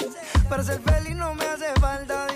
Para 0.49 0.63
ser 0.63 0.79
feliz 0.81 1.15
no 1.15 1.33
me 1.33 1.45
hace 1.45 1.73
falta 1.79 2.26